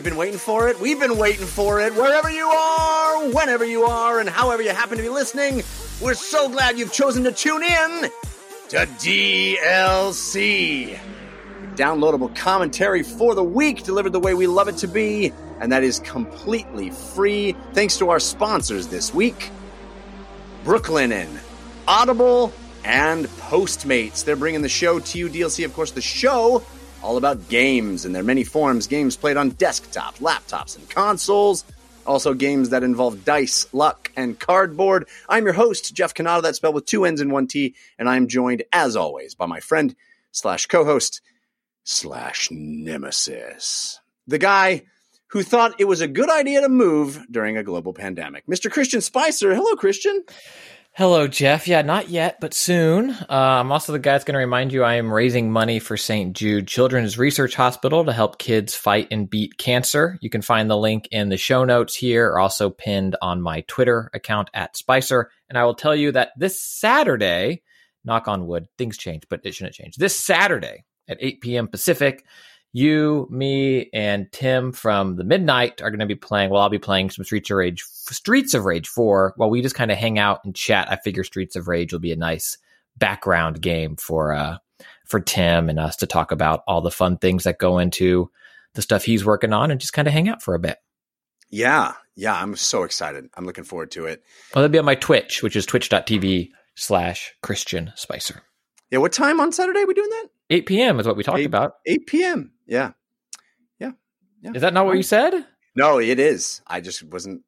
You've 0.00 0.06
been 0.06 0.16
waiting 0.16 0.38
for 0.38 0.70
it. 0.70 0.80
We've 0.80 0.98
been 0.98 1.18
waiting 1.18 1.44
for 1.44 1.78
it. 1.78 1.94
Wherever 1.94 2.30
you 2.30 2.46
are, 2.46 3.28
whenever 3.28 3.66
you 3.66 3.84
are, 3.84 4.18
and 4.18 4.30
however 4.30 4.62
you 4.62 4.70
happen 4.70 4.96
to 4.96 5.02
be 5.02 5.10
listening, 5.10 5.62
we're 6.00 6.14
so 6.14 6.48
glad 6.48 6.78
you've 6.78 6.90
chosen 6.90 7.22
to 7.24 7.32
tune 7.32 7.62
in 7.62 8.10
to 8.70 8.86
DLC. 8.96 10.98
Downloadable 11.74 12.34
commentary 12.34 13.02
for 13.02 13.34
the 13.34 13.44
week 13.44 13.82
delivered 13.82 14.14
the 14.14 14.20
way 14.20 14.32
we 14.32 14.46
love 14.46 14.68
it 14.68 14.78
to 14.78 14.88
be, 14.88 15.34
and 15.60 15.70
that 15.70 15.82
is 15.82 15.98
completely 15.98 16.88
free 16.88 17.54
thanks 17.74 17.98
to 17.98 18.08
our 18.08 18.20
sponsors 18.20 18.86
this 18.86 19.12
week 19.12 19.50
Brooklinen, 20.64 21.28
Audible, 21.86 22.54
and 22.84 23.26
Postmates. 23.26 24.24
They're 24.24 24.34
bringing 24.34 24.62
the 24.62 24.68
show 24.70 24.98
to 24.98 25.18
you. 25.18 25.28
DLC, 25.28 25.66
of 25.66 25.74
course, 25.74 25.90
the 25.90 26.00
show 26.00 26.64
all 27.02 27.16
about 27.16 27.48
games 27.48 28.04
in 28.04 28.12
their 28.12 28.22
many 28.22 28.44
forms. 28.44 28.86
Games 28.86 29.16
played 29.16 29.36
on 29.36 29.52
desktops, 29.52 30.20
laptops, 30.20 30.76
and 30.76 30.88
consoles. 30.88 31.64
Also, 32.06 32.34
games 32.34 32.70
that 32.70 32.82
involve 32.82 33.24
dice, 33.24 33.66
luck, 33.72 34.10
and 34.16 34.38
cardboard. 34.38 35.06
I'm 35.28 35.44
your 35.44 35.52
host, 35.52 35.94
Jeff 35.94 36.14
Cannata, 36.14 36.42
that's 36.42 36.56
spelled 36.56 36.74
with 36.74 36.86
two 36.86 37.04
N's 37.04 37.20
and 37.20 37.30
one 37.30 37.46
T, 37.46 37.74
and 37.98 38.08
I'm 38.08 38.26
joined, 38.26 38.64
as 38.72 38.96
always, 38.96 39.34
by 39.34 39.46
my 39.46 39.60
friend 39.60 39.94
slash 40.32 40.66
co-host 40.66 41.20
slash 41.84 42.48
nemesis. 42.50 44.00
The 44.26 44.38
guy 44.38 44.84
who 45.28 45.42
thought 45.42 45.80
it 45.80 45.84
was 45.84 46.00
a 46.00 46.08
good 46.08 46.30
idea 46.30 46.60
to 46.60 46.68
move 46.68 47.24
during 47.30 47.56
a 47.56 47.62
global 47.62 47.92
pandemic. 47.92 48.46
Mr. 48.46 48.70
Christian 48.70 49.00
Spicer. 49.00 49.54
Hello, 49.54 49.76
Christian. 49.76 50.24
Hello, 50.92 51.28
Jeff. 51.28 51.68
Yeah, 51.68 51.82
not 51.82 52.08
yet, 52.08 52.38
but 52.40 52.52
soon. 52.52 53.10
Uh, 53.10 53.26
I'm 53.30 53.70
also 53.70 53.92
the 53.92 54.00
guy 54.00 54.12
that's 54.12 54.24
going 54.24 54.34
to 54.34 54.40
remind 54.40 54.72
you 54.72 54.82
I 54.82 54.94
am 54.94 55.12
raising 55.12 55.50
money 55.52 55.78
for 55.78 55.96
St. 55.96 56.34
Jude 56.34 56.66
Children's 56.66 57.16
Research 57.16 57.54
Hospital 57.54 58.04
to 58.04 58.12
help 58.12 58.38
kids 58.38 58.74
fight 58.74 59.06
and 59.12 59.30
beat 59.30 59.56
cancer. 59.56 60.18
You 60.20 60.28
can 60.30 60.42
find 60.42 60.68
the 60.68 60.76
link 60.76 61.06
in 61.12 61.28
the 61.28 61.36
show 61.36 61.64
notes 61.64 61.94
here, 61.94 62.26
or 62.26 62.40
also 62.40 62.70
pinned 62.70 63.14
on 63.22 63.40
my 63.40 63.60
Twitter 63.68 64.10
account 64.12 64.50
at 64.52 64.76
Spicer. 64.76 65.30
And 65.48 65.56
I 65.56 65.64
will 65.64 65.76
tell 65.76 65.94
you 65.94 66.10
that 66.12 66.32
this 66.36 66.60
Saturday, 66.60 67.62
knock 68.04 68.26
on 68.26 68.48
wood, 68.48 68.66
things 68.76 68.98
change, 68.98 69.22
but 69.30 69.40
it 69.44 69.54
shouldn't 69.54 69.76
change. 69.76 69.94
This 69.94 70.18
Saturday 70.18 70.84
at 71.08 71.18
8 71.20 71.40
p.m. 71.40 71.68
Pacific, 71.68 72.24
you, 72.72 73.26
me, 73.30 73.90
and 73.92 74.30
Tim 74.32 74.72
from 74.72 75.16
the 75.16 75.24
Midnight 75.24 75.82
are 75.82 75.90
going 75.90 76.00
to 76.00 76.06
be 76.06 76.14
playing. 76.14 76.50
Well, 76.50 76.62
I'll 76.62 76.68
be 76.68 76.78
playing 76.78 77.10
some 77.10 77.24
Streets 77.24 77.50
of 77.50 77.56
Rage, 77.56 77.82
Streets 77.82 78.54
of 78.54 78.64
Rage 78.64 78.88
Four. 78.88 79.34
While 79.36 79.50
we 79.50 79.62
just 79.62 79.74
kind 79.74 79.90
of 79.90 79.98
hang 79.98 80.18
out 80.18 80.44
and 80.44 80.54
chat, 80.54 80.90
I 80.90 80.96
figure 80.96 81.24
Streets 81.24 81.56
of 81.56 81.68
Rage 81.68 81.92
will 81.92 82.00
be 82.00 82.12
a 82.12 82.16
nice 82.16 82.58
background 82.96 83.60
game 83.60 83.96
for 83.96 84.32
uh 84.32 84.58
for 85.06 85.20
Tim 85.20 85.68
and 85.68 85.78
us 85.78 85.96
to 85.96 86.06
talk 86.06 86.30
about 86.30 86.62
all 86.66 86.80
the 86.80 86.90
fun 86.90 87.18
things 87.18 87.44
that 87.44 87.58
go 87.58 87.78
into 87.78 88.30
the 88.74 88.82
stuff 88.82 89.04
he's 89.04 89.24
working 89.24 89.52
on 89.52 89.70
and 89.70 89.80
just 89.80 89.92
kind 89.92 90.06
of 90.06 90.14
hang 90.14 90.28
out 90.28 90.42
for 90.42 90.54
a 90.54 90.60
bit. 90.60 90.78
Yeah, 91.50 91.94
yeah, 92.14 92.40
I'm 92.40 92.54
so 92.54 92.84
excited. 92.84 93.28
I'm 93.34 93.44
looking 93.44 93.64
forward 93.64 93.90
to 93.92 94.06
it. 94.06 94.22
Well, 94.54 94.62
that'll 94.62 94.72
be 94.72 94.78
on 94.78 94.84
my 94.84 94.94
Twitch, 94.94 95.42
which 95.42 95.56
is 95.56 95.66
twitch.tv 95.66 96.50
slash 96.76 97.32
Christian 97.42 97.92
Spicer. 97.96 98.42
Yeah, 98.90 98.98
what 98.98 99.12
time 99.12 99.40
on 99.40 99.52
Saturday 99.52 99.80
are 99.80 99.86
we 99.86 99.94
doing 99.94 100.10
that? 100.10 100.26
8 100.50 100.66
p.m. 100.66 101.00
is 101.00 101.06
what 101.06 101.16
we 101.16 101.22
talked 101.22 101.38
8, 101.38 101.46
about. 101.46 101.74
8 101.86 102.06
p.m. 102.06 102.52
Yeah. 102.66 102.92
Yeah. 103.78 103.92
Yeah. 104.42 104.52
Is 104.54 104.62
that 104.62 104.74
not 104.74 104.86
what 104.86 104.96
you 104.96 105.02
said? 105.02 105.46
No, 105.76 105.98
it 105.98 106.18
is. 106.18 106.60
I 106.66 106.80
just 106.80 107.02
wasn't 107.04 107.42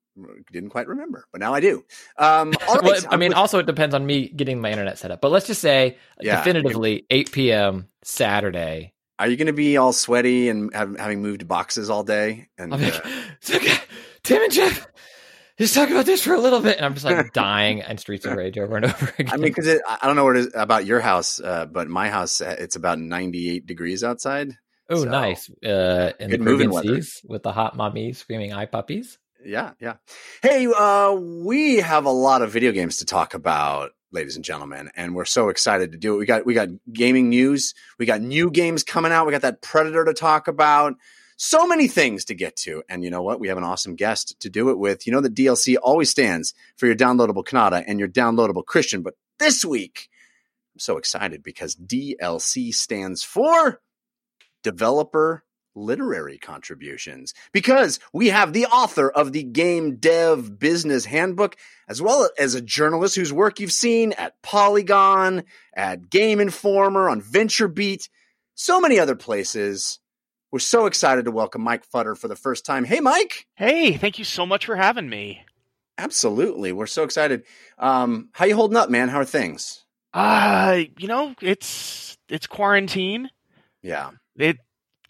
didn't 0.53 0.71
quite 0.71 0.87
remember, 0.89 1.25
but 1.33 1.41
now 1.41 1.55
I 1.55 1.61
do. 1.61 1.85
Um, 2.19 2.51
right. 2.69 2.83
well, 2.83 3.01
I 3.11 3.17
mean, 3.17 3.33
also 3.33 3.59
it 3.59 3.67
depends 3.67 3.95
on 3.95 4.05
me 4.05 4.29
getting 4.29 4.61
my 4.61 4.71
internet 4.71 4.99
set 4.99 5.11
up. 5.11 5.21
But 5.21 5.31
let's 5.31 5.47
just 5.47 5.61
say 5.61 5.97
Yeah. 6.21 6.37
definitively 6.37 7.07
8 7.11 7.33
p.m. 7.33 7.89
Saturday. 8.05 8.93
are 9.19 9.29
you 9.29 9.37
going 9.37 9.47
to 9.47 9.53
be 9.53 9.77
all 9.77 9.93
sweaty 9.93 10.49
and 10.49 10.73
have, 10.75 10.97
having 10.99 11.23
moved 11.23 11.49
boxes 11.49 11.89
all 11.91 12.03
day? 12.05 12.49
And 12.59 12.73
like, 12.73 12.95
uh, 12.95 13.01
"It's 13.41 13.55
okay. 13.55 13.79
Tim 14.23 14.43
and 14.43 14.53
Jeff, 14.53 14.87
just 15.63 15.75
talk 15.75 15.91
about 15.91 16.07
this 16.07 16.23
for 16.23 16.35
a 16.35 16.41
little 16.41 16.61
bit. 16.61 16.77
And 16.77 16.85
I'm 16.85 16.95
just 16.95 17.05
like 17.05 17.33
dying 17.35 17.83
and 17.83 17.99
Streets 17.99 18.27
of 18.27 18.37
Rage 18.37 18.59
over 18.59 18.77
and 18.77 18.87
over 18.87 19.15
again. 19.17 19.29
I 19.33 19.37
mean, 19.37 19.53
because 19.55 19.69
I 19.69 20.07
don't 20.07 20.17
know 20.17 20.25
what 20.25 20.37
it 20.37 20.41
is 20.41 20.53
about 20.55 20.85
your 20.85 21.01
house, 21.01 21.41
uh, 21.41 21.67
but 21.67 21.89
my 21.89 22.09
house 22.09 22.41
uh, 22.41 22.57
it's 22.59 22.77
about 22.77 22.99
98 22.99 23.65
degrees 23.65 24.03
outside. 24.03 24.57
oh, 24.91 25.05
so- 25.05 25.09
nice. 25.09 25.49
Uh, 25.65 26.13
in 26.19 26.31
the 26.31 26.39
moving 26.39 26.71
weather. 26.71 27.01
with 27.25 27.43
the 27.43 27.53
hot 27.53 27.77
mommies 27.77 28.17
screaming 28.17 28.53
eye 28.53 28.67
puppies. 28.67 29.19
Yeah, 29.45 29.73
yeah. 29.81 29.95
Hey, 30.41 30.67
uh, 30.67 31.13
we 31.13 31.79
have 31.79 32.05
a 32.05 32.11
lot 32.11 32.43
of 32.43 32.53
video 32.53 32.71
games 32.71 32.99
to 32.99 33.05
talk 33.05 33.35
about, 33.35 33.91
ladies 34.13 34.37
and 34.37 34.45
gentlemen, 34.45 34.91
and 34.95 35.15
we're 35.17 35.25
so 35.25 35.49
excited 35.49 35.93
to 35.93 35.99
do 35.99 36.15
it. 36.15 36.19
We 36.19 36.27
got 36.27 36.47
we 36.47 36.55
got 36.55 36.69
gaming 36.93 37.29
news, 37.29 37.75
we 37.99 38.07
got 38.07 38.21
new 38.21 38.51
games 38.51 38.85
coming 38.85 39.11
out, 39.11 39.27
we 39.27 39.33
got 39.33 39.43
that 39.43 39.61
Predator 39.61 40.05
to 40.05 40.15
talk 40.15 40.47
about. 40.47 40.95
So 41.45 41.67
many 41.67 41.89
things 41.89 42.27
to 42.27 42.37
get 42.37 42.55
to. 42.59 42.85
And 42.89 43.03
you 43.03 43.11
know 43.11 43.25
what? 43.25 43.41
We 43.41 43.49
have 43.49 43.59
an 43.59 43.65
awesome 43.65 43.97
guest 43.97 44.39
to 44.43 44.49
do 44.49 44.71
it 44.71 44.79
with. 44.79 45.09
You 45.09 45.13
know 45.13 45.21
that 45.23 45.35
DLC 45.35 45.75
always 45.83 46.09
stands 46.09 46.55
for 46.77 46.87
your 46.87 46.95
downloadable 46.95 47.45
Cannata 47.45 47.83
and 47.85 47.99
your 47.99 48.07
downloadable 48.07 48.65
Christian, 48.65 49.03
but 49.03 49.15
this 49.41 49.65
week 49.65 50.09
I'm 50.73 50.79
so 50.79 50.99
excited 50.99 51.43
because 51.43 51.75
DLC 51.75 52.73
stands 52.73 53.25
for 53.25 53.81
developer 54.63 55.43
literary 55.75 56.39
contributions 56.39 57.35
because 57.51 57.99
we 58.13 58.29
have 58.29 58.53
the 58.53 58.67
author 58.67 59.11
of 59.11 59.33
the 59.33 59.43
Game 59.43 59.97
Dev 59.97 60.61
Business 60.61 61.05
Handbook, 61.05 61.57
as 61.89 62.01
well 62.01 62.31
as 62.39 62.55
a 62.55 62.61
journalist 62.61 63.17
whose 63.17 63.33
work 63.33 63.59
you've 63.59 63.73
seen 63.73 64.13
at 64.13 64.41
Polygon, 64.43 65.43
at 65.75 66.09
Game 66.09 66.39
Informer, 66.39 67.09
on 67.09 67.21
VentureBeat, 67.21 68.09
so 68.55 68.81
many 68.81 69.01
other 69.01 69.17
places. 69.17 69.99
We're 70.53 70.59
so 70.59 70.85
excited 70.85 71.25
to 71.25 71.31
welcome 71.31 71.63
Mike 71.63 71.89
Futter 71.91 72.17
for 72.17 72.29
the 72.29 72.37
first 72.37 72.67
time. 72.67 72.85
Hey, 72.85 73.01
Mike. 73.01 73.47
Hey, 73.55 73.95
thank 73.95 74.19
you 74.19 74.25
so 74.25 74.45
much 74.45 74.67
for 74.67 74.77
having 74.77 75.09
me. 75.09 75.47
Absolutely. 75.97 76.73
We're 76.73 76.87
so 76.87 77.05
excited. 77.05 77.45
Um, 77.79 78.29
how 78.33 78.45
you 78.45 78.55
holding 78.55 78.77
up, 78.77 78.91
man? 78.91 79.09
How 79.09 79.21
are 79.21 79.25
things? 79.25 79.85
Uh, 80.13 80.83
you 80.99 81.09
know, 81.09 81.35
it's 81.41 82.19
it's 82.29 82.47
quarantine. 82.47 83.31
Yeah. 83.83 84.11
It 84.37 84.59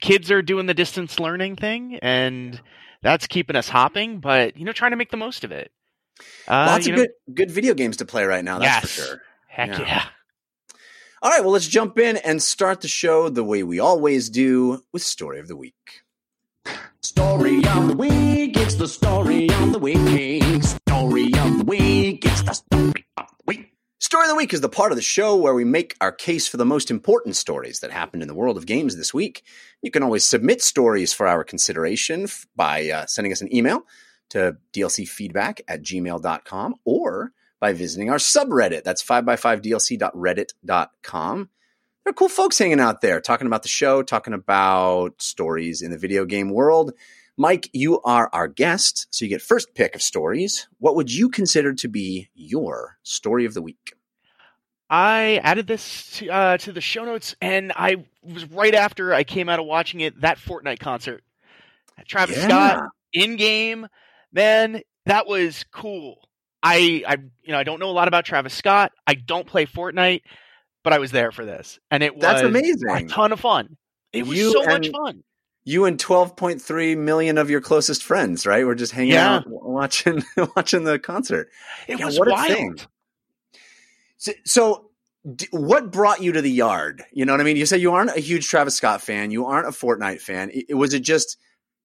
kids 0.01 0.31
are 0.31 0.43
doing 0.43 0.67
the 0.67 0.75
distance 0.75 1.19
learning 1.19 1.57
thing 1.57 1.99
and 2.03 2.61
that's 3.03 3.27
keeping 3.27 3.57
us 3.57 3.69
hopping, 3.69 4.21
but 4.21 4.57
you 4.57 4.65
know, 4.65 4.73
trying 4.73 4.93
to 4.93 4.97
make 4.97 5.11
the 5.11 5.17
most 5.17 5.43
of 5.43 5.51
it. 5.51 5.73
Uh, 6.47 6.67
Lots 6.69 6.87
of 6.87 6.93
know, 6.93 6.99
good 6.99 7.11
good 7.35 7.51
video 7.51 7.75
games 7.75 7.97
to 7.97 8.05
play 8.05 8.25
right 8.25 8.45
now, 8.45 8.61
that's 8.61 8.83
for 8.83 9.03
sure. 9.03 9.23
Heck 9.49 9.71
Yeah. 9.71 9.81
yeah. 9.81 10.05
All 11.25 11.31
right, 11.31 11.41
well, 11.41 11.53
let's 11.53 11.69
jump 11.69 12.01
in 12.01 12.17
and 12.17 12.43
start 12.43 12.81
the 12.81 12.89
show 12.89 13.29
the 13.29 13.45
way 13.45 13.63
we 13.63 13.79
always 13.79 14.29
do 14.29 14.83
with 14.93 15.05
Story 15.05 15.39
of 15.39 15.47
the 15.47 15.55
Week. 15.55 16.03
Story 17.01 17.59
of 17.65 17.87
the 17.87 17.97
week, 17.97 18.57
it's 18.57 18.75
the 18.75 18.89
story 18.89 19.49
of 19.49 19.73
the 19.73 19.79
week. 19.79 20.53
Story 20.89 21.27
of 21.27 21.59
the 21.59 21.65
week, 21.65 22.25
it's 22.25 22.43
the 22.43 22.55
story 22.55 23.07
of 23.17 23.27
the 23.29 23.45
week. 23.47 23.73
Story 24.01 24.25
of 24.25 24.31
the 24.31 24.35
Week 24.35 24.53
is 24.53 24.63
the 24.63 24.69
part 24.69 24.91
of 24.91 24.97
the 24.97 25.03
show 25.03 25.37
where 25.37 25.55
we 25.55 25.65
make 25.65 25.95
our 26.01 26.11
case 26.11 26.49
for 26.49 26.57
the 26.57 26.65
most 26.65 26.91
important 26.91 27.37
stories 27.37 27.79
that 27.79 27.93
happened 27.93 28.23
in 28.23 28.29
the 28.29 28.35
world 28.35 28.57
of 28.57 28.67
games 28.67 28.97
this 28.97 29.15
week. 29.15 29.45
You 29.81 29.93
can 29.93 30.03
always 30.03 30.27
submit 30.27 30.61
stories 30.61 31.13
for 31.13 31.29
our 31.29 31.45
consideration 31.45 32.27
by 32.57 32.91
uh, 32.91 33.07
sending 33.07 33.31
us 33.31 33.43
an 33.43 33.55
email 33.55 33.87
to 34.31 34.57
dlcfeedback 34.73 35.61
at 35.69 35.83
gmail.com 35.83 36.75
or 36.85 37.33
by 37.63 37.73
visiting 37.73 38.11
our 38.11 38.19
subreddit. 38.19 38.83
That's 38.83 39.03
5x5dlc.reddit.com. 39.05 41.49
There 42.05 42.11
are 42.11 42.15
cool 42.15 42.29
folks 42.29 42.59
hanging 42.59 42.81
out 42.81 43.01
there 43.01 43.21
talking 43.21 43.47
about 43.47 43.63
the 43.63 43.69
show, 43.69 44.03
talking 44.03 44.35
about 44.35 45.23
stories 45.23 45.81
in 45.81 45.93
the 45.93 45.99
video 45.99 46.25
game 46.25 46.51
world. 46.51 46.93
Mike, 47.37 47.71
you 47.73 48.01
are 48.03 48.29
our 48.33 48.49
guest, 48.49 49.07
so 49.11 49.25
you 49.25 49.29
get 49.29 49.41
first 49.41 49.73
pick 49.77 49.95
of 49.95 50.03
stories. 50.03 50.67
What 50.79 50.97
would 50.97 51.13
you 51.13 51.29
consider 51.29 51.73
to 51.75 51.87
be 51.89 52.29
your 52.35 52.99
story 53.05 53.45
of 53.45 53.55
the 53.55 53.63
week? 53.63 53.93
I 54.91 55.41
added 55.45 55.69
this 55.69 56.19
to, 56.19 56.29
uh, 56.31 56.57
to 56.59 56.73
the 56.73 56.81
show 56.81 57.05
notes, 57.05 57.37
and 57.41 57.73
I 57.77 58.05
was 58.25 58.45
right 58.51 58.75
after 58.75 59.15
I 59.15 59.23
came 59.23 59.49
out 59.49 59.61
of 59.61 59.67
watching 59.67 60.01
it 60.01 60.21
that 60.23 60.39
Fortnite 60.39 60.81
concert. 60.81 61.23
Travis 62.09 62.39
Yeah. 62.39 62.49
Scott 62.49 62.83
in 63.13 63.37
game, 63.37 63.87
man, 64.33 64.83
that 65.07 65.29
was 65.29 65.65
cool. 65.71 66.29
I, 66.63 67.03
I, 67.07 67.17
you 67.43 67.53
know, 67.53 67.59
I 67.59 67.65
don't 67.65 67.81
know 67.81 67.91
a 67.91 67.93
lot 67.93 68.09
about 68.09 68.25
Travis 68.25 68.55
Scott. 68.55 68.93
I 69.07 69.15
don't 69.15 69.47
play 69.47 69.67
Fortnite, 69.67 70.23
but 70.85 70.93
I 70.93 70.99
was 70.99 71.11
there 71.11 71.33
for 71.33 71.45
this, 71.45 71.79
and 71.91 72.03
it 72.03 72.15
was 72.15 72.23
That's 72.23 72.43
amazing. 72.43 72.89
a 72.89 73.05
ton 73.07 73.33
of 73.33 73.41
fun. 73.41 73.77
It 74.13 74.27
was 74.27 74.39
You 74.39 74.53
so 74.53 74.65
much 74.65 74.87
and- 74.87 74.95
fun. 74.95 75.25
You 75.65 75.85
and 75.85 75.97
12.3 75.97 76.97
million 76.99 77.39
of 77.39 77.49
your 77.49 77.61
closest 77.61 78.03
friends, 78.03 78.47
right? 78.49 78.67
We're 78.67 78.75
just 78.75 78.91
hanging 78.93 79.13
Yeah. 79.13 79.37
out 79.37 79.45
watching 79.47 80.25
watching 80.57 80.83
the 80.83 80.99
concert. 80.99 81.51
It 81.87 82.01
Yeah, 82.01 82.07
was 82.07 82.19
what 82.19 82.27
a 82.27 82.33
wild. 82.33 82.49
thing. 82.49 82.81
So, 84.17 84.33
so 84.45 84.91
d- 85.37 85.47
what 85.53 85.93
brought 85.93 86.21
you 86.21 86.33
to 86.33 86.43
the 86.43 86.51
yard? 86.51 87.05
You 87.13 87.25
know 87.25 87.33
what 87.33 87.41
I 87.41 87.45
mean? 87.45 87.57
You 87.57 87.67
said 87.67 87.81
you 87.81 87.93
aren't 87.93 88.11
a 88.17 88.21
huge 88.21 88.49
Travis 88.49 88.75
Scott 88.75 89.03
fan. 89.03 89.31
You 89.31 89.47
aren't 89.47 89.69
a 89.69 89.71
Fortnite 89.71 90.21
fan. 90.21 90.51
I- 90.71 90.75
was 90.75 90.95
it 90.95 91.01
just 91.01 91.37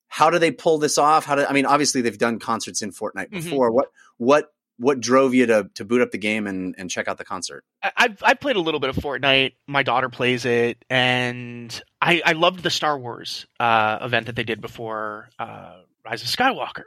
how 0.08 0.30
do 0.32 0.40
they 0.40 0.50
pull 0.52 0.78
this 0.80 0.98
off? 0.98 1.26
How 1.26 1.36
do 1.36 1.46
I 1.46 1.54
mean? 1.54 1.66
Obviously, 1.68 2.02
they've 2.02 2.18
done 2.18 2.40
concerts 2.40 2.82
in 2.82 2.92
Fortnite 2.92 3.30
Mhm. 3.30 3.44
before. 3.44 3.72
What 3.72 3.92
what 4.18 4.52
what 4.78 5.00
drove 5.00 5.34
you 5.34 5.46
to 5.48 5.70
to 5.76 5.86
boot 5.86 6.02
up 6.02 6.12
the 6.12 6.18
game 6.18 6.48
and 6.48 6.76
and 6.78 6.90
check 6.90 7.08
out 7.08 7.18
the 7.18 7.26
concert? 7.26 7.64
I- 7.84 8.16
I've 8.22 8.40
played 8.40 8.56
a 8.56 8.62
little 8.62 8.80
bit 8.80 8.90
of 8.90 8.96
Fortnite. 8.96 9.54
My 9.68 9.84
daughter 9.84 10.10
plays 10.10 10.46
it, 10.46 10.84
and 10.90 11.82
I 12.02 12.22
I 12.26 12.34
loved 12.34 12.64
the 12.64 12.70
Star 12.70 12.98
Wars 12.98 13.46
uh, 13.60 14.00
event 14.02 14.28
that 14.28 14.36
they 14.36 14.44
did 14.44 14.62
before 14.62 15.30
uh, 15.40 15.82
Rise 16.06 16.22
of 16.22 16.28
Skywalker, 16.28 16.84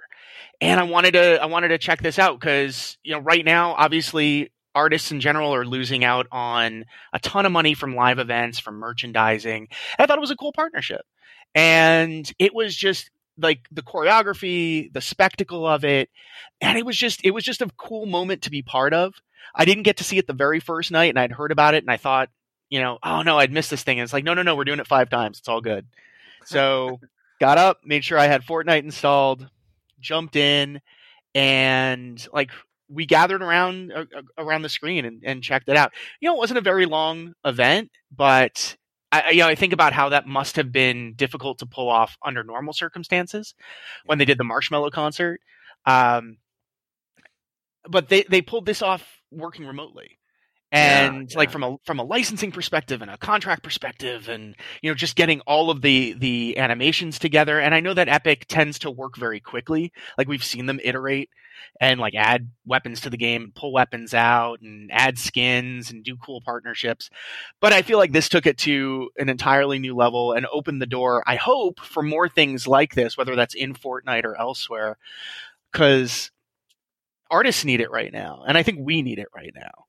and 0.60 0.78
I 0.80 0.84
wanted 0.84 1.12
to 1.12 1.42
I 1.42 1.46
wanted 1.46 1.68
to 1.68 1.78
check 1.78 2.00
this 2.02 2.18
out 2.18 2.38
because 2.38 2.96
you 3.02 3.12
know 3.12 3.20
right 3.20 3.44
now 3.44 3.72
obviously 3.74 4.50
artists 4.74 5.10
in 5.10 5.20
general 5.20 5.52
are 5.54 5.66
losing 5.66 6.04
out 6.04 6.26
on 6.30 6.84
a 7.12 7.18
ton 7.18 7.44
of 7.44 7.50
money 7.50 7.74
from 7.74 7.96
live 7.96 8.20
events 8.20 8.60
from 8.60 8.76
merchandising. 8.76 9.62
And 9.62 9.68
I 9.98 10.06
thought 10.06 10.16
it 10.18 10.20
was 10.20 10.30
a 10.30 10.36
cool 10.36 10.52
partnership, 10.52 11.02
and 11.54 12.30
it 12.38 12.54
was 12.54 12.74
just 12.76 13.10
like 13.38 13.66
the 13.70 13.82
choreography, 13.82 14.92
the 14.92 15.00
spectacle 15.00 15.66
of 15.66 15.84
it, 15.84 16.10
and 16.60 16.78
it 16.78 16.86
was 16.86 16.96
just 16.96 17.24
it 17.24 17.32
was 17.32 17.44
just 17.44 17.62
a 17.62 17.70
cool 17.76 18.06
moment 18.06 18.42
to 18.42 18.50
be 18.50 18.62
part 18.62 18.92
of. 18.94 19.14
I 19.54 19.64
didn't 19.64 19.84
get 19.84 19.96
to 19.98 20.04
see 20.04 20.18
it 20.18 20.26
the 20.26 20.32
very 20.32 20.60
first 20.60 20.90
night, 20.90 21.10
and 21.10 21.18
I'd 21.18 21.32
heard 21.32 21.52
about 21.52 21.74
it, 21.74 21.82
and 21.82 21.90
I 21.90 21.96
thought, 21.96 22.28
you 22.68 22.80
know, 22.80 22.98
oh 23.02 23.22
no, 23.22 23.38
I'd 23.38 23.52
missed 23.52 23.70
this 23.70 23.82
thing. 23.82 23.98
And 23.98 24.04
it's 24.04 24.12
like, 24.12 24.24
no, 24.24 24.34
no, 24.34 24.42
no, 24.42 24.54
we're 24.54 24.64
doing 24.64 24.80
it 24.80 24.86
five 24.86 25.10
times. 25.10 25.38
It's 25.38 25.48
all 25.48 25.60
good. 25.60 25.86
So 26.44 27.00
got 27.40 27.58
up, 27.58 27.80
made 27.84 28.04
sure 28.04 28.18
I 28.18 28.26
had 28.26 28.42
Fortnite 28.42 28.84
installed, 28.84 29.48
jumped 30.00 30.36
in, 30.36 30.80
and 31.34 32.26
like 32.32 32.50
we 32.88 33.06
gathered 33.06 33.42
around 33.42 33.92
uh, 33.92 34.04
around 34.36 34.62
the 34.62 34.68
screen 34.68 35.04
and, 35.04 35.22
and 35.24 35.42
checked 35.42 35.68
it 35.68 35.76
out. 35.76 35.92
You 36.20 36.28
know, 36.28 36.36
it 36.36 36.38
wasn't 36.38 36.58
a 36.58 36.62
very 36.62 36.86
long 36.86 37.34
event, 37.44 37.90
but 38.14 38.76
I, 39.12 39.30
you 39.30 39.38
know, 39.40 39.48
I 39.48 39.54
think 39.54 39.72
about 39.72 39.92
how 39.92 40.10
that 40.10 40.26
must 40.26 40.56
have 40.56 40.72
been 40.72 41.14
difficult 41.14 41.58
to 41.58 41.66
pull 41.66 41.88
off 41.88 42.16
under 42.24 42.44
normal 42.44 42.72
circumstances 42.72 43.54
when 44.04 44.18
they 44.18 44.24
did 44.24 44.38
the 44.38 44.44
Marshmello 44.44 44.90
concert. 44.90 45.40
Um, 45.86 46.38
but 47.88 48.08
they 48.08 48.22
they 48.24 48.42
pulled 48.42 48.66
this 48.66 48.82
off 48.82 49.20
working 49.30 49.66
remotely 49.66 50.18
Yeah, 50.72 51.10
and 51.10 51.30
like 51.34 51.48
yeah. 51.48 51.52
from 51.52 51.62
a 51.64 51.76
from 51.84 51.98
a 51.98 52.04
licensing 52.04 52.52
perspective 52.52 53.02
and 53.02 53.10
a 53.10 53.16
contract 53.18 53.62
perspective 53.62 54.28
and 54.28 54.54
you 54.82 54.90
know 54.90 54.94
just 54.94 55.16
getting 55.16 55.40
all 55.42 55.70
of 55.70 55.80
the 55.82 56.14
the 56.18 56.58
animations 56.58 57.18
together 57.18 57.58
and 57.58 57.74
i 57.74 57.80
know 57.80 57.94
that 57.94 58.08
epic 58.08 58.46
tends 58.48 58.78
to 58.80 58.90
work 58.90 59.16
very 59.16 59.40
quickly 59.40 59.92
like 60.18 60.28
we've 60.28 60.44
seen 60.44 60.66
them 60.66 60.80
iterate 60.84 61.30
and 61.80 62.00
like 62.00 62.14
add 62.14 62.48
weapons 62.66 63.00
to 63.00 63.10
the 63.10 63.16
game 63.16 63.52
pull 63.54 63.72
weapons 63.72 64.14
out 64.14 64.60
and 64.60 64.90
add 64.92 65.18
skins 65.18 65.90
and 65.90 66.04
do 66.04 66.16
cool 66.16 66.40
partnerships 66.40 67.10
but 67.60 67.72
i 67.72 67.82
feel 67.82 67.98
like 67.98 68.12
this 68.12 68.28
took 68.28 68.46
it 68.46 68.58
to 68.58 69.10
an 69.18 69.28
entirely 69.28 69.78
new 69.78 69.94
level 69.94 70.32
and 70.32 70.46
opened 70.52 70.80
the 70.80 70.86
door 70.86 71.22
i 71.26 71.36
hope 71.36 71.80
for 71.80 72.02
more 72.02 72.28
things 72.28 72.66
like 72.66 72.94
this 72.94 73.16
whether 73.16 73.36
that's 73.36 73.54
in 73.54 73.74
fortnite 73.74 74.24
or 74.24 74.38
elsewhere 74.38 74.96
because 75.72 76.30
artists 77.30 77.64
need 77.64 77.80
it 77.80 77.90
right 77.90 78.12
now 78.12 78.44
and 78.46 78.58
i 78.58 78.62
think 78.62 78.78
we 78.80 79.02
need 79.02 79.18
it 79.18 79.28
right 79.34 79.52
now 79.54 79.86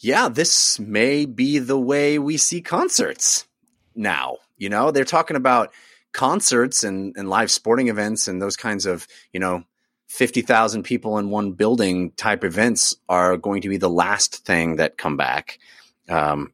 yeah, 0.00 0.30
this 0.30 0.80
may 0.80 1.26
be 1.26 1.58
the 1.58 1.78
way 1.78 2.18
we 2.18 2.38
see 2.38 2.62
concerts 2.62 3.46
now. 3.94 4.38
You 4.56 4.70
know, 4.70 4.90
they're 4.90 5.04
talking 5.04 5.36
about 5.36 5.72
concerts 6.12 6.84
and, 6.84 7.14
and 7.16 7.28
live 7.28 7.50
sporting 7.50 7.88
events 7.88 8.26
and 8.26 8.40
those 8.40 8.56
kinds 8.56 8.86
of, 8.86 9.06
you 9.32 9.40
know, 9.40 9.62
50,000 10.10 10.82
people 10.82 11.18
in 11.18 11.30
one 11.30 11.52
building 11.52 12.10
type 12.10 12.42
events 12.42 12.96
are 13.08 13.36
going 13.36 13.62
to 13.62 13.68
be 13.68 13.76
the 13.76 13.88
last 13.88 14.44
thing 14.44 14.76
that 14.76 14.98
come 14.98 15.16
back. 15.16 15.60
Um, 16.08 16.52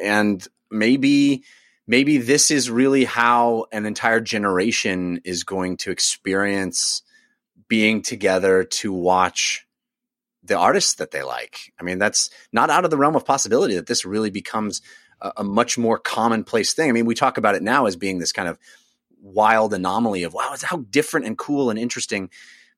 and 0.00 0.46
maybe, 0.70 1.42
maybe 1.86 2.18
this 2.18 2.50
is 2.50 2.70
really 2.70 3.04
how 3.04 3.64
an 3.72 3.86
entire 3.86 4.20
generation 4.20 5.22
is 5.24 5.44
going 5.44 5.78
to 5.78 5.90
experience 5.90 7.02
being 7.66 8.02
together 8.02 8.64
to 8.64 8.92
watch 8.92 9.66
the 10.42 10.58
artists 10.58 10.96
that 10.96 11.12
they 11.12 11.22
like. 11.22 11.72
I 11.80 11.82
mean, 11.82 11.98
that's 11.98 12.28
not 12.52 12.68
out 12.68 12.84
of 12.84 12.90
the 12.90 12.98
realm 12.98 13.16
of 13.16 13.24
possibility 13.24 13.76
that 13.76 13.86
this 13.86 14.04
really 14.04 14.30
becomes 14.30 14.82
a, 15.22 15.32
a, 15.38 15.44
much 15.44 15.78
more 15.78 15.98
commonplace 15.98 16.74
thing. 16.74 16.90
I 16.90 16.92
mean, 16.92 17.06
we 17.06 17.14
talk 17.14 17.38
about 17.38 17.54
it 17.54 17.62
now 17.62 17.86
as 17.86 17.96
being 17.96 18.18
this 18.18 18.32
kind 18.32 18.48
of 18.48 18.58
wild 19.20 19.74
anomaly 19.74 20.22
of 20.22 20.34
wow, 20.34 20.50
it's 20.52 20.62
how 20.64 20.78
different 20.90 21.26
and 21.26 21.36
cool 21.38 21.70
and 21.70 21.78
interesting. 21.78 22.30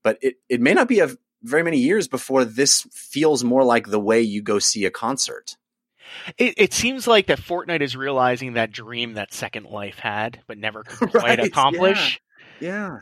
But 0.03 0.19
it, 0.21 0.37
it 0.49 0.61
may 0.61 0.75
not 0.75 0.89
be 0.89 1.01
a 1.01 1.11
very 1.43 1.63
many 1.63 1.79
years 1.79 2.09
before 2.09 2.45
this 2.45 2.87
feels 2.93 3.43
more 3.45 3.65
like 3.65 3.89
the 3.89 4.01
way 4.01 4.21
you 4.21 4.43
go 4.43 4.59
see 4.59 4.85
a 4.85 4.91
concert. 4.91 5.57
It, 6.37 6.55
it 6.57 6.73
seems 6.73 7.07
like 7.07 7.27
that 7.29 7.41
Fortnite 7.41 7.81
is 7.81 7.97
realizing 7.97 8.53
that 8.55 8.71
dream 8.71 9.15
that 9.15 9.33
Second 9.33 9.67
Life 9.67 9.99
had, 9.99 10.41
but 10.47 10.59
never 10.59 10.83
could 10.89 11.11
quite 11.11 11.39
Right, 11.39 11.41
accomplish. 11.41 12.21
Yeah. 12.61 13.01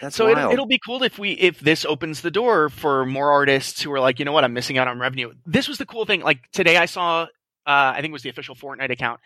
That's 0.00 0.16
so 0.16 0.26
wild. 0.26 0.38
it'll, 0.38 0.52
it'll 0.52 0.66
be 0.66 0.80
cool 0.84 1.02
if 1.04 1.18
we 1.18 1.30
if 1.32 1.60
this 1.60 1.84
opens 1.84 2.20
the 2.20 2.30
door 2.30 2.68
for 2.68 3.06
more 3.06 3.30
artists 3.30 3.80
who 3.80 3.92
are 3.92 4.00
like, 4.00 4.18
you 4.18 4.24
know 4.24 4.32
what, 4.32 4.42
I'm 4.44 4.52
missing 4.52 4.76
out 4.76 4.88
on 4.88 4.98
revenue. 4.98 5.32
This 5.46 5.68
was 5.68 5.78
the 5.78 5.86
cool 5.86 6.04
thing. 6.04 6.20
Like 6.20 6.50
today, 6.52 6.76
I 6.76 6.86
saw, 6.86 7.22
uh, 7.22 7.26
I 7.66 8.00
think 8.00 8.10
it 8.10 8.12
was 8.12 8.22
the 8.22 8.28
official 8.30 8.56
Fortnite 8.56 8.90
account, 8.90 9.20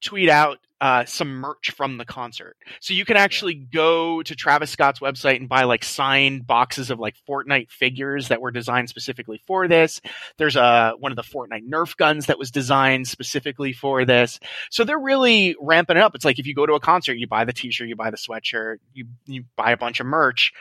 tweet 0.00 0.28
out 0.28 0.58
uh, 0.80 1.04
some 1.04 1.28
merch 1.28 1.72
from 1.72 1.98
the 1.98 2.06
concert. 2.06 2.56
So 2.80 2.94
you 2.94 3.04
can 3.04 3.18
actually 3.18 3.54
go 3.54 4.22
to 4.22 4.34
Travis 4.34 4.70
Scott's 4.70 5.00
website 5.00 5.36
and 5.36 5.48
buy 5.48 5.64
like 5.64 5.84
signed 5.84 6.46
boxes 6.46 6.90
of 6.90 6.98
like 6.98 7.16
Fortnite 7.28 7.70
figures 7.70 8.28
that 8.28 8.40
were 8.40 8.50
designed 8.50 8.88
specifically 8.88 9.42
for 9.46 9.68
this. 9.68 10.00
There's 10.38 10.56
a 10.56 10.94
one 10.98 11.12
of 11.12 11.16
the 11.16 11.22
Fortnite 11.22 11.68
Nerf 11.68 11.96
guns 11.96 12.26
that 12.26 12.38
was 12.38 12.50
designed 12.50 13.08
specifically 13.08 13.74
for 13.74 14.06
this. 14.06 14.40
So 14.70 14.84
they're 14.84 14.98
really 14.98 15.54
ramping 15.60 15.98
it 15.98 16.02
up. 16.02 16.14
It's 16.14 16.24
like 16.24 16.38
if 16.38 16.46
you 16.46 16.54
go 16.54 16.64
to 16.64 16.74
a 16.74 16.80
concert, 16.80 17.14
you 17.14 17.26
buy 17.26 17.44
the 17.44 17.52
T-shirt, 17.52 17.88
you 17.88 17.96
buy 17.96 18.10
the 18.10 18.16
sweatshirt, 18.16 18.76
you 18.94 19.06
you 19.26 19.44
buy 19.56 19.72
a 19.72 19.76
bunch 19.76 20.00
of 20.00 20.06
merch. 20.06 20.52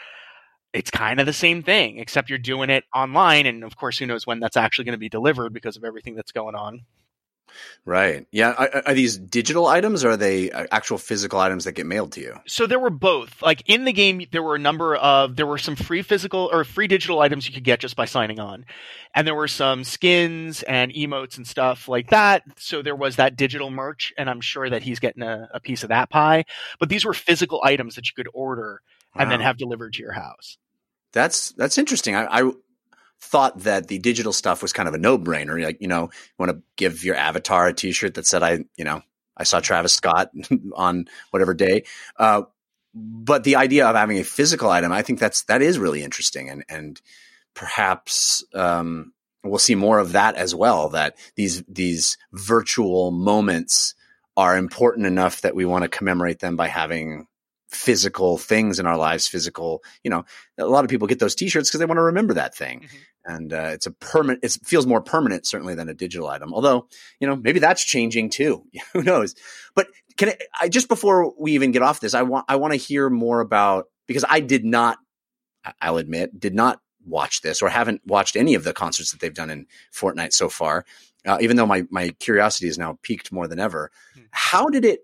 It's 0.73 0.91
kind 0.91 1.19
of 1.19 1.25
the 1.25 1.33
same 1.33 1.63
thing, 1.63 1.97
except 1.97 2.29
you're 2.29 2.37
doing 2.37 2.69
it 2.69 2.83
online, 2.93 3.47
and 3.47 3.63
of 3.63 3.75
course, 3.75 3.97
who 3.97 4.05
knows 4.05 4.27
when 4.27 4.39
that's 4.39 4.57
actually 4.57 4.85
going 4.85 4.93
to 4.93 4.99
be 4.99 5.09
delivered 5.09 5.51
because 5.51 5.77
of 5.77 5.83
everything 5.83 6.13
that's 6.13 6.31
going 6.31 6.53
on. 6.53 6.81
Right. 7.85 8.27
Yeah. 8.31 8.51
Are, 8.51 8.83
are, 8.87 8.93
these 8.93 9.17
digital 9.17 9.65
items 9.65 10.03
or 10.03 10.11
are 10.11 10.17
they 10.17 10.51
uh, 10.51 10.67
actual 10.71 10.97
physical 10.97 11.39
items 11.39 11.63
that 11.63 11.71
get 11.71 11.85
mailed 11.85 12.11
to 12.13 12.21
you? 12.21 12.35
So 12.45 12.67
there 12.67 12.79
were 12.79 12.89
both. 12.89 13.41
Like 13.41 13.63
in 13.65 13.85
the 13.85 13.93
game, 13.93 14.25
there 14.31 14.43
were 14.43 14.55
a 14.55 14.59
number 14.59 14.95
of, 14.95 15.35
there 15.35 15.47
were 15.47 15.57
some 15.57 15.75
free 15.75 16.01
physical 16.01 16.49
or 16.51 16.63
free 16.63 16.87
digital 16.87 17.19
items 17.19 17.47
you 17.47 17.53
could 17.53 17.63
get 17.63 17.79
just 17.79 17.95
by 17.95 18.05
signing 18.05 18.39
on. 18.39 18.65
And 19.15 19.25
there 19.25 19.33
were 19.33 19.47
some 19.47 19.83
skins 19.83 20.61
and 20.63 20.93
emotes 20.93 21.37
and 21.37 21.47
stuff 21.47 21.87
like 21.87 22.09
that. 22.09 22.43
So 22.57 22.81
there 22.81 22.95
was 22.95 23.15
that 23.15 23.35
digital 23.35 23.71
merch, 23.71 24.13
and 24.17 24.29
I'm 24.29 24.41
sure 24.41 24.69
that 24.69 24.83
he's 24.83 24.99
getting 24.99 25.23
a, 25.23 25.49
a 25.53 25.59
piece 25.59 25.81
of 25.83 25.89
that 25.89 26.09
pie. 26.09 26.45
But 26.79 26.89
these 26.89 27.05
were 27.05 27.13
physical 27.13 27.61
items 27.63 27.95
that 27.95 28.07
you 28.07 28.13
could 28.15 28.29
order 28.33 28.81
wow. 29.15 29.23
and 29.23 29.31
then 29.31 29.39
have 29.39 29.57
delivered 29.57 29.93
to 29.93 30.01
your 30.01 30.13
house. 30.13 30.57
That's, 31.11 31.53
that's 31.53 31.79
interesting. 31.79 32.15
I, 32.15 32.25
I 32.25 32.51
thought 33.21 33.59
that 33.59 33.87
the 33.87 33.99
digital 33.99 34.33
stuff 34.33 34.61
was 34.61 34.73
kind 34.73 34.87
of 34.87 34.95
a 34.95 34.97
no 34.97 35.17
brainer. 35.17 35.61
Like, 35.61 35.81
you 35.81 35.87
know, 35.87 36.03
you 36.03 36.35
want 36.37 36.51
to 36.51 36.61
give 36.77 37.03
your 37.03 37.15
avatar 37.15 37.67
a 37.67 37.73
t-shirt 37.73 38.15
that 38.15 38.25
said, 38.25 38.43
I, 38.43 38.59
you 38.77 38.85
know, 38.85 39.01
I 39.35 39.43
saw 39.43 39.59
Travis 39.59 39.93
Scott 39.93 40.31
on 40.75 41.05
whatever 41.31 41.53
day. 41.53 41.83
Uh, 42.17 42.43
but 42.93 43.43
the 43.43 43.57
idea 43.57 43.85
of 43.87 43.95
having 43.95 44.17
a 44.17 44.23
physical 44.23 44.69
item, 44.69 44.91
I 44.91 45.01
think 45.01 45.19
that's, 45.19 45.43
that 45.43 45.61
is 45.61 45.77
really 45.77 46.03
interesting. 46.03 46.49
And, 46.49 46.63
and 46.69 47.01
perhaps, 47.53 48.43
um, 48.53 49.13
we'll 49.43 49.59
see 49.59 49.75
more 49.75 49.99
of 49.99 50.13
that 50.13 50.35
as 50.35 50.55
well, 50.55 50.89
that 50.89 51.17
these, 51.35 51.63
these 51.67 52.17
virtual 52.31 53.11
moments 53.11 53.93
are 54.35 54.57
important 54.57 55.05
enough 55.05 55.41
that 55.41 55.55
we 55.55 55.65
want 55.65 55.83
to 55.83 55.89
commemorate 55.89 56.39
them 56.39 56.55
by 56.55 56.67
having 56.67 57.27
physical 57.69 58.37
things 58.37 58.79
in 58.79 58.87
our 58.87 58.97
lives 58.97 59.27
physical 59.27 59.83
you 60.03 60.09
know 60.09 60.25
a 60.57 60.65
lot 60.65 60.83
of 60.83 60.89
people 60.89 61.07
get 61.07 61.19
those 61.19 61.35
t-shirts 61.35 61.69
because 61.69 61.79
they 61.79 61.85
want 61.85 61.99
to 61.99 62.03
remember 62.03 62.33
that 62.33 62.55
thing 62.55 62.79
mm-hmm. 62.79 62.97
And 63.25 63.53
uh, 63.53 63.69
it's 63.73 63.85
a 63.85 63.91
permanent. 63.91 64.43
It 64.43 64.57
feels 64.63 64.87
more 64.87 65.01
permanent 65.01 65.45
certainly 65.45 65.75
than 65.75 65.89
a 65.89 65.93
digital 65.93 66.27
item. 66.27 66.53
Although 66.53 66.87
you 67.19 67.27
know 67.27 67.35
maybe 67.35 67.59
that's 67.59 67.83
changing 67.83 68.29
too. 68.29 68.63
Who 68.93 69.03
knows? 69.03 69.35
But 69.75 69.87
can 70.17 70.29
I, 70.29 70.37
I 70.61 70.69
just 70.69 70.87
before 70.87 71.33
we 71.39 71.53
even 71.53 71.71
get 71.71 71.81
off 71.81 71.99
this, 71.99 72.13
I 72.13 72.23
want 72.23 72.45
I 72.47 72.55
want 72.57 72.73
to 72.73 72.77
hear 72.77 73.09
more 73.09 73.39
about 73.41 73.85
because 74.07 74.25
I 74.27 74.39
did 74.39 74.65
not. 74.65 74.97
I'll 75.81 75.97
admit, 75.97 76.39
did 76.39 76.55
not 76.55 76.81
watch 77.05 77.41
this 77.41 77.61
or 77.61 77.69
haven't 77.69 78.01
watched 78.05 78.35
any 78.35 78.55
of 78.55 78.63
the 78.63 78.73
concerts 78.73 79.11
that 79.11 79.19
they've 79.19 79.33
done 79.33 79.49
in 79.49 79.65
Fortnite 79.93 80.33
so 80.33 80.47
far. 80.49 80.85
Uh, 81.25 81.37
even 81.41 81.57
though 81.57 81.65
my 81.65 81.85
my 81.89 82.09
curiosity 82.19 82.67
is 82.67 82.77
now 82.77 82.97
peaked 83.01 83.31
more 83.31 83.47
than 83.47 83.59
ever, 83.59 83.91
Hmm. 84.15 84.21
how 84.31 84.67
did 84.67 84.85
it 84.85 85.01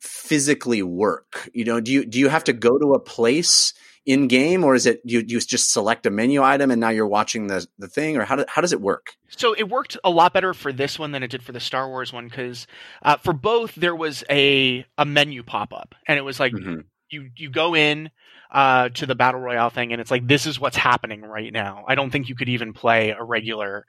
physically 0.00 0.82
work? 0.82 1.50
You 1.52 1.64
know, 1.64 1.80
do 1.80 1.92
you 1.92 2.04
do 2.06 2.18
you 2.18 2.28
have 2.28 2.44
to 2.44 2.52
go 2.52 2.78
to 2.78 2.94
a 2.94 3.00
place 3.00 3.74
in 4.08 4.26
game, 4.26 4.64
or 4.64 4.74
is 4.74 4.86
it 4.86 5.02
you 5.04 5.22
you 5.26 5.38
just 5.38 5.70
select 5.70 6.06
a 6.06 6.10
menu 6.10 6.42
item 6.42 6.70
and 6.70 6.80
now 6.80 6.88
you're 6.88 7.06
watching 7.06 7.46
the 7.46 7.66
the 7.78 7.86
thing, 7.86 8.16
or 8.16 8.24
how 8.24 8.36
do, 8.36 8.44
how 8.48 8.62
does 8.62 8.72
it 8.72 8.80
work? 8.80 9.12
So 9.28 9.52
it 9.52 9.68
worked 9.68 9.98
a 10.02 10.08
lot 10.08 10.32
better 10.32 10.54
for 10.54 10.72
this 10.72 10.98
one 10.98 11.12
than 11.12 11.22
it 11.22 11.30
did 11.30 11.42
for 11.42 11.52
the 11.52 11.60
Star 11.60 11.88
Wars 11.88 12.10
one 12.10 12.26
because 12.26 12.66
uh, 13.02 13.18
for 13.18 13.34
both 13.34 13.74
there 13.74 13.94
was 13.94 14.24
a 14.30 14.86
a 14.96 15.04
menu 15.04 15.42
pop 15.42 15.74
up 15.74 15.94
and 16.06 16.18
it 16.18 16.22
was 16.22 16.40
like 16.40 16.54
Mhm. 16.54 16.84
you 17.10 17.28
you 17.36 17.50
go 17.50 17.76
in 17.76 18.10
uh, 18.50 18.88
to 18.88 19.04
the 19.04 19.14
battle 19.14 19.40
royale 19.40 19.68
thing 19.68 19.92
and 19.92 20.00
it's 20.00 20.10
like 20.10 20.26
this 20.26 20.46
is 20.46 20.58
what's 20.58 20.76
happening 20.78 21.20
right 21.20 21.52
now. 21.52 21.84
I 21.86 21.94
don't 21.94 22.10
think 22.10 22.30
you 22.30 22.34
could 22.34 22.48
even 22.48 22.72
play 22.72 23.10
a 23.10 23.22
regular 23.22 23.84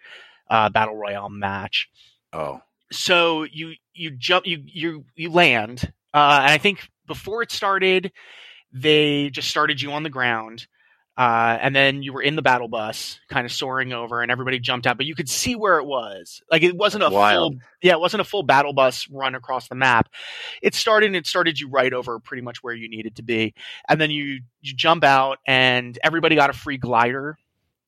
uh, 0.50 0.68
battle 0.70 0.98
royale 0.98 1.30
match. 1.30 1.88
Oh, 2.34 2.60
So 2.92 3.44
you 3.44 3.76
you 3.94 4.12
jump 4.12 4.46
you 4.46 4.62
you 4.66 5.06
you 5.16 5.32
land 5.32 5.94
uh, 6.14 6.40
and 6.44 6.52
I 6.52 6.58
think 6.58 6.90
before 7.08 7.42
it 7.42 7.52
started 7.52 8.12
they 8.72 9.30
just 9.30 9.48
started 9.50 9.82
you 9.82 9.92
on 9.92 10.04
the 10.04 10.10
ground. 10.10 10.68
Uh, 11.18 11.58
and 11.62 11.76
then 11.76 12.02
you 12.02 12.14
were 12.14 12.22
in 12.22 12.38
the 12.38 12.42
battle 12.42 12.70
bus, 12.70 13.20
kind 13.28 13.46
of 13.46 13.52
soaring 13.52 13.92
over, 13.92 14.22
and 14.22 14.32
everybody 14.32 14.58
jumped 14.58 14.88
out, 14.88 14.96
but 14.96 15.06
you 15.06 15.14
could 15.16 15.28
see 15.28 15.54
where 15.54 15.78
it 15.78 15.86
was. 15.86 16.42
Like 16.50 16.64
it 16.64 16.78
wasn't 16.78 17.04
a 17.04 17.10
Wild. 17.10 17.56
full, 17.56 17.62
yeah, 17.82 17.92
it 17.92 18.00
wasn't 18.00 18.22
a 18.22 18.24
full 18.24 18.42
battle 18.44 18.72
bus 18.72 19.06
run 19.10 19.36
across 19.36 19.68
the 19.68 19.76
map. 19.76 20.08
It 20.62 20.74
started, 20.76 21.08
and 21.08 21.18
it 21.18 21.28
started 21.28 21.60
you 21.60 21.68
right 21.68 21.92
over 21.92 22.20
pretty 22.20 22.42
much 22.42 22.64
where 22.64 22.74
you 22.74 22.88
needed 22.88 23.18
to 23.18 23.22
be, 23.24 23.54
and 23.90 24.00
then 24.00 24.12
you 24.12 24.40
you 24.62 24.74
jump 24.74 25.04
out, 25.04 25.40
and 25.46 26.00
everybody 26.06 26.36
got 26.38 26.52
a 26.52 26.54
free 26.54 26.78
glider 26.78 27.38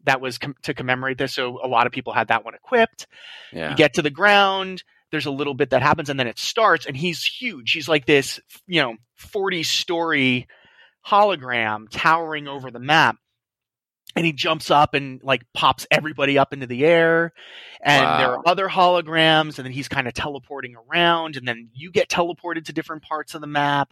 that 0.03 0.19
was 0.19 0.37
com- 0.37 0.55
to 0.63 0.73
commemorate 0.73 1.17
this. 1.17 1.31
So 1.31 1.57
a 1.63 1.69
lot 1.69 1.87
of 1.87 1.93
people 1.93 2.11
had 2.11 2.27
that 2.27 2.43
one 2.43 2.53
equipped. 2.53 3.07
yeah. 3.53 3.69
You 3.69 3.77
get 3.77 3.93
to 3.93 4.01
the 4.01 4.09
ground. 4.09 4.83
There's 5.11 5.25
a 5.27 5.31
little 5.31 5.53
bit 5.53 5.69
that 5.69 5.81
happens, 5.81 6.09
and 6.09 6.19
then 6.19 6.27
it 6.27 6.37
starts. 6.37 6.85
And 6.85 6.97
he's 6.97 7.23
huge. 7.23 7.71
He's 7.71 7.87
like 7.87 8.05
this, 8.05 8.41
you 8.67 8.81
know, 8.81 8.95
40 9.15 9.63
story 9.63 10.47
hologram 11.05 11.87
towering 11.89 12.47
over 12.47 12.71
the 12.71 12.79
map. 12.79 13.17
And 14.15 14.25
he 14.25 14.33
jumps 14.33 14.69
up 14.69 14.93
and 14.93 15.21
like 15.23 15.43
pops 15.53 15.87
everybody 15.91 16.37
up 16.37 16.53
into 16.53 16.67
the 16.67 16.85
air. 16.85 17.33
And 17.81 18.03
there 18.19 18.33
are 18.33 18.47
other 18.47 18.67
holograms, 18.67 19.57
and 19.57 19.65
then 19.65 19.71
he's 19.71 19.87
kind 19.87 20.07
of 20.07 20.13
teleporting 20.13 20.75
around, 20.75 21.35
and 21.35 21.47
then 21.47 21.69
you 21.73 21.91
get 21.91 22.09
teleported 22.09 22.65
to 22.65 22.73
different 22.73 23.01
parts 23.01 23.33
of 23.33 23.41
the 23.41 23.47
map. 23.47 23.91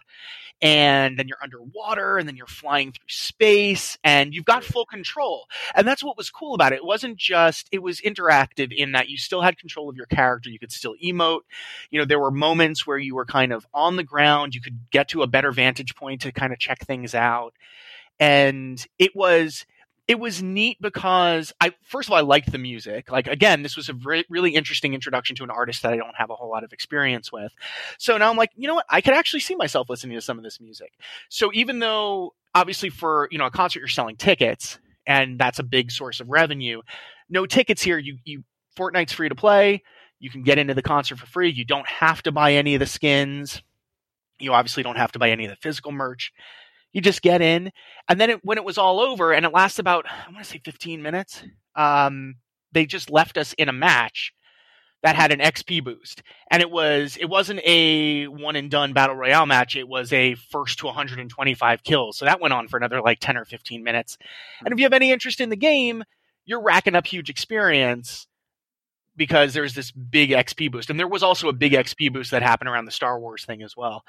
And 0.61 1.17
then 1.17 1.29
you're 1.29 1.37
underwater, 1.41 2.17
and 2.17 2.27
then 2.27 2.35
you're 2.35 2.45
flying 2.45 2.91
through 2.91 3.07
space, 3.07 3.97
and 4.03 4.33
you've 4.33 4.45
got 4.45 4.63
full 4.63 4.85
control 4.85 5.47
and 5.75 5.87
that's 5.87 6.03
what 6.03 6.17
was 6.17 6.29
cool 6.29 6.55
about 6.55 6.73
it. 6.73 6.77
It 6.77 6.85
wasn't 6.85 7.17
just 7.17 7.67
it 7.71 7.79
was 7.79 8.01
interactive 8.01 8.73
in 8.73 8.93
that 8.93 9.09
you 9.09 9.17
still 9.17 9.41
had 9.41 9.57
control 9.57 9.89
of 9.89 9.95
your 9.95 10.05
character. 10.05 10.49
You 10.49 10.59
could 10.59 10.71
still 10.71 10.95
emote. 11.03 11.41
You 11.89 11.99
know, 11.99 12.05
there 12.05 12.19
were 12.19 12.31
moments 12.31 12.85
where 12.85 12.97
you 12.97 13.15
were 13.15 13.25
kind 13.25 13.53
of 13.53 13.67
on 13.73 13.95
the 13.95 14.03
ground. 14.03 14.55
You 14.55 14.61
could 14.61 14.91
get 14.91 15.09
to 15.09 15.21
a 15.21 15.27
better 15.27 15.51
vantage 15.51 15.95
point 15.95 16.21
to 16.21 16.31
kind 16.31 16.53
of 16.53 16.59
check 16.59 16.79
things 16.85 17.15
out. 17.15 17.53
And 18.19 18.85
it 18.97 19.15
was 19.15 19.65
it 20.09 20.19
was 20.19 20.41
neat 20.41 20.81
because 20.81 21.53
I 21.61 21.71
first 21.83 22.09
of 22.09 22.13
all 22.13 22.17
I 22.17 22.21
liked 22.21 22.51
the 22.51 22.57
music. 22.57 23.11
Like 23.11 23.27
again, 23.27 23.61
this 23.61 23.77
was 23.77 23.89
a 23.89 23.93
re- 23.93 24.25
really 24.27 24.55
interesting 24.55 24.95
introduction 24.95 25.35
to 25.35 25.43
an 25.43 25.51
artist 25.51 25.83
that 25.83 25.93
I 25.93 25.97
don't 25.97 26.15
have 26.15 26.31
a 26.31 26.35
whole 26.35 26.49
lot 26.49 26.63
of 26.63 26.73
experience 26.73 27.31
with. 27.31 27.53
So 27.99 28.17
now 28.17 28.31
I'm 28.31 28.35
like, 28.35 28.49
you 28.55 28.67
know 28.67 28.73
what? 28.73 28.87
I 28.89 29.01
could 29.01 29.13
actually 29.13 29.41
see 29.41 29.53
myself 29.53 29.87
listening 29.87 30.17
to 30.17 30.21
some 30.21 30.39
of 30.39 30.43
this 30.43 30.59
music. 30.59 30.93
So 31.29 31.51
even 31.53 31.77
though 31.77 32.33
obviously 32.55 32.89
for, 32.89 33.27
you 33.29 33.37
know, 33.37 33.45
a 33.45 33.51
concert 33.51 33.81
you're 33.81 33.87
selling 33.87 34.15
tickets 34.15 34.79
and 35.05 35.39
that's 35.39 35.59
a 35.59 35.63
big 35.63 35.91
source 35.91 36.19
of 36.19 36.27
revenue, 36.27 36.81
no 37.29 37.45
tickets 37.45 37.83
here. 37.83 37.99
You 37.99 38.17
you 38.23 38.43
Fortnite's 38.75 39.13
free 39.13 39.29
to 39.29 39.35
play. 39.35 39.83
You 40.19 40.31
can 40.31 40.41
get 40.41 40.57
into 40.57 40.73
the 40.73 40.81
concert 40.81 41.19
for 41.19 41.27
free. 41.27 41.51
You 41.51 41.65
don't 41.65 41.87
have 41.87 42.23
to 42.23 42.31
buy 42.31 42.53
any 42.53 42.73
of 42.73 42.79
the 42.79 42.87
skins. 42.87 43.61
You 44.39 44.53
obviously 44.53 44.81
don't 44.81 44.97
have 44.97 45.11
to 45.11 45.19
buy 45.19 45.29
any 45.29 45.45
of 45.45 45.51
the 45.51 45.55
physical 45.57 45.91
merch. 45.91 46.33
You 46.93 47.01
just 47.01 47.21
get 47.21 47.41
in, 47.41 47.71
and 48.07 48.19
then 48.19 48.31
it, 48.31 48.39
when 48.43 48.57
it 48.57 48.63
was 48.63 48.77
all 48.77 48.99
over, 48.99 49.31
and 49.31 49.45
it 49.45 49.53
lasts 49.53 49.79
about 49.79 50.05
I 50.09 50.31
want 50.31 50.43
to 50.43 50.49
say 50.49 50.61
15 50.63 51.01
minutes. 51.01 51.43
Um, 51.75 52.35
they 52.71 52.85
just 52.85 53.09
left 53.09 53.37
us 53.37 53.53
in 53.53 53.69
a 53.69 53.73
match 53.73 54.33
that 55.01 55.15
had 55.15 55.31
an 55.31 55.39
XP 55.39 55.83
boost, 55.83 56.23
and 56.51 56.61
it 56.61 56.69
was 56.69 57.17
it 57.17 57.29
wasn't 57.29 57.61
a 57.63 58.27
one 58.27 58.55
and 58.55 58.69
done 58.71 58.93
battle 58.93 59.15
royale 59.15 59.45
match. 59.45 59.75
It 59.75 59.87
was 59.87 60.11
a 60.11 60.35
first 60.35 60.79
to 60.79 60.87
125 60.87 61.83
kills. 61.83 62.17
So 62.17 62.25
that 62.25 62.41
went 62.41 62.53
on 62.53 62.67
for 62.67 62.77
another 62.77 63.01
like 63.01 63.19
10 63.19 63.37
or 63.37 63.45
15 63.45 63.83
minutes. 63.83 64.17
And 64.65 64.73
if 64.73 64.79
you 64.79 64.85
have 64.85 64.93
any 64.93 65.11
interest 65.11 65.39
in 65.39 65.49
the 65.49 65.55
game, 65.55 66.03
you're 66.45 66.61
racking 66.61 66.95
up 66.95 67.07
huge 67.07 67.29
experience 67.29 68.27
because 69.15 69.53
there's 69.53 69.75
this 69.75 69.91
big 69.91 70.31
XP 70.31 70.71
boost. 70.71 70.89
And 70.89 70.99
there 70.99 71.07
was 71.07 71.23
also 71.23 71.49
a 71.49 71.53
big 71.53 71.73
XP 71.73 72.11
boost 72.11 72.31
that 72.31 72.41
happened 72.41 72.69
around 72.69 72.85
the 72.85 72.91
Star 72.91 73.19
Wars 73.19 73.45
thing 73.45 73.61
as 73.61 73.75
well. 73.77 74.03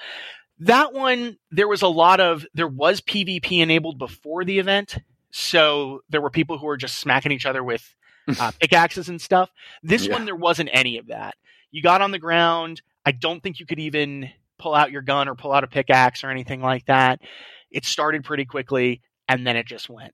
That 0.60 0.92
one, 0.92 1.38
there 1.50 1.68
was 1.68 1.82
a 1.82 1.88
lot 1.88 2.20
of, 2.20 2.46
there 2.54 2.68
was 2.68 3.00
PvP 3.00 3.60
enabled 3.60 3.98
before 3.98 4.44
the 4.44 4.58
event. 4.58 4.98
So 5.30 6.00
there 6.10 6.20
were 6.20 6.30
people 6.30 6.58
who 6.58 6.66
were 6.66 6.76
just 6.76 6.98
smacking 6.98 7.32
each 7.32 7.46
other 7.46 7.62
with 7.64 7.94
uh, 8.40 8.52
pickaxes 8.60 9.08
and 9.08 9.20
stuff. 9.20 9.50
This 9.82 10.06
Yeah. 10.06 10.12
one, 10.14 10.24
there 10.24 10.36
wasn't 10.36 10.70
any 10.72 10.98
of 10.98 11.06
that. 11.08 11.34
You 11.70 11.82
got 11.82 12.02
on 12.02 12.10
the 12.10 12.18
ground. 12.18 12.82
I 13.06 13.12
don't 13.12 13.42
think 13.42 13.58
you 13.60 13.66
could 13.66 13.78
even 13.78 14.30
pull 14.58 14.74
out 14.74 14.90
your 14.90 15.02
gun 15.02 15.28
or 15.28 15.34
pull 15.34 15.52
out 15.52 15.64
a 15.64 15.68
pickaxe 15.68 16.22
or 16.24 16.30
anything 16.30 16.60
like 16.60 16.84
that. 16.86 17.20
It 17.70 17.84
started 17.84 18.24
pretty 18.24 18.44
quickly 18.44 19.00
and 19.28 19.46
then 19.46 19.56
it 19.56 19.66
just 19.66 19.88
went. 19.88 20.12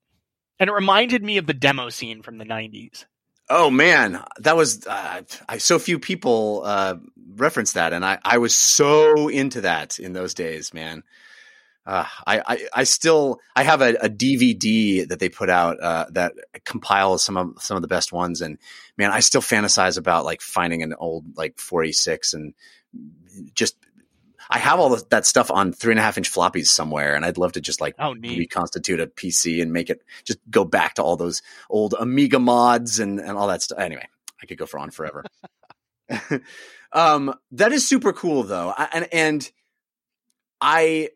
And 0.61 0.71
it 0.71 0.73
reminded 0.73 1.23
me 1.23 1.37
of 1.39 1.47
the 1.47 1.55
demo 1.55 1.89
scene 1.89 2.23
from 2.23 2.39
the 2.39 2.45
90s. 2.45 3.05
Oh 3.49 3.71
man, 3.71 4.25
that 4.39 4.57
was 4.57 4.87
uh, 4.87 5.23
I, 5.49 5.59
so 5.59 5.79
few 5.79 5.99
people 5.99 6.63
uh, 6.65 6.97
reference 7.37 7.75
that, 7.75 7.93
and 7.93 8.05
I, 8.05 8.19
I 8.25 8.39
was 8.39 8.57
so 8.57 9.29
into 9.29 9.61
that 9.61 9.99
in 9.99 10.13
those 10.13 10.35
days, 10.35 10.75
man. 10.75 11.05
Uh, 11.87 12.05
I, 12.27 12.43
I 12.45 12.69
I 12.75 12.85
still 12.85 13.41
I 13.55 13.63
have 13.63 13.81
a, 13.83 13.95
a 13.95 14.09
DVD 14.09 15.07
that 15.09 15.21
they 15.21 15.29
put 15.29 15.49
out 15.49 15.79
uh, 15.81 16.07
that 16.11 16.33
compiles 16.65 17.23
some 17.23 17.37
of 17.37 17.63
some 17.63 17.77
of 17.77 17.83
the 17.83 17.89
best 17.89 18.13
ones, 18.13 18.41
and 18.41 18.59
man, 18.97 19.13
I 19.13 19.21
still 19.21 19.43
fantasize 19.43 19.97
about 19.97 20.25
like 20.25 20.41
finding 20.41 20.83
an 20.83 20.95
old 20.99 21.37
like 21.37 21.61
46 21.61 22.35
and 22.35 22.55
just 23.55 23.77
I 24.51 24.59
have 24.59 24.79
all 24.81 24.97
that 24.97 25.27
stuff 25.27 25.51
on 25.51 25.73
three 25.73 25.93
and 25.93 25.99
a 25.99 26.03
half 26.03 26.17
inch 26.19 26.33
floppies 26.33 26.67
somewhere, 26.69 27.15
and 27.15 27.25
I'd 27.25 27.39
love 27.39 27.53
to 27.53 27.61
just 27.61 27.81
like 27.81 27.95
Oh, 27.99 28.15
reconstitute 28.39 29.01
a 29.01 29.07
PC 29.07 29.61
and 29.63 29.73
make 29.73 29.91
it 29.91 30.03
just 30.25 30.39
go 30.51 30.65
back 30.65 30.95
to 30.95 31.03
all 31.03 31.17
those 31.17 31.43
old 31.71 31.95
Amiga 31.99 32.39
mods 32.39 33.01
and, 33.01 33.19
and 33.21 33.37
all 33.39 33.49
that 33.49 33.63
stuff. 33.63 33.79
Anyway, 33.79 34.07
I 34.43 34.47
could 34.47 34.59
go 34.59 34.67
for 34.67 34.79
on 34.79 34.91
forever. 34.91 35.25
um, 36.93 37.35
that 37.53 37.73
is 37.73 37.87
super 37.89 38.13
cool 38.13 38.45
though. 38.45 38.73
I, 38.77 38.89
and, 38.93 39.09
and 39.13 39.53
I, 40.61 41.11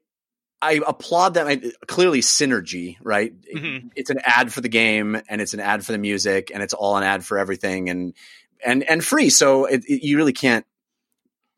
I 0.62 0.80
applaud 0.86 1.34
that. 1.34 1.46
I, 1.46 1.60
clearly 1.86 2.20
synergy, 2.20 2.96
right? 3.00 3.32
Mhm. 3.54 3.90
It's 3.96 4.10
an 4.10 4.18
ad 4.24 4.52
for 4.52 4.60
the 4.60 4.68
game 4.68 5.20
and 5.28 5.40
it's 5.40 5.54
an 5.54 5.60
ad 5.60 5.84
for 5.84 5.92
the 5.92 5.98
music 5.98 6.50
and 6.52 6.62
it's 6.62 6.74
all 6.74 6.96
an 6.96 7.02
ad 7.04 7.24
for 7.24 7.38
everything 7.38 7.88
and, 7.88 8.14
and, 8.64 8.82
and 8.82 9.04
free. 9.04 9.30
So 9.30 9.64
it, 9.66 9.84
it- 9.86 10.02
you 10.04 10.16
really 10.16 10.32
can't 10.34 10.66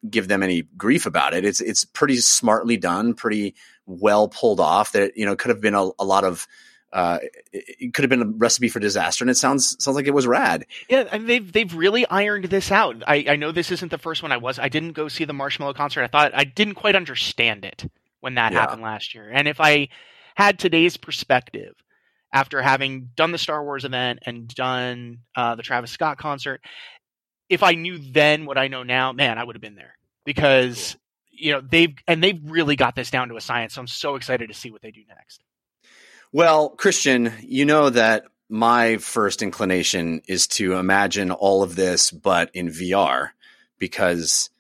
give 0.09 0.29
them 0.29 0.43
any 0.43 0.63
grief 0.77 1.07
about 1.07 1.35
it. 1.35 1.45
It's, 1.45 1.61
it's 1.61 1.85
pretty 1.85 2.17
smartly 2.17 2.77
done, 2.77 3.15
pretty 3.15 3.55
well 3.87 4.29
pulled 4.29 4.61
off 4.61 4.93
that, 4.93 5.17
you 5.17 5.25
know, 5.27 5.37
could 5.37 5.51
have 5.51 5.61
been 5.61 5.75
a, 5.75 5.91
a 5.99 6.05
lot 6.05 6.25
of, 6.25 6.47
uh, 6.93 7.19
it, 7.53 7.65
it 7.81 7.95
could 7.95 8.03
have 8.03 8.11
been 8.11 8.23
a 8.23 8.27
recipe 8.27 8.69
for 8.69 8.79
disaster 8.81 9.25
and 9.25 9.31
it 9.31 9.37
sounds, 9.37 9.83
sounds 9.83 9.95
like 9.95 10.07
it 10.07 10.15
was 10.15 10.27
rad. 10.27 10.67
Yeah, 10.91 11.05
and 11.11 11.27
they've 11.27 11.51
they've 11.53 11.75
really 11.75 12.07
ironed 12.07 12.45
this 12.47 12.71
out. 12.71 13.03
I, 13.07 13.25
I 13.31 13.37
know 13.37 13.51
this 13.51 13.71
isn't 13.71 13.91
the 13.91 13.97
first 13.99 14.23
one 14.23 14.31
I 14.33 14.37
was. 14.37 14.59
I 14.59 14.69
didn't 14.69 14.93
go 14.93 15.09
see 15.09 15.25
the 15.25 15.33
Marshmello 15.33 15.75
concert. 15.75 16.03
I 16.03 16.09
thought 16.09 16.33
I 16.35 16.45
didn't 16.45 16.75
quite 16.75 16.95
understand 16.95 17.65
it 17.65 17.91
when 18.21 18.35
that 18.35 18.53
Yeah. 18.53 18.61
happened 18.61 18.83
last 18.83 19.15
year. 19.15 19.31
And 19.33 19.49
if 19.49 19.61
I 19.61 19.89
had 20.35 20.59
today's 20.59 20.97
perspective 20.97 21.75
after 22.33 22.61
having 22.63 23.11
done 23.17 23.33
the 23.33 23.39
Star 23.39 23.63
Wars 23.63 23.85
event 23.85 24.21
and 24.27 24.49
done 24.49 25.19
uh, 25.37 25.55
the 25.55 25.63
Travis 25.63 25.91
Scott 25.93 26.19
concert, 26.19 26.61
if 27.49 27.63
I 27.63 27.73
knew 27.73 27.99
then 27.99 28.47
what 28.47 28.59
I 28.59 28.69
know 28.69 28.83
now, 28.83 29.13
man, 29.13 29.39
I 29.39 29.45
would 29.45 29.57
have 29.57 29.63
been 29.63 29.75
there 29.75 29.97
because 30.25 30.97
you 31.31 31.53
know 31.53 31.61
they've 31.61 31.95
and 32.07 32.23
they've 32.23 32.41
really 32.45 32.77
got 32.77 32.95
this 32.95 33.11
down 33.11 33.29
to 33.29 33.37
a 33.37 33.41
science. 33.41 33.75
So 33.75 33.81
I'm 33.81 33.87
so 33.87 34.17
excited 34.17 34.49
to 34.49 34.55
see 34.55 34.71
what 34.71 34.83
they 34.83 34.91
do 34.91 35.03
next. 35.09 35.43
Well, 36.33 36.71
Christian, 36.71 37.33
you 37.43 37.65
know 37.65 37.91
that 37.91 38.25
my 38.49 38.97
first 38.99 39.43
inclination 39.43 40.23
is 40.29 40.47
to 40.47 40.75
imagine 40.75 41.31
all 41.31 41.63
of 41.63 41.77
this, 41.77 42.11
but 42.11 42.51
in 42.55 42.69
VR, 42.69 43.31
because 43.79 44.51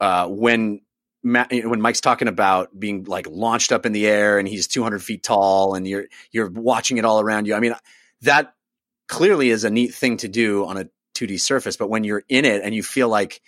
uh, 0.00 0.28
when 0.28 0.80
Ma- 1.22 1.46
when 1.50 1.82
Mike's 1.82 2.00
talking 2.00 2.28
about 2.28 2.78
being 2.78 3.04
like 3.04 3.26
launched 3.28 3.72
up 3.72 3.84
in 3.84 3.92
the 3.92 4.06
air 4.06 4.38
and 4.38 4.48
he's 4.48 4.66
200 4.66 5.02
feet 5.02 5.22
tall 5.22 5.74
and 5.74 5.86
you're 5.86 6.06
you're 6.30 6.48
watching 6.48 6.96
it 6.96 7.04
all 7.04 7.20
around 7.20 7.46
you, 7.46 7.54
I 7.54 7.60
mean 7.60 7.74
that 8.22 8.54
clearly 9.06 9.50
is 9.50 9.64
a 9.64 9.70
neat 9.70 9.92
thing 9.92 10.16
to 10.18 10.28
do 10.28 10.64
on 10.64 10.78
a 10.78 10.88
2D 11.26 11.40
surface, 11.40 11.76
but 11.76 11.90
when 11.90 12.04
you're 12.04 12.24
in 12.28 12.44
it 12.44 12.62
and 12.62 12.74
you 12.74 12.82
feel 12.82 13.08
like 13.08 13.40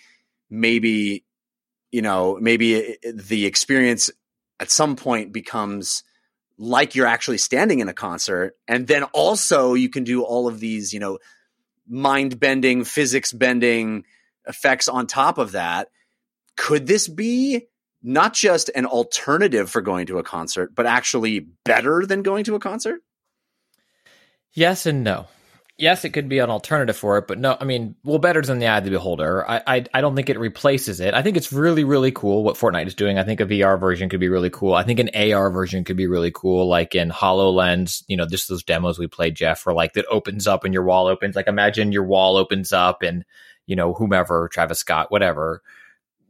maybe 0.49 1.23
you 1.91 2.01
know 2.01 2.37
maybe 2.39 2.97
the 3.03 3.45
experience 3.45 4.09
at 4.59 4.71
some 4.71 4.95
point 4.95 5.31
becomes 5.31 6.03
like 6.57 6.95
you're 6.95 7.07
actually 7.07 7.37
standing 7.37 7.79
in 7.79 7.89
a 7.89 7.93
concert 7.93 8.55
and 8.67 8.87
then 8.87 9.03
also 9.05 9.73
you 9.73 9.89
can 9.89 10.03
do 10.03 10.23
all 10.23 10.47
of 10.47 10.59
these 10.59 10.93
you 10.93 10.99
know 10.99 11.17
mind 11.87 12.39
bending 12.39 12.83
physics 12.83 13.33
bending 13.33 14.03
effects 14.47 14.87
on 14.87 15.07
top 15.07 15.37
of 15.37 15.53
that 15.53 15.89
could 16.55 16.85
this 16.85 17.07
be 17.07 17.67
not 18.03 18.33
just 18.33 18.69
an 18.75 18.85
alternative 18.85 19.69
for 19.69 19.81
going 19.81 20.05
to 20.05 20.19
a 20.19 20.23
concert 20.23 20.75
but 20.75 20.85
actually 20.85 21.39
better 21.65 22.05
than 22.05 22.21
going 22.21 22.43
to 22.43 22.53
a 22.53 22.59
concert 22.59 23.01
Yes 24.53 24.85
and 24.85 25.03
no. 25.03 25.27
Yes, 25.77 26.05
it 26.05 26.11
could 26.11 26.29
be 26.29 26.37
an 26.37 26.51
alternative 26.51 26.95
for 26.95 27.17
it, 27.17 27.27
but 27.27 27.39
no, 27.39 27.57
I 27.59 27.63
mean, 27.65 27.95
well, 28.03 28.19
better 28.19 28.43
than 28.43 28.59
the 28.59 28.67
eye 28.67 28.77
of 28.77 28.83
the 28.83 28.91
beholder. 28.91 29.49
I, 29.49 29.61
I, 29.65 29.85
I 29.95 30.01
don't 30.01 30.15
think 30.15 30.29
it 30.29 30.37
replaces 30.37 30.99
it. 30.99 31.15
I 31.15 31.23
think 31.23 31.35
it's 31.35 31.51
really, 31.51 31.83
really 31.83 32.11
cool 32.11 32.43
what 32.43 32.57
Fortnite 32.57 32.85
is 32.85 32.93
doing. 32.93 33.17
I 33.17 33.23
think 33.23 33.39
a 33.39 33.45
VR 33.45 33.79
version 33.79 34.07
could 34.07 34.19
be 34.19 34.29
really 34.29 34.51
cool. 34.51 34.75
I 34.75 34.83
think 34.83 34.99
an 34.99 35.09
AR 35.15 35.49
version 35.49 35.83
could 35.83 35.97
be 35.97 36.05
really 36.05 36.29
cool, 36.29 36.67
like 36.67 36.93
in 36.93 37.09
HoloLens, 37.09 38.03
you 38.07 38.15
know, 38.15 38.27
just 38.27 38.49
those 38.49 38.63
demos 38.63 38.99
we 38.99 39.07
played, 39.07 39.35
Jeff, 39.35 39.65
where 39.65 39.73
like 39.73 39.93
that 39.93 40.05
opens 40.11 40.45
up 40.45 40.63
and 40.63 40.75
your 40.75 40.83
wall 40.83 41.07
opens. 41.07 41.35
Like 41.35 41.47
imagine 41.47 41.91
your 41.91 42.05
wall 42.05 42.37
opens 42.37 42.71
up 42.71 43.01
and, 43.01 43.25
you 43.65 43.75
know, 43.75 43.95
whomever, 43.95 44.49
Travis 44.49 44.77
Scott, 44.77 45.09
whatever, 45.09 45.63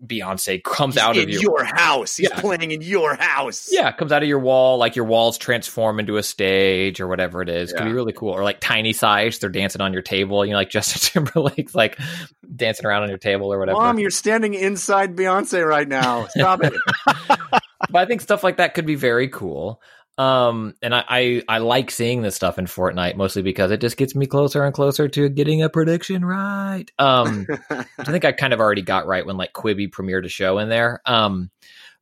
Beyonce 0.06 0.64
comes 0.64 0.98
out 0.98 1.16
in 1.16 1.24
of 1.24 1.30
your, 1.30 1.42
your 1.42 1.64
house 1.64 2.18
he's 2.18 2.30
Yeah. 2.30 2.40
playing 2.42 2.72
in 2.72 2.82
your 2.82 3.16
house 3.16 3.70
yeah, 3.72 3.92
comes 3.92 4.12
out 4.12 4.22
of 4.22 4.28
your 4.30 4.40
wall, 4.40 4.78
like 4.78 4.96
your 4.96 5.06
walls 5.06 5.38
transform 5.38 6.00
into 6.00 6.18
a 6.18 6.24
stage 6.24 7.00
or 7.00 7.08
whatever 7.08 7.42
it 7.42 7.50
is. 7.50 7.72
Could 7.72 7.86
be 7.86 7.94
really 7.94 8.14
cool. 8.14 8.32
Or 8.32 8.44
like 8.44 8.60
tiny 8.60 8.94
size, 8.94 9.40
they're 9.40 9.50
dancing 9.50 9.82
on 9.82 9.94
your 9.94 10.02
table. 10.02 10.46
You 10.46 10.52
know, 10.52 10.58
like 10.58 10.70
Justin 10.72 11.24
Timberlake's 11.24 11.74
like 11.74 11.98
dancing 12.56 12.86
around 12.86 13.04
on 13.04 13.10
your 13.10 13.18
table 13.18 13.52
or 13.54 13.60
whatever. 13.60 13.80
mom 13.80 14.00
you're 14.00 14.12
standing 14.12 14.54
inside 14.54 15.16
beyonce 15.16 15.66
right 15.66 15.88
now 15.88 16.28
stop 16.28 16.64
it 16.64 16.74
but 17.08 17.96
I 17.96 18.06
think 18.06 18.22
stuff 18.22 18.44
like 18.44 18.58
that 18.58 18.74
could 18.76 18.86
be 18.86 18.96
very 18.96 19.28
cool. 19.28 19.82
Um, 20.18 20.76
and 20.82 20.94
I, 20.94 21.04
I, 21.08 21.44
I 21.50 21.58
like 21.58 21.90
seeing 21.90 22.22
this 22.22 22.36
stuff 22.36 22.60
in 22.60 22.66
Fortnite 22.66 23.16
mostly 23.16 23.42
because 23.42 23.72
it 23.72 23.82
just 23.82 23.98
gets 23.98 24.14
me 24.16 24.28
closer 24.28 24.64
and 24.64 24.74
closer 24.74 25.08
to 25.08 25.30
getting 25.30 25.64
a 25.64 25.70
prediction 25.70 26.24
right. 26.24 26.86
Um, 27.00 27.48
I 27.72 28.04
think 28.06 28.24
I 28.24 28.32
kind 28.32 28.54
of 28.54 28.60
already 28.60 28.84
got 28.84 29.08
right 29.08 29.26
when 29.26 29.38
like 29.38 29.54
Quibi 29.54 29.90
premiered 29.90 30.26
a 30.26 30.30
show 30.30 30.60
in 30.60 30.70
there. 30.70 31.02
Um, 31.06 31.50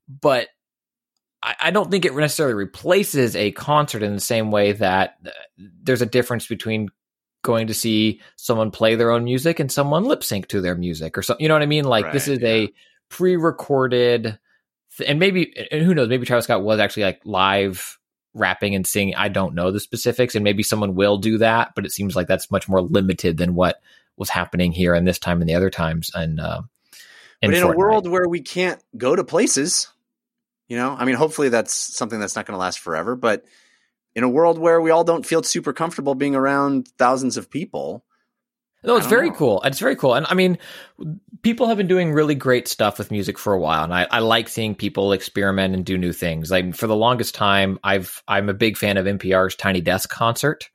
but 0.10 0.50
I, 1.42 1.56
I 1.62 1.72
don't 1.72 1.90
think 1.90 2.04
it 2.06 2.14
necessarily 2.14 2.56
replaces 2.56 3.36
a 3.36 3.52
concert 3.52 4.04
in 4.04 4.14
the 4.14 4.20
same 4.20 4.52
way 4.52 4.74
that 4.74 5.16
uh, 5.26 5.30
there's 5.58 6.02
a 6.02 6.06
difference 6.08 6.48
between 6.48 6.90
going 7.44 7.68
to 7.68 7.74
see 7.74 8.22
someone 8.36 8.72
play 8.72 8.96
their 8.96 9.12
own 9.12 9.24
music 9.24 9.60
and 9.60 9.72
someone 9.72 10.04
lip 10.04 10.24
sync 10.24 10.48
to 10.48 10.62
their 10.62 10.76
music 10.76 11.18
or 11.18 11.22
something. 11.22 11.42
You 11.44 11.48
know 11.48 11.56
what 11.56 11.64
I 11.64 11.68
mean? 11.68 11.86
Like 11.86 12.12
this 12.12 12.28
Right, 12.28 12.38
is 12.38 12.44
a 12.44 12.74
pre-recorded, 13.10 14.38
th- 14.98 15.10
and 15.10 15.20
maybe 15.20 15.54
and 15.72 15.82
who 15.82 15.96
knows? 15.96 16.10
Maybe 16.10 16.26
Travis 16.26 16.44
Scott 16.44 16.62
was 16.62 16.80
actually 16.80 17.04
like 17.04 17.22
live 17.26 17.98
rapping 18.34 18.76
and 18.76 18.86
singing. 18.86 19.16
I 19.16 19.30
don't 19.30 19.56
know 19.56 19.72
the 19.72 19.80
specifics, 19.80 20.36
and 20.36 20.44
maybe 20.44 20.64
someone 20.64 20.96
will 20.96 21.18
do 21.18 21.38
that, 21.40 21.74
but 21.76 21.86
it 21.86 21.92
seems 21.92 22.16
like 22.16 22.28
that's 22.28 22.52
much 22.52 22.70
more 22.70 22.82
limited 22.82 23.38
than 23.38 23.56
what 23.56 23.82
was 24.18 24.30
happening 24.30 24.72
here 24.72 24.94
and 24.94 25.08
this 25.08 25.20
time 25.20 25.42
and 25.42 25.50
the 25.50 25.56
other 25.56 25.70
times. 25.70 26.12
And 26.14 26.40
uh, 26.40 26.62
but 27.42 27.54
in 27.54 27.64
a 27.64 27.76
world 27.76 28.08
where 28.08 28.28
we 28.28 28.42
can't 28.42 28.82
go 28.96 29.16
to 29.16 29.24
places, 29.24 29.90
you 30.68 30.78
know, 30.78 30.96
I 30.98 31.06
mean, 31.06 31.16
hopefully 31.16 31.50
that's 31.50 31.74
something 31.74 32.20
that's 32.20 32.36
not 32.36 32.46
going 32.46 32.56
to 32.56 32.60
last 32.60 32.80
forever. 32.80 33.16
But 33.16 33.46
in 34.16 34.24
a 34.24 34.30
world 34.30 34.58
where 34.58 34.80
we 34.80 34.92
all 34.92 35.04
don't 35.04 35.26
feel 35.26 35.44
super 35.44 35.74
comfortable 35.74 36.16
being 36.16 36.36
around 36.36 36.88
thousands 36.98 37.38
of 37.38 37.50
people, 37.50 38.06
No, 38.84 38.96
it's 38.98 39.08
very 39.08 39.30
know. 39.30 39.36
cool. 39.36 39.62
It's 39.64 39.80
very 39.80 39.96
cool. 39.96 40.16
And 40.16 40.26
I 40.28 40.34
mean, 40.34 40.58
people 41.44 41.68
have 41.68 41.78
been 41.78 41.88
doing 41.88 42.14
really 42.14 42.36
great 42.36 42.68
stuff 42.68 42.98
with 42.98 43.12
music 43.12 43.38
for 43.38 43.54
a 43.54 43.60
while. 43.60 43.84
And 43.84 43.94
I, 43.94 44.08
I 44.10 44.20
like 44.20 44.50
seeing 44.50 44.74
people 44.74 45.12
experiment 45.12 45.76
and 45.76 45.86
do 45.86 45.98
new 45.98 46.14
things. 46.14 46.50
Like 46.50 46.76
for 46.76 46.88
the 46.88 46.96
longest 46.96 47.36
time, 47.36 47.80
I've, 47.84 48.24
I'm 48.28 48.50
a 48.50 48.54
big 48.54 48.78
fan 48.78 48.98
of 48.98 49.06
NPR's 49.06 49.56
Tiny 49.56 49.82
Desk 49.82 50.10
concert. 50.10 50.70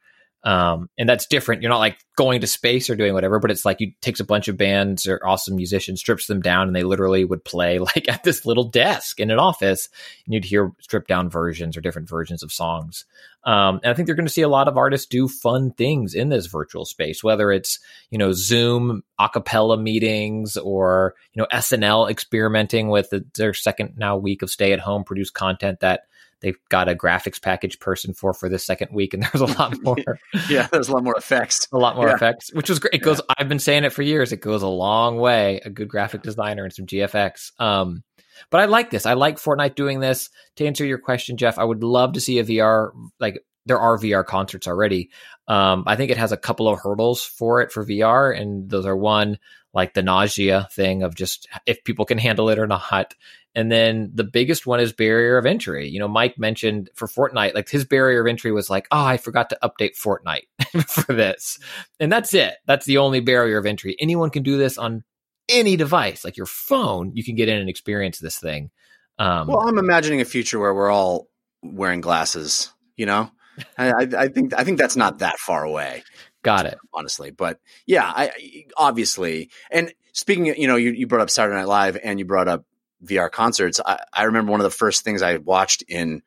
Um, 0.46 0.88
and 0.96 1.08
that's 1.08 1.26
different. 1.26 1.60
You're 1.60 1.72
not 1.72 1.80
like 1.80 1.98
going 2.16 2.40
to 2.42 2.46
space 2.46 2.88
or 2.88 2.94
doing 2.94 3.14
whatever, 3.14 3.40
but 3.40 3.50
it's 3.50 3.64
like 3.64 3.80
you 3.80 3.90
takes 4.00 4.20
a 4.20 4.24
bunch 4.24 4.46
of 4.46 4.56
bands 4.56 5.08
or 5.08 5.20
awesome 5.26 5.56
musicians, 5.56 5.98
strips 5.98 6.28
them 6.28 6.40
down, 6.40 6.68
and 6.68 6.76
they 6.76 6.84
literally 6.84 7.24
would 7.24 7.44
play 7.44 7.78
like 7.80 8.08
at 8.08 8.22
this 8.22 8.46
little 8.46 8.62
desk 8.62 9.18
in 9.18 9.32
an 9.32 9.40
office, 9.40 9.88
and 10.24 10.32
you'd 10.32 10.44
hear 10.44 10.70
stripped 10.80 11.08
down 11.08 11.28
versions 11.28 11.76
or 11.76 11.80
different 11.80 12.08
versions 12.08 12.44
of 12.44 12.52
songs. 12.52 13.04
Um, 13.42 13.80
and 13.82 13.90
I 13.90 13.94
think 13.94 14.06
they're 14.06 14.14
going 14.14 14.26
to 14.26 14.32
see 14.32 14.42
a 14.42 14.48
lot 14.48 14.68
of 14.68 14.76
artists 14.76 15.08
do 15.08 15.26
fun 15.26 15.72
things 15.72 16.14
in 16.14 16.28
this 16.28 16.46
virtual 16.46 16.84
space, 16.84 17.24
whether 17.24 17.50
it's 17.50 17.80
you 18.10 18.18
know 18.18 18.30
Zoom 18.30 19.02
acapella 19.18 19.82
meetings 19.82 20.56
or 20.56 21.16
you 21.32 21.42
know 21.42 21.48
SNL 21.52 22.08
experimenting 22.08 22.88
with 22.88 23.10
the, 23.10 23.24
their 23.34 23.52
second 23.52 23.94
now 23.96 24.16
week 24.16 24.42
of 24.42 24.50
stay 24.50 24.72
at 24.72 24.78
home 24.78 25.02
produced 25.02 25.34
content 25.34 25.80
that 25.80 26.02
they've 26.40 26.58
got 26.68 26.88
a 26.88 26.94
graphics 26.94 27.40
package 27.40 27.78
person 27.80 28.12
for 28.14 28.32
for 28.34 28.48
this 28.48 28.64
second 28.64 28.88
week, 28.92 29.14
and 29.14 29.22
there's 29.32 29.40
a 29.42 29.58
lot 29.58 29.74
more 29.82 29.96
yeah, 30.48 30.66
there's 30.72 30.88
a 30.88 30.92
lot 30.92 31.04
more 31.04 31.16
effects. 31.16 31.66
a 31.72 31.78
lot 31.78 31.96
more 31.96 32.08
Yeah. 32.08 32.14
effects, 32.14 32.52
which 32.52 32.68
was 32.68 32.78
great. 32.78 32.94
It 32.94 32.98
goes. 33.02 33.20
I've 33.38 33.48
been 33.48 33.58
saying 33.58 33.84
it 33.84 33.92
for 33.92 34.02
years. 34.02 34.32
It 34.32 34.40
goes 34.40 34.62
a 34.62 34.68
long 34.68 35.18
way. 35.18 35.60
A 35.64 35.70
good 35.70 35.88
graphic 35.88 36.22
designer 36.22 36.64
and 36.64 36.72
some 36.72 36.86
GFX. 36.86 37.52
Um, 37.60 38.02
but 38.50 38.60
I 38.60 38.66
like 38.66 38.90
this. 38.90 39.06
I 39.06 39.14
like 39.14 39.36
Fortnite 39.36 39.74
doing 39.76 40.00
this. 40.00 40.28
To 40.56 40.66
answer 40.66 40.84
your 40.84 40.98
question, 40.98 41.36
Jeff, 41.38 41.58
I 41.58 41.64
would 41.64 41.82
love 41.82 42.12
to 42.14 42.20
see 42.20 42.38
a 42.38 42.44
VR. 42.44 42.90
Like 43.18 43.42
there 43.64 43.80
are 43.80 43.98
VR 43.98 44.24
concerts 44.24 44.68
already. 44.68 45.10
Um, 45.48 45.84
I 45.86 45.96
think 45.96 46.10
it 46.10 46.18
has 46.18 46.32
a 46.32 46.36
couple 46.36 46.68
of 46.68 46.78
hurdles 46.78 47.22
for 47.22 47.62
it 47.62 47.72
for 47.72 47.84
VR, 47.84 48.38
and 48.38 48.68
those 48.70 48.86
are 48.86 48.96
one 48.96 49.38
like 49.76 49.92
the 49.92 50.02
nausea 50.02 50.66
thing 50.72 51.02
of 51.02 51.14
just 51.14 51.46
if 51.66 51.84
people 51.84 52.06
can 52.06 52.16
handle 52.16 52.48
it 52.48 52.58
or 52.58 52.66
not. 52.66 53.12
And 53.54 53.70
then 53.70 54.10
the 54.14 54.24
biggest 54.24 54.66
one 54.66 54.80
is 54.80 54.94
barrier 54.94 55.36
of 55.36 55.44
entry. 55.44 55.86
You 55.86 55.98
know, 55.98 56.08
Mike 56.08 56.38
mentioned 56.38 56.88
for 56.94 57.06
Fortnite, 57.06 57.54
like 57.54 57.68
his 57.68 57.84
barrier 57.84 58.22
of 58.22 58.26
entry 58.26 58.52
was 58.52 58.70
like, 58.70 58.88
oh, 58.90 59.04
I 59.04 59.18
forgot 59.18 59.50
to 59.50 59.58
update 59.62 59.98
Fortnite 59.98 60.46
for 60.88 61.12
this. 61.12 61.58
And 62.00 62.10
that's 62.10 62.32
it. 62.32 62.54
That's 62.66 62.86
the 62.86 62.96
only 62.96 63.20
barrier 63.20 63.58
of 63.58 63.66
entry. 63.66 63.96
Anyone 64.00 64.30
can 64.30 64.42
do 64.42 64.56
this 64.56 64.78
on 64.78 65.04
any 65.46 65.76
device, 65.76 66.24
like 66.24 66.38
your 66.38 66.46
phone. 66.46 67.12
You 67.14 67.22
can 67.22 67.34
get 67.34 67.50
in 67.50 67.58
and 67.58 67.68
experience 67.68 68.18
this 68.18 68.38
thing. 68.38 68.70
Um, 69.18 69.46
Well, 69.46 69.68
I'm 69.68 69.78
imagining 69.78 70.22
a 70.22 70.26
future 70.26 70.58
where 70.58 70.74
we're 70.74 70.90
all 70.90 71.28
wearing 71.62 72.00
glasses. 72.00 72.72
You 72.96 73.04
know, 73.04 73.30
I, 73.76 74.08
I, 74.16 74.28
think 74.28 74.54
I 74.58 74.64
think 74.64 74.78
that's 74.78 74.96
not 74.96 75.18
that 75.18 75.38
far 75.38 75.64
away. 75.64 76.02
Got 76.46 76.64
it. 76.66 76.78
honestly. 76.94 77.30
But 77.30 77.60
yeah, 77.84 78.04
I 78.04 78.64
obviously. 78.76 79.50
And 79.70 79.92
speaking, 80.12 80.48
of, 80.50 80.56
you 80.56 80.66
know, 80.66 80.76
you, 80.76 80.92
you 80.92 81.06
brought 81.06 81.20
up 81.20 81.28
Saturday 81.30 81.56
Night 81.56 81.68
Live 81.68 81.98
and 82.02 82.18
you 82.18 82.24
brought 82.24 82.48
up 82.48 82.64
VR 83.04 83.30
concerts. 83.30 83.78
I, 83.84 83.98
I 84.12 84.22
remember 84.24 84.50
one 84.52 84.60
of 84.60 84.64
the 84.64 84.70
first 84.70 85.04
things 85.04 85.20
I 85.22 85.36
watched 85.36 85.82
in 85.88 86.22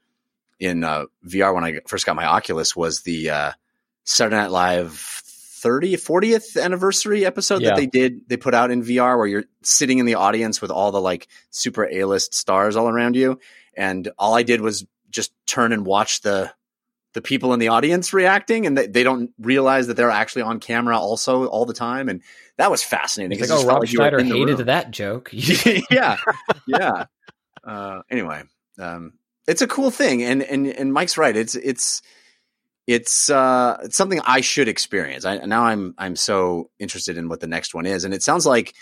in 0.59 0.83
uh, 0.83 1.05
VR 1.25 1.55
when 1.55 1.63
I 1.63 1.79
first 1.87 2.05
got 2.05 2.15
my 2.15 2.25
Oculus 2.25 2.75
was 2.75 3.01
the 3.01 3.29
uh, 3.29 3.51
Saturday 4.03 4.35
Night 4.35 4.51
Live 4.51 4.91
30th, 5.63 6.05
40th 6.05 6.61
anniversary 6.61 7.25
episode 7.25 7.61
Yeah. 7.61 7.69
that 7.69 7.75
they 7.77 7.85
did. 7.87 8.27
They 8.29 8.37
put 8.37 8.53
out 8.53 8.69
in 8.71 8.83
VR 8.83 9.17
where 9.17 9.27
you're 9.27 9.45
sitting 9.61 9.99
in 9.99 10.05
the 10.05 10.15
audience 10.15 10.61
with 10.61 10.71
all 10.71 10.91
the 10.91 11.01
like 11.01 11.27
super 11.49 11.87
A 11.89 12.05
list 12.05 12.33
stars 12.33 12.75
all 12.75 12.87
around 12.89 13.15
you, 13.15 13.39
and 13.75 14.09
all 14.17 14.35
I 14.35 14.43
did 14.43 14.61
was 14.61 14.85
just 15.09 15.31
turn 15.47 15.73
and 15.73 15.85
watch 15.85 16.21
the 16.21 16.51
the 17.13 17.21
people 17.21 17.53
in 17.53 17.59
the 17.59 17.69
audience 17.69 18.13
reacting 18.13 18.65
and 18.65 18.77
they, 18.77 18.87
they 18.87 19.03
don't 19.03 19.31
realize 19.39 19.87
that 19.87 19.97
they're 19.97 20.11
actually 20.11 20.43
on 20.43 20.59
camera 20.59 20.97
also 20.97 21.45
all 21.47 21.65
the 21.65 21.73
time. 21.73 22.07
And 22.07 22.21
that 22.57 22.69
was 22.69 22.83
fascinating 22.83 23.39
like, 23.39 23.49
oh, 23.51 23.65
Rob 23.65 23.79
like 23.79 23.89
Schneider 23.89 24.23
hated 24.23 24.57
that 24.67 24.91
joke. 24.91 25.29
yeah 25.33 26.17
yeah. 26.67 27.05
Uh, 27.63 28.01
anyway 28.09 28.43
um, 28.79 29.13
it's 29.47 29.61
a 29.61 29.67
cool 29.67 29.91
thing. 29.91 30.23
And 30.23 30.43
and 30.43 30.67
and 30.67 30.93
mike's 30.93 31.17
right. 31.17 31.35
It's 31.35 31.55
it's 31.55 32.01
it's 32.87 33.29
uh 33.29 33.77
it's 33.83 33.95
something 33.95 34.19
i 34.25 34.41
should 34.41 34.67
experience. 34.67 35.25
I, 35.25 35.37
now 35.37 35.65
i'm 35.65 35.93
i'm 35.97 36.15
so 36.15 36.69
interested 36.79 37.17
in 37.17 37.29
what 37.29 37.39
the 37.39 37.47
next 37.47 37.73
one 37.73 37.85
is. 37.85 38.03
And 38.03 38.13
it 38.13 38.23
sounds 38.23 38.45
like 38.45 38.73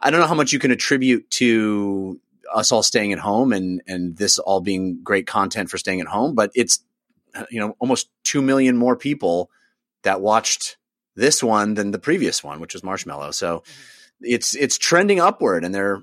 i 0.00 0.10
don't 0.10 0.20
know 0.20 0.26
how 0.26 0.34
much 0.34 0.52
you 0.52 0.58
can 0.58 0.70
attribute 0.70 1.30
to 1.32 2.20
us 2.52 2.72
all 2.72 2.82
staying 2.82 3.12
at 3.12 3.18
home 3.18 3.52
and 3.52 3.82
and 3.86 4.16
this 4.16 4.38
all 4.38 4.60
being 4.60 5.00
great 5.02 5.26
content 5.26 5.70
for 5.70 5.78
staying 5.78 6.00
at 6.00 6.06
home 6.06 6.34
but 6.34 6.50
it's 6.54 6.80
you 7.50 7.60
know 7.60 7.74
almost 7.78 8.08
2 8.24 8.42
million 8.42 8.76
more 8.76 8.96
people 8.96 9.50
that 10.02 10.20
watched 10.20 10.76
this 11.16 11.42
one 11.42 11.74
than 11.74 11.90
the 11.90 11.98
previous 11.98 12.42
one 12.44 12.60
which 12.60 12.74
was 12.74 12.82
Marshmello. 12.82 13.32
So 13.34 13.62
it's 14.20 14.54
it's 14.54 14.78
trending 14.78 15.20
upward 15.20 15.64
and 15.64 15.74
they're 15.74 16.02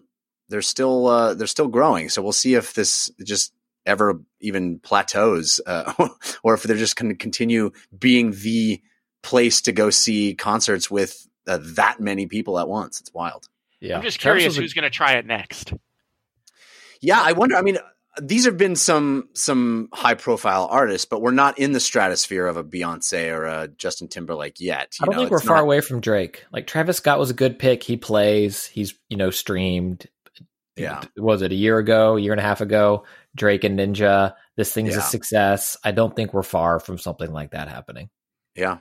they're 0.49 0.61
still 0.61 1.07
uh, 1.07 1.33
they're 1.33 1.47
still 1.47 1.67
growing. 1.67 2.09
So 2.09 2.21
we'll 2.21 2.31
see 2.31 2.55
if 2.55 2.73
this 2.73 3.11
just 3.23 3.53
ever 3.85 4.21
even 4.41 4.79
plateaus 4.79 5.59
uh, 5.65 5.93
or 6.43 6.53
if 6.53 6.63
they're 6.63 6.77
just 6.77 6.95
going 6.95 7.09
to 7.09 7.15
continue 7.15 7.71
being 7.97 8.31
the 8.31 8.81
place 9.23 9.61
to 9.61 9.71
go 9.71 9.89
see 9.89 10.35
concerts 10.35 10.89
with 10.91 11.27
uh, 11.47 11.59
that 11.61 11.99
many 11.99 12.27
people 12.27 12.59
at 12.59 12.67
once. 12.67 12.99
It's 12.99 13.13
wild. 13.13 13.47
Yeah. 13.79 13.97
I'm 13.97 14.03
just 14.03 14.19
curious 14.19 14.47
was 14.47 14.57
a- 14.57 14.61
who's 14.61 14.73
going 14.73 14.83
to 14.83 14.89
try 14.89 15.13
it 15.13 15.25
next. 15.25 15.73
yeah 17.01 17.21
i 17.21 17.31
wonder 17.33 17.55
i 17.55 17.61
mean 17.61 17.77
these 18.21 18.45
have 18.45 18.57
been 18.57 18.75
some 18.75 19.29
some 19.33 19.89
high 19.93 20.13
profile 20.15 20.67
artists, 20.71 21.05
but 21.05 21.21
we're 21.21 21.31
not 21.31 21.59
in 21.59 21.71
the 21.71 21.79
stratosphere 21.79 22.45
of 22.47 22.57
a 22.57 22.63
Beyonce 22.63 23.31
or 23.31 23.45
a 23.45 23.67
Justin 23.67 24.07
Timberlake 24.07 24.59
yet. 24.59 24.95
I 25.01 25.05
don't 25.05 25.13
know? 25.15 25.19
think 25.21 25.31
we're 25.31 25.37
It's 25.37 25.45
far 25.47 25.59
away 25.61 25.81
from 25.81 26.01
Drake. 26.01 26.45
Like 26.51 26.67
Travis 26.67 26.97
Scott 26.97 27.19
was 27.19 27.29
a 27.29 27.33
good 27.35 27.59
pick. 27.59 27.83
He 27.83 27.97
plays. 27.97 28.65
He's 28.65 28.93
you 29.09 29.17
know 29.17 29.29
streamed. 29.29 30.07
Yeah. 30.75 31.01
Was 31.17 31.41
it 31.41 31.51
a 31.51 31.55
year 31.55 31.79
ago, 31.79 32.17
a 32.17 32.21
year 32.21 32.33
and 32.33 32.39
a 32.39 32.43
half 32.43 32.61
ago? 32.61 33.03
Drake 33.35 33.63
and 33.63 33.79
Ninja. 33.79 34.35
This 34.57 34.71
thing's 34.71 34.93
Yeah. 34.93 34.99
a 34.99 35.01
success. 35.03 35.75
I 35.83 35.91
don't 35.91 36.15
think 36.15 36.33
we're 36.33 36.43
far 36.43 36.79
from 36.79 36.97
something 36.99 37.31
like 37.31 37.51
that 37.51 37.67
happening. 37.67 38.09
Yeah. 38.55 38.77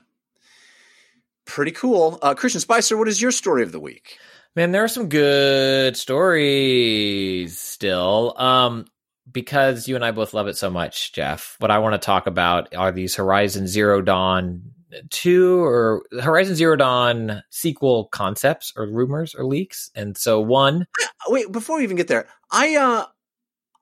Pretty 1.47 1.71
cool. 1.73 2.19
Uh, 2.21 2.35
Christian 2.35 2.61
Spicer, 2.61 2.97
what 2.99 3.09
is 3.09 3.23
your 3.23 3.31
story 3.31 3.63
of 3.63 3.73
the 3.73 3.81
week? 3.81 4.19
Man, 4.55 4.73
there 4.73 4.85
are 4.85 4.89
some 4.89 5.09
good 5.09 5.97
stories 5.97 7.59
still. 7.59 8.35
Um, 8.37 8.87
because 9.31 9.89
you 9.89 9.95
and 9.95 10.05
I 10.05 10.11
both 10.11 10.35
love 10.35 10.47
it 10.47 10.57
so 10.57 10.71
much, 10.71 11.13
Jeff. 11.13 11.57
What 11.59 11.71
I 11.71 11.79
want 11.79 12.01
to 12.01 12.05
talk 12.05 12.27
about 12.27 12.75
are 12.75 12.93
these 12.93 13.15
Horizon 13.15 13.67
Zero 13.67 14.01
Dawn 14.01 14.73
two 15.11 15.63
or 15.63 16.05
Horizon 16.23 16.55
Zero 16.55 16.77
Dawn 16.77 17.43
sequel 17.51 18.07
concepts 18.07 18.73
or 18.77 18.87
rumors 18.87 19.35
or 19.35 19.45
leaks. 19.45 19.91
And 19.95 20.17
so 20.17 20.41
one, 20.41 20.87
Wait, 21.29 21.51
before 21.51 21.79
we 21.79 21.83
even 21.83 21.97
get 21.97 22.09
there, 22.09 22.29
I 22.51 22.77
uh 22.77 23.07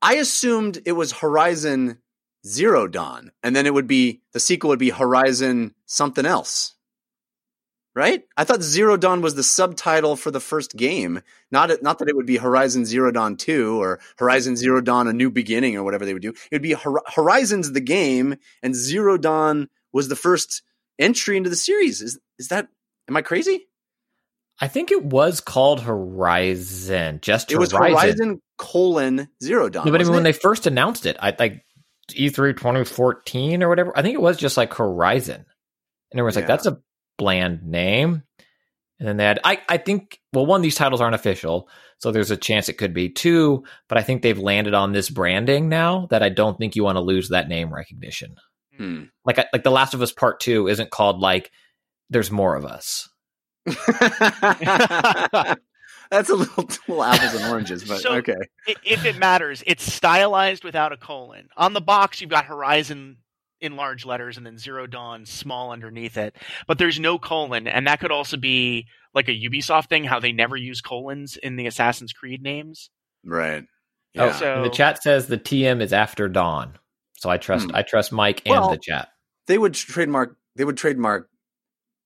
I 0.03 0.15
assumed 0.15 0.81
it 0.85 0.93
was 0.93 1.13
Horizon 1.13 1.99
Zero 2.47 2.87
Dawn, 2.87 3.33
and 3.43 3.57
then 3.57 3.67
it 3.67 3.73
would 3.73 3.87
be 3.87 4.23
the 4.33 4.41
sequel 4.41 4.71
would 4.71 4.79
be 4.79 4.91
Horizon 4.91 5.75
something 5.87 6.27
else. 6.27 6.74
Right? 7.97 8.25
I 8.37 8.43
thought 8.43 8.61
Zero 8.61 8.97
Dawn 8.97 9.21
was 9.23 9.37
the 9.37 9.45
subtitle 9.45 10.17
for 10.17 10.33
the 10.33 10.41
first 10.41 10.77
game, 10.77 11.23
not 11.53 11.71
not 11.81 12.01
that 12.01 12.09
it 12.09 12.17
would 12.17 12.27
be 12.27 12.39
Horizon 12.39 12.85
Zero 12.85 13.13
Dawn 13.13 13.37
2 13.37 13.81
or 13.81 14.01
Horizon 14.19 14.57
Zero 14.57 14.81
Dawn 14.81 15.07
A 15.07 15.13
New 15.13 15.31
Beginning 15.31 15.77
or 15.77 15.85
whatever 15.85 16.05
they 16.05 16.13
would 16.13 16.23
do. 16.23 16.31
It 16.31 16.55
would 16.57 16.63
be 16.63 16.73
Hor- 16.73 17.05
Horizon's 17.07 17.71
the 17.71 17.81
game 17.81 18.37
and 18.65 18.75
Zero 18.75 19.17
Dawn 19.17 19.69
was 19.93 20.09
the 20.09 20.17
first 20.17 20.63
entry 20.99 21.37
into 21.37 21.51
the 21.51 21.57
series. 21.57 22.03
Is 22.03 22.19
is 22.37 22.49
that 22.49 22.67
am 23.09 23.17
I 23.17 23.23
crazy? 23.23 23.69
I 24.61 24.69
think 24.69 24.91
it 24.91 25.05
was 25.05 25.41
called 25.41 25.81
Horizon. 25.81 27.19
Just 27.23 27.51
It 27.51 27.59
was 27.59 27.73
Horizon. 27.73 27.97
Horizon 27.97 28.43
colon 28.57 29.29
Zero 29.43 29.69
Dawn. 29.69 29.87
No, 29.87 29.93
but 29.93 30.01
I 30.01 30.05
mean, 30.05 30.13
when 30.13 30.21
it? 30.21 30.25
they 30.25 30.33
first 30.33 30.67
announced 30.67 31.07
it, 31.07 31.17
I 31.21 31.35
like 31.39 31.65
E 32.15 32.29
E3 32.29 32.57
2014 32.57 33.63
or 33.63 33.69
whatever. 33.69 33.97
I 33.97 34.03
think 34.03 34.15
it 34.15 34.21
was 34.21 34.37
just 34.37 34.57
like 34.57 34.75
Horizon, 34.75 35.45
and 36.13 36.21
it 36.21 36.23
was 36.23 36.37
like 36.37 36.47
that's 36.47 36.67
a 36.67 36.79
bland 37.17 37.63
name. 37.65 38.23
And 39.01 39.09
then 39.09 39.17
they 39.17 39.25
had, 39.25 39.41
I, 39.45 39.61
I 39.69 39.77
think, 39.79 40.21
well, 40.33 40.47
one, 40.47 40.63
these 40.63 40.77
titles 40.77 41.01
aren't 41.01 41.17
official, 41.17 41.69
so 41.99 42.13
there's 42.13 42.31
a 42.31 42.37
chance 42.37 42.69
it 42.69 42.79
could 42.79 42.95
be 42.95 43.09
two, 43.11 43.65
but 43.89 43.99
I 43.99 44.03
think 44.03 44.23
they've 44.23 44.39
landed 44.39 44.73
on 44.75 44.93
this 44.93 45.11
branding 45.11 45.69
now 45.69 46.07
that 46.11 46.23
I 46.23 46.29
don't 46.29 46.57
think 46.57 46.77
you 46.77 46.85
want 46.85 46.97
to 46.97 47.01
lose 47.03 47.29
that 47.31 47.49
name 47.49 47.73
recognition. 47.75 48.37
Hmm. 48.77 49.05
Like, 49.25 49.39
I- 49.39 49.47
like 49.53 49.65
The 49.65 49.71
Last 49.71 49.95
of 49.95 50.03
Us 50.03 50.13
Part 50.13 50.41
Two 50.41 50.69
isn't 50.69 50.91
called 50.91 51.19
like 51.21 51.51
"There's 52.11 52.31
More 52.31 52.55
of 52.57 52.65
Us." 52.65 53.09
That's 56.11 56.29
a 56.31 56.35
little, 56.35 56.69
little 56.89 57.03
apples 57.05 57.41
and 57.41 57.51
oranges, 57.51 57.85
but 57.85 58.01
So- 58.01 58.15
okay. 58.17 58.35
If 58.85 59.05
it 59.05 59.19
matters, 59.19 59.63
it's 59.67 59.91
stylized 59.91 60.65
without 60.65 60.93
a 60.93 60.97
colon. 60.97 61.49
On 61.57 61.73
the 61.73 61.81
box, 61.81 62.21
you've 62.21 62.31
got 62.31 62.45
Horizon 62.47 63.17
in 63.61 63.77
large 63.77 64.05
letters 64.05 64.37
and 64.37 64.45
then 64.45 64.59
Zero 64.59 64.87
Dawn 64.87 65.25
small 65.27 65.71
underneath 65.73 66.17
it. 66.17 66.37
But 66.67 66.79
there's 66.79 67.01
no 67.01 67.19
colon, 67.19 67.67
and 67.67 67.87
that 67.87 68.01
could 68.01 68.13
also 68.13 68.37
be 68.37 68.87
like 69.15 69.29
a 69.29 69.33
Ubisoft 69.33 69.89
thing, 69.89 70.05
how 70.05 70.21
they 70.21 70.33
never 70.33 70.57
use 70.57 70.81
colons 70.81 71.37
in 71.37 71.57
the 71.57 71.67
Assassin's 71.67 72.13
Creed 72.13 72.43
names. 72.43 72.91
Right. 73.25 73.65
Oh, 74.17 74.33
So- 74.33 74.57
and 74.57 74.65
the 74.65 74.71
chat 74.71 75.03
says 75.03 75.27
the 75.27 75.39
TM 75.39 75.81
is 75.81 75.93
after 75.93 76.29
dawn, 76.29 76.79
so 77.15 77.31
I 77.31 77.37
trust 77.39 77.67
Hmm. 77.71 77.77
I 77.77 77.83
trust 77.83 78.13
Mike 78.13 78.43
and 78.45 78.53
Well, 78.53 78.71
the 78.71 78.79
chat. 78.79 79.09
they 79.47 79.59
would 79.59 79.75
trademark. 79.75 80.37
They 80.57 80.65
would 80.65 80.77
trademark. 80.77 81.29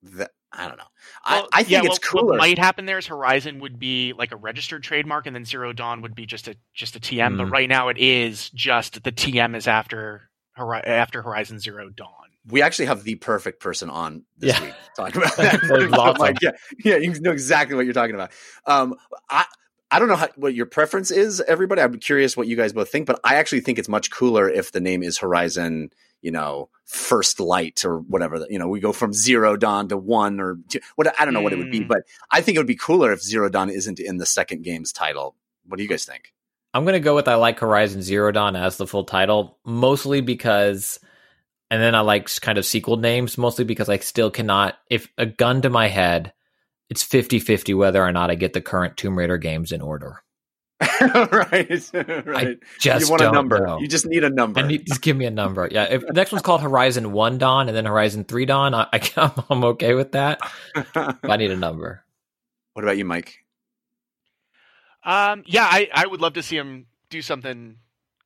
That 0.02 0.30
I 0.52 0.66
don't 0.68 0.78
know. 0.78 0.84
Well, 1.28 1.48
I, 1.52 1.60
I 1.60 1.62
think 1.64 1.84
yeah, 1.84 1.90
it's 1.90 2.00
well, 2.02 2.22
cooler. 2.22 2.32
What 2.32 2.38
might 2.38 2.58
happen 2.58 2.86
there 2.86 2.96
is 2.98 3.06
Horizon 3.08 3.60
would 3.60 3.78
be 3.78 4.14
like 4.14 4.32
a 4.32 4.36
registered 4.36 4.82
trademark, 4.82 5.26
and 5.26 5.34
then 5.36 5.44
Zero 5.44 5.72
Dawn 5.74 6.00
would 6.02 6.14
be 6.14 6.24
just 6.24 6.48
a 6.48 6.56
just 6.72 6.96
a 6.96 7.00
TM. 7.00 7.36
But 7.36 7.48
Mm. 7.48 7.52
right 7.52 7.68
now, 7.68 7.88
it 7.88 7.98
is 7.98 8.48
just 8.50 9.02
the 9.02 9.12
TM 9.12 9.54
is 9.54 9.66
after 9.68 9.98
Hori- 10.10 10.27
after 10.58 11.22
Horizon 11.22 11.58
Zero 11.58 11.88
Dawn. 11.90 12.08
we 12.48 12.62
actually 12.62 12.86
have 12.86 13.04
the 13.04 13.14
perfect 13.16 13.60
person 13.60 13.90
on 13.90 14.24
this 14.38 14.54
Yeah. 14.58 14.64
week 14.64 14.74
to 14.96 15.02
talk 15.02 15.16
about 15.16 15.36
that. 15.36 16.16
Like, 16.18 16.36
yeah, 16.42 16.50
yeah, 16.84 16.96
you 16.96 17.18
know 17.20 17.30
exactly 17.32 17.76
what 17.76 17.84
you're 17.84 17.94
talking 17.94 18.14
about. 18.14 18.32
Um, 18.66 18.94
I. 19.30 19.44
I 19.90 19.98
don't 19.98 20.08
know 20.08 20.16
how, 20.16 20.28
what 20.36 20.52
your 20.52 20.66
preference 20.66 21.10
is, 21.10 21.40
everybody. 21.40 21.80
I'm 21.80 21.98
curious 21.98 22.36
what 22.36 22.46
you 22.46 22.56
guys 22.56 22.74
both 22.74 22.90
think, 22.90 23.06
but 23.06 23.18
I 23.24 23.36
actually 23.36 23.60
think 23.60 23.78
it's 23.78 23.88
much 23.88 24.10
cooler 24.10 24.46
if 24.46 24.70
the 24.70 24.82
name 24.82 25.02
is 25.02 25.16
Horizon, 25.16 25.88
you 26.20 26.30
know, 26.30 26.68
First 26.84 27.40
Light 27.40 27.86
or 27.86 28.00
whatever. 28.00 28.44
You 28.50 28.58
know, 28.58 28.68
we 28.68 28.80
go 28.80 28.92
from 28.92 29.14
Zero 29.14 29.56
Dawn 29.56 29.88
to 29.88 29.96
one 29.96 30.40
or 30.40 30.58
two. 30.68 30.80
What 30.96 31.18
I 31.18 31.24
don't 31.24 31.32
know 31.32 31.40
what 31.40 31.54
it 31.54 31.58
would 31.58 31.70
be, 31.70 31.80
Mm. 31.80 31.88
but 31.88 32.02
I 32.30 32.42
think 32.42 32.56
it 32.56 32.58
would 32.58 32.66
be 32.66 32.76
cooler 32.76 33.12
if 33.12 33.22
Zero 33.22 33.48
Dawn 33.48 33.70
isn't 33.70 33.98
in 33.98 34.18
the 34.18 34.26
second 34.26 34.62
game's 34.62 34.92
title. 34.92 35.34
What 35.64 35.78
do 35.78 35.82
you 35.82 35.88
guys 35.88 36.04
think? 36.04 36.34
I'm 36.74 36.84
gonna 36.84 37.00
go 37.00 37.14
with 37.14 37.28
I 37.28 37.36
like 37.36 37.60
Horizon 37.60 38.02
Zero 38.02 38.30
Dawn 38.30 38.56
as 38.56 38.76
the 38.76 38.86
full 38.86 39.04
title, 39.04 39.58
mostly 39.64 40.20
because, 40.20 40.98
and 41.70 41.82
then 41.82 41.94
I 41.94 42.00
like 42.00 42.28
kind 42.40 42.58
of 42.58 42.66
sequel 42.66 42.96
names, 42.96 43.38
mostly 43.38 43.64
because 43.64 43.88
I 43.88 43.98
still 43.98 44.30
cannot. 44.30 44.76
If 44.90 45.08
a 45.16 45.26
gun 45.26 45.62
to 45.62 45.70
my 45.70 45.88
head, 45.88 46.32
it's 46.90 47.04
50-50 47.04 47.76
whether 47.76 48.02
or 48.02 48.12
not 48.12 48.30
I 48.30 48.34
get 48.34 48.52
the 48.52 48.60
current 48.60 48.96
Tomb 48.96 49.18
Raider 49.18 49.38
games 49.38 49.72
in 49.72 49.80
order. 49.80 50.22
right, 51.00 51.90
right. 52.26 52.58
Just 52.78 53.06
you 53.06 53.10
want 53.10 53.22
a 53.22 53.32
number. 53.32 53.66
know. 53.66 53.80
You 53.80 53.88
just 53.88 54.06
need 54.06 54.22
a 54.22 54.30
number. 54.30 54.60
I 54.60 54.66
need, 54.66 54.86
just 54.86 55.02
give 55.02 55.16
me 55.16 55.24
a 55.24 55.30
number. 55.30 55.68
Yeah, 55.70 55.84
if 55.84 56.06
the 56.06 56.12
next 56.12 56.30
one's 56.30 56.42
called 56.42 56.60
Horizon 56.60 57.12
One 57.12 57.38
Dawn 57.38 57.68
and 57.68 57.76
then 57.76 57.84
Horizon 57.84 58.24
Three 58.24 58.46
Dawn, 58.46 58.74
I, 58.74 58.86
I 58.92 59.44
I'm 59.50 59.64
okay 59.64 59.94
with 59.94 60.12
that. 60.12 60.38
But 60.94 61.18
I 61.24 61.36
need 61.36 61.50
a 61.50 61.56
number. 61.56 62.04
what 62.74 62.84
about 62.84 62.96
you, 62.96 63.04
Mike? 63.04 63.38
Um, 65.08 65.42
yeah, 65.46 65.64
I, 65.64 65.88
I 65.92 66.06
would 66.06 66.20
love 66.20 66.34
to 66.34 66.42
see 66.42 66.56
him 66.56 66.86
do 67.10 67.22
something 67.22 67.76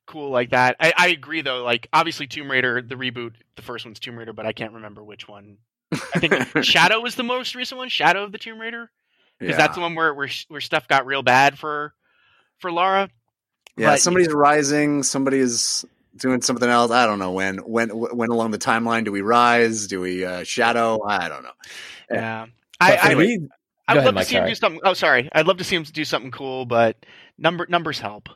cool 0.05 0.29
like 0.29 0.49
that. 0.49 0.75
I, 0.81 0.93
I 0.97 1.07
agree 1.07 1.41
though. 1.41 1.63
Like 1.63 1.87
obviously 1.93 2.27
Tomb 2.27 2.51
Raider, 2.51 2.81
the 2.81 2.95
reboot, 2.95 3.33
the 3.55 3.61
first 3.61 3.85
one's 3.85 3.99
Tomb 3.99 4.17
Raider, 4.17 4.33
but 4.33 4.45
I 4.45 4.51
can't 4.51 4.73
remember 4.73 5.01
which 5.03 5.27
one. 5.27 5.57
I 5.93 6.19
think 6.19 6.33
Shadow 6.65 6.99
was 6.99 7.15
the 7.15 7.23
most 7.23 7.55
recent 7.55 7.77
one, 7.77 7.87
Shadow 7.89 8.23
of 8.23 8.31
the 8.33 8.37
Tomb 8.37 8.59
Raider, 8.59 8.91
because 9.39 9.55
that's 9.57 9.75
the 9.75 9.81
one 9.81 9.95
where, 9.95 10.13
where 10.13 10.27
where 10.49 10.61
stuff 10.61 10.87
got 10.89 11.05
real 11.05 11.23
bad 11.23 11.57
for 11.57 11.93
for 12.59 12.71
Lara. 12.71 13.09
yeah. 13.77 13.91
but- 13.91 14.01
Somebody's 14.01 14.33
rising. 14.33 15.03
Somebody's 15.03 15.85
doing 16.17 16.41
something 16.41 16.69
else. 16.69 16.91
I 16.91 17.05
don't 17.05 17.19
know 17.19 17.31
when. 17.31 17.59
When 17.59 17.89
when 17.89 18.29
along 18.29 18.51
the 18.51 18.57
timeline 18.59 19.05
do 19.05 19.11
we 19.11 19.21
rise? 19.21 19.87
Do 19.87 20.01
we 20.01 20.25
uh, 20.25 20.43
shadow? 20.43 21.01
I 21.07 21.29
don't 21.29 21.43
know. 21.43 21.51
Yeah. 22.11 22.19
Yeah, 22.19 22.45
I 22.81 22.97
for 22.97 23.21
I, 23.21 23.37
I 23.87 23.93
Go 23.93 23.97
would 23.97 23.99
ahead, 23.99 24.05
love 24.05 24.15
Mike, 24.15 24.23
to 24.25 24.29
see 24.29 24.37
him 24.37 24.47
do 24.47 24.55
something. 24.55 24.81
Oh, 24.83 24.93
sorry, 24.93 25.29
I'd 25.33 25.47
love 25.47 25.57
to 25.57 25.63
see 25.63 25.75
him 25.75 25.83
do 25.83 26.05
something 26.05 26.31
cool, 26.31 26.65
but 26.65 27.05
number 27.37 27.65
numbers 27.69 27.99
help. 27.99 28.29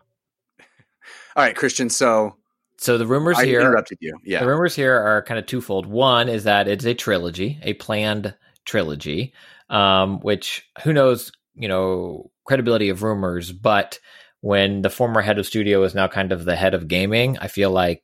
All 1.36 1.44
right, 1.44 1.56
Christian. 1.56 1.90
So 1.90 2.36
So 2.78 2.98
the 2.98 3.08
rumors 3.08 3.38
I 3.38 3.46
here 3.46 3.60
interrupted 3.62 3.98
you. 4.02 4.18
Yeah. 4.24 4.42
The 4.42 4.48
rumors 4.48 4.76
here 4.76 4.94
are 4.94 5.24
kind 5.24 5.40
of 5.40 5.46
twofold. 5.46 5.86
One 5.86 6.30
is 6.30 6.44
that 6.44 6.68
it's 6.68 6.86
a 6.86 6.94
trilogy, 6.94 7.60
a 7.64 7.74
planned 7.74 8.36
trilogy, 8.66 9.34
um, 9.70 10.20
which 10.20 10.68
who 10.84 10.94
knows, 10.94 11.32
you 11.56 11.68
know, 11.68 12.30
credibility 12.46 12.90
of 12.90 13.04
rumors, 13.04 13.52
but 13.52 14.00
when 14.42 14.82
the 14.84 14.90
former 14.90 15.22
head 15.22 15.40
of 15.40 15.46
studio 15.48 15.84
is 15.84 15.96
now 15.96 16.08
kind 16.08 16.32
of 16.32 16.46
the 16.46 16.56
head 16.56 16.74
of 16.74 16.88
gaming, 16.88 17.38
I 17.40 17.48
feel 17.48 17.72
like 17.72 18.04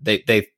they 0.00 0.22
they 0.26 0.48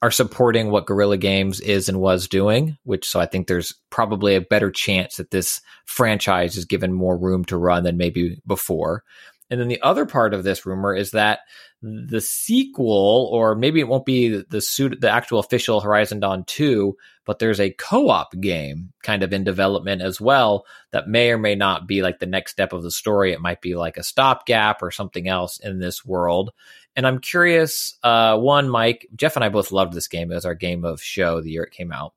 are 0.00 0.10
supporting 0.10 0.70
what 0.70 0.86
Guerrilla 0.86 1.16
Games 1.16 1.60
is 1.60 1.88
and 1.88 2.00
was 2.00 2.28
doing, 2.28 2.78
which 2.84 3.08
so 3.08 3.18
I 3.18 3.26
think 3.26 3.46
there's 3.46 3.74
probably 3.90 4.36
a 4.36 4.40
better 4.40 4.70
chance 4.70 5.16
that 5.16 5.30
this 5.30 5.60
franchise 5.86 6.56
is 6.56 6.64
given 6.64 6.92
more 6.92 7.18
room 7.18 7.44
to 7.46 7.56
run 7.56 7.82
than 7.82 7.96
maybe 7.96 8.40
before. 8.46 9.02
And 9.50 9.60
then 9.60 9.68
the 9.68 9.82
other 9.82 10.06
part 10.06 10.34
of 10.34 10.44
this 10.44 10.66
rumor 10.66 10.94
is 10.94 11.12
that 11.12 11.40
the 11.80 12.20
sequel, 12.20 13.30
or 13.32 13.54
maybe 13.54 13.80
it 13.80 13.88
won't 13.88 14.04
be 14.04 14.42
the, 14.42 14.60
suit, 14.60 15.00
the 15.00 15.10
actual 15.10 15.38
official 15.38 15.80
Horizon 15.80 16.20
Dawn 16.20 16.44
2, 16.44 16.96
but 17.24 17.38
there's 17.38 17.60
a 17.60 17.70
co-op 17.70 18.38
game 18.40 18.92
kind 19.02 19.22
of 19.22 19.32
in 19.32 19.44
development 19.44 20.02
as 20.02 20.20
well 20.20 20.66
that 20.90 21.08
may 21.08 21.30
or 21.30 21.38
may 21.38 21.54
not 21.54 21.86
be 21.86 22.02
like 22.02 22.18
the 22.18 22.26
next 22.26 22.52
step 22.52 22.72
of 22.72 22.82
the 22.82 22.90
story. 22.90 23.32
It 23.32 23.40
might 23.40 23.60
be 23.60 23.74
like 23.76 23.96
a 23.96 24.02
stopgap 24.02 24.82
or 24.82 24.90
something 24.90 25.28
else 25.28 25.58
in 25.60 25.78
this 25.78 26.04
world. 26.04 26.50
And 26.96 27.06
I'm 27.06 27.20
curious, 27.20 27.96
uh, 28.02 28.36
one, 28.38 28.68
Mike, 28.68 29.06
Jeff 29.14 29.36
and 29.36 29.44
I 29.44 29.48
both 29.48 29.70
loved 29.70 29.92
this 29.92 30.08
game. 30.08 30.32
It 30.32 30.34
was 30.34 30.44
our 30.44 30.54
game 30.54 30.84
of 30.84 31.00
show 31.00 31.40
the 31.40 31.50
year 31.50 31.62
it 31.62 31.72
came 31.72 31.92
out. 31.92 32.14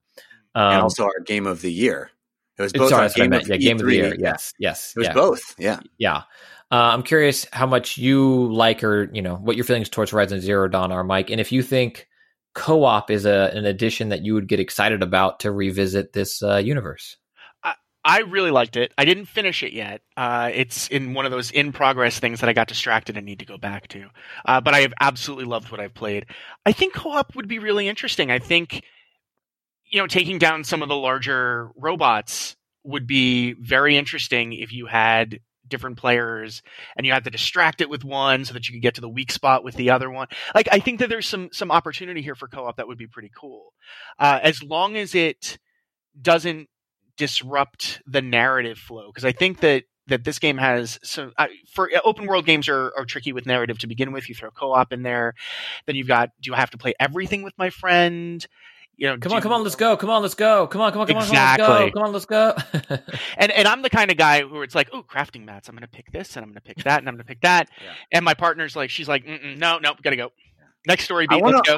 Um, 0.55 0.73
and 0.73 0.81
also 0.81 1.03
our 1.03 1.19
game 1.25 1.45
of 1.45 1.61
the 1.61 1.71
year. 1.71 2.09
It 2.57 2.61
was 2.63 2.73
both 2.73 2.89
sorry, 2.89 3.03
our 3.03 3.07
that's 3.07 3.17
what 3.17 3.23
I 3.23 3.27
game 3.27 3.41
of 3.41 3.47
Yeah, 3.47 3.57
game 3.57 3.79
of 3.79 3.85
the 3.85 3.95
year. 3.95 4.15
Yes, 4.17 4.53
yes. 4.59 4.93
It 4.95 4.99
was 4.99 5.07
yeah. 5.07 5.13
both. 5.13 5.55
Yeah. 5.57 5.79
Yeah. 5.97 6.17
Uh, 6.71 6.93
I'm 6.93 7.03
curious 7.03 7.45
how 7.51 7.65
much 7.67 7.97
you 7.97 8.51
like 8.51 8.83
or, 8.83 9.09
you 9.13 9.21
know, 9.21 9.35
what 9.35 9.55
your 9.55 9.65
feelings 9.65 9.89
towards 9.89 10.11
Horizon 10.11 10.39
Zero 10.39 10.67
Dawn 10.67 10.91
are, 10.91 11.03
Mike. 11.03 11.29
And 11.29 11.41
if 11.41 11.51
you 11.51 11.61
think 11.61 12.07
co 12.53 12.83
op 12.83 13.11
is 13.11 13.25
a, 13.25 13.51
an 13.53 13.65
addition 13.65 14.09
that 14.09 14.23
you 14.23 14.33
would 14.33 14.47
get 14.47 14.59
excited 14.59 15.03
about 15.03 15.41
to 15.41 15.51
revisit 15.51 16.13
this 16.13 16.41
uh, 16.41 16.57
universe. 16.57 17.17
I 18.03 18.21
really 18.21 18.49
liked 18.49 18.77
it. 18.77 18.93
I 18.97 19.05
didn't 19.05 19.25
finish 19.25 19.61
it 19.61 19.73
yet. 19.73 20.01
Uh, 20.17 20.49
it's 20.53 20.87
in 20.87 21.13
one 21.13 21.25
of 21.25 21.31
those 21.31 21.51
in 21.51 21.71
progress 21.71 22.19
things 22.19 22.39
that 22.39 22.49
I 22.49 22.53
got 22.53 22.67
distracted 22.67 23.15
and 23.15 23.25
need 23.25 23.39
to 23.39 23.45
go 23.45 23.57
back 23.57 23.87
to. 23.89 24.07
Uh, 24.45 24.59
but 24.59 24.73
I 24.73 24.79
have 24.79 24.93
absolutely 24.99 25.45
loved 25.45 25.71
what 25.71 25.79
I've 25.79 25.93
played. 25.93 26.25
I 26.65 26.71
think 26.71 26.95
co 26.95 27.11
op 27.11 27.35
would 27.35 27.47
be 27.47 27.59
really 27.59 27.87
interesting. 27.87 28.31
I 28.31 28.39
think, 28.39 28.83
you 29.91 29.99
know, 29.99 30.07
taking 30.07 30.39
down 30.39 30.63
some 30.63 30.81
of 30.81 30.89
the 30.89 30.95
larger 30.95 31.69
robots 31.75 32.55
would 32.83 33.05
be 33.05 33.53
very 33.53 33.95
interesting 33.95 34.53
if 34.53 34.73
you 34.73 34.87
had 34.87 35.39
different 35.67 35.97
players 35.97 36.63
and 36.97 37.05
you 37.05 37.13
had 37.13 37.23
to 37.23 37.29
distract 37.29 37.81
it 37.81 37.89
with 37.89 38.03
one 38.03 38.45
so 38.45 38.53
that 38.53 38.67
you 38.67 38.73
could 38.73 38.81
get 38.81 38.95
to 38.95 39.01
the 39.01 39.09
weak 39.09 39.31
spot 39.31 39.63
with 39.63 39.75
the 39.75 39.91
other 39.91 40.09
one. 40.09 40.27
Like, 40.55 40.67
I 40.71 40.79
think 40.79 40.99
that 40.99 41.09
there's 41.09 41.27
some, 41.27 41.49
some 41.51 41.71
opportunity 41.71 42.23
here 42.23 42.35
for 42.35 42.47
co 42.47 42.65
op 42.65 42.77
that 42.77 42.87
would 42.87 42.97
be 42.97 43.07
pretty 43.07 43.31
cool. 43.39 43.73
Uh, 44.17 44.39
as 44.41 44.63
long 44.63 44.97
as 44.97 45.13
it 45.13 45.59
doesn't 46.19 46.67
disrupt 47.21 48.01
the 48.07 48.19
narrative 48.19 48.79
flow 48.79 49.11
because 49.11 49.25
I 49.25 49.31
think 49.31 49.59
that 49.59 49.83
that 50.07 50.23
this 50.23 50.39
game 50.39 50.57
has 50.57 50.99
so 51.03 51.31
uh, 51.37 51.45
for 51.71 51.87
open 52.03 52.25
world 52.25 52.47
games 52.47 52.67
are, 52.67 52.91
are 52.97 53.05
tricky 53.05 53.31
with 53.31 53.45
narrative 53.45 53.77
to 53.77 53.87
begin 53.87 54.11
with. 54.11 54.27
You 54.27 54.33
throw 54.33 54.49
co-op 54.49 54.91
in 54.91 55.03
there, 55.03 55.35
then 55.85 55.95
you've 55.95 56.07
got 56.07 56.31
do 56.41 56.55
I 56.55 56.57
have 56.57 56.71
to 56.71 56.79
play 56.79 56.95
everything 56.99 57.43
with 57.43 57.53
my 57.59 57.69
friend? 57.69 58.43
You 58.97 59.07
know, 59.07 59.17
Come 59.17 59.33
on, 59.33 59.41
come 59.41 59.53
on, 59.53 59.63
let's 59.63 59.75
go. 59.75 59.97
Come 59.97 60.09
on, 60.09 60.23
let's 60.23 60.33
go. 60.33 60.65
Come 60.65 60.81
on, 60.81 60.91
come 60.91 61.01
on, 61.01 61.07
come 61.07 61.17
on, 61.17 61.23
Exactly. 61.23 61.91
come 61.91 62.03
on, 62.03 62.11
let's 62.11 62.25
go. 62.25 62.53
Come 62.53 62.71
on, 62.73 62.89
let's 62.89 63.05
go. 63.05 63.15
And 63.37 63.51
and 63.51 63.67
I'm 63.67 63.83
the 63.83 63.89
kind 63.91 64.09
of 64.09 64.17
guy 64.17 64.41
who 64.41 64.63
it's 64.63 64.73
like, 64.73 64.89
oh, 64.91 65.03
crafting 65.03 65.45
mats. 65.45 65.69
I'm 65.69 65.75
going 65.75 65.83
to 65.83 65.87
pick 65.87 66.11
this, 66.11 66.35
and 66.35 66.43
I'm 66.43 66.49
going 66.49 66.61
to 66.63 66.73
pick 66.73 66.83
that, 66.83 66.99
and 66.99 67.07
I'm 67.07 67.13
going 67.15 67.25
to 67.25 67.27
pick 67.27 67.41
that. 67.41 67.69
Yeah. 67.83 67.93
And 68.11 68.25
my 68.25 68.33
partner's 68.33 68.75
like, 68.75 68.89
she's 68.89 69.07
like, 69.07 69.25
no, 69.27 69.77
no, 69.77 69.93
gotta 70.01 70.15
go. 70.15 70.31
Next 70.87 71.03
story 71.05 71.27
I 71.29 71.35
beat. 71.35 71.43
wanna- 71.43 71.57
Let's 71.57 71.69
go. 71.69 71.77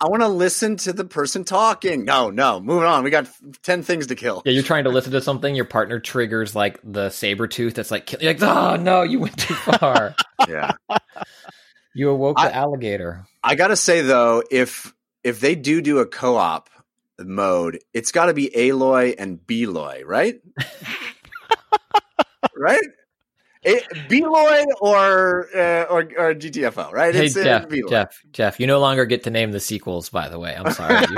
I 0.00 0.08
want 0.08 0.22
to 0.22 0.28
listen 0.28 0.76
to 0.78 0.92
the 0.92 1.04
person 1.04 1.44
talking. 1.44 2.04
No, 2.04 2.28
no, 2.28 2.60
moving 2.60 2.84
on. 2.86 3.04
We 3.04 3.10
got 3.10 3.28
ten 3.62 3.82
things 3.82 4.08
to 4.08 4.14
kill. 4.16 4.42
yeah, 4.44 4.52
you're 4.52 4.62
trying 4.64 4.84
to 4.84 4.90
listen 4.90 5.12
to 5.12 5.20
something. 5.22 5.54
Your 5.54 5.64
partner 5.64 5.98
triggers 6.00 6.54
like 6.54 6.78
the 6.84 7.08
saber 7.10 7.46
tooth. 7.46 7.74
That's 7.74 7.90
like, 7.92 8.04
kill- 8.04 8.20
you're 8.20 8.32
like, 8.34 8.42
oh 8.42 8.76
no, 8.76 9.02
you 9.02 9.20
went 9.20 9.38
too 9.38 9.54
far. 9.54 10.14
Yeah, 10.48 10.72
you 11.94 12.10
awoke 12.10 12.38
I- 12.38 12.48
the 12.48 12.54
alligator. 12.56 13.24
I 13.42 13.54
gotta 13.54 13.76
say 13.76 14.02
though, 14.02 14.42
if 14.50 14.92
if 15.22 15.40
they 15.40 15.54
do 15.54 15.80
do 15.80 16.00
a 16.00 16.06
co-op 16.06 16.68
mode, 17.18 17.78
it's 17.94 18.12
got 18.12 18.26
to 18.26 18.34
be 18.34 18.50
Aloy 18.54 19.14
and 19.16 19.44
Beloy, 19.46 20.02
right? 20.04 20.40
right? 22.56 22.80
A- 23.66 23.82
Beloy 24.08 24.64
or, 24.80 25.48
uh, 25.54 25.82
or 25.84 26.00
or 26.16 26.34
GTFO, 26.34 26.92
right? 26.92 27.14
Hey 27.14 27.26
It's, 27.26 27.36
uh, 27.36 27.44
Jeff, 27.44 27.68
Beloy. 27.68 27.88
Jeff, 27.88 28.22
Jeff, 28.32 28.60
you 28.60 28.66
no 28.66 28.80
longer 28.80 29.06
get 29.06 29.24
to 29.24 29.30
name 29.30 29.52
the 29.52 29.60
sequels. 29.60 30.10
By 30.10 30.28
the 30.28 30.38
way, 30.38 30.54
I'm 30.54 30.70
sorry. 30.72 31.06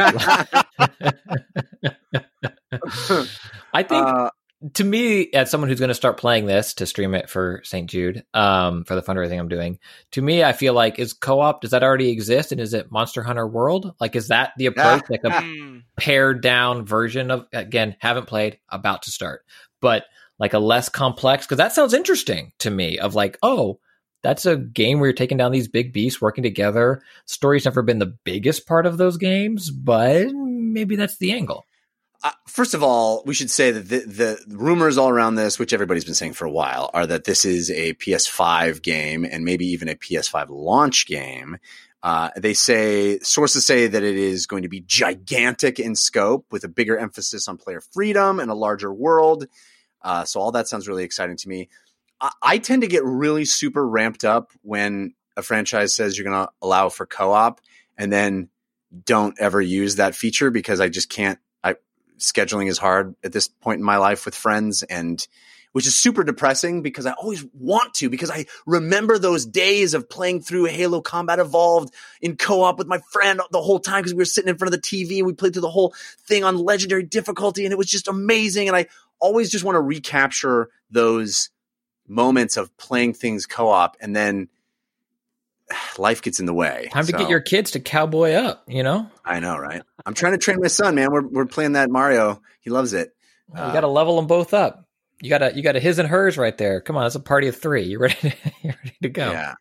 I 3.75 3.83
think 3.83 4.07
Uh, 4.07 4.31
to 4.75 4.85
me, 4.85 5.31
as 5.33 5.51
someone 5.51 5.69
who's 5.69 5.79
going 5.81 5.89
to 5.89 5.95
start 5.95 6.19
playing 6.19 6.47
this 6.47 6.75
to 6.75 6.87
stream 6.87 7.15
it 7.15 7.29
for 7.29 7.61
St. 7.63 7.91
Jude, 7.91 8.25
um, 8.33 8.85
for 8.85 8.95
the 8.95 9.03
fundraising 9.03 9.39
I'm 9.39 9.49
doing, 9.49 9.79
to 10.13 10.23
me, 10.23 10.43
I 10.43 10.53
feel 10.53 10.73
like 10.73 10.99
is 10.99 11.13
co-op. 11.13 11.61
Does 11.61 11.73
that 11.73 11.83
already 11.83 12.11
exist? 12.11 12.53
And 12.53 12.61
is 12.61 12.73
it 12.75 12.91
Monster 12.91 13.23
Hunter 13.23 13.47
World? 13.47 13.95
Like, 14.01 14.17
is 14.17 14.29
that 14.29 14.53
the 14.57 14.67
approach? 14.67 15.05
like 15.11 15.25
a 15.25 15.83
pared 15.99 16.43
down 16.43 16.87
version 16.87 17.31
of 17.31 17.47
again 17.53 17.97
haven't 17.99 18.27
played 18.27 18.59
about 18.69 19.03
to 19.03 19.11
start 19.11 19.45
but 19.81 20.05
like 20.39 20.55
a 20.55 20.59
less 20.59 20.89
complex 20.89 21.47
because 21.47 21.59
that 21.59 21.73
sounds 21.73 21.95
interesting 21.95 22.53
to 22.59 22.71
me 22.71 22.99
of 22.99 23.15
like 23.15 23.39
oh 23.43 23.79
that's 24.23 24.47
a 24.47 24.57
game 24.57 24.99
where 24.99 25.09
you're 25.09 25.15
taking 25.15 25.37
down 25.39 25.53
these 25.53 25.69
big 25.69 25.93
beasts 25.93 26.21
working 26.21 26.43
together 26.43 27.03
story's 27.25 27.65
never 27.65 27.83
been 27.83 27.99
the 27.99 28.15
biggest 28.25 28.67
part 28.67 28.87
of 28.87 28.99
those 28.99 29.17
games 29.17 29.71
but 29.71 30.27
maybe 30.33 30.97
that's 30.97 31.19
the 31.19 31.33
angle 31.33 31.65
Uh, 32.25 32.33
first 32.49 32.75
of 32.75 32.83
all, 32.83 33.23
we 33.27 33.35
should 33.35 33.51
say 33.51 33.71
that 33.71 33.89
the, 33.89 33.99
the 34.01 34.57
rumors 34.57 34.97
all 34.97 35.11
around 35.11 35.35
this, 35.37 35.59
which 35.59 35.75
everybody's 35.75 36.05
been 36.05 36.15
saying 36.15 36.33
for 36.33 36.47
a 36.47 36.51
while, 36.51 36.91
are 36.95 37.07
that 37.07 37.25
this 37.25 37.45
is 37.45 37.71
a 37.71 37.93
PS5 37.95 38.83
game 38.83 39.25
and 39.25 39.45
maybe 39.45 39.67
even 39.67 39.89
a 39.89 39.95
PS5 39.95 40.47
launch 40.49 41.07
game. 41.07 41.59
Uh, 42.03 42.31
they 42.37 42.55
say 42.55 43.19
sources 43.21 43.67
say 43.67 43.87
that 43.87 44.03
it 44.03 44.17
is 44.17 44.47
going 44.47 44.63
to 44.63 44.69
be 44.69 44.81
gigantic 44.81 45.79
in 45.79 45.95
scope 45.95 46.47
with 46.51 46.65
a 46.65 46.69
bigger 46.69 46.97
emphasis 46.97 47.49
on 47.49 47.59
player 47.59 47.81
freedom 47.81 48.41
and 48.41 48.51
a 48.51 48.55
larger 48.55 48.93
world. 48.93 49.47
Uh, 50.07 50.25
so 50.25 50.41
all 50.41 50.53
that 50.53 50.69
sounds 50.69 50.87
really 50.87 51.03
exciting 51.03 51.37
to 51.37 51.49
me. 51.49 51.69
I, 52.21 52.31
I 52.41 52.59
tend 52.59 52.83
to 52.83 52.89
get 52.89 53.05
really 53.05 53.45
super 53.45 53.87
ramped 53.87 54.25
up 54.25 54.53
when 54.63 55.15
a 55.37 55.43
franchise 55.43 55.93
says 55.93 56.17
you're 56.17 56.31
going 56.31 56.47
to 56.47 56.53
allow 56.63 56.89
for 56.89 57.07
co-op 57.07 57.61
and 57.99 58.13
then 58.13 58.49
don't 59.05 59.39
ever 59.41 59.61
use 59.61 59.97
that 59.97 60.15
feature 60.15 60.51
because 60.51 60.81
I 60.81 60.89
just 60.89 61.11
can't 61.11 61.41
I 61.65 61.75
scheduling 62.19 62.69
is 62.69 62.79
hard 62.79 63.17
at 63.25 63.33
this 63.33 63.49
point 63.49 63.81
in 63.81 63.85
my 63.85 63.97
life 63.97 64.25
with 64.25 64.35
friends 64.37 64.85
and 64.85 65.27
which 65.73 65.87
is 65.87 65.95
super 65.95 66.25
depressing 66.25 66.81
because 66.81 67.05
I 67.05 67.13
always 67.13 67.45
want 67.53 67.93
to 67.95 68.09
because 68.09 68.31
I 68.31 68.47
remember 68.65 69.19
those 69.19 69.45
days 69.45 69.93
of 69.93 70.09
playing 70.09 70.41
through 70.41 70.67
Halo 70.67 71.03
Combat 71.03 71.39
Evolved 71.39 71.93
in 72.23 72.37
co-op 72.37 72.79
with 72.79 72.87
my 72.87 73.01
friend 73.11 73.43
the 73.51 73.61
whole 73.61 73.81
time 73.81 74.01
because 74.01 74.15
we 74.15 74.19
were 74.19 74.25
sitting 74.25 74.49
in 74.49 74.57
front 74.57 74.73
of 74.73 74.81
the 74.81 74.87
TV 74.87 75.19
and 75.19 75.27
we 75.27 75.35
played 75.35 75.53
through 75.53 75.63
the 75.63 75.69
whole 75.69 75.95
thing 76.21 76.45
on 76.45 76.57
legendary 76.57 77.03
difficulty 77.03 77.65
and 77.65 77.73
it 77.73 77.77
was 77.77 77.89
just 77.89 78.09
amazing 78.09 78.69
and 78.69 78.77
I 78.77 78.87
always 79.27 79.51
just 79.51 79.65
want 79.65 79.77
to 79.77 79.81
recapture 79.81 80.69
those 80.91 81.51
moments 82.09 82.57
of 82.57 82.75
playing 82.77 83.13
things 83.15 83.47
co-op 83.47 83.97
and 84.01 84.15
then 84.15 84.49
life 85.99 86.23
gets 86.23 86.41
in 86.41 86.47
the 86.47 86.55
way. 86.55 86.89
time 86.93 87.05
to 87.07 87.13
So- 87.13 87.19
get 87.19 87.29
your 87.31 87.41
kids 87.41 87.73
to 87.73 87.81
cowboy 87.81 88.33
up 88.33 88.65
you 88.69 88.83
know 88.83 89.11
I 89.25 89.41
know, 89.41 89.57
right? 89.59 89.83
I'm 90.05 90.15
trying 90.15 90.33
to 90.33 90.39
train 90.39 90.59
my 90.61 90.69
son, 90.69 90.95
man. 90.95 91.11
We're 91.11 91.27
we're 91.27 91.47
playing 91.47 91.73
that 91.73 91.91
Mario. 91.91 92.41
He 92.61 92.71
loves 92.71 92.93
it. 92.93 93.13
you 93.53 93.61
Uh, 93.61 93.73
got 93.73 93.81
to 93.81 93.89
level 93.89 94.17
them 94.17 94.27
both 94.27 94.55
up 94.55 94.85
you 95.21 95.31
got 95.31 95.39
to 95.39 95.53
you 95.57 95.63
got 95.63 95.75
a 95.77 95.81
his 95.81 95.99
and 95.99 96.09
hers 96.09 96.37
right 96.39 96.57
there 96.59 96.81
come 96.81 96.97
on 96.97 97.07
it's 97.07 97.15
a 97.17 97.21
party 97.21 97.49
of 97.49 97.57
three 97.57 97.83
you 97.85 97.99
ready 97.99 98.15
to, 98.21 98.29
you 98.63 98.71
ready 98.85 98.97
to 99.03 99.09
go 99.09 99.31
Yeah. 99.33 99.55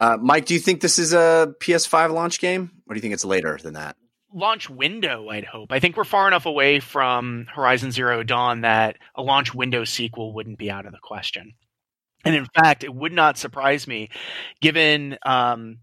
Uh, 0.00 0.16
Mike, 0.20 0.46
do 0.46 0.54
you 0.54 0.58
think 0.60 0.80
this 0.80 0.98
is 0.98 1.12
a 1.12 1.54
PS5 1.60 2.12
launch 2.12 2.40
game, 2.40 2.72
or 2.88 2.94
do 2.94 2.98
you 2.98 3.00
think 3.02 3.14
it's 3.14 3.24
later 3.24 3.56
than 3.62 3.74
that? 3.74 3.96
Launch 4.34 4.70
window, 4.70 5.28
I'd 5.28 5.44
hope. 5.44 5.72
I 5.72 5.80
think 5.80 5.96
we're 5.96 6.04
far 6.04 6.26
enough 6.26 6.46
away 6.46 6.80
from 6.80 7.46
Horizon 7.54 7.90
Zero 7.90 8.22
Dawn 8.22 8.62
that 8.62 8.96
a 9.14 9.22
launch 9.22 9.54
window 9.54 9.84
sequel 9.84 10.32
wouldn't 10.32 10.58
be 10.58 10.70
out 10.70 10.86
of 10.86 10.92
the 10.92 10.98
question. 11.02 11.54
And 12.24 12.34
in 12.34 12.46
fact, 12.54 12.84
it 12.84 12.94
would 12.94 13.12
not 13.12 13.36
surprise 13.36 13.86
me, 13.86 14.08
given 14.60 15.18
um, 15.26 15.78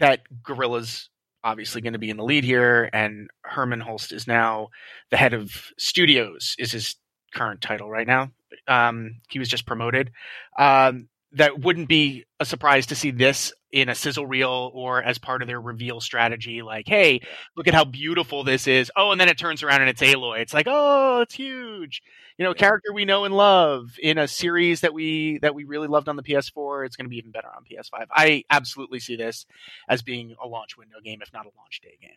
that 0.00 0.20
Guerrilla's 0.42 1.08
obviously 1.44 1.80
going 1.80 1.92
to 1.92 1.98
be 1.98 2.10
in 2.10 2.16
the 2.16 2.24
lead 2.24 2.44
here, 2.44 2.90
and 2.92 3.28
Hermen 3.42 3.80
Hulst 3.80 4.12
is 4.12 4.26
now 4.26 4.68
the 5.10 5.16
head 5.16 5.34
of 5.34 5.50
studios, 5.78 6.56
is 6.58 6.72
his 6.72 6.96
current 7.32 7.60
title 7.60 7.88
right 7.88 8.06
now. 8.06 8.32
Um, 8.66 9.20
he 9.30 9.38
was 9.38 9.48
just 9.48 9.66
promoted. 9.66 10.10
Um, 10.58 11.08
that 11.38 11.60
wouldn't 11.60 11.88
be 11.88 12.24
a 12.40 12.44
surprise 12.44 12.86
to 12.86 12.94
see 12.94 13.10
this 13.10 13.52
in 13.70 13.88
a 13.88 13.94
sizzle 13.94 14.26
reel 14.26 14.70
or 14.74 15.02
as 15.02 15.18
part 15.18 15.42
of 15.42 15.48
their 15.48 15.60
reveal 15.60 16.00
strategy. 16.00 16.62
Like, 16.62 16.88
hey, 16.88 17.20
look 17.56 17.68
at 17.68 17.74
how 17.74 17.84
beautiful 17.84 18.44
this 18.44 18.66
is. 18.66 18.90
Oh, 18.96 19.12
and 19.12 19.20
then 19.20 19.28
it 19.28 19.38
turns 19.38 19.62
around 19.62 19.80
and 19.80 19.90
it's 19.90 20.00
Aloy. 20.00 20.40
It's 20.40 20.54
like, 20.54 20.66
oh, 20.68 21.20
it's 21.20 21.34
huge. 21.34 22.02
You 22.38 22.44
know, 22.44 22.54
character 22.54 22.92
we 22.92 23.04
know 23.04 23.24
and 23.24 23.34
love 23.34 23.96
in 24.02 24.18
a 24.18 24.28
series 24.28 24.80
that 24.82 24.94
we 24.94 25.38
that 25.38 25.54
we 25.54 25.64
really 25.64 25.88
loved 25.88 26.08
on 26.08 26.16
the 26.16 26.22
PS4. 26.22 26.86
It's 26.86 26.96
going 26.96 27.06
to 27.06 27.10
be 27.10 27.18
even 27.18 27.30
better 27.30 27.48
on 27.48 27.64
PS5. 27.64 28.06
I 28.10 28.44
absolutely 28.50 29.00
see 29.00 29.16
this 29.16 29.46
as 29.88 30.02
being 30.02 30.34
a 30.42 30.46
launch 30.46 30.76
window 30.76 30.96
game, 31.04 31.20
if 31.22 31.32
not 31.32 31.46
a 31.46 31.50
launch 31.58 31.80
day 31.82 31.98
game. 32.00 32.10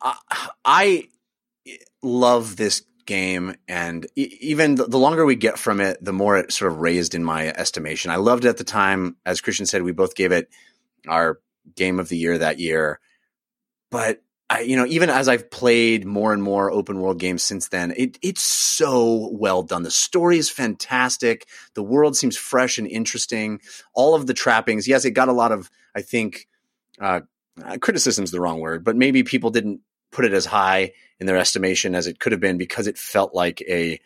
Uh, 0.00 0.14
I, 0.30 0.48
I 0.64 1.08
love 2.02 2.56
this 2.56 2.82
game, 3.06 3.54
and 3.68 4.06
even 4.16 4.76
the, 4.76 4.98
longer 4.98 5.24
we 5.24 5.36
get 5.36 5.58
from 5.58 5.80
it, 5.80 6.02
the 6.02 6.12
more 6.12 6.38
it 6.38 6.52
sort 6.52 6.72
of 6.72 6.78
raised 6.78 7.14
in 7.14 7.22
my 7.22 7.48
estimation. 7.48 8.10
I 8.10 8.16
loved 8.16 8.44
it 8.44 8.48
at 8.48 8.56
the 8.56 8.64
time. 8.64 9.16
As 9.26 9.40
Christian 9.40 9.66
said, 9.66 9.82
we 9.82 9.92
both 9.92 10.14
gave 10.14 10.32
it 10.32 10.48
our 11.06 11.40
game 11.76 12.00
of 12.00 12.08
the 12.08 12.16
year 12.16 12.38
that 12.38 12.58
year. 12.58 13.00
But 13.90 14.22
I, 14.50 14.60
you 14.60 14.76
know, 14.76 14.86
even 14.86 15.10
as 15.10 15.28
I've 15.28 15.50
played 15.50 16.04
more 16.04 16.32
and 16.32 16.42
more 16.42 16.70
open 16.70 17.00
world 17.00 17.18
games 17.18 17.42
since 17.42 17.68
then, 17.68 17.92
it 17.96 18.18
it's 18.22 18.42
so 18.42 19.30
well 19.32 19.62
done. 19.62 19.82
The 19.82 19.90
story 19.90 20.38
is 20.38 20.50
fantastic. 20.50 21.46
The 21.74 21.82
world 21.82 22.16
seems 22.16 22.36
fresh 22.36 22.78
and 22.78 22.86
interesting. 22.86 23.60
All 23.94 24.14
of 24.14 24.26
the 24.26 24.34
trappings. 24.34 24.86
Yes, 24.88 25.04
it 25.04 25.12
got 25.12 25.28
a 25.28 25.32
lot 25.32 25.52
of, 25.52 25.70
I 25.94 26.02
think, 26.02 26.46
uh, 27.00 27.20
criticism's 27.80 28.30
the 28.30 28.40
wrong 28.40 28.60
word, 28.60 28.84
but 28.84 28.96
maybe 28.96 29.22
people 29.22 29.50
didn't 29.50 29.80
put 30.14 30.24
it 30.24 30.32
as 30.32 30.46
high 30.46 30.92
in 31.20 31.26
their 31.26 31.36
estimation 31.36 31.94
as 31.94 32.06
it 32.06 32.18
could 32.20 32.32
have 32.32 32.40
been 32.40 32.56
because 32.58 32.86
it 32.86 32.96
felt 32.96 33.34
like 33.34 33.60
a 33.68 34.00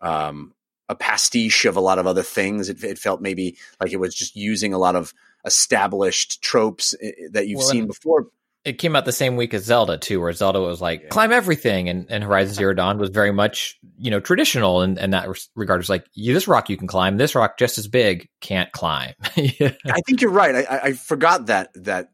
um, 0.00 0.52
a 0.88 0.94
pastiche 0.94 1.64
of 1.64 1.76
a 1.76 1.80
lot 1.80 1.98
of 1.98 2.06
other 2.06 2.22
things. 2.22 2.68
It, 2.68 2.84
it 2.84 2.98
felt 2.98 3.20
maybe 3.20 3.56
like 3.80 3.92
it 3.92 3.98
was 3.98 4.14
just 4.14 4.36
using 4.36 4.72
a 4.74 4.78
lot 4.78 4.94
of 4.96 5.12
established 5.44 6.42
tropes 6.42 6.94
eh, 7.02 7.10
that 7.32 7.48
you've 7.48 7.58
Well, 7.58 7.68
seen 7.68 7.86
before. 7.86 8.28
it 8.64 8.74
came 8.78 8.96
out 8.96 9.04
the 9.04 9.12
same 9.12 9.36
week 9.36 9.52
as 9.54 9.64
Zelda 9.64 9.98
too, 9.98 10.20
where 10.20 10.32
Zelda 10.32 10.60
was 10.60 10.80
like 10.80 11.02
Yeah. 11.02 11.08
climb 11.08 11.32
everything, 11.32 11.88
and, 11.88 12.06
and 12.10 12.22
Horizon 12.24 12.54
Zero 12.54 12.74
Dawn 12.74 12.98
was 12.98 13.10
very 13.10 13.32
much 13.32 13.78
you 13.98 14.10
know 14.10 14.20
traditional 14.20 14.82
in, 14.82 14.98
in 14.98 15.10
that 15.10 15.28
regard. 15.54 15.78
It 15.78 15.84
was 15.84 15.90
like 15.90 16.06
you, 16.14 16.34
this 16.34 16.48
rock 16.48 16.68
you 16.70 16.76
can 16.76 16.86
climb, 16.86 17.16
this 17.16 17.34
rock 17.34 17.58
just 17.58 17.78
as 17.78 17.88
big 17.88 18.28
can't 18.40 18.70
climb. 18.72 19.14
yeah. 19.36 19.72
I 19.86 20.00
think 20.06 20.20
you're 20.20 20.30
right. 20.30 20.54
I, 20.54 20.62
I, 20.64 20.80
I 20.88 20.92
forgot 20.92 21.46
that 21.46 21.70
that 21.76 22.10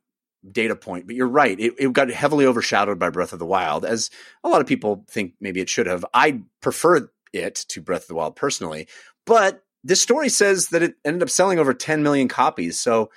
data 0.50 0.76
point, 0.76 1.06
but 1.06 1.16
you're 1.16 1.28
right. 1.28 1.58
It, 1.58 1.74
it 1.78 1.92
got 1.92 2.10
heavily 2.10 2.46
overshadowed 2.46 2.98
by 2.98 3.10
Breath 3.10 3.32
of 3.32 3.38
the 3.38 3.46
Wild, 3.46 3.84
as 3.84 4.10
a 4.44 4.48
lot 4.48 4.60
of 4.60 4.66
people 4.66 5.04
think 5.08 5.34
maybe 5.40 5.60
it 5.60 5.68
should 5.68 5.86
have. 5.86 6.04
I 6.14 6.42
prefer 6.60 7.08
it 7.32 7.54
to 7.68 7.80
Breath 7.80 8.02
of 8.02 8.08
the 8.08 8.14
Wild 8.14 8.36
personally, 8.36 8.88
but 9.26 9.62
this 9.84 10.00
story 10.00 10.28
says 10.28 10.68
that 10.68 10.82
it 10.82 10.94
ended 11.04 11.22
up 11.22 11.30
selling 11.30 11.58
over 11.58 11.72
10 11.72 12.02
million 12.02 12.28
copies. 12.28 12.78
So 12.78 13.10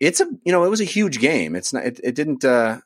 it's 0.00 0.20
a 0.20 0.26
you 0.44 0.52
know 0.52 0.64
it 0.64 0.70
was 0.70 0.80
a 0.80 0.84
huge 0.84 1.18
game. 1.18 1.54
It's 1.54 1.72
not 1.72 1.84
it, 1.84 2.00
it 2.02 2.14
didn't 2.14 2.44
uh, 2.44 2.80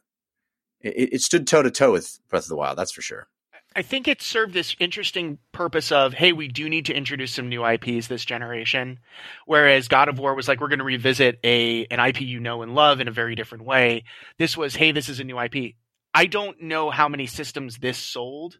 it, 0.80 1.14
it 1.14 1.22
stood 1.22 1.46
toe 1.46 1.62
to 1.62 1.70
toe 1.70 1.92
with 1.92 2.18
Breath 2.28 2.44
of 2.44 2.48
the 2.48 2.56
Wild. 2.56 2.78
That's 2.78 2.92
for 2.92 3.02
sure. 3.02 3.28
I 3.74 3.82
think 3.82 4.08
it 4.08 4.20
served 4.20 4.52
this 4.52 4.74
interesting 4.80 5.38
purpose 5.52 5.92
of, 5.92 6.12
hey, 6.12 6.32
we 6.32 6.48
do 6.48 6.68
need 6.68 6.86
to 6.86 6.94
introduce 6.94 7.32
some 7.32 7.48
new 7.48 7.64
IPs 7.64 8.08
this 8.08 8.24
generation. 8.24 8.98
Whereas 9.46 9.86
God 9.86 10.08
of 10.08 10.18
War 10.18 10.34
was 10.34 10.48
like, 10.48 10.60
we're 10.60 10.68
going 10.68 10.80
to 10.80 10.84
revisit 10.84 11.38
a 11.44 11.86
an 11.86 12.00
IP 12.00 12.22
you 12.22 12.40
know 12.40 12.62
and 12.62 12.74
love 12.74 13.00
in 13.00 13.06
a 13.06 13.12
very 13.12 13.36
different 13.36 13.64
way. 13.64 14.04
This 14.38 14.56
was, 14.56 14.74
hey, 14.74 14.90
this 14.90 15.08
is 15.08 15.20
a 15.20 15.24
new 15.24 15.38
IP. 15.40 15.74
I 16.12 16.26
don't 16.26 16.60
know 16.60 16.90
how 16.90 17.08
many 17.08 17.26
systems 17.26 17.78
this 17.78 17.96
sold, 17.96 18.58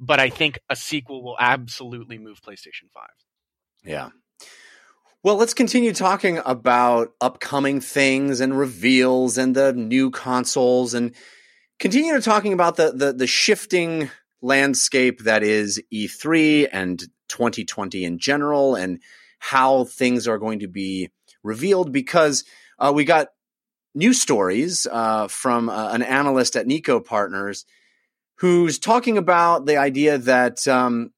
but 0.00 0.18
I 0.18 0.30
think 0.30 0.58
a 0.68 0.74
sequel 0.74 1.22
will 1.22 1.36
absolutely 1.38 2.18
move 2.18 2.40
PlayStation 2.42 2.90
5. 2.92 3.04
Yeah. 3.84 4.08
Well, 5.22 5.36
let's 5.36 5.54
continue 5.54 5.92
talking 5.92 6.40
about 6.44 7.12
upcoming 7.20 7.80
things 7.80 8.40
and 8.40 8.58
reveals 8.58 9.38
and 9.38 9.54
the 9.54 9.72
new 9.72 10.10
consoles 10.10 10.94
and 10.94 11.14
continue 11.78 12.14
to 12.14 12.22
talking 12.22 12.52
about 12.52 12.76
the 12.76 12.92
the, 12.92 13.12
the 13.12 13.26
shifting 13.26 14.10
landscape 14.42 15.20
that 15.20 15.42
is 15.42 15.82
E3 15.92 16.68
and 16.72 17.00
2020 17.28 18.04
in 18.04 18.18
general 18.18 18.74
and 18.74 19.00
how 19.38 19.84
things 19.84 20.28
are 20.28 20.38
going 20.38 20.60
to 20.60 20.68
be 20.68 21.10
revealed 21.42 21.92
because 21.92 22.44
uh, 22.78 22.92
we 22.94 23.04
got 23.04 23.28
news 23.94 24.20
stories 24.20 24.86
uh, 24.90 25.28
from 25.28 25.68
uh, 25.68 25.90
an 25.92 26.02
analyst 26.02 26.56
at 26.56 26.66
Niko 26.66 27.04
Partners 27.04 27.64
who's 28.36 28.78
talking 28.78 29.18
about 29.18 29.66
the 29.66 29.76
idea 29.76 30.16
that 30.16 30.66
um, 30.66 31.12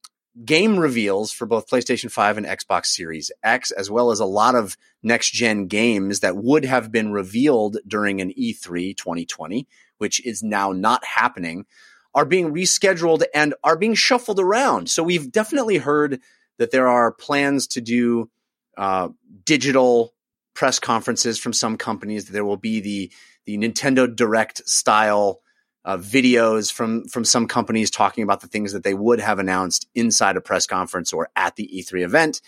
game 0.44 0.78
reveals 0.78 1.30
for 1.30 1.46
both 1.46 1.68
PlayStation 1.68 2.10
5 2.10 2.38
and 2.38 2.46
Xbox 2.46 2.86
Series 2.86 3.30
X, 3.42 3.70
as 3.70 3.90
well 3.90 4.10
as 4.10 4.20
a 4.20 4.24
lot 4.26 4.54
of 4.54 4.76
next 5.02 5.30
gen 5.30 5.66
games 5.66 6.20
that 6.20 6.36
would 6.36 6.64
have 6.64 6.90
been 6.90 7.12
revealed 7.12 7.76
during 7.86 8.20
an 8.20 8.30
E3 8.30 8.96
2020, 8.96 9.68
which 9.98 10.24
is 10.26 10.42
now 10.42 10.72
not 10.72 11.04
happening, 11.04 11.64
are 12.14 12.24
being 12.24 12.52
rescheduled 12.52 13.22
and 13.34 13.54
are 13.64 13.76
being 13.76 13.94
shuffled 13.94 14.38
around. 14.38 14.90
So 14.90 15.02
we've 15.02 15.30
definitely 15.30 15.78
heard 15.78 16.20
that 16.58 16.70
there 16.70 16.88
are 16.88 17.12
plans 17.12 17.66
to 17.68 17.80
do 17.80 18.30
uh, 18.76 19.08
digital 19.44 20.14
press 20.54 20.78
conferences 20.78 21.38
from 21.38 21.52
some 21.52 21.76
companies. 21.76 22.26
There 22.26 22.44
will 22.44 22.56
be 22.56 22.80
the 22.80 23.12
the 23.44 23.58
Nintendo 23.58 24.14
Direct 24.14 24.68
style 24.68 25.40
uh, 25.84 25.96
videos 25.96 26.72
from 26.72 27.06
from 27.08 27.24
some 27.24 27.48
companies 27.48 27.90
talking 27.90 28.22
about 28.22 28.40
the 28.40 28.46
things 28.46 28.72
that 28.72 28.84
they 28.84 28.94
would 28.94 29.20
have 29.20 29.38
announced 29.38 29.88
inside 29.94 30.36
a 30.36 30.40
press 30.40 30.66
conference 30.66 31.12
or 31.12 31.28
at 31.34 31.56
the 31.56 31.68
E3 31.74 32.04
event. 32.04 32.40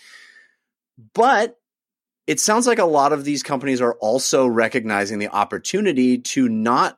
But 1.13 1.57
it 2.27 2.39
sounds 2.39 2.65
like 2.65 2.79
a 2.79 2.85
lot 2.85 3.13
of 3.13 3.23
these 3.23 3.43
companies 3.43 3.81
are 3.81 3.93
also 3.95 4.47
recognizing 4.47 5.19
the 5.19 5.27
opportunity 5.27 6.17
to 6.17 6.47
not 6.49 6.97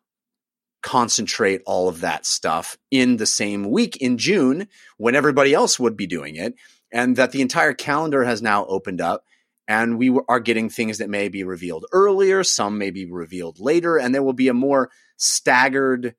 concentrate 0.88 1.62
all 1.66 1.90
of 1.90 2.00
that 2.00 2.26
stuff 2.26 2.78
in 2.92 3.18
the 3.18 3.26
same 3.26 3.70
week 3.70 3.98
in 3.98 4.18
June 4.18 4.70
when 4.96 5.16
everybody 5.16 5.54
else 5.54 5.78
would 5.78 5.98
be 5.98 6.08
doing 6.08 6.38
it, 6.38 6.56
and 6.94 7.18
that 7.18 7.34
the 7.34 7.42
entire 7.42 7.74
calendar 7.74 8.24
has 8.24 8.42
now 8.42 8.66
opened 8.66 9.02
up. 9.02 9.26
And 9.68 9.98
we 9.98 10.18
are 10.30 10.40
getting 10.40 10.70
things 10.70 11.00
that 11.00 11.10
may 11.10 11.28
be 11.28 11.44
revealed 11.44 11.86
earlier, 11.92 12.42
some 12.42 12.78
may 12.78 12.90
be 12.90 13.06
revealed 13.06 13.60
later, 13.60 13.98
and 13.98 14.16
there 14.16 14.24
will 14.24 14.32
be 14.32 14.48
a 14.48 14.54
more 14.54 14.90
staggered 15.18 16.16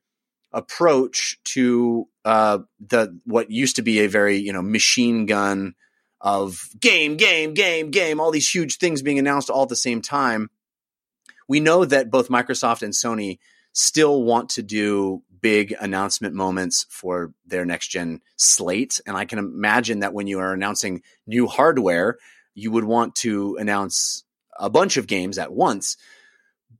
approach 0.52 1.38
to 1.44 2.07
uh, 2.26 2.59
the 2.78 3.18
what 3.24 3.50
used 3.50 3.76
to 3.76 3.83
be 3.83 4.00
a 4.00 4.07
very 4.07 4.37
you 4.37 4.52
know 4.52 4.61
machine 4.61 5.24
gun 5.24 5.74
of 6.20 6.68
game, 6.78 7.16
game, 7.16 7.54
game, 7.54 7.90
game, 7.90 8.20
all 8.20 8.31
these 8.31 8.50
huge 8.50 8.76
things 8.76 9.00
being 9.00 9.18
announced 9.18 9.48
all 9.48 9.62
at 9.62 9.70
the 9.70 9.76
same 9.76 10.02
time. 10.02 10.50
We 11.48 11.61
know 11.61 11.87
that 11.87 12.11
both 12.11 12.28
Microsoft 12.28 12.83
and 12.83 12.92
Sony 12.92 13.38
still 13.72 14.22
want 14.22 14.50
to 14.50 14.62
do 14.62 15.22
big 15.40 15.74
announcement 15.81 16.35
moments 16.35 16.87
for 16.90 17.33
their 17.46 17.64
next 17.64 17.88
gen 17.88 18.20
slate. 18.37 19.00
And 19.07 19.16
I 19.16 19.24
can 19.24 19.38
imagine 19.38 20.00
that 20.00 20.14
when 20.14 20.26
you 20.26 20.40
are 20.40 20.52
announcing 20.52 21.02
new 21.26 21.46
hardware, 21.46 22.18
you 22.54 22.70
would 22.70 22.85
want 22.85 23.14
to 23.16 23.57
announce 23.57 24.24
a 24.59 24.68
bunch 24.68 24.96
of 24.96 25.07
games 25.07 25.38
at 25.38 25.52
once. 25.52 25.96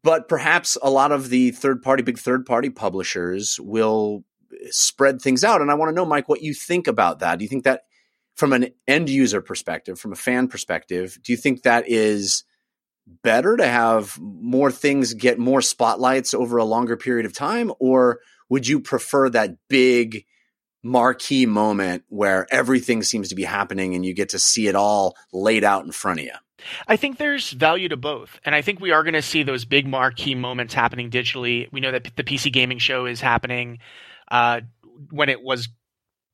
But 0.03 0.29
perhaps 0.29 0.77
a 0.83 0.91
lot 0.91 1.13
of 1.13 1.29
the 1.29 1.51
third 1.53 1.83
party, 1.83 2.03
big 2.03 2.19
third 2.19 2.47
party 2.47 2.71
publishers 2.71 3.59
will 3.61 4.25
spread 4.71 5.21
things 5.21 5.45
out. 5.45 5.61
And 5.61 5.71
I 5.71 5.75
want 5.75 5.91
to 5.91 5.95
know, 5.95 6.05
Mike, 6.05 6.29
what 6.29 6.43
you 6.43 6.55
think 6.55 6.87
about 6.87 7.21
that. 7.21 7.39
Do 7.39 7.45
you 7.45 7.49
think 7.49 7.65
that 7.65 7.83
from 8.35 8.53
an 8.53 8.69
end 8.87 9.09
user 9.09 9.41
perspective, 9.41 9.99
from 9.99 10.13
a 10.13 10.17
fan 10.17 10.49
perspective, 10.49 11.19
do 11.23 11.33
you 11.33 11.37
think 11.37 11.63
that 11.63 11.89
is 11.89 12.45
better 13.23 13.57
to 13.57 13.67
have 13.67 14.19
more 14.21 14.71
things 14.71 15.15
get 15.15 15.39
more 15.39 15.63
spotlights 15.63 16.35
over 16.35 16.57
a 16.57 16.65
longer 16.65 16.97
period 16.97 17.27
of 17.27 17.33
time? 17.33 17.73
Or 17.79 18.21
would 18.49 18.67
you 18.67 18.81
prefer 18.81 19.29
that 19.31 19.57
big 19.69 20.25
marquee 20.83 21.47
moment 21.47 22.05
where 22.09 22.47
everything 22.51 23.03
seems 23.03 23.29
to 23.29 23.35
be 23.35 23.45
happening 23.45 23.95
and 23.95 24.05
you 24.05 24.15
get 24.15 24.31
to 24.31 24.39
see 24.39 24.69
it 24.69 24.75
all 24.75 25.17
laid 25.33 25.65
out 25.65 25.85
in 25.85 25.93
front 25.93 26.21
of 26.21 26.27
you? 26.27 26.33
I 26.87 26.97
think 26.97 27.19
there's 27.19 27.53
value 27.53 27.89
to 27.89 27.97
both. 27.97 28.41
And 28.45 28.55
I 28.55 28.63
think 28.63 28.81
we 28.81 28.91
are 28.91 29.03
going 29.03 29.15
to 29.15 29.23
see 29.23 29.43
those 29.43 29.65
big 29.65 29.87
marquee 29.87 30.35
moments 30.35 30.75
happening 30.75 31.11
digitally. 31.11 31.71
We 31.73 31.81
know 31.81 31.93
that 31.93 32.11
the 32.17 32.25
PC 32.25 32.53
gaming 32.53 32.79
show 32.79 33.07
is 33.07 33.21
happening 33.21 33.79
uh, 34.31 34.63
when 35.11 35.29
it 35.29 35.43
was 35.43 35.69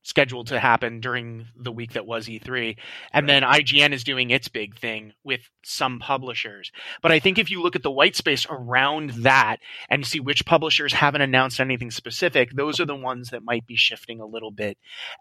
scheduled 0.04 0.46
to 0.48 0.60
happen 0.60 1.00
during 1.00 1.46
the 1.56 1.72
week 1.72 1.94
that 1.94 2.06
was 2.06 2.26
E3. 2.26 2.76
And 3.12 3.28
then 3.28 3.42
IGN 3.42 3.92
is 3.92 4.04
doing 4.04 4.30
its 4.30 4.48
big 4.48 4.78
thing 4.78 5.14
with 5.24 5.48
some 5.64 5.98
publishers. 5.98 6.70
But 7.02 7.10
I 7.10 7.18
think 7.18 7.38
if 7.38 7.50
you 7.50 7.62
look 7.62 7.74
at 7.74 7.82
the 7.82 7.90
white 7.90 8.14
space 8.14 8.46
around 8.48 9.10
that 9.10 9.56
and 9.88 10.06
see 10.06 10.20
which 10.20 10.44
publishers 10.44 10.92
haven't 10.92 11.22
announced 11.22 11.58
anything 11.58 11.90
specific, 11.90 12.52
those 12.52 12.78
are 12.80 12.86
the 12.86 12.94
ones 12.94 13.30
that 13.30 13.42
might 13.42 13.66
be 13.66 13.76
shifting 13.76 14.20
a 14.20 14.26
little 14.26 14.50
bit 14.50 14.76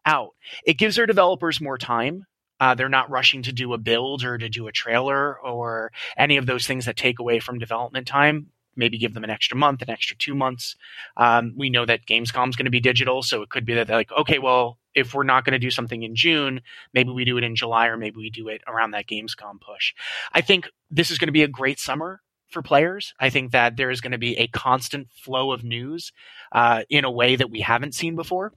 out. 0.05 0.31
It 0.65 0.77
gives 0.77 0.97
their 0.97 1.07
developers 1.07 1.61
more 1.61 1.77
time. 1.77 2.25
Uh, 2.59 2.75
they're 2.75 2.89
not 2.89 3.09
rushing 3.09 3.41
to 3.43 3.53
do 3.53 3.73
a 3.73 3.77
build 3.77 4.23
or 4.23 4.37
to 4.37 4.49
do 4.49 4.67
a 4.67 4.71
trailer 4.71 5.39
or 5.39 5.91
any 6.17 6.37
of 6.37 6.45
those 6.45 6.67
things 6.67 6.85
that 6.85 6.97
take 6.97 7.19
away 7.19 7.39
from 7.39 7.57
development 7.57 8.05
time 8.05 8.47
maybe 8.75 8.97
give 8.97 9.13
them 9.13 9.23
an 9.23 9.29
extra 9.29 9.57
month, 9.57 9.81
an 9.81 9.89
extra 9.89 10.15
two 10.15 10.35
months. 10.35 10.75
Um, 11.17 11.53
we 11.57 11.69
know 11.69 11.85
that 11.85 12.05
Gamescom 12.05 12.49
is 12.49 12.55
going 12.55 12.65
to 12.65 12.71
be 12.71 12.79
digital, 12.79 13.23
so 13.23 13.41
it 13.41 13.49
could 13.49 13.65
be 13.65 13.73
that 13.75 13.87
they're 13.87 13.97
like, 13.97 14.11
okay, 14.11 14.39
well, 14.39 14.77
if 14.95 15.13
we're 15.13 15.23
not 15.23 15.45
going 15.45 15.53
to 15.53 15.59
do 15.59 15.71
something 15.71 16.03
in 16.03 16.15
June, 16.15 16.61
maybe 16.93 17.11
we 17.11 17.25
do 17.25 17.37
it 17.37 17.43
in 17.43 17.55
July 17.55 17.87
or 17.87 17.97
maybe 17.97 18.17
we 18.17 18.29
do 18.29 18.47
it 18.47 18.61
around 18.67 18.91
that 18.91 19.07
Gamescom 19.07 19.59
push. 19.59 19.93
I 20.33 20.41
think 20.41 20.67
this 20.91 21.11
is 21.11 21.17
going 21.17 21.27
to 21.27 21.33
be 21.33 21.43
a 21.43 21.47
great 21.47 21.79
summer 21.79 22.21
for 22.49 22.61
players. 22.61 23.13
I 23.19 23.29
think 23.29 23.51
that 23.51 23.75
there 23.75 23.89
is 23.89 24.01
going 24.01 24.11
to 24.11 24.17
be 24.17 24.37
a 24.37 24.47
constant 24.47 25.09
flow 25.11 25.51
of 25.51 25.63
news 25.63 26.13
uh, 26.51 26.83
in 26.89 27.03
a 27.03 27.11
way 27.11 27.35
that 27.35 27.49
we 27.49 27.61
haven't 27.61 27.95
seen 27.95 28.15
before 28.15 28.53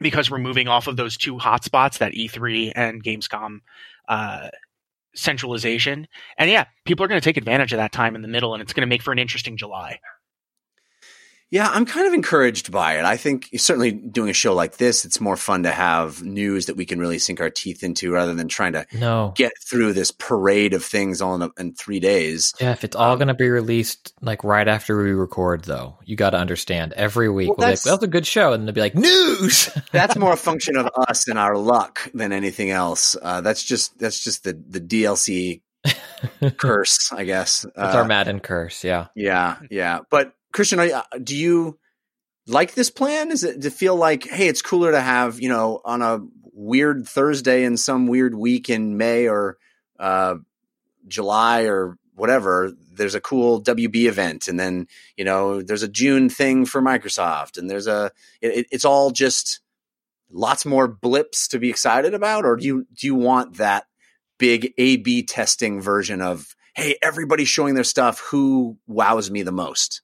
because 0.00 0.30
we're 0.30 0.38
moving 0.38 0.68
off 0.68 0.88
of 0.88 0.96
those 0.96 1.16
two 1.16 1.36
hotspots 1.36 1.98
that 1.98 2.12
E3 2.12 2.72
and 2.74 3.02
Gamescom 3.02 3.60
uh, 4.08 4.48
centralization. 5.14 6.06
And 6.38 6.50
yeah, 6.50 6.66
people 6.84 7.04
are 7.04 7.08
going 7.08 7.20
to 7.20 7.24
take 7.24 7.36
advantage 7.36 7.72
of 7.72 7.78
that 7.78 7.92
time 7.92 8.14
in 8.16 8.22
the 8.22 8.28
middle, 8.28 8.54
and 8.54 8.62
it's 8.62 8.72
going 8.72 8.82
to 8.82 8.88
make 8.88 9.02
for 9.02 9.12
an 9.12 9.18
interesting 9.18 9.56
July. 9.56 9.98
Yeah, 11.52 11.68
I'm 11.68 11.84
kind 11.84 12.06
of 12.06 12.14
encouraged 12.14 12.72
by 12.72 12.96
it. 12.96 13.04
I 13.04 13.18
think 13.18 13.50
certainly 13.58 13.92
doing 13.92 14.30
a 14.30 14.32
show 14.32 14.54
like 14.54 14.78
this, 14.78 15.04
it's 15.04 15.20
more 15.20 15.36
fun 15.36 15.64
to 15.64 15.70
have 15.70 16.22
news 16.22 16.64
that 16.64 16.78
we 16.78 16.86
can 16.86 16.98
really 16.98 17.18
sink 17.18 17.42
our 17.42 17.50
teeth 17.50 17.82
into 17.82 18.10
rather 18.10 18.32
than 18.32 18.48
trying 18.48 18.72
to 18.72 18.86
no. 18.94 19.34
get 19.36 19.52
through 19.68 19.92
this 19.92 20.12
parade 20.12 20.72
of 20.72 20.82
things 20.82 21.20
all 21.20 21.34
in, 21.34 21.42
a, 21.42 21.50
in 21.58 21.74
three 21.74 22.00
days. 22.00 22.54
Yeah, 22.58 22.72
if 22.72 22.84
it's 22.84 22.96
all 22.96 23.12
um, 23.12 23.18
going 23.18 23.28
to 23.28 23.34
be 23.34 23.50
released 23.50 24.14
like 24.22 24.44
right 24.44 24.66
after 24.66 24.96
we 24.96 25.10
record, 25.10 25.64
though, 25.64 25.98
you 26.06 26.16
got 26.16 26.30
to 26.30 26.38
understand 26.38 26.94
every 26.94 27.28
week 27.28 27.48
well, 27.48 27.56
we'll 27.58 27.68
that's, 27.68 27.84
like, 27.84 27.90
well, 27.90 27.96
that's 27.98 28.08
a 28.08 28.10
good 28.10 28.26
show. 28.26 28.54
And 28.54 28.66
they'll 28.66 28.74
be 28.74 28.80
like, 28.80 28.94
news. 28.94 29.68
that's 29.92 30.16
more 30.16 30.32
a 30.32 30.36
function 30.38 30.78
of 30.78 30.88
us 31.06 31.28
and 31.28 31.38
our 31.38 31.58
luck 31.58 32.10
than 32.14 32.32
anything 32.32 32.70
else. 32.70 33.14
Uh, 33.20 33.42
that's 33.42 33.62
just, 33.62 33.98
that's 33.98 34.24
just 34.24 34.44
the, 34.44 34.54
the 34.54 34.80
DLC 34.80 35.60
curse, 36.56 37.12
I 37.12 37.24
guess. 37.24 37.66
It's 37.66 37.76
uh, 37.76 37.92
our 37.98 38.06
Madden 38.06 38.40
curse. 38.40 38.84
Yeah. 38.84 39.08
Yeah. 39.14 39.58
Yeah. 39.68 39.98
But 40.10 40.32
Christian, 40.52 40.78
uh, 40.80 41.02
do 41.22 41.36
you 41.36 41.78
like 42.46 42.74
this 42.74 42.90
plan? 42.90 43.30
Is 43.30 43.44
it 43.44 43.62
to 43.62 43.70
feel 43.70 43.96
like, 43.96 44.24
hey, 44.24 44.48
it's 44.48 44.62
cooler 44.62 44.92
to 44.92 45.00
have 45.00 45.40
you 45.40 45.48
know 45.48 45.80
on 45.84 46.02
a 46.02 46.20
weird 46.52 47.06
Thursday 47.06 47.64
in 47.64 47.76
some 47.76 48.06
weird 48.06 48.34
week 48.34 48.68
in 48.68 48.96
May 48.96 49.28
or 49.28 49.56
uh, 49.98 50.36
July 51.08 51.62
or 51.62 51.96
whatever? 52.14 52.72
There's 52.94 53.14
a 53.14 53.20
cool 53.20 53.62
WB 53.62 54.06
event, 54.06 54.48
and 54.48 54.58
then 54.58 54.86
you 55.16 55.24
know 55.24 55.62
there's 55.62 55.82
a 55.82 55.88
June 55.88 56.28
thing 56.28 56.66
for 56.66 56.82
Microsoft, 56.82 57.58
and 57.58 57.70
there's 57.70 57.86
a 57.86 58.10
it, 58.40 58.66
it's 58.70 58.84
all 58.84 59.10
just 59.10 59.60
lots 60.30 60.64
more 60.64 60.88
blips 60.88 61.48
to 61.48 61.58
be 61.58 61.70
excited 61.70 62.14
about, 62.14 62.44
or 62.44 62.56
do 62.56 62.66
you 62.66 62.86
do 62.94 63.06
you 63.06 63.14
want 63.14 63.56
that 63.56 63.86
big 64.38 64.72
A/B 64.76 65.22
testing 65.24 65.80
version 65.80 66.20
of 66.20 66.54
hey, 66.74 66.96
everybody's 67.02 67.48
showing 67.48 67.74
their 67.74 67.84
stuff. 67.84 68.20
Who 68.30 68.78
wows 68.86 69.30
me 69.30 69.42
the 69.42 69.52
most? 69.52 70.02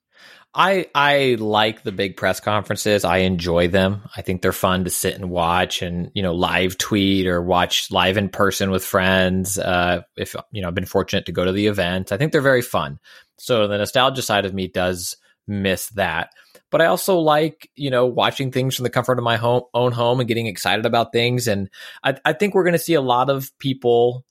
I 0.54 0.86
I 0.94 1.36
like 1.38 1.82
the 1.82 1.92
big 1.92 2.16
press 2.16 2.40
conferences. 2.40 3.04
I 3.04 3.18
enjoy 3.18 3.68
them. 3.68 4.02
I 4.16 4.22
think 4.22 4.42
they're 4.42 4.52
fun 4.52 4.84
to 4.84 4.90
sit 4.90 5.14
and 5.14 5.30
watch, 5.30 5.82
and 5.82 6.10
you 6.14 6.22
know, 6.22 6.34
live 6.34 6.78
tweet 6.78 7.26
or 7.26 7.42
watch 7.42 7.90
live 7.90 8.16
in 8.16 8.28
person 8.28 8.70
with 8.70 8.84
friends. 8.84 9.58
Uh, 9.58 10.02
if 10.16 10.34
you 10.50 10.62
know, 10.62 10.68
I've 10.68 10.74
been 10.74 10.86
fortunate 10.86 11.26
to 11.26 11.32
go 11.32 11.44
to 11.44 11.52
the 11.52 11.66
event. 11.66 12.12
I 12.12 12.16
think 12.16 12.32
they're 12.32 12.40
very 12.40 12.62
fun. 12.62 12.98
So 13.38 13.68
the 13.68 13.78
nostalgia 13.78 14.22
side 14.22 14.46
of 14.46 14.54
me 14.54 14.68
does 14.68 15.16
miss 15.46 15.88
that. 15.90 16.30
But 16.70 16.82
I 16.82 16.86
also 16.86 17.18
like, 17.18 17.70
you 17.76 17.90
know, 17.90 18.06
watching 18.06 18.50
things 18.50 18.76
from 18.76 18.82
the 18.82 18.90
comfort 18.90 19.18
of 19.18 19.24
my 19.24 19.36
home, 19.36 19.62
own 19.72 19.92
home 19.92 20.20
and 20.20 20.28
getting 20.28 20.46
excited 20.46 20.84
about 20.84 21.12
things. 21.12 21.48
And 21.48 21.70
I, 22.04 22.18
I 22.24 22.32
think 22.34 22.54
we're 22.54 22.64
going 22.64 22.74
to 22.74 22.78
see 22.78 22.94
a 22.94 23.00
lot 23.00 23.30
of 23.30 23.56
people 23.58 24.24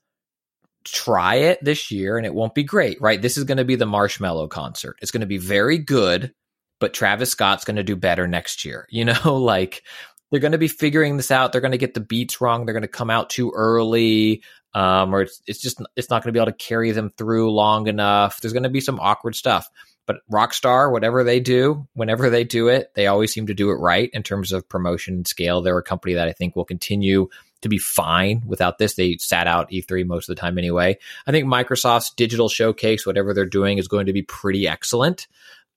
try 0.90 1.36
it 1.36 1.62
this 1.62 1.90
year 1.90 2.16
and 2.16 2.26
it 2.26 2.34
won't 2.34 2.54
be 2.54 2.64
great, 2.64 3.00
right? 3.00 3.20
This 3.20 3.36
is 3.36 3.44
going 3.44 3.58
to 3.58 3.64
be 3.64 3.76
the 3.76 3.84
Marshmello 3.84 4.48
concert. 4.48 4.96
It's 5.00 5.10
going 5.10 5.20
to 5.20 5.26
be 5.26 5.38
very 5.38 5.78
good, 5.78 6.32
but 6.80 6.94
Travis 6.94 7.30
Scott's 7.30 7.64
going 7.64 7.76
to 7.76 7.82
do 7.82 7.96
better 7.96 8.26
next 8.26 8.64
year. 8.64 8.86
You 8.92 9.04
know, 9.04 9.36
like 9.36 9.82
they're 10.30 10.40
going 10.40 10.52
to 10.52 10.58
be 10.58 10.68
figuring 10.68 11.16
this 11.16 11.30
out. 11.30 11.52
They're 11.52 11.60
going 11.60 11.72
to 11.72 11.78
get 11.78 11.94
the 11.94 12.00
beats 12.00 12.40
wrong. 12.40 12.64
They're 12.64 12.74
going 12.74 12.82
to 12.82 12.88
come 12.88 13.10
out 13.10 13.30
too 13.30 13.52
early. 13.54 14.42
Um, 14.74 15.14
or 15.14 15.22
it's, 15.22 15.40
it's 15.46 15.60
just, 15.60 15.80
it's 15.96 16.10
not 16.10 16.22
going 16.22 16.32
to 16.32 16.36
be 16.36 16.42
able 16.42 16.52
to 16.52 16.64
carry 16.64 16.92
them 16.92 17.10
through 17.16 17.52
long 17.52 17.86
enough. 17.86 18.40
There's 18.40 18.52
going 18.52 18.64
to 18.64 18.68
be 18.68 18.80
some 18.80 19.00
awkward 19.00 19.34
stuff. 19.34 19.68
But 20.06 20.20
Rockstar, 20.32 20.90
whatever 20.90 21.22
they 21.22 21.38
do, 21.38 21.86
whenever 21.92 22.30
they 22.30 22.42
do 22.42 22.68
it, 22.68 22.90
they 22.94 23.06
always 23.06 23.32
seem 23.32 23.46
to 23.48 23.54
do 23.54 23.70
it 23.70 23.74
right 23.74 24.08
in 24.14 24.22
terms 24.22 24.52
of 24.52 24.68
promotion 24.68 25.14
and 25.14 25.26
scale. 25.26 25.60
They're 25.60 25.76
a 25.76 25.82
company 25.82 26.14
that 26.14 26.28
I 26.28 26.32
think 26.32 26.56
will 26.56 26.64
continue 26.64 27.28
to 27.62 27.68
be 27.68 27.78
fine 27.78 28.42
without 28.46 28.78
this. 28.78 28.94
They 28.94 29.16
sat 29.18 29.46
out 29.46 29.70
E3 29.70 30.06
most 30.06 30.28
of 30.28 30.36
the 30.36 30.40
time 30.40 30.58
anyway. 30.58 30.98
I 31.26 31.32
think 31.32 31.46
Microsoft's 31.46 32.14
digital 32.14 32.48
showcase, 32.48 33.06
whatever 33.06 33.34
they're 33.34 33.44
doing, 33.46 33.78
is 33.78 33.88
going 33.88 34.06
to 34.06 34.12
be 34.12 34.22
pretty 34.22 34.68
excellent. 34.68 35.26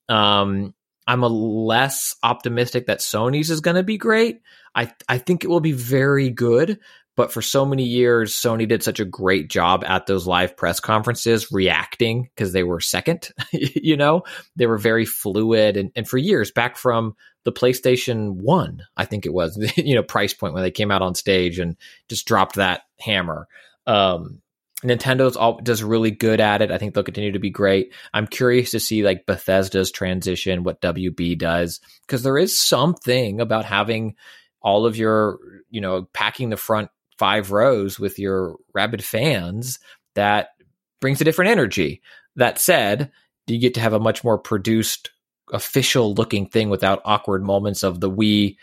Um, 0.09 0.73
I'm 1.07 1.23
a 1.23 1.27
less 1.27 2.15
optimistic 2.23 2.85
that 2.87 2.99
Sony's 2.99 3.49
is 3.49 3.61
going 3.61 3.75
to 3.75 3.83
be 3.83 3.97
great. 3.97 4.41
I 4.75 4.91
I 5.09 5.17
think 5.17 5.43
it 5.43 5.49
will 5.49 5.59
be 5.59 5.73
very 5.73 6.29
good, 6.29 6.79
but 7.17 7.33
for 7.33 7.41
so 7.41 7.65
many 7.65 7.83
years, 7.83 8.33
Sony 8.33 8.67
did 8.67 8.83
such 8.83 8.99
a 8.99 9.05
great 9.05 9.49
job 9.49 9.83
at 9.85 10.05
those 10.05 10.25
live 10.25 10.55
press 10.55 10.79
conferences 10.79 11.51
reacting 11.51 12.29
because 12.35 12.53
they 12.53 12.63
were 12.63 12.79
second. 12.79 13.29
you 13.51 13.97
know, 13.97 14.23
they 14.55 14.65
were 14.65 14.77
very 14.77 15.05
fluid. 15.05 15.75
And, 15.75 15.91
and 15.95 16.07
for 16.07 16.17
years, 16.17 16.51
back 16.51 16.77
from 16.77 17.15
the 17.43 17.51
PlayStation 17.51 18.35
1, 18.35 18.83
I 18.97 19.05
think 19.05 19.25
it 19.25 19.33
was, 19.33 19.57
you 19.77 19.95
know, 19.95 20.03
price 20.03 20.33
point 20.33 20.53
when 20.53 20.63
they 20.63 20.71
came 20.71 20.91
out 20.91 21.01
on 21.01 21.15
stage 21.15 21.59
and 21.59 21.75
just 22.09 22.27
dropped 22.27 22.55
that 22.55 22.81
hammer. 22.99 23.47
Um, 23.87 24.41
Nintendo's 24.83 25.35
all 25.35 25.59
does 25.61 25.83
really 25.83 26.11
good 26.11 26.39
at 26.39 26.61
it. 26.61 26.71
I 26.71 26.77
think 26.77 26.93
they'll 26.93 27.03
continue 27.03 27.33
to 27.33 27.39
be 27.39 27.51
great. 27.51 27.93
I'm 28.13 28.25
curious 28.25 28.71
to 28.71 28.79
see 28.79 29.03
like 29.03 29.27
Bethesda's 29.27 29.91
transition, 29.91 30.63
what 30.63 30.81
WB 30.81 31.37
does, 31.37 31.79
because 32.07 32.23
there 32.23 32.37
is 32.37 32.57
something 32.57 33.41
about 33.41 33.65
having 33.65 34.15
all 34.61 34.85
of 34.85 34.97
your, 34.97 35.39
you 35.69 35.81
know, 35.81 36.07
packing 36.13 36.49
the 36.49 36.57
front 36.57 36.89
five 37.19 37.51
rows 37.51 37.99
with 37.99 38.17
your 38.17 38.55
rabid 38.73 39.03
fans 39.03 39.77
that 40.15 40.49
brings 40.99 41.21
a 41.21 41.23
different 41.23 41.51
energy. 41.51 42.01
That 42.35 42.57
said, 42.57 43.11
you 43.47 43.59
get 43.59 43.75
to 43.75 43.81
have 43.81 43.93
a 43.93 43.99
much 43.99 44.23
more 44.23 44.37
produced, 44.37 45.11
official 45.51 46.13
looking 46.13 46.47
thing 46.47 46.69
without 46.69 47.01
awkward 47.05 47.43
moments 47.43 47.83
of 47.83 47.99
the 47.99 48.09
Wii 48.09 48.57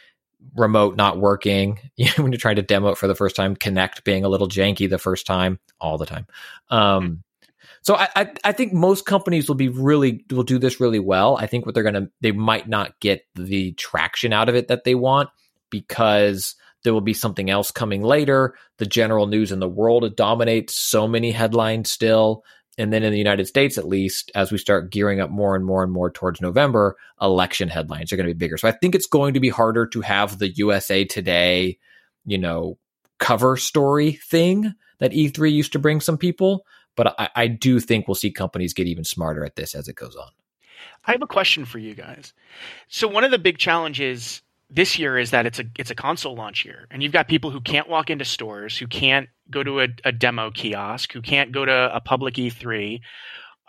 remote 0.57 0.97
not 0.97 1.19
working 1.19 1.79
when 2.17 2.33
you're 2.33 2.39
trying 2.39 2.57
to 2.57 2.63
demo 2.63 2.89
it 2.89 2.99
for 2.99 3.07
the 3.07 3.15
first 3.15 3.37
time, 3.37 3.57
Kinect 3.57 4.05
being 4.05 4.25
a 4.25 4.29
little 4.29 4.49
janky 4.49 4.89
the 4.89 4.99
first 4.99 5.27
time, 5.27 5.59
all 5.81 5.99
the 5.99 6.07
time. 6.07 6.27
Um, 6.71 7.23
so 7.83 7.95
I, 7.95 8.09
I, 8.17 8.33
I 8.45 8.53
think 8.53 8.73
most 8.73 9.07
companies 9.07 9.49
will 9.49 9.55
be 9.55 9.69
really 9.69 10.25
will 10.31 10.43
do 10.43 10.59
this 10.59 10.81
really 10.81 10.99
well. 10.99 11.37
I 11.37 11.47
think 11.47 11.65
what 11.65 11.75
they're 11.75 11.85
gonna 11.85 12.09
they 12.21 12.33
might 12.33 12.69
not 12.69 12.99
get 13.01 13.25
the 13.35 13.73
traction 13.73 14.33
out 14.33 14.49
of 14.49 14.55
it 14.55 14.69
that 14.69 14.85
they 14.85 14.95
want 14.95 15.31
because 15.71 16.55
there 16.85 16.93
will 16.93 17.01
be 17.01 17.15
something 17.15 17.51
else 17.51 17.71
coming 17.71 18.03
later. 18.03 18.55
The 18.79 18.87
general 18.87 19.27
news 19.27 19.53
in 19.53 19.61
the 19.61 19.69
world 19.69 20.17
dominates 20.17 20.75
so 20.75 21.09
many 21.09 21.33
headlines 21.33 21.91
still. 21.91 22.45
And 22.79 22.93
then 22.93 23.03
in 23.03 23.13
the 23.13 23.19
United 23.19 23.47
States, 23.47 23.77
at 23.77 23.89
least, 23.89 24.31
as 24.35 24.53
we 24.53 24.59
start 24.59 24.91
gearing 24.91 25.21
up 25.21 25.31
more 25.31 25.57
and 25.57 25.65
more 25.65 25.83
and 25.83 25.93
more 25.93 26.11
towards 26.11 26.41
November, 26.41 26.97
election 27.21 27.69
headlines 27.69 28.13
are 28.13 28.17
going 28.17 28.29
to 28.29 28.35
be 28.35 28.39
bigger. 28.39 28.57
So 28.57 28.69
I 28.69 28.73
think 28.73 28.95
it's 28.95 29.07
going 29.07 29.35
to 29.35 29.41
be 29.41 29.49
harder 29.49 29.87
to 29.89 30.01
have 30.01 30.39
the 30.39 30.51
USA 30.51 31.05
Today, 31.05 31.79
you 32.25 32.39
know, 32.39 32.79
cover 33.19 33.57
story 33.57 34.13
thing 34.13 34.75
that 35.01 35.11
E3 35.11 35.53
used 35.53 35.73
to 35.73 35.79
bring 35.81 36.01
some 36.01 36.17
people. 36.17 36.65
But 36.97 37.15
I, 37.19 37.29
I 37.35 37.47
do 37.49 37.81
think 37.81 38.07
we'll 38.07 38.15
see 38.15 38.31
companies 38.31 38.75
get 38.75 38.87
even 38.87 39.05
smarter 39.05 39.45
at 39.45 39.57
this 39.57 39.75
as 39.75 39.89
it 39.89 39.97
goes 39.97 40.15
on. 40.15 40.31
I 41.05 41.13
have 41.13 41.23
a 41.23 41.27
question 41.27 41.65
for 41.65 41.79
you 41.79 41.95
guys. 41.95 42.33
So 42.89 43.09
one 43.09 43.25
of 43.25 43.31
the 43.31 43.39
big 43.39 43.59
challenges 43.59 44.43
this 44.71 44.99
year 44.99 45.19
is 45.19 45.31
that 45.31 45.47
it's 45.47 45.59
a 45.59 45.65
it's 45.79 45.91
a 45.91 45.95
console 45.95 46.35
launch 46.35 46.65
year, 46.65 46.87
and 46.91 47.03
you've 47.03 47.13
got 47.13 47.29
people 47.29 47.51
who 47.51 47.61
can't 47.61 47.89
walk 47.89 48.11
into 48.11 48.25
stores, 48.25 48.77
who 48.77 48.87
can't 48.87 49.29
go 49.51 49.63
to 49.63 49.81
a, 49.81 49.89
a 50.05 50.13
demo 50.13 50.51
kiosk, 50.51 51.13
who 51.13 51.23
can't 51.23 51.53
go 51.53 51.65
to 51.65 51.91
a 51.95 52.01
public 52.01 52.35
E3, 52.35 53.01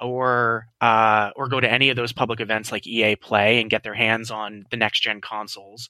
or 0.01 0.67
uh, 0.81 1.31
or 1.35 1.47
go 1.47 1.59
to 1.59 1.71
any 1.71 1.89
of 1.89 1.95
those 1.95 2.11
public 2.11 2.41
events 2.41 2.71
like 2.71 2.85
EA 2.85 3.15
Play 3.15 3.61
and 3.61 3.69
get 3.69 3.83
their 3.83 3.93
hands 3.93 4.29
on 4.29 4.65
the 4.71 4.77
next 4.77 5.01
gen 5.01 5.21
consoles. 5.21 5.89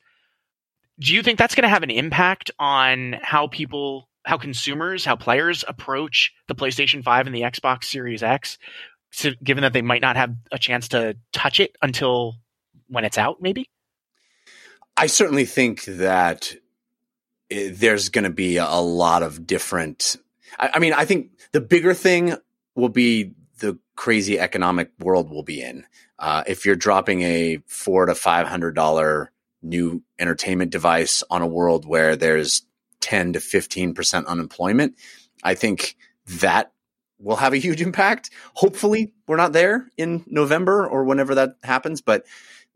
Do 1.00 1.14
you 1.14 1.24
think 1.24 1.40
that's 1.40 1.56
going 1.56 1.64
to 1.64 1.70
have 1.70 1.84
an 1.84 1.92
impact 1.92 2.52
on 2.60 3.16
how 3.22 3.48
people, 3.48 4.10
how 4.26 4.38
consumers, 4.38 5.06
how 5.06 5.16
players 5.16 5.64
approach 5.68 6.34
the 6.48 6.56
PlayStation 6.56 7.04
Five 7.04 7.26
and 7.26 7.36
the 7.36 7.42
Xbox 7.42 7.86
Series 7.86 8.22
X? 8.22 8.58
So, 9.12 9.32
given 9.44 9.64
that 9.64 9.74
they 9.74 9.82
might 9.82 10.02
not 10.02 10.18
have 10.18 10.36
a 10.52 10.60
chance 10.60 10.90
to 10.90 11.16
touch 11.34 11.60
it 11.60 11.76
until 11.82 12.36
when 12.88 13.06
it's 13.06 13.18
out, 13.18 13.38
maybe. 13.42 13.70
I 15.00 15.08
certainly 15.08 15.46
think 15.46 15.86
that 15.86 16.54
it, 17.50 17.80
there's 17.80 18.10
going 18.10 18.26
to 18.26 18.30
be 18.30 18.58
a, 18.58 18.66
a, 18.66 18.82
lot 18.82 19.24
of 19.24 19.48
different. 19.48 20.18
I, 20.60 20.72
I, 20.74 20.80
mean, 20.80 20.92
I 20.92 21.06
think 21.06 21.32
the 21.54 21.62
bigger 21.62 21.94
thing 21.94 22.36
will 22.76 22.90
be 22.90 23.32
the 23.60 23.80
crazy 23.96 24.38
economic 24.38 24.92
world 25.00 25.30
we'll 25.32 25.44
be 25.44 25.62
in. 25.62 25.86
Uh, 26.18 26.44
if 26.48 26.66
you're 26.66 26.76
dropping 26.76 27.22
a 27.22 27.60
four 27.66 28.08
to 28.08 28.14
five 28.14 28.46
hundred 28.46 28.76
dollar 28.76 29.32
new 29.62 30.04
entertainment 30.20 30.70
device 30.70 31.24
on 31.30 31.42
a 31.42 31.48
world 31.48 31.86
where 31.86 32.18
there's 32.18 32.64
ten 33.00 33.32
to 33.32 33.40
fifteen 33.40 33.94
percent 33.94 34.28
unemployment, 34.28 34.96
I 35.42 35.56
think 35.56 35.96
that 36.42 36.74
will 37.20 37.38
have 37.38 37.54
a 37.54 37.58
huge 37.58 37.82
impact. 37.90 38.32
Hopefully, 38.54 39.14
we're 39.28 39.38
not 39.38 39.54
there 39.54 39.88
in 39.96 40.26
November 40.28 40.86
or 40.86 41.06
whenever 41.06 41.36
that 41.36 41.56
happens, 41.64 42.02
but 42.02 42.26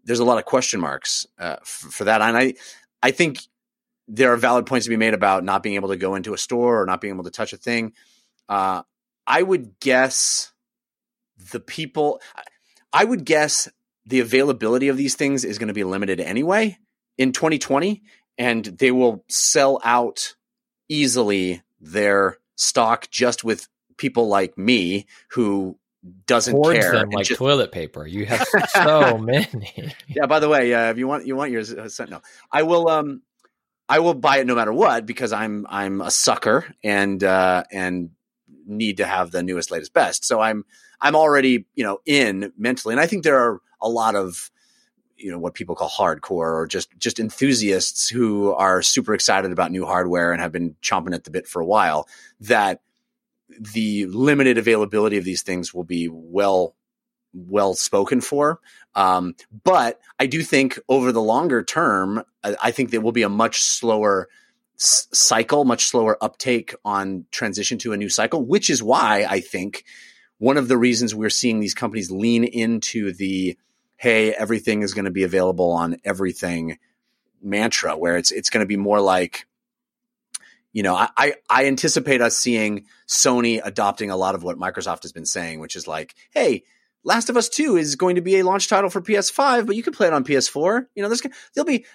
there's 0.04 0.20
a 0.20 0.26
lot 0.26 0.38
of 0.38 0.46
question 0.46 0.80
marks 0.80 1.26
uh, 1.40 1.58
f- 1.62 1.68
for 1.68 2.06
that. 2.06 2.22
And 2.22 2.38
I, 2.38 2.54
I 3.02 3.12
think 3.12 3.40
there 4.08 4.34
are 4.34 4.38
valid 4.38 4.66
points 4.66 4.86
to 4.86 4.90
be 4.90 4.98
made 4.98 5.14
about 5.14 5.44
not 5.44 5.64
being 5.64 5.76
able 5.76 5.90
to 5.90 5.96
go 5.96 6.16
into 6.16 6.34
a 6.34 6.38
store 6.38 6.82
or 6.82 6.86
not 6.86 7.02
being 7.02 7.14
able 7.14 7.24
to 7.24 7.32
touch 7.32 7.54
a 7.54 7.58
thing. 7.58 7.94
Uh, 8.50 8.84
I 9.26 9.42
would 9.42 9.80
guess 9.80 10.52
the 11.52 11.60
people, 11.60 12.22
I 12.92 13.06
would 13.06 13.26
guess 13.26 13.70
the 14.06 14.20
availability 14.20 14.90
of 14.90 14.98
these 14.98 15.16
things 15.16 15.46
is 15.46 15.58
going 15.58 15.70
to 15.70 15.74
be 15.74 15.84
limited 15.84 16.20
anyway 16.20 16.78
in 17.18 17.32
2020, 17.32 18.02
and 18.38 18.66
they 18.66 18.92
will 18.92 19.24
sell 19.30 19.80
out 19.84 20.36
easily 20.90 21.62
their 21.80 22.38
stock 22.56 23.10
just 23.10 23.44
with 23.44 23.68
people 23.98 24.28
like 24.28 24.58
me 24.58 25.06
who 25.32 25.78
doesn't 26.26 26.54
Hoards 26.54 26.80
care 26.80 26.92
them 26.94 27.10
like 27.10 27.28
just, 27.28 27.38
toilet 27.38 27.72
paper. 27.72 28.06
You 28.06 28.26
have 28.26 28.48
so 28.74 29.18
many. 29.20 29.94
yeah. 30.08 30.26
By 30.26 30.40
the 30.40 30.50
way, 30.50 30.74
uh, 30.74 30.92
if 30.92 30.98
you 30.98 31.08
want, 31.08 31.26
you 31.26 31.36
want 31.36 31.52
yours, 31.52 31.74
uh, 31.74 32.06
no, 32.10 32.22
I 32.52 32.64
will. 32.64 32.90
Um, 32.90 33.22
I 33.90 34.00
will 34.00 34.14
buy 34.14 34.38
it 34.38 34.48
no 34.48 34.56
matter 34.56 34.74
what 34.74 35.06
because 35.06 35.34
I'm 35.34 35.66
I'm 35.70 36.02
a 36.02 36.12
sucker 36.12 36.66
and 36.84 37.24
uh, 37.24 37.64
and 37.72 38.12
need 38.66 38.98
to 38.98 39.06
have 39.06 39.32
the 39.32 39.44
newest, 39.44 39.72
latest, 39.72 39.94
best. 39.94 40.26
So 40.26 40.40
I'm 40.40 40.66
I'm 41.02 41.16
already 41.16 41.66
you 41.76 41.84
know 41.84 42.00
in 42.06 42.52
mentally, 42.58 42.94
and 42.94 43.02
I 43.02 43.08
think 43.08 43.24
there 43.24 43.40
are 43.40 43.62
a 43.82 43.90
lot 43.90 44.16
of 44.16 44.50
you 45.18 45.32
know 45.32 45.40
what 45.40 45.54
people 45.54 45.76
call 45.76 45.90
hardcore 45.90 46.54
or 46.54 46.68
just 46.68 46.90
just 46.98 47.20
enthusiasts 47.20 48.10
who 48.10 48.52
are 48.54 48.82
super 48.82 49.14
excited 49.14 49.52
about 49.52 49.72
new 49.72 49.86
hardware 49.86 50.32
and 50.32 50.42
have 50.42 50.52
been 50.52 50.76
chomping 50.82 51.14
at 51.14 51.24
the 51.24 51.32
bit 51.32 51.48
for 51.48 51.62
a 51.62 51.66
while 51.66 52.08
that 52.42 52.82
the 53.60 54.06
limited 54.08 54.58
availability 54.58 55.18
of 55.18 55.24
these 55.24 55.42
things 55.42 55.74
will 55.74 55.84
be 55.84 56.10
well 56.12 56.76
well 57.34 57.74
spoken 57.74 58.22
for. 58.22 58.60
Um, 58.96 59.36
but 59.64 60.00
I 60.20 60.28
do 60.28 60.44
think 60.44 60.80
over 60.88 61.12
the 61.12 61.22
longer 61.22 61.64
term, 61.64 62.24
I, 62.44 62.56
I 62.64 62.72
think 62.72 62.92
there 62.92 63.02
will 63.02 63.12
be 63.12 63.24
a 63.24 63.30
much 63.30 63.62
slower 63.62 64.30
s- 64.80 65.08
cycle, 65.12 65.66
much 65.66 65.86
slower 65.86 66.18
uptake 66.22 66.76
on 66.86 67.26
transition 67.32 67.78
to 67.80 67.94
a 67.94 67.98
new 67.98 68.10
cycle, 68.10 68.46
which 68.46 68.70
is 68.70 68.84
why 68.84 69.26
I 69.28 69.40
think 69.40 69.84
one 70.38 70.58
of 70.58 70.68
the 70.68 70.78
reasons 70.78 71.16
we're 71.16 71.30
seeing 71.30 71.60
these 71.60 71.74
companies 71.74 72.12
lean 72.12 72.44
into 72.44 73.14
the 73.14 73.58
hey, 73.96 74.34
everything 74.34 74.82
is 74.82 74.94
going 74.94 75.06
to 75.06 75.12
be 75.12 75.24
available 75.24 75.72
on 75.72 75.96
everything 76.04 76.78
mantra, 77.42 77.98
where 77.98 78.18
it's 78.18 78.32
it's 78.32 78.50
going 78.50 78.64
to 78.64 78.68
be 78.68 78.78
more 78.78 79.00
like 79.00 79.48
you 80.74 80.82
know, 80.82 80.96
I, 80.96 81.36
I 81.50 81.68
anticipate 81.68 82.22
us 82.22 82.36
seeing 82.36 82.86
Sony 83.08 83.62
adopting 83.64 84.10
a 84.10 84.18
lot 84.18 84.34
of 84.34 84.44
what 84.44 84.58
Microsoft 84.58 85.04
has 85.04 85.12
been 85.12 85.26
saying, 85.26 85.60
which 85.60 85.76
is 85.76 85.88
like, 85.88 86.16
hey, 86.32 86.64
Last 87.04 87.30
of 87.30 87.38
Us 87.38 87.48
2 87.50 87.78
is 87.78 87.96
going 87.96 88.16
to 88.16 88.22
be 88.22 88.40
a 88.40 88.46
launch 88.46 88.68
title 88.68 88.90
for 88.90 89.02
PS5, 89.02 89.68
but 89.68 89.76
you 89.76 89.84
can 89.84 89.94
play 89.94 90.08
it 90.08 90.14
on 90.14 90.24
PS4. 90.24 90.88
You 90.96 91.04
know, 91.04 91.10
there's 91.10 91.22
there'll 91.54 91.68
be 91.68 91.86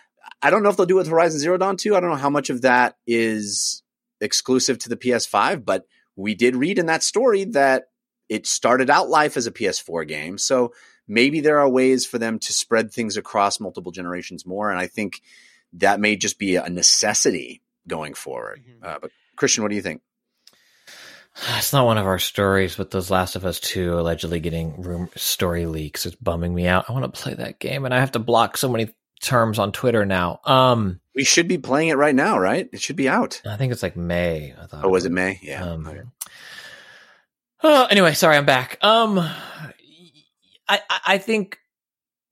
I 0.41 0.51
don't 0.51 0.62
know 0.62 0.68
if 0.68 0.76
they'll 0.76 0.87
do 0.87 0.97
it 0.97 0.99
with 0.99 1.09
Horizon 1.09 1.41
Zero 1.41 1.57
Dawn 1.57 1.76
2. 1.76 1.97
I 1.97 2.01
don't 2.01 2.11
know 2.11 2.16
how 2.16 2.31
much 2.31 2.51
of 2.51 2.62
that 2.62 2.97
is 3.07 3.83
exclusive 4.20 4.79
to 4.79 4.89
the 4.89 4.97
PS5, 4.97 5.64
but 5.64 5.87
we 6.14 6.35
did 6.35 6.55
read 6.55 6.79
in 6.79 6.87
that 6.87 7.03
story 7.03 7.45
that 7.45 7.85
it 8.29 8.47
started 8.47 8.91
out 8.91 9.09
life 9.09 9.37
as 9.37 9.47
a 9.47 9.53
PS4 9.53 10.07
game. 10.07 10.39
So 10.39 10.72
maybe 11.09 11.41
there 11.41 11.59
are 11.59 11.68
ways 11.68 12.05
for 12.05 12.18
them 12.18 12.39
to 12.41 12.53
spread 12.53 12.93
things 12.93 13.16
across 13.16 13.59
multiple 13.59 13.93
generations 13.93 14.47
more. 14.47 14.70
And 14.70 14.79
I 14.79 14.87
think 14.87 15.22
that 15.74 16.01
may 16.01 16.16
just 16.16 16.39
be 16.39 16.57
a 16.57 16.68
necessity 16.68 17.62
going 17.89 18.14
forward. 18.14 18.62
Mhm. 18.68 18.86
Uh, 18.86 18.99
but 19.01 19.11
Christian, 19.36 19.62
what 19.64 19.70
do 19.70 19.76
you 19.76 19.82
think? 19.82 20.03
It's 21.59 21.72
not 21.72 21.86
one 21.86 21.99
of 21.99 22.07
our 22.07 22.18
stories, 22.18 22.76
but 22.76 22.91
those 22.91 23.11
Last 23.11 23.36
of 23.36 23.45
Us 23.45 23.61
2 23.61 23.99
allegedly 23.99 24.41
getting 24.41 24.80
room 24.82 25.09
story 25.16 25.66
leaks. 25.66 26.05
It's 26.07 26.16
bumming 26.16 26.53
me 26.55 26.66
out. 26.66 26.86
I 26.89 26.93
want 26.93 27.05
to 27.12 27.20
play 27.20 27.34
that 27.34 27.59
game 27.61 27.84
and 27.84 27.95
I 27.95 28.01
have 28.01 28.12
to 28.12 28.18
block 28.18 28.57
so 28.57 28.68
many 28.68 28.93
terms 29.22 29.59
on 29.59 29.70
Twitter 29.72 30.05
now. 30.05 30.41
Um, 30.45 31.01
We 31.14 31.22
should 31.24 31.47
be 31.49 31.59
playing 31.59 31.89
it 31.91 31.97
right 31.97 32.14
now, 32.14 32.39
right? 32.39 32.68
It 32.72 32.80
should 32.80 32.97
be 32.97 33.09
out. 33.09 33.41
I 33.47 33.57
think 33.57 33.72
it's 33.72 33.82
like 33.84 33.97
May. 33.97 34.53
I 34.61 34.66
thought 34.66 34.84
Oh, 34.84 34.89
was 34.89 35.05
it 35.05 35.12
May? 35.12 35.39
Yeah. 35.43 35.64
Um, 35.64 35.86
Okay. 35.86 36.01
oh, 37.62 37.86
anyway, 37.91 38.14
sorry, 38.14 38.36
I'm 38.36 38.47
back. 38.47 38.78
Um, 38.82 39.18
I, 40.68 40.80
I- 40.91 41.01
I 41.07 41.18
think 41.18 41.59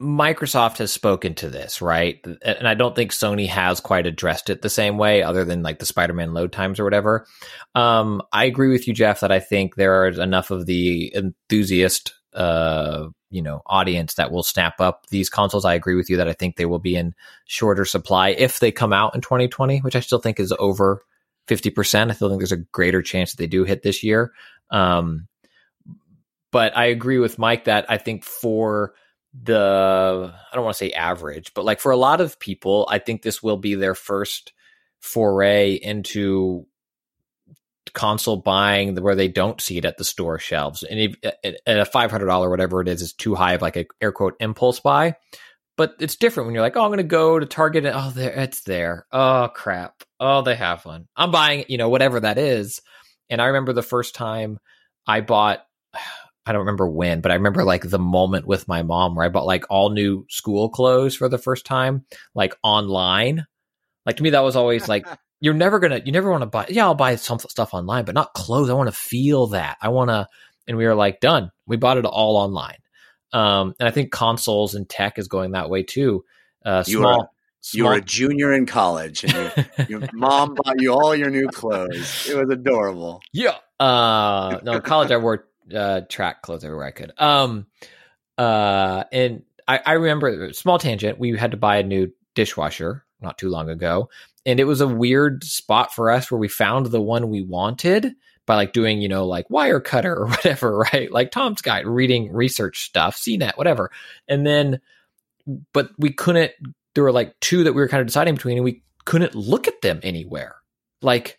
Microsoft 0.00 0.78
has 0.78 0.92
spoken 0.92 1.34
to 1.36 1.48
this, 1.48 1.80
right? 1.80 2.22
And 2.42 2.68
I 2.68 2.74
don't 2.74 2.94
think 2.94 3.12
Sony 3.12 3.48
has 3.48 3.80
quite 3.80 4.06
addressed 4.06 4.50
it 4.50 4.60
the 4.60 4.68
same 4.68 4.98
way, 4.98 5.22
other 5.22 5.44
than 5.44 5.62
like 5.62 5.78
the 5.78 5.86
Spider-Man 5.86 6.34
load 6.34 6.52
times 6.52 6.78
or 6.78 6.84
whatever. 6.84 7.26
Um, 7.74 8.20
I 8.30 8.44
agree 8.44 8.68
with 8.68 8.86
you, 8.86 8.92
Jeff, 8.92 9.20
that 9.20 9.32
I 9.32 9.40
think 9.40 9.74
there 9.74 10.06
is 10.06 10.18
enough 10.18 10.50
of 10.50 10.66
the 10.66 11.14
enthusiast, 11.14 12.12
uh, 12.34 13.08
you 13.30 13.40
know, 13.40 13.62
audience 13.64 14.14
that 14.14 14.30
will 14.30 14.42
snap 14.42 14.82
up 14.82 15.06
these 15.06 15.30
consoles. 15.30 15.64
I 15.64 15.74
agree 15.74 15.94
with 15.94 16.10
you 16.10 16.18
that 16.18 16.28
I 16.28 16.34
think 16.34 16.56
they 16.56 16.66
will 16.66 16.78
be 16.78 16.94
in 16.94 17.14
shorter 17.46 17.86
supply 17.86 18.30
if 18.30 18.60
they 18.60 18.72
come 18.72 18.92
out 18.92 19.14
in 19.14 19.22
2020, 19.22 19.78
which 19.78 19.96
I 19.96 20.00
still 20.00 20.18
think 20.18 20.38
is 20.38 20.52
over 20.58 21.00
50%. 21.48 22.10
I 22.10 22.12
still 22.12 22.28
think 22.28 22.40
there's 22.40 22.52
a 22.52 22.58
greater 22.58 23.00
chance 23.00 23.30
that 23.30 23.38
they 23.38 23.46
do 23.46 23.64
hit 23.64 23.82
this 23.82 24.02
year. 24.02 24.32
Um, 24.70 25.26
but 26.52 26.76
I 26.76 26.86
agree 26.86 27.18
with 27.18 27.38
Mike 27.38 27.64
that 27.64 27.86
I 27.88 27.96
think 27.96 28.24
for 28.24 28.92
the, 29.42 30.32
I 30.52 30.54
don't 30.54 30.64
want 30.64 30.76
to 30.76 30.84
say 30.84 30.92
average, 30.92 31.52
but 31.54 31.64
like 31.64 31.80
for 31.80 31.92
a 31.92 31.96
lot 31.96 32.20
of 32.20 32.38
people, 32.38 32.86
I 32.90 32.98
think 32.98 33.22
this 33.22 33.42
will 33.42 33.56
be 33.56 33.74
their 33.74 33.94
first 33.94 34.52
foray 35.00 35.74
into 35.74 36.66
console 37.92 38.36
buying 38.36 38.94
where 38.96 39.14
they 39.14 39.28
don't 39.28 39.60
see 39.60 39.78
it 39.78 39.84
at 39.84 39.96
the 39.96 40.04
store 40.04 40.38
shelves. 40.38 40.82
And 40.82 40.98
if, 41.00 41.16
at 41.44 41.60
a 41.66 41.84
$500, 41.84 42.50
whatever 42.50 42.80
it 42.80 42.88
is, 42.88 43.02
is 43.02 43.12
too 43.12 43.34
high 43.34 43.54
of 43.54 43.62
like 43.62 43.76
a 43.76 43.86
air 44.00 44.12
quote 44.12 44.34
impulse 44.40 44.80
buy. 44.80 45.16
But 45.76 45.96
it's 46.00 46.16
different 46.16 46.46
when 46.46 46.54
you're 46.54 46.62
like, 46.62 46.76
oh, 46.76 46.82
I'm 46.82 46.88
going 46.88 46.98
to 46.98 47.04
go 47.04 47.38
to 47.38 47.44
Target. 47.44 47.84
And, 47.84 47.94
oh, 47.94 48.10
there, 48.10 48.32
it's 48.32 48.62
there. 48.62 49.06
Oh, 49.12 49.50
crap. 49.54 50.02
Oh, 50.18 50.40
they 50.40 50.54
have 50.54 50.84
one. 50.86 51.06
I'm 51.14 51.30
buying, 51.30 51.66
you 51.68 51.76
know, 51.76 51.90
whatever 51.90 52.20
that 52.20 52.38
is. 52.38 52.80
And 53.28 53.42
I 53.42 53.46
remember 53.46 53.74
the 53.74 53.82
first 53.82 54.14
time 54.14 54.58
I 55.06 55.20
bought, 55.20 55.64
I 56.46 56.52
don't 56.52 56.60
remember 56.60 56.88
when, 56.88 57.20
but 57.20 57.32
I 57.32 57.34
remember 57.34 57.64
like 57.64 57.82
the 57.82 57.98
moment 57.98 58.46
with 58.46 58.68
my 58.68 58.82
mom 58.82 59.14
where 59.16 59.26
I 59.26 59.28
bought 59.28 59.46
like 59.46 59.64
all 59.68 59.90
new 59.90 60.24
school 60.30 60.68
clothes 60.68 61.16
for 61.16 61.28
the 61.28 61.38
first 61.38 61.66
time, 61.66 62.04
like 62.34 62.54
online. 62.62 63.46
Like 64.04 64.16
to 64.18 64.22
me, 64.22 64.30
that 64.30 64.44
was 64.44 64.54
always 64.54 64.88
like, 64.88 65.06
you're 65.40 65.54
never 65.54 65.78
gonna, 65.80 66.00
you 66.04 66.12
never 66.12 66.30
want 66.30 66.42
to 66.42 66.46
buy. 66.46 66.66
Yeah, 66.68 66.84
I'll 66.84 66.94
buy 66.94 67.16
some 67.16 67.38
stuff 67.40 67.74
online, 67.74 68.04
but 68.04 68.14
not 68.14 68.32
clothes. 68.34 68.70
I 68.70 68.74
want 68.74 68.88
to 68.88 68.94
feel 68.96 69.48
that. 69.48 69.76
I 69.82 69.88
want 69.88 70.10
to. 70.10 70.28
And 70.68 70.76
we 70.76 70.86
were 70.86 70.94
like, 70.94 71.20
done. 71.20 71.50
We 71.66 71.76
bought 71.76 71.98
it 71.98 72.04
all 72.04 72.36
online. 72.36 72.78
Um, 73.32 73.74
and 73.80 73.88
I 73.88 73.90
think 73.92 74.12
consoles 74.12 74.74
and 74.74 74.88
tech 74.88 75.18
is 75.18 75.28
going 75.28 75.52
that 75.52 75.68
way 75.68 75.82
too. 75.82 76.24
Uh, 76.64 76.84
You 76.86 76.98
small, 77.00 77.18
were- 77.18 77.28
You 77.74 77.84
were 77.84 77.94
a 77.94 78.00
junior 78.00 78.52
in 78.52 78.66
college, 78.66 79.24
and 79.24 79.32
your, 79.88 80.00
your 80.00 80.08
mom 80.12 80.54
bought 80.54 80.80
you 80.80 80.92
all 80.92 81.14
your 81.16 81.30
new 81.30 81.48
clothes. 81.48 82.28
It 82.30 82.36
was 82.36 82.48
adorable. 82.50 83.20
Yeah. 83.32 83.56
Uh 83.80 84.60
no, 84.62 84.72
in 84.76 84.82
college 84.82 85.10
I 85.10 85.16
wore 85.18 85.46
uh 85.74 86.02
track 86.08 86.42
clothes 86.42 86.64
everywhere 86.64 86.86
I 86.86 86.90
could. 86.90 87.12
Um 87.18 87.66
uh 88.38 89.04
and 89.12 89.42
I, 89.68 89.80
I 89.84 89.92
remember 89.94 90.52
small 90.52 90.78
tangent, 90.78 91.18
we 91.18 91.36
had 91.36 91.50
to 91.50 91.56
buy 91.56 91.78
a 91.78 91.82
new 91.82 92.12
dishwasher 92.34 93.04
not 93.20 93.38
too 93.38 93.48
long 93.48 93.68
ago. 93.68 94.10
And 94.44 94.60
it 94.60 94.64
was 94.64 94.80
a 94.80 94.86
weird 94.86 95.42
spot 95.42 95.92
for 95.92 96.10
us 96.10 96.30
where 96.30 96.38
we 96.38 96.48
found 96.48 96.86
the 96.86 97.00
one 97.00 97.30
we 97.30 97.42
wanted 97.42 98.14
by 98.46 98.54
like 98.54 98.72
doing, 98.72 99.00
you 99.00 99.08
know, 99.08 99.26
like 99.26 99.48
Wirecutter 99.48 100.16
or 100.16 100.26
whatever, 100.28 100.78
right? 100.78 101.10
Like 101.10 101.30
Tom's 101.30 101.62
guide, 101.62 101.86
reading 101.86 102.32
research 102.32 102.84
stuff, 102.84 103.16
CNET, 103.16 103.56
whatever. 103.56 103.90
And 104.28 104.46
then 104.46 104.80
but 105.72 105.90
we 105.98 106.12
couldn't 106.12 106.52
there 106.94 107.04
were 107.04 107.12
like 107.12 107.38
two 107.40 107.64
that 107.64 107.72
we 107.72 107.80
were 107.80 107.88
kind 107.88 108.00
of 108.00 108.06
deciding 108.06 108.34
between 108.34 108.56
and 108.56 108.64
we 108.64 108.82
couldn't 109.04 109.34
look 109.34 109.68
at 109.68 109.82
them 109.82 110.00
anywhere. 110.02 110.56
Like 111.02 111.38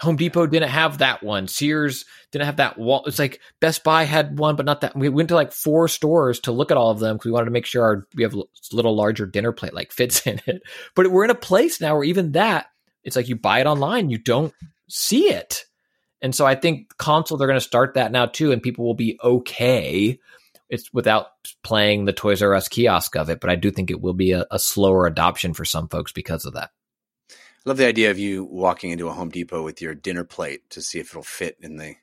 Home 0.00 0.16
Depot 0.16 0.46
didn't 0.46 0.68
have 0.68 0.98
that 0.98 1.22
one. 1.22 1.48
Sears 1.48 2.04
didn't 2.30 2.46
have 2.46 2.56
that 2.56 2.78
wall. 2.78 3.04
It's 3.06 3.18
like 3.18 3.40
Best 3.60 3.82
Buy 3.82 4.04
had 4.04 4.38
one, 4.38 4.54
but 4.54 4.66
not 4.66 4.82
that. 4.82 4.94
We 4.94 5.08
went 5.08 5.30
to 5.30 5.34
like 5.34 5.52
four 5.52 5.88
stores 5.88 6.40
to 6.40 6.52
look 6.52 6.70
at 6.70 6.76
all 6.76 6.90
of 6.90 6.98
them 6.98 7.16
because 7.16 7.26
we 7.26 7.32
wanted 7.32 7.46
to 7.46 7.50
make 7.52 7.64
sure 7.64 7.82
our 7.82 8.06
we 8.14 8.22
have 8.22 8.34
a 8.34 8.42
little 8.72 8.94
larger 8.94 9.24
dinner 9.24 9.52
plate 9.52 9.72
like 9.74 9.92
fits 9.92 10.20
in 10.26 10.40
it. 10.46 10.62
But 10.94 11.10
we're 11.10 11.24
in 11.24 11.30
a 11.30 11.34
place 11.34 11.80
now 11.80 11.94
where 11.94 12.04
even 12.04 12.32
that 12.32 12.66
it's 13.04 13.16
like 13.16 13.28
you 13.28 13.36
buy 13.36 13.60
it 13.60 13.66
online, 13.66 14.10
you 14.10 14.18
don't 14.18 14.52
see 14.88 15.30
it. 15.30 15.64
And 16.20 16.34
so 16.34 16.44
I 16.44 16.56
think 16.56 16.96
console 16.98 17.38
they're 17.38 17.48
going 17.48 17.60
to 17.60 17.64
start 17.64 17.94
that 17.94 18.12
now 18.12 18.26
too, 18.26 18.52
and 18.52 18.62
people 18.62 18.84
will 18.84 18.94
be 18.94 19.18
okay. 19.22 20.18
It's 20.68 20.92
without 20.92 21.28
playing 21.62 22.04
the 22.04 22.12
Toys 22.12 22.42
R 22.42 22.54
Us 22.54 22.68
kiosk 22.68 23.16
of 23.16 23.30
it, 23.30 23.40
but 23.40 23.48
I 23.48 23.54
do 23.54 23.70
think 23.70 23.90
it 23.90 24.00
will 24.00 24.14
be 24.14 24.32
a, 24.32 24.44
a 24.50 24.58
slower 24.58 25.06
adoption 25.06 25.54
for 25.54 25.64
some 25.64 25.88
folks 25.88 26.12
because 26.12 26.44
of 26.44 26.54
that. 26.54 26.70
I 27.66 27.70
love 27.70 27.78
the 27.78 27.86
idea 27.86 28.12
of 28.12 28.18
you 28.18 28.44
walking 28.44 28.92
into 28.92 29.08
a 29.08 29.12
Home 29.12 29.28
Depot 29.28 29.64
with 29.64 29.82
your 29.82 29.92
dinner 29.92 30.22
plate 30.22 30.70
to 30.70 30.80
see 30.80 31.00
if 31.00 31.10
it'll 31.10 31.24
fit 31.24 31.56
in 31.60 31.76
the. 31.76 31.96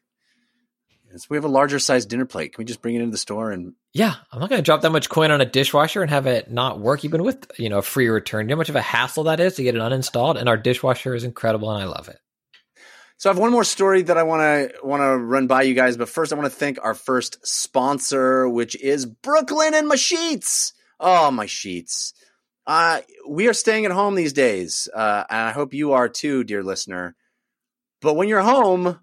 Yes, 1.09 1.29
we 1.29 1.37
have 1.37 1.45
a 1.45 1.47
larger 1.47 1.79
size 1.79 2.05
dinner 2.05 2.25
plate. 2.25 2.53
Can 2.53 2.61
we 2.61 2.65
just 2.65 2.81
bring 2.81 2.95
it 2.95 2.99
into 2.99 3.11
the 3.11 3.17
store 3.17 3.49
and 3.51 3.73
Yeah, 3.93 4.13
I'm 4.31 4.41
not 4.41 4.49
going 4.49 4.59
to 4.59 4.65
drop 4.65 4.81
that 4.81 4.91
much 4.91 5.07
coin 5.07 5.31
on 5.31 5.39
a 5.39 5.45
dishwasher 5.45 6.01
and 6.01 6.09
have 6.09 6.27
it 6.27 6.51
not 6.51 6.81
work, 6.81 7.05
even 7.05 7.23
with 7.23 7.49
you 7.57 7.69
know 7.69 7.77
a 7.77 7.81
free 7.81 8.09
return. 8.09 8.45
You 8.45 8.49
know 8.49 8.55
how 8.55 8.59
much 8.59 8.69
of 8.69 8.75
a 8.75 8.81
hassle 8.81 9.23
that 9.23 9.39
is 9.39 9.55
to 9.55 9.63
get 9.63 9.75
it 9.75 9.81
uninstalled, 9.81 10.37
and 10.37 10.49
our 10.49 10.57
dishwasher 10.57 11.15
is 11.15 11.23
incredible, 11.23 11.71
and 11.71 11.81
I 11.81 11.85
love 11.85 12.09
it. 12.09 12.19
So 13.15 13.29
I 13.29 13.33
have 13.33 13.39
one 13.39 13.53
more 13.53 13.63
story 13.63 14.01
that 14.01 14.17
I 14.17 14.23
want 14.23 14.41
to 14.41 14.85
want 14.85 14.99
to 14.99 15.15
run 15.15 15.47
by 15.47 15.61
you 15.61 15.75
guys, 15.75 15.95
but 15.95 16.09
first 16.09 16.33
I 16.33 16.35
want 16.35 16.51
to 16.51 16.57
thank 16.57 16.77
our 16.83 16.93
first 16.93 17.37
sponsor, 17.47 18.49
which 18.49 18.75
is 18.75 19.05
Brooklinen 19.05 19.87
my 19.87 19.95
sheets. 19.95 20.73
Oh, 20.99 21.31
my 21.31 21.45
sheets. 21.45 22.13
Uh, 22.65 23.01
we 23.27 23.47
are 23.47 23.53
staying 23.53 23.85
at 23.85 23.91
home 23.91 24.15
these 24.15 24.33
days, 24.33 24.87
uh, 24.93 25.23
and 25.29 25.39
I 25.39 25.51
hope 25.51 25.73
you 25.73 25.93
are 25.93 26.07
too, 26.07 26.43
dear 26.43 26.63
listener. 26.63 27.15
But 28.01 28.15
when 28.15 28.27
you're 28.27 28.41
home, 28.41 28.99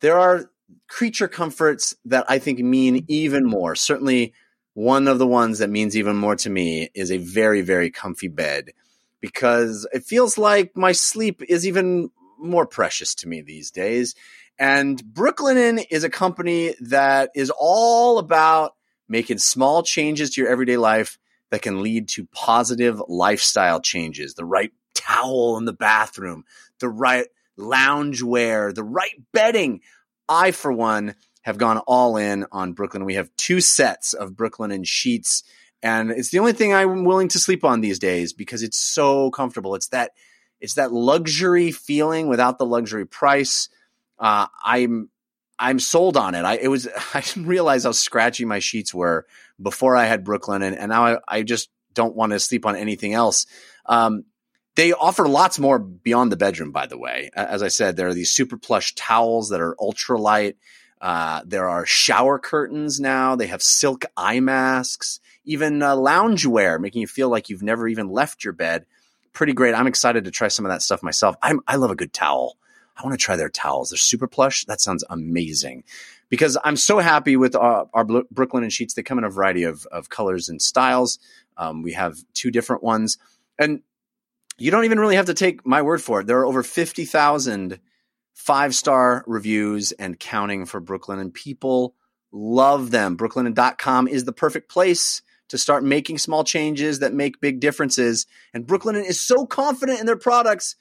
there 0.00 0.18
are 0.18 0.50
creature 0.88 1.28
comforts 1.28 1.96
that 2.04 2.24
I 2.28 2.38
think 2.38 2.60
mean 2.60 3.04
even 3.08 3.44
more. 3.44 3.74
Certainly, 3.74 4.34
one 4.74 5.08
of 5.08 5.18
the 5.18 5.26
ones 5.26 5.58
that 5.58 5.70
means 5.70 5.96
even 5.96 6.16
more 6.16 6.36
to 6.36 6.50
me 6.50 6.90
is 6.94 7.10
a 7.10 7.18
very, 7.18 7.60
very 7.60 7.90
comfy 7.90 8.28
bed 8.28 8.70
because 9.20 9.86
it 9.92 10.04
feels 10.04 10.38
like 10.38 10.76
my 10.76 10.92
sleep 10.92 11.42
is 11.48 11.66
even 11.66 12.10
more 12.38 12.66
precious 12.66 13.14
to 13.16 13.28
me 13.28 13.40
these 13.40 13.70
days. 13.70 14.14
And 14.58 15.02
Brooklinen 15.04 15.84
is 15.90 16.04
a 16.04 16.10
company 16.10 16.74
that 16.80 17.30
is 17.34 17.52
all 17.56 18.18
about 18.18 18.74
making 19.08 19.38
small 19.38 19.82
changes 19.82 20.30
to 20.30 20.40
your 20.40 20.50
everyday 20.50 20.76
life 20.76 21.18
that 21.52 21.60
can 21.60 21.82
lead 21.82 22.08
to 22.08 22.26
positive 22.32 23.00
lifestyle 23.08 23.78
changes. 23.78 24.34
The 24.34 24.44
right 24.44 24.72
towel 24.94 25.58
in 25.58 25.66
the 25.66 25.74
bathroom, 25.74 26.44
the 26.80 26.88
right 26.88 27.26
lounge 27.58 28.22
wear, 28.22 28.72
the 28.72 28.82
right 28.82 29.22
bedding. 29.32 29.82
I, 30.26 30.52
for 30.52 30.72
one, 30.72 31.14
have 31.42 31.58
gone 31.58 31.76
all 31.86 32.16
in 32.16 32.46
on 32.52 32.74
Brooklinen. 32.74 33.04
We 33.04 33.16
have 33.16 33.28
two 33.36 33.60
sets 33.60 34.14
of 34.14 34.30
Brooklinen 34.30 34.86
sheets, 34.86 35.44
and 35.82 36.10
it's 36.10 36.30
the 36.30 36.38
only 36.38 36.54
thing 36.54 36.72
I'm 36.72 37.04
willing 37.04 37.28
to 37.28 37.38
sleep 37.38 37.64
on 37.64 37.82
these 37.82 37.98
days 37.98 38.32
because 38.32 38.62
it's 38.62 38.78
so 38.78 39.30
comfortable. 39.30 39.74
It's 39.74 39.88
that 39.88 40.12
it's 40.58 40.74
that 40.74 40.90
luxury 40.90 41.70
feeling 41.70 42.28
without 42.28 42.56
the 42.56 42.64
luxury 42.64 43.04
price. 43.04 43.68
Uh, 44.18 44.46
I'm 44.64 45.10
I'm 45.58 45.80
sold 45.80 46.16
on 46.16 46.34
it. 46.34 46.46
I 46.46 46.54
it 46.54 46.68
was 46.68 46.88
I 47.14 47.20
didn't 47.20 47.46
realize 47.46 47.84
how 47.84 47.92
scratchy 47.92 48.46
my 48.46 48.58
sheets 48.58 48.94
were 48.94 49.26
before 49.62 49.96
I 49.96 50.04
had 50.04 50.24
Brooklinen, 50.24 50.66
and, 50.66 50.76
and 50.76 50.90
now 50.90 51.06
I, 51.06 51.18
I 51.28 51.42
just 51.42 51.70
don't 51.94 52.16
want 52.16 52.32
to 52.32 52.40
sleep 52.40 52.66
on 52.66 52.76
anything 52.76 53.14
else. 53.14 53.46
Um, 53.86 54.24
they 54.74 54.92
offer 54.92 55.28
lots 55.28 55.58
more 55.58 55.78
beyond 55.78 56.32
the 56.32 56.36
bedroom, 56.36 56.72
by 56.72 56.86
the 56.86 56.98
way. 56.98 57.30
As 57.34 57.62
I 57.62 57.68
said, 57.68 57.96
there 57.96 58.08
are 58.08 58.14
these 58.14 58.30
super 58.30 58.56
plush 58.56 58.94
towels 58.94 59.50
that 59.50 59.60
are 59.60 59.76
ultra 59.78 60.18
light. 60.18 60.56
Uh, 61.00 61.42
there 61.44 61.68
are 61.68 61.84
shower 61.84 62.38
curtains 62.38 63.00
now. 63.00 63.36
They 63.36 63.48
have 63.48 63.62
silk 63.62 64.04
eye 64.16 64.40
masks, 64.40 65.20
even 65.44 65.82
uh, 65.82 65.96
loungewear, 65.96 66.80
making 66.80 67.02
you 67.02 67.08
feel 67.08 67.28
like 67.28 67.50
you've 67.50 67.62
never 67.62 67.86
even 67.88 68.08
left 68.08 68.44
your 68.44 68.52
bed. 68.52 68.86
Pretty 69.32 69.52
great. 69.52 69.74
I'm 69.74 69.86
excited 69.86 70.24
to 70.24 70.30
try 70.30 70.48
some 70.48 70.64
of 70.64 70.70
that 70.70 70.82
stuff 70.82 71.02
myself. 71.02 71.36
I'm, 71.42 71.60
I 71.66 71.76
love 71.76 71.90
a 71.90 71.96
good 71.96 72.12
towel. 72.12 72.56
I 72.96 73.02
want 73.02 73.18
to 73.18 73.24
try 73.24 73.36
their 73.36 73.48
towels. 73.48 73.90
They're 73.90 73.98
super 73.98 74.28
plush. 74.28 74.64
That 74.66 74.80
sounds 74.80 75.04
amazing. 75.10 75.84
Because 76.32 76.56
I'm 76.64 76.76
so 76.76 76.98
happy 76.98 77.36
with 77.36 77.54
our, 77.54 77.90
our 77.92 78.06
Brooklinen 78.06 78.72
sheets. 78.72 78.94
They 78.94 79.02
come 79.02 79.18
in 79.18 79.24
a 79.24 79.28
variety 79.28 79.64
of, 79.64 79.84
of 79.92 80.08
colors 80.08 80.48
and 80.48 80.62
styles. 80.62 81.18
Um, 81.58 81.82
we 81.82 81.92
have 81.92 82.16
two 82.32 82.50
different 82.50 82.82
ones. 82.82 83.18
And 83.58 83.82
you 84.56 84.70
don't 84.70 84.86
even 84.86 84.98
really 84.98 85.16
have 85.16 85.26
to 85.26 85.34
take 85.34 85.66
my 85.66 85.82
word 85.82 86.00
for 86.00 86.20
it. 86.20 86.26
There 86.26 86.38
are 86.38 86.46
over 86.46 86.62
50,000 86.62 87.78
five 88.32 88.74
star 88.74 89.24
reviews 89.26 89.92
and 89.92 90.18
counting 90.18 90.64
for 90.64 90.80
Brooklinen, 90.80 91.20
and 91.20 91.34
people 91.34 91.94
love 92.32 92.90
them. 92.90 93.18
Brooklinen.com 93.18 94.08
is 94.08 94.24
the 94.24 94.32
perfect 94.32 94.70
place 94.70 95.20
to 95.48 95.58
start 95.58 95.84
making 95.84 96.16
small 96.16 96.44
changes 96.44 97.00
that 97.00 97.12
make 97.12 97.42
big 97.42 97.60
differences. 97.60 98.26
And 98.54 98.66
Brooklinen 98.66 99.06
is 99.06 99.20
so 99.20 99.44
confident 99.44 100.00
in 100.00 100.06
their 100.06 100.16
products 100.16 100.76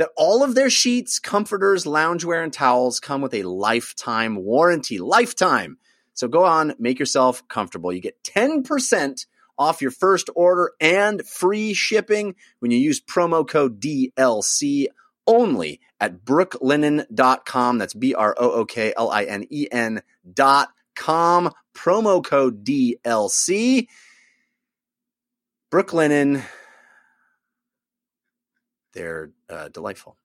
that 0.00 0.08
all 0.16 0.42
of 0.42 0.54
their 0.54 0.70
sheets, 0.70 1.18
comforters, 1.18 1.84
loungewear, 1.84 2.42
and 2.42 2.54
towels 2.54 3.00
come 3.00 3.20
with 3.20 3.34
a 3.34 3.42
lifetime 3.42 4.34
warranty. 4.34 4.98
Lifetime. 4.98 5.76
So 6.14 6.26
go 6.26 6.42
on, 6.42 6.72
make 6.78 6.98
yourself 6.98 7.46
comfortable. 7.48 7.92
You 7.92 8.00
get 8.00 8.22
10% 8.24 9.26
off 9.58 9.82
your 9.82 9.90
first 9.90 10.30
order 10.34 10.72
and 10.80 11.22
free 11.26 11.74
shipping 11.74 12.34
when 12.60 12.70
you 12.70 12.78
use 12.78 12.98
promo 12.98 13.46
code 13.46 13.78
DLC 13.78 14.86
only 15.26 15.80
at 16.00 16.24
brooklinen.com. 16.24 17.76
That's 17.76 17.92
B 17.92 18.14
R 18.14 18.34
O 18.38 18.52
O 18.52 18.64
K 18.64 18.94
L 18.96 19.10
I 19.10 19.24
N 19.24 19.44
E 19.50 19.66
N 19.70 20.00
dot 20.32 20.70
com. 20.96 21.52
Promo 21.74 22.24
code 22.24 22.64
DLC. 22.64 23.86
Brooklinen. 25.70 26.42
They're 28.92 29.30
uh, 29.48 29.68
delightful. 29.68 30.16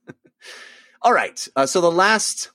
All 1.02 1.12
right. 1.12 1.46
Uh, 1.54 1.66
so 1.66 1.80
the 1.80 1.90
last, 1.90 2.50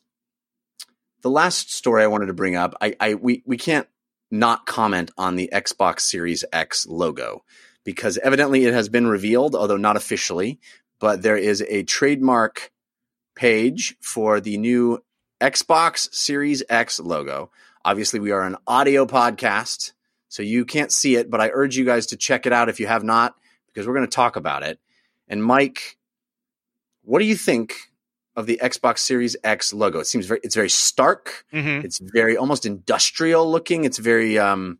the 1.22 1.30
last 1.30 1.72
story 1.74 2.03
I 2.03 2.07
wanted 2.07 2.28
to 2.28 2.34
bring 2.34 2.55
up, 2.55 2.76
I, 2.82 2.95
I 2.99 3.14
we 3.16 3.43
we 3.45 3.57
can't 3.57 3.88
not 4.32 4.66
comment 4.66 5.11
on 5.18 5.36
the 5.36 5.49
Xbox 5.53 6.01
Series 6.01 6.43
X 6.51 6.88
logo 6.88 7.43
because 7.84 8.18
evidently 8.18 8.66
it 8.66 8.74
has 8.74 8.89
been 8.89 9.07
revealed, 9.07 9.55
although 9.55 9.78
not 9.78 9.95
officially. 9.95 10.59
But 10.99 11.22
there 11.22 11.38
is 11.38 11.61
a 11.61 11.84
trademark 11.84 12.72
page 13.36 13.95
for 14.01 14.39
the 14.39 14.57
new 14.57 15.03
Xbox 15.41 16.14
Series 16.14 16.64
X 16.70 16.99
logo. 16.99 17.51
Obviously, 17.86 18.20
we 18.20 18.32
are 18.32 18.43
an 18.43 18.55
audio 18.66 19.05
podcast, 19.05 19.91
so 20.30 20.41
you 20.41 20.64
can't 20.64 20.91
see 20.91 21.16
it, 21.16 21.30
but 21.30 21.41
I 21.41 21.51
urge 21.53 21.76
you 21.76 21.84
guys 21.84 22.07
to 22.07 22.18
check 22.18 22.45
it 22.45 22.53
out 22.53 22.70
if 22.70 22.80
you 22.80 22.88
have 22.88 23.03
not, 23.03 23.36
because 23.68 23.86
we're 23.86 23.95
going 23.95 24.07
to 24.07 24.16
talk 24.16 24.38
about 24.38 24.64
it. 24.64 24.80
And 25.28 25.43
Mike, 25.43 25.97
what 27.03 27.19
do 27.19 27.26
you 27.26 27.36
think 27.36 27.74
of 28.36 28.45
the 28.45 28.59
Xbox 28.61 28.99
Series 28.99 29.36
X 29.43 29.74
logo? 29.74 29.99
It 29.99 30.07
seems 30.07 30.26
very 30.26 30.39
it's 30.43 30.55
very 30.55 30.69
stark. 30.69 31.45
Mhm. 31.53 31.84
It's 31.84 31.99
very 31.99 32.38
almost 32.38 32.65
industrial 32.65 33.49
looking. 33.49 33.84
It's 33.86 33.97
very 33.97 34.38
um 34.39 34.80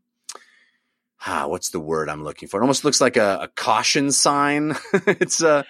ah, 1.26 1.48
what's 1.48 1.70
the 1.70 1.80
word 1.80 2.10
I'm 2.10 2.24
looking 2.24 2.48
for? 2.48 2.60
It 2.60 2.64
almost 2.64 2.84
looks 2.84 3.00
like 3.02 3.18
a, 3.18 3.40
a 3.44 3.48
caution 3.48 4.12
sign. 4.12 4.76
it's 5.08 5.42
a 5.42 5.66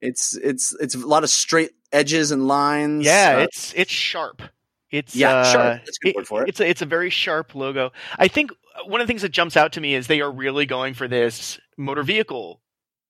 it's 0.00 0.36
it's 0.36 0.74
it's 0.80 0.94
a 0.94 1.06
lot 1.06 1.24
of 1.24 1.30
straight 1.30 1.70
edges 1.92 2.30
and 2.30 2.46
lines. 2.48 3.04
Yeah, 3.06 3.36
Uh, 3.38 3.42
it's 3.44 3.72
it's 3.76 3.90
sharp. 3.92 4.42
It's 4.90 5.16
Yeah, 5.16 5.36
uh, 5.36 5.44
sharp. 5.44 5.84
That's 5.84 5.98
a 5.98 6.04
good 6.04 6.08
it- 6.10 6.16
word 6.16 6.26
for 6.26 6.42
it. 6.42 6.48
It's 6.50 6.60
a, 6.60 6.68
it's 6.68 6.82
a 6.82 6.86
very 6.86 7.08
sharp 7.10 7.54
logo. 7.54 7.92
I 8.18 8.28
think 8.28 8.50
one 8.86 9.00
of 9.00 9.06
the 9.06 9.10
things 9.10 9.22
that 9.22 9.30
jumps 9.30 9.56
out 9.56 9.72
to 9.72 9.80
me 9.80 9.94
is 9.94 10.06
they 10.06 10.20
are 10.20 10.30
really 10.30 10.66
going 10.66 10.94
for 10.94 11.06
this 11.08 11.58
motor 11.78 12.02
vehicle 12.02 12.60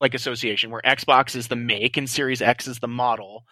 like 0.02 0.14
association 0.14 0.70
where 0.70 0.82
Xbox 0.84 1.36
is 1.36 1.48
the 1.48 1.56
make 1.56 1.96
and 1.96 2.10
Series 2.10 2.42
X 2.42 2.68
is 2.68 2.80
the 2.80 2.88
model, 2.88 3.44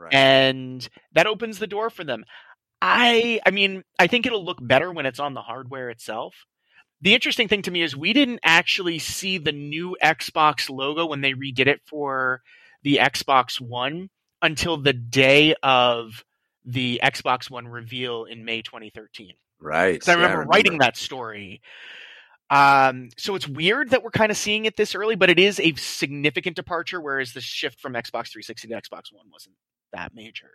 right. 0.00 0.14
and 0.14 0.88
that 1.14 1.28
opens 1.28 1.60
the 1.60 1.68
door 1.68 1.90
for 1.90 2.04
them. 2.04 2.24
I 2.82 3.40
I 3.46 3.52
mean 3.52 3.84
I 3.98 4.08
think 4.08 4.26
it'll 4.26 4.44
look 4.44 4.58
better 4.60 4.92
when 4.92 5.06
it's 5.06 5.20
on 5.20 5.34
the 5.34 5.42
hardware 5.42 5.90
itself. 5.90 6.34
The 7.02 7.14
interesting 7.14 7.48
thing 7.48 7.62
to 7.62 7.70
me 7.70 7.82
is 7.82 7.96
we 7.96 8.12
didn't 8.14 8.40
actually 8.44 8.98
see 8.98 9.38
the 9.38 9.52
new 9.52 9.96
Xbox 10.02 10.70
logo 10.70 11.06
when 11.06 11.22
they 11.22 11.32
redid 11.34 11.68
it 11.68 11.82
for 11.86 12.42
the 12.82 12.98
Xbox 13.02 13.60
One 13.60 14.10
until 14.42 14.78
the 14.78 14.94
day 14.94 15.54
of 15.62 16.24
the 16.64 17.00
Xbox 17.02 17.50
One 17.50 17.68
reveal 17.68 18.24
in 18.24 18.44
May 18.44 18.62
2013. 18.62 19.34
right. 19.60 20.00
Because 20.00 20.08
I 20.08 20.14
Yeah, 20.16 20.16
remember 20.16 20.42
writing 20.42 20.78
that 20.78 20.96
story. 20.96 21.62
Um, 22.50 23.10
so 23.16 23.34
it's 23.36 23.46
weird 23.46 23.90
that 23.90 24.02
we're 24.02 24.10
kind 24.10 24.30
of 24.30 24.36
seeing 24.36 24.64
it 24.64 24.76
this 24.76 24.94
early, 24.94 25.14
but 25.14 25.30
it 25.30 25.38
is 25.38 25.60
a 25.60 25.72
significant 25.74 26.56
departure, 26.56 27.00
whereas 27.00 27.32
the 27.32 27.40
shift 27.40 27.80
from 27.80 27.92
Xbox 27.92 28.32
360 28.32 28.68
to 28.68 28.74
Xbox 28.74 29.12
One 29.12 29.26
wasn't 29.32 29.54
that 29.92 30.12
major. 30.14 30.50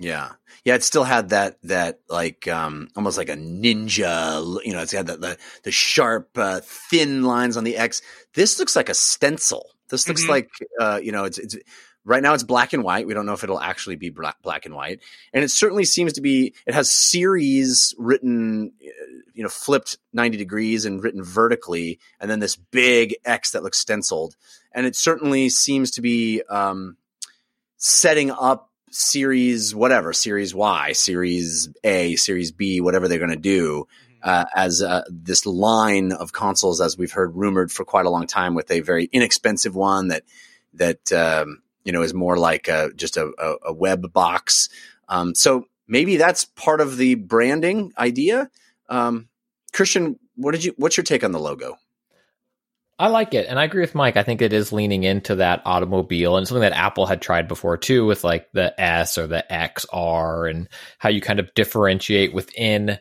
Yeah. 0.00 0.32
Yeah, 0.64 0.74
it 0.76 0.84
still 0.84 1.04
had 1.04 1.30
that 1.30 1.58
that 1.64 2.00
like 2.08 2.46
um 2.48 2.88
almost 2.96 3.18
like 3.18 3.28
a 3.28 3.36
ninja, 3.36 4.64
you 4.64 4.72
know, 4.72 4.80
it's 4.82 4.92
got 4.92 5.06
the 5.06 5.16
the, 5.16 5.38
the 5.64 5.72
sharp 5.72 6.30
uh, 6.36 6.60
thin 6.62 7.24
lines 7.24 7.56
on 7.56 7.64
the 7.64 7.76
X. 7.76 8.00
This 8.34 8.58
looks 8.58 8.76
like 8.76 8.88
a 8.88 8.94
stencil. 8.94 9.66
This 9.90 10.06
looks 10.08 10.24
Mhm. 10.24 10.28
like 10.28 10.50
uh 10.80 11.00
you 11.02 11.10
know, 11.12 11.24
it's 11.24 11.38
it's 11.38 11.56
right 12.08 12.22
now 12.22 12.32
it's 12.32 12.42
black 12.42 12.72
and 12.72 12.82
white. 12.82 13.06
We 13.06 13.14
don't 13.14 13.26
know 13.26 13.34
if 13.34 13.44
it'll 13.44 13.60
actually 13.60 13.96
be 13.96 14.08
black, 14.08 14.40
black 14.42 14.64
and 14.64 14.74
white. 14.74 15.00
And 15.32 15.44
it 15.44 15.50
certainly 15.50 15.84
seems 15.84 16.14
to 16.14 16.20
be 16.20 16.54
it 16.66 16.74
has 16.74 16.90
series 16.90 17.94
written 17.98 18.72
uh, 18.82 18.88
you 19.34 19.42
know, 19.42 19.48
flipped 19.48 19.98
90 20.12 20.38
degrees 20.38 20.84
and 20.84 21.02
written 21.02 21.22
vertically 21.22 22.00
and 22.18 22.30
then 22.30 22.40
this 22.40 22.56
big 22.56 23.14
X 23.24 23.52
that 23.52 23.62
looks 23.62 23.78
stenciled. 23.78 24.36
And 24.72 24.86
it 24.86 24.96
certainly 24.96 25.48
seems 25.50 25.92
to 25.92 26.02
be 26.02 26.42
um 26.48 26.96
setting 27.76 28.30
up 28.30 28.70
series 28.90 29.74
whatever 29.74 30.14
series 30.14 30.54
y 30.54 30.92
series 30.92 31.68
a 31.84 32.16
series 32.16 32.52
b 32.52 32.80
whatever 32.80 33.06
they're 33.06 33.18
going 33.18 33.30
to 33.30 33.36
do 33.36 33.86
uh, 34.22 34.46
as 34.56 34.82
uh, 34.82 35.02
this 35.10 35.44
line 35.44 36.10
of 36.10 36.32
consoles 36.32 36.80
as 36.80 36.96
we've 36.96 37.12
heard 37.12 37.36
rumored 37.36 37.70
for 37.70 37.84
quite 37.84 38.06
a 38.06 38.10
long 38.10 38.26
time 38.26 38.54
with 38.54 38.70
a 38.70 38.80
very 38.80 39.04
inexpensive 39.12 39.76
one 39.76 40.08
that 40.08 40.24
that 40.72 41.12
um, 41.12 41.60
you 41.88 41.92
know 41.92 42.02
is 42.02 42.12
more 42.12 42.36
like 42.36 42.68
a, 42.68 42.90
just 42.94 43.16
a, 43.16 43.32
a, 43.38 43.70
a 43.70 43.72
web 43.72 44.12
box 44.12 44.68
um, 45.08 45.34
so 45.34 45.64
maybe 45.88 46.18
that's 46.18 46.44
part 46.44 46.82
of 46.82 46.98
the 46.98 47.14
branding 47.14 47.90
idea 47.98 48.50
um, 48.90 49.26
christian 49.72 50.18
what 50.36 50.52
did 50.52 50.62
you 50.62 50.74
what's 50.76 50.98
your 50.98 51.04
take 51.04 51.24
on 51.24 51.32
the 51.32 51.40
logo 51.40 51.78
I 53.00 53.08
like 53.08 53.32
it, 53.32 53.46
and 53.48 53.60
I 53.60 53.64
agree 53.64 53.82
with 53.82 53.94
Mike. 53.94 54.16
I 54.16 54.24
think 54.24 54.42
it 54.42 54.52
is 54.52 54.72
leaning 54.72 55.04
into 55.04 55.36
that 55.36 55.62
automobile, 55.64 56.36
and 56.36 56.48
something 56.48 56.62
that 56.62 56.72
Apple 56.72 57.06
had 57.06 57.22
tried 57.22 57.46
before 57.46 57.76
too, 57.76 58.04
with 58.04 58.24
like 58.24 58.50
the 58.54 58.78
S 58.80 59.18
or 59.18 59.28
the 59.28 59.44
XR, 59.48 60.50
and 60.50 60.68
how 60.98 61.08
you 61.08 61.20
kind 61.20 61.38
of 61.38 61.54
differentiate 61.54 62.34
within 62.34 62.98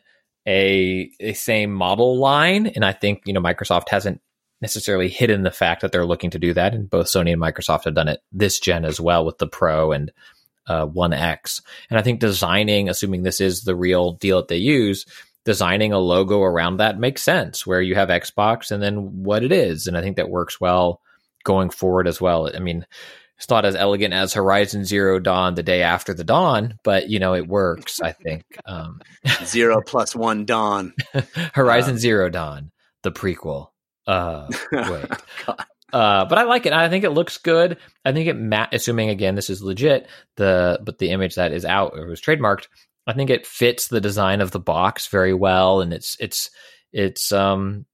a 0.47 1.09
a 1.19 1.33
same 1.33 1.73
model 1.73 2.19
line. 2.19 2.67
And 2.67 2.85
I 2.85 2.93
think 2.93 3.23
you 3.25 3.33
know 3.33 3.41
Microsoft 3.41 3.89
hasn't 3.89 4.21
necessarily 4.61 5.09
hidden 5.09 5.43
the 5.43 5.51
fact 5.51 5.81
that 5.81 5.91
they're 5.91 6.05
looking 6.05 6.31
to 6.31 6.39
do 6.39 6.53
that, 6.53 6.73
and 6.73 6.89
both 6.89 7.07
Sony 7.07 7.33
and 7.33 7.41
Microsoft 7.41 7.85
have 7.85 7.93
done 7.93 8.07
it 8.07 8.21
this 8.31 8.59
gen 8.59 8.85
as 8.85 8.99
well 8.99 9.25
with 9.25 9.37
the 9.37 9.47
Pro 9.47 9.91
and 9.91 10.11
uh, 10.67 10.85
One 10.85 11.13
X. 11.13 11.61
And 11.89 11.97
I 11.97 12.01
think 12.01 12.19
designing, 12.19 12.89
assuming 12.89 13.23
this 13.23 13.41
is 13.41 13.61
the 13.61 13.75
real 13.75 14.13
deal 14.13 14.37
that 14.37 14.47
they 14.47 14.57
use, 14.57 15.05
designing 15.45 15.93
a 15.93 15.99
logo 15.99 16.41
around 16.41 16.77
that 16.77 16.99
makes 16.99 17.23
sense 17.23 17.65
where 17.65 17.81
you 17.81 17.95
have 17.95 18.09
Xbox 18.09 18.69
and 18.71 18.83
then 18.83 19.23
what 19.23 19.43
it 19.43 19.51
is. 19.51 19.87
And 19.87 19.97
I 19.97 20.01
think 20.01 20.17
that 20.17 20.29
works 20.29 20.59
well 20.59 21.01
going 21.45 21.69
forward 21.69 22.07
as 22.07 22.19
well. 22.19 22.49
I 22.53 22.59
mean, 22.59 22.85
it's 23.37 23.49
not 23.49 23.65
as 23.65 23.75
elegant 23.75 24.13
as 24.13 24.33
Horizon 24.33 24.83
Zero 24.83 25.19
Dawn 25.19 25.55
the 25.55 25.63
day 25.63 25.83
after 25.83 26.13
the 26.13 26.23
dawn, 26.23 26.79
but 26.83 27.09
you 27.09 27.19
know, 27.19 27.35
it 27.35 27.47
works, 27.47 28.01
I 28.01 28.11
think. 28.11 28.43
Um, 28.65 28.99
zero 29.45 29.81
plus 29.85 30.15
one 30.15 30.45
dawn 30.45 30.93
Horizon 31.53 31.97
Zero 31.97 32.29
Dawn, 32.29 32.71
the 33.03 33.11
prequel. 33.11 33.69
Uh, 34.07 34.47
wait. 34.71 35.05
Uh, 35.93 36.25
but 36.25 36.37
I 36.37 36.43
like 36.43 36.65
it. 36.65 36.73
I 36.73 36.89
think 36.89 37.03
it 37.03 37.11
looks 37.11 37.37
good. 37.37 37.77
I 38.03 38.11
think 38.11 38.27
it, 38.27 38.35
ma- 38.35 38.67
assuming 38.71 39.09
again 39.09 39.35
this 39.35 39.49
is 39.49 39.61
legit, 39.61 40.07
the 40.35 40.79
but 40.83 40.97
the 40.97 41.11
image 41.11 41.35
that 41.35 41.51
is 41.51 41.65
out 41.65 41.93
or 41.95 42.07
was 42.07 42.21
trademarked, 42.21 42.67
I 43.05 43.13
think 43.13 43.29
it 43.29 43.47
fits 43.47 43.87
the 43.87 44.01
design 44.01 44.41
of 44.41 44.51
the 44.51 44.59
box 44.59 45.07
very 45.07 45.33
well, 45.33 45.81
and 45.81 45.93
it's 45.93 46.15
it's 46.19 46.49
it's 46.93 47.31
um 47.31 47.85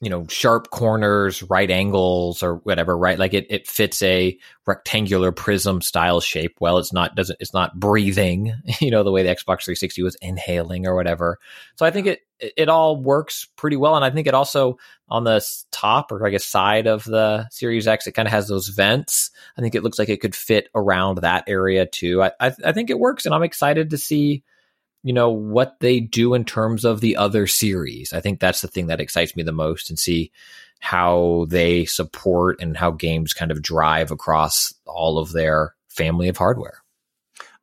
you 0.00 0.10
know 0.10 0.26
sharp 0.28 0.70
corners, 0.70 1.42
right 1.44 1.70
angles, 1.70 2.42
or 2.42 2.56
whatever. 2.56 2.96
Right, 2.96 3.18
like 3.18 3.32
it 3.32 3.46
it 3.48 3.66
fits 3.66 4.02
a 4.02 4.38
rectangular 4.66 5.32
prism 5.32 5.80
style 5.80 6.20
shape. 6.20 6.56
Well, 6.60 6.78
it's 6.78 6.92
not 6.92 7.14
doesn't 7.14 7.38
it's 7.40 7.54
not 7.54 7.78
breathing. 7.78 8.52
You 8.80 8.90
know 8.90 9.02
the 9.02 9.10
way 9.10 9.22
the 9.22 9.30
Xbox 9.30 9.64
360 9.64 10.02
was 10.02 10.16
inhaling 10.16 10.86
or 10.86 10.94
whatever. 10.94 11.38
So 11.76 11.86
I 11.86 11.90
think 11.90 12.06
it 12.06 12.20
it, 12.38 12.68
all 12.68 13.00
works 13.00 13.48
pretty 13.56 13.76
well, 13.76 13.96
and 13.96 14.04
I 14.04 14.10
think 14.10 14.26
it 14.26 14.34
also 14.34 14.78
on 15.08 15.24
the 15.24 15.44
top 15.70 16.12
or 16.12 16.26
I 16.26 16.30
guess 16.30 16.44
side 16.44 16.86
of 16.86 17.04
the 17.04 17.48
Series 17.50 17.88
X, 17.88 18.06
it 18.06 18.12
kind 18.12 18.28
of 18.28 18.32
has 18.32 18.48
those 18.48 18.68
vents. 18.68 19.30
I 19.56 19.62
think 19.62 19.74
it 19.74 19.82
looks 19.82 19.98
like 19.98 20.10
it 20.10 20.20
could 20.20 20.34
fit 20.34 20.68
around 20.74 21.18
that 21.18 21.44
area 21.48 21.86
too. 21.86 22.22
I, 22.22 22.32
I 22.38 22.52
I 22.64 22.72
think 22.72 22.90
it 22.90 22.98
works, 22.98 23.24
and 23.24 23.34
I'm 23.34 23.42
excited 23.42 23.90
to 23.90 23.98
see 23.98 24.42
you 25.02 25.12
know 25.12 25.30
what 25.30 25.76
they 25.80 26.00
do 26.00 26.34
in 26.34 26.44
terms 26.44 26.84
of 26.84 27.00
the 27.00 27.16
other 27.16 27.46
series. 27.46 28.12
I 28.12 28.20
think 28.20 28.40
that's 28.40 28.60
the 28.60 28.68
thing 28.68 28.88
that 28.88 29.00
excites 29.00 29.36
me 29.36 29.42
the 29.42 29.52
most, 29.52 29.90
and 29.90 29.98
see 29.98 30.30
how 30.80 31.46
they 31.48 31.84
support 31.84 32.60
and 32.60 32.76
how 32.76 32.90
games 32.90 33.32
kind 33.32 33.50
of 33.50 33.62
drive 33.62 34.10
across 34.10 34.74
all 34.86 35.18
of 35.18 35.32
their 35.32 35.74
family 35.88 36.28
of 36.28 36.36
hardware. 36.36 36.82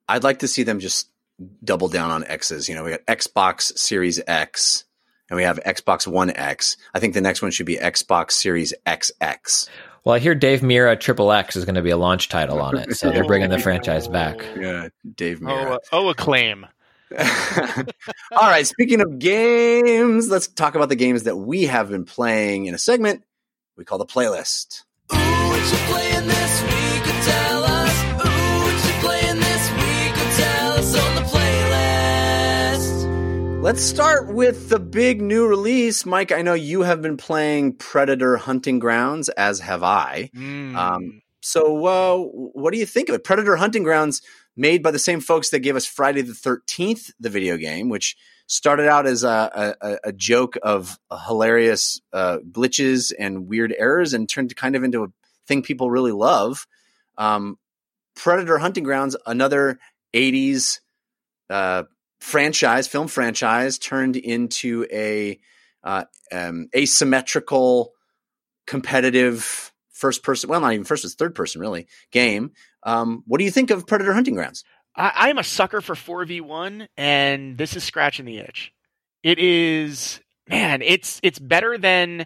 I'd 0.10 0.24
like 0.24 0.40
to 0.40 0.48
see 0.48 0.64
them 0.64 0.80
just 0.80 1.10
double 1.64 1.88
down 1.90 2.12
on 2.12 2.24
X's. 2.26 2.68
You 2.68 2.76
know, 2.76 2.84
we 2.84 2.92
got 2.92 3.06
Xbox 3.06 3.78
Series 3.78 4.20
X 4.26 4.86
and 5.30 5.38
we 5.38 5.44
have 5.44 5.60
Xbox 5.66 6.08
One 6.08 6.30
X. 6.32 6.76
I 6.94 7.00
think 7.00 7.14
the 7.14 7.22
next 7.22 7.42
one 7.42 7.52
should 7.52 7.66
be 7.66 7.78
Xbox 7.78 8.32
Series 8.32 8.74
XX. 8.86 9.70
Well, 10.04 10.16
I 10.16 10.20
hear 10.20 10.36
Dave 10.36 10.60
Mirra 10.62 11.00
Triple 11.00 11.32
X 11.32 11.56
is 11.56 11.64
going 11.66 11.76
to 11.76 11.82
be 11.82 11.90
a 11.92 11.98
launch 11.98 12.28
title 12.30 12.60
on 12.62 12.78
it, 12.78 12.96
so 12.98 13.10
they're 13.12 13.24
bringing 13.24 13.50
the 13.50 13.60
franchise 13.60 14.08
back. 14.08 14.44
Yeah, 14.58 14.90
Dave 15.16 15.40
Oh, 15.42 15.46
Mirra. 15.46 15.72
uh, 15.76 15.80
oh, 15.94 16.10
acclaim. 16.10 16.66
All 18.32 18.50
right, 18.50 18.66
speaking 18.66 19.02
of 19.02 19.20
games, 19.20 20.30
let's 20.30 20.48
talk 20.48 20.76
about 20.76 20.90
the 20.90 20.96
games 20.96 21.24
that 21.24 21.36
we 21.36 21.64
have 21.64 21.90
been 21.90 22.06
playing 22.06 22.66
in 22.66 22.74
a 22.74 22.78
segment 22.78 23.24
we 23.76 23.84
call 23.86 23.98
the 23.98 24.06
playlist. 24.06 24.84
Ooh, 25.12 25.18
what 25.18 25.72
you 25.72 25.78
playing 25.92 26.28
this 26.28 26.62
week? 26.62 27.08
Or 27.08 27.22
tell 27.24 27.64
us. 27.64 28.04
Ooh, 28.14 28.64
what 28.64 28.86
you 28.86 28.94
playing 29.02 29.40
this 29.40 29.72
week? 29.72 30.14
Or 30.14 30.30
tell 30.38 30.74
us 30.74 30.96
on 30.96 31.16
the 31.16 31.22
playlist. 31.22 32.94
Let's 33.64 33.84
start 33.84 34.34
with 34.34 34.70
the 34.70 34.80
big 34.80 35.22
new 35.22 35.48
release. 35.48 36.06
Mike, 36.06 36.32
I 36.32 36.42
know 36.44 36.54
you 36.54 36.84
have 36.84 37.02
been 37.02 37.18
playing 37.18 37.78
Predator 37.78 38.38
Hunting 38.38 38.78
Grounds, 38.80 39.30
as 39.30 39.60
have 39.62 39.84
I. 39.84 40.30
Mm. 40.36 40.76
Um, 40.76 41.22
So, 41.42 41.86
uh, 41.86 42.18
what 42.20 42.74
do 42.74 42.80
you 42.80 42.86
think 42.86 43.10
of 43.10 43.16
it? 43.16 43.24
Predator 43.24 43.56
Hunting 43.56 43.84
Grounds, 43.84 44.22
made 44.56 44.84
by 44.84 44.92
the 44.92 45.00
same 45.00 45.20
folks 45.20 45.50
that 45.50 45.60
gave 45.60 45.76
us 45.76 45.86
Friday 45.86 46.22
the 46.22 46.34
13th, 46.34 47.12
the 47.20 47.30
video 47.30 47.58
game, 47.58 47.90
which 47.90 48.16
started 48.48 48.88
out 48.88 49.06
as 49.06 49.24
a, 49.24 49.76
a, 49.82 49.98
a 50.06 50.12
joke 50.12 50.58
of 50.62 51.00
hilarious 51.28 52.02
uh, 52.12 52.40
glitches 52.52 53.12
and 53.18 53.48
weird 53.48 53.74
errors 53.78 54.14
and 54.14 54.30
turned 54.30 54.56
kind 54.56 54.76
of 54.76 54.84
into 54.84 55.04
a 55.04 55.08
thing 55.48 55.62
people 55.62 55.90
really 55.90 56.12
love. 56.12 56.68
Um, 57.18 57.58
Predator 58.16 58.58
Hunting 58.58 58.84
Grounds, 58.84 59.16
another 59.26 59.80
80s 60.14 60.80
uh, 61.50 61.84
franchise, 62.20 62.88
film 62.88 63.08
franchise, 63.08 63.78
turned 63.80 64.16
into 64.16 64.86
a 64.92 65.40
uh, 65.84 66.06
um, 66.32 66.70
asymmetrical, 66.76 67.94
competitive 68.68 69.74
first 69.92 70.24
person. 70.24 70.50
Well, 70.50 70.62
not 70.62 70.74
even 70.74 70.86
first, 70.86 71.06
it's 71.06 71.16
third 71.16 71.36
person 71.36 71.60
really 71.62 71.88
game. 72.12 72.52
Um, 72.86 73.24
what 73.26 73.38
do 73.40 73.46
you 73.46 73.52
think 73.52 73.72
of 73.72 73.88
Predator 73.88 74.14
Hunting 74.14 74.36
Grounds? 74.36 74.64
I, 74.96 75.30
am 75.30 75.40
a 75.40 75.44
sucker 75.44 75.82
for 75.82 75.96
4v1, 75.96 76.88
and 76.98 77.58
this 77.58 77.76
is 77.76 77.84
scratching 77.84 78.26
the 78.26 78.38
itch. 78.38 78.72
It 79.24 79.40
is, 79.40 80.20
man, 80.48 80.82
it's 80.82 81.20
it's 81.24 81.40
better 81.40 81.78
than 81.78 82.26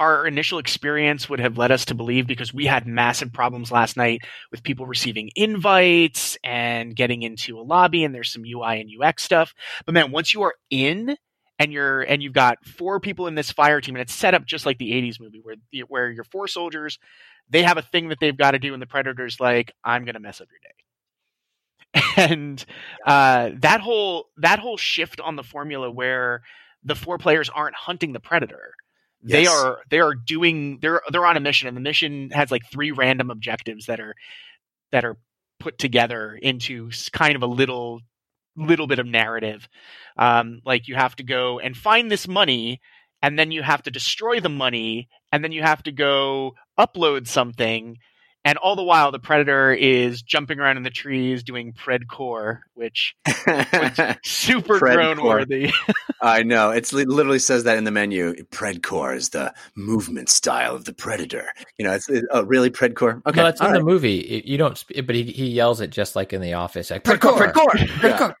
our 0.00 0.26
initial 0.26 0.58
experience 0.58 1.28
would 1.28 1.40
have 1.40 1.58
led 1.58 1.72
us 1.72 1.86
to 1.86 1.94
believe 1.94 2.26
because 2.26 2.54
we 2.54 2.66
had 2.66 2.86
massive 2.86 3.32
problems 3.32 3.72
last 3.72 3.96
night 3.96 4.22
with 4.50 4.62
people 4.62 4.86
receiving 4.86 5.30
invites 5.34 6.38
and 6.44 6.94
getting 6.94 7.22
into 7.22 7.58
a 7.58 7.62
lobby, 7.62 8.04
and 8.04 8.14
there's 8.14 8.32
some 8.32 8.44
UI 8.44 8.80
and 8.80 8.90
UX 9.00 9.22
stuff. 9.22 9.54
But 9.86 9.94
man, 9.94 10.10
once 10.10 10.34
you 10.34 10.42
are 10.42 10.54
in 10.70 11.16
and 11.58 11.72
you're 11.72 12.00
and 12.02 12.22
you've 12.22 12.32
got 12.32 12.64
four 12.64 13.00
people 13.00 13.26
in 13.26 13.34
this 13.34 13.52
fire 13.52 13.80
team, 13.80 13.96
and 13.96 14.02
it's 14.02 14.14
set 14.14 14.34
up 14.34 14.44
just 14.44 14.66
like 14.66 14.78
the 14.78 14.92
'80s 14.92 15.20
movie 15.20 15.40
where 15.42 15.56
where 15.88 16.10
you're 16.10 16.24
four 16.24 16.48
soldiers, 16.48 16.98
they 17.50 17.62
have 17.62 17.78
a 17.78 17.82
thing 17.82 18.08
that 18.08 18.20
they've 18.20 18.36
got 18.36 18.52
to 18.52 18.58
do, 18.58 18.72
and 18.72 18.82
the 18.82 18.86
predator's 18.86 19.40
like, 19.40 19.72
"I'm 19.84 20.04
gonna 20.04 20.20
mess 20.20 20.40
up 20.40 20.48
your 20.50 20.60
day." 20.60 20.74
and 22.16 22.64
uh, 23.06 23.50
that 23.60 23.80
whole 23.80 24.28
that 24.36 24.58
whole 24.58 24.76
shift 24.76 25.20
on 25.20 25.36
the 25.36 25.42
formula 25.42 25.90
where 25.90 26.42
the 26.84 26.94
four 26.94 27.18
players 27.18 27.48
aren't 27.48 27.74
hunting 27.74 28.12
the 28.12 28.20
predator 28.20 28.74
they 29.30 29.46
Yes. 29.46 29.48
are 29.48 29.80
they 29.90 30.00
are 30.00 30.14
doing 30.14 30.78
they're 30.80 31.02
they're 31.10 31.26
on 31.26 31.36
a 31.36 31.40
mission 31.40 31.68
and 31.68 31.76
the 31.76 31.80
mission 31.80 32.30
has 32.30 32.50
like 32.50 32.62
three 32.70 32.90
random 32.92 33.30
objectives 33.30 33.86
that 33.86 34.00
are 34.00 34.14
that 34.92 35.04
are 35.04 35.16
put 35.60 35.78
together 35.78 36.38
into 36.42 36.90
kind 37.12 37.36
of 37.36 37.42
a 37.42 37.46
little 37.46 38.00
little 38.56 38.86
bit 38.86 38.98
of 38.98 39.06
narrative 39.06 39.68
um 40.16 40.60
like 40.64 40.88
you 40.88 40.94
have 40.94 41.16
to 41.16 41.22
go 41.22 41.58
and 41.60 41.76
find 41.76 42.10
this 42.10 42.28
money 42.28 42.80
and 43.22 43.38
then 43.38 43.50
you 43.50 43.62
have 43.62 43.82
to 43.82 43.90
destroy 43.90 44.40
the 44.40 44.48
money 44.48 45.08
and 45.32 45.44
then 45.44 45.52
you 45.52 45.62
have 45.62 45.82
to 45.82 45.92
go 45.92 46.54
upload 46.78 47.26
something 47.26 47.96
and 48.44 48.56
all 48.58 48.76
the 48.76 48.84
while 48.84 49.10
the 49.10 49.18
predator 49.18 49.72
is 49.72 50.22
jumping 50.22 50.60
around 50.60 50.76
in 50.76 50.82
the 50.84 50.90
trees 50.90 51.42
doing 51.42 51.72
predkour 51.72 52.60
which 52.74 53.14
super 54.24 54.78
Predkour. 54.78 54.92
drone 54.94 55.22
worthy 55.22 55.70
I 56.22 56.42
know. 56.42 56.70
It's 56.70 56.92
li- 56.92 57.04
literally 57.04 57.38
says 57.38 57.62
that 57.64 57.78
in 57.78 57.84
the 57.84 57.90
menu. 57.92 58.34
Predkour 58.50 59.14
is 59.16 59.28
the 59.28 59.54
movement 59.76 60.28
style 60.28 60.74
of 60.74 60.84
the 60.84 60.92
predator. 60.92 61.46
You 61.78 61.84
know, 61.86 61.92
it's, 61.92 62.08
it, 62.08 62.24
oh, 62.32 62.42
really 62.42 62.70
Predkour? 62.70 63.20
Okay. 63.24 63.36
no, 63.36 63.44
that's 63.44 63.60
in 63.60 63.66
all 63.68 63.72
the 63.72 63.82
movie. 63.84 64.18
It- 64.20 64.44
You 64.44 64.58
don't, 64.58 64.76
sp- 64.78 65.06
but 65.06 65.14
he, 65.14 65.22
he 65.24 65.46
yells 65.48 65.80
it 65.80 65.90
just 65.90 66.16
like 66.16 66.32
in 66.32 66.40
the 66.40 66.54
office. 66.54 66.90
Like, 66.90 67.04
Predkour, 67.04 67.52
"Predkour!" 67.52 67.70
Predkour. 68.00 68.34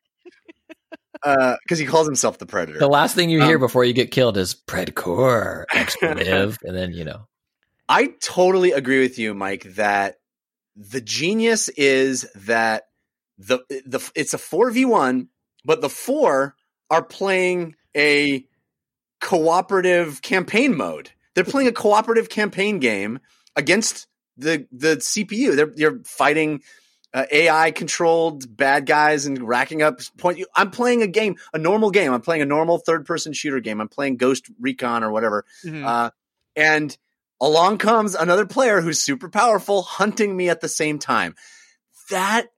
Yeah. 1.24 1.56
Because 1.62 1.78
he 1.78 1.86
calls 1.86 2.06
himself 2.08 2.38
the 2.38 2.46
predator. 2.46 2.78
The 2.80 2.88
last 2.88 3.14
thing 3.14 3.30
you 3.30 3.42
hear 3.44 3.56
Um, 3.56 3.60
before 3.60 3.84
you 3.84 3.92
get 3.92 4.10
killed 4.10 4.36
is 4.36 4.54
Predkour 4.56 5.64
expletive, 5.72 6.58
and 6.64 6.76
then 6.76 6.92
you 6.92 7.04
know. 7.04 7.27
I 7.88 8.14
totally 8.20 8.72
agree 8.72 9.00
with 9.00 9.18
you, 9.18 9.34
Mike, 9.34 9.64
that 9.74 10.16
the 10.76 11.00
genius 11.00 11.68
is 11.70 12.26
that 12.34 12.84
the 13.38 13.60
the 13.68 14.00
it's 14.14 14.34
a 14.34 14.38
4v1, 14.38 15.28
but 15.64 15.80
the 15.80 15.88
four 15.88 16.54
are 16.90 17.02
playing 17.02 17.74
a 17.96 18.44
cooperative 19.20 20.22
campaign 20.22 20.76
mode. 20.76 21.10
They're 21.34 21.44
playing 21.44 21.68
a 21.68 21.72
cooperative 21.72 22.28
campaign 22.28 22.78
game 22.78 23.20
against 23.56 24.06
the 24.36 24.66
the 24.72 24.96
CPU. 24.96 25.56
They're 25.56 25.72
you're 25.76 26.00
fighting 26.04 26.62
uh, 27.14 27.24
AI 27.30 27.70
controlled 27.70 28.54
bad 28.56 28.86
guys 28.86 29.26
and 29.26 29.42
racking 29.46 29.82
up 29.82 30.00
point. 30.18 30.40
I'm 30.54 30.70
playing 30.70 31.02
a 31.02 31.06
game, 31.06 31.36
a 31.52 31.58
normal 31.58 31.90
game. 31.90 32.12
I'm 32.12 32.20
playing 32.20 32.42
a 32.42 32.46
normal 32.46 32.78
third 32.78 33.06
person 33.06 33.32
shooter 33.32 33.60
game. 33.60 33.80
I'm 33.80 33.88
playing 33.88 34.16
Ghost 34.16 34.46
Recon 34.60 35.02
or 35.02 35.10
whatever. 35.10 35.44
Mhm. 35.64 35.84
Uh, 35.84 36.10
and 36.54 36.96
along 37.40 37.78
comes 37.78 38.14
another 38.14 38.46
player 38.46 38.80
who's 38.80 39.00
super 39.00 39.28
powerful, 39.28 39.82
hunting 39.82 40.36
me 40.36 40.48
at 40.48 40.60
the 40.60 40.68
same 40.68 40.98
time. 40.98 41.34
That 42.10 42.48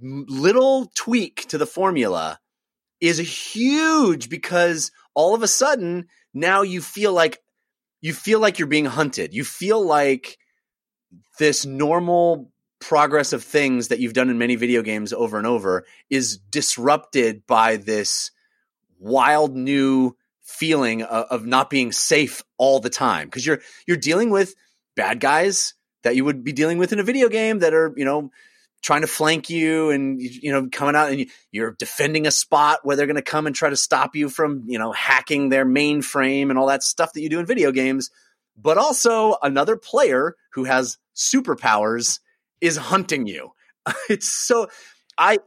little 0.00 0.90
tweak 0.94 1.46
to 1.48 1.58
the 1.58 1.66
formula 1.66 2.38
is 3.00 3.18
huge 3.18 4.28
because 4.28 4.90
all 5.14 5.34
of 5.34 5.42
a 5.42 5.48
sudden 5.48 6.08
now 6.34 6.62
you 6.62 6.80
feel 6.80 7.12
like 7.12 7.40
you 8.00 8.12
feel 8.12 8.40
like 8.40 8.58
you're 8.58 8.68
being 8.68 8.84
hunted. 8.84 9.34
You 9.34 9.44
feel 9.44 9.84
like 9.84 10.38
this 11.38 11.66
normal 11.66 12.50
progress 12.80 13.32
of 13.32 13.42
things 13.42 13.88
that 13.88 13.98
you've 13.98 14.12
done 14.12 14.30
in 14.30 14.38
many 14.38 14.54
video 14.54 14.82
games 14.82 15.12
over 15.12 15.36
and 15.36 15.46
over 15.46 15.84
is 16.08 16.38
disrupted 16.38 17.46
by 17.46 17.76
this 17.76 18.30
wild 19.00 19.56
new 19.56 20.16
feeling 20.48 21.02
of, 21.02 21.26
of 21.30 21.46
not 21.46 21.68
being 21.68 21.92
safe 21.92 22.42
all 22.56 22.80
the 22.80 22.90
time. 22.90 23.28
Because 23.28 23.46
you're 23.46 23.60
you're 23.86 23.96
dealing 23.96 24.30
with 24.30 24.54
bad 24.96 25.20
guys 25.20 25.74
that 26.02 26.16
you 26.16 26.24
would 26.24 26.42
be 26.42 26.52
dealing 26.52 26.78
with 26.78 26.92
in 26.92 26.98
a 26.98 27.04
video 27.04 27.28
game 27.28 27.58
that 27.60 27.74
are 27.74 27.92
you 27.96 28.04
know 28.04 28.30
trying 28.82 29.02
to 29.02 29.06
flank 29.06 29.50
you 29.50 29.90
and 29.90 30.20
you 30.20 30.50
know 30.50 30.68
coming 30.72 30.96
out 30.96 31.10
and 31.10 31.20
you- 31.20 31.26
you're 31.52 31.72
defending 31.72 32.26
a 32.26 32.30
spot 32.30 32.80
where 32.82 32.96
they're 32.96 33.06
going 33.06 33.16
to 33.16 33.22
come 33.22 33.46
and 33.46 33.54
try 33.54 33.68
to 33.68 33.76
stop 33.76 34.16
you 34.16 34.28
from 34.28 34.64
you 34.66 34.78
know 34.78 34.92
hacking 34.92 35.50
their 35.50 35.66
mainframe 35.66 36.48
and 36.48 36.58
all 36.58 36.66
that 36.66 36.82
stuff 36.82 37.12
that 37.12 37.20
you 37.20 37.28
do 37.28 37.38
in 37.40 37.46
video 37.46 37.70
games. 37.70 38.10
But 38.56 38.78
also 38.78 39.36
another 39.42 39.76
player 39.76 40.34
who 40.52 40.64
has 40.64 40.96
superpowers 41.14 42.20
is 42.60 42.76
hunting 42.76 43.26
you. 43.26 43.50
It's 44.08 44.32
so 44.32 44.68
i 45.18 45.38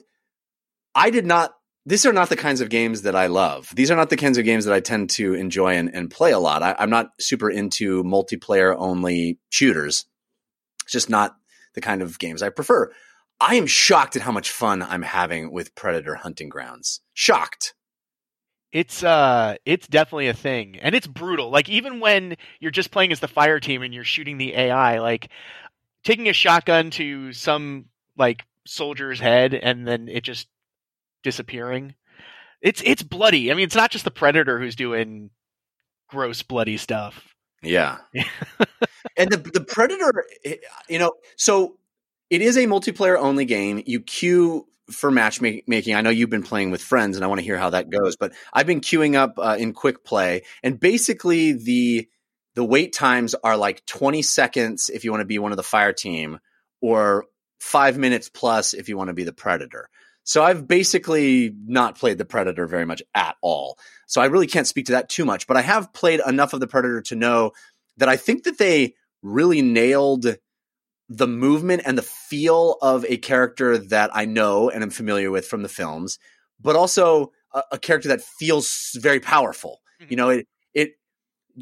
i 0.93 1.09
did 1.09 1.25
not 1.25 1.53
these 1.85 2.05
are 2.05 2.13
not 2.13 2.29
the 2.29 2.35
kinds 2.35 2.61
of 2.61 2.69
games 2.69 3.01
that 3.03 3.15
I 3.15 3.27
love. 3.27 3.69
These 3.75 3.89
are 3.91 3.95
not 3.95 4.09
the 4.09 4.17
kinds 4.17 4.37
of 4.37 4.45
games 4.45 4.65
that 4.65 4.73
I 4.73 4.79
tend 4.79 5.09
to 5.11 5.33
enjoy 5.33 5.75
and, 5.75 5.89
and 5.93 6.11
play 6.11 6.31
a 6.31 6.39
lot. 6.39 6.61
I, 6.63 6.75
I'm 6.77 6.89
not 6.89 7.11
super 7.19 7.49
into 7.49 8.03
multiplayer 8.03 8.75
only 8.77 9.39
shooters. 9.49 10.05
It's 10.83 10.91
just 10.91 11.09
not 11.09 11.35
the 11.73 11.81
kind 11.81 12.01
of 12.01 12.19
games 12.19 12.43
I 12.43 12.49
prefer. 12.49 12.91
I 13.39 13.55
am 13.55 13.65
shocked 13.65 14.15
at 14.15 14.21
how 14.21 14.31
much 14.31 14.51
fun 14.51 14.83
I'm 14.83 15.01
having 15.01 15.51
with 15.51 15.73
Predator 15.73 16.15
Hunting 16.15 16.49
Grounds. 16.49 17.01
Shocked. 17.13 17.73
it's 18.71 19.03
uh 19.03 19.55
it's 19.65 19.87
definitely 19.87 20.27
a 20.27 20.33
thing 20.33 20.77
and 20.79 20.95
it's 20.95 21.07
brutal 21.07 21.49
like 21.49 21.67
even 21.67 21.99
when 21.99 22.35
you're 22.59 22.71
just 22.71 22.91
playing 22.91 23.11
as 23.11 23.19
the 23.19 23.27
fire 23.27 23.59
team 23.59 23.81
and 23.81 23.93
you're 23.93 24.03
shooting 24.05 24.37
the 24.37 24.53
ai 24.55 24.99
like 24.99 25.29
taking 26.05 26.29
a 26.29 26.33
shotgun 26.33 26.89
to 26.89 27.33
some 27.33 27.85
like 28.17 28.45
soldier's 28.65 29.19
head 29.19 29.53
and 29.53 29.85
then 29.87 30.07
it 30.07 30.23
just 30.23 30.47
disappearing 31.23 31.95
it's 32.61 32.81
it's 32.85 33.03
bloody 33.03 33.51
i 33.51 33.53
mean 33.53 33.65
it's 33.65 33.75
not 33.75 33.91
just 33.91 34.05
the 34.05 34.11
predator 34.11 34.59
who's 34.59 34.75
doing 34.75 35.29
gross 36.09 36.43
bloody 36.43 36.77
stuff 36.77 37.31
Yeah. 37.63 37.97
and 39.17 39.31
the 39.31 39.37
the 39.37 39.61
Predator, 39.61 40.25
eh, 40.43 40.55
you 40.89 40.99
know, 40.99 41.13
so 41.35 41.77
it 42.29 42.41
is 42.41 42.57
a 42.57 42.65
multiplayer 42.65 43.17
only 43.17 43.45
game. 43.45 43.83
You 43.85 44.01
queue 44.01 44.67
for 44.91 45.11
matchmaking. 45.11 45.95
I 45.95 46.01
know 46.01 46.09
you've 46.09 46.29
been 46.29 46.43
playing 46.43 46.71
with 46.71 46.81
friends, 46.81 47.15
and 47.15 47.23
I 47.23 47.27
want 47.27 47.39
to 47.39 47.45
hear 47.45 47.57
how 47.57 47.69
that 47.69 47.89
goes. 47.89 48.15
But 48.15 48.33
I've 48.51 48.67
been 48.67 48.81
queuing 48.81 49.15
up 49.15 49.35
uh, 49.37 49.57
in 49.59 49.73
quick 49.73 50.03
play, 50.03 50.43
and 50.63 50.79
basically 50.79 51.53
the 51.53 52.09
the 52.55 52.63
wait 52.63 52.93
times 52.93 53.35
are 53.43 53.57
like 53.57 53.85
twenty 53.85 54.23
seconds 54.23 54.89
if 54.89 55.03
you 55.03 55.11
want 55.11 55.21
to 55.21 55.25
be 55.25 55.39
one 55.39 55.51
of 55.51 55.57
the 55.57 55.63
fire 55.63 55.93
team, 55.93 56.39
or 56.81 57.25
five 57.59 57.97
minutes 57.97 58.27
plus 58.27 58.73
if 58.73 58.89
you 58.89 58.97
want 58.97 59.09
to 59.09 59.13
be 59.13 59.23
the 59.23 59.33
Predator. 59.33 59.87
So 60.31 60.41
I've 60.41 60.65
basically 60.65 61.53
not 61.65 61.97
played 61.97 62.17
the 62.17 62.23
Predator 62.23 62.65
very 62.65 62.85
much 62.85 63.03
at 63.13 63.35
all. 63.41 63.77
So 64.07 64.21
I 64.21 64.27
really 64.27 64.47
can't 64.47 64.65
speak 64.65 64.85
to 64.85 64.93
that 64.93 65.09
too 65.09 65.25
much, 65.25 65.45
but 65.45 65.57
I 65.57 65.61
have 65.61 65.91
played 65.91 66.21
enough 66.25 66.53
of 66.53 66.61
the 66.61 66.67
Predator 66.67 67.01
to 67.01 67.17
know 67.17 67.51
that 67.97 68.07
I 68.07 68.15
think 68.15 68.45
that 68.45 68.57
they 68.57 68.93
really 69.21 69.61
nailed 69.61 70.37
the 71.09 71.27
movement 71.27 71.81
and 71.85 71.97
the 71.97 72.01
feel 72.01 72.77
of 72.81 73.05
a 73.09 73.17
character 73.17 73.77
that 73.77 74.09
I 74.13 74.23
know 74.23 74.69
and 74.69 74.83
am 74.83 74.89
familiar 74.89 75.31
with 75.31 75.45
from 75.45 75.63
the 75.63 75.67
films, 75.67 76.17
but 76.61 76.77
also 76.77 77.33
a, 77.53 77.63
a 77.73 77.77
character 77.77 78.07
that 78.07 78.21
feels 78.21 78.91
very 78.95 79.19
powerful. 79.19 79.81
Mm-hmm. 80.01 80.11
You 80.11 80.15
know, 80.15 80.29
it 80.29 80.47
it 80.73 80.91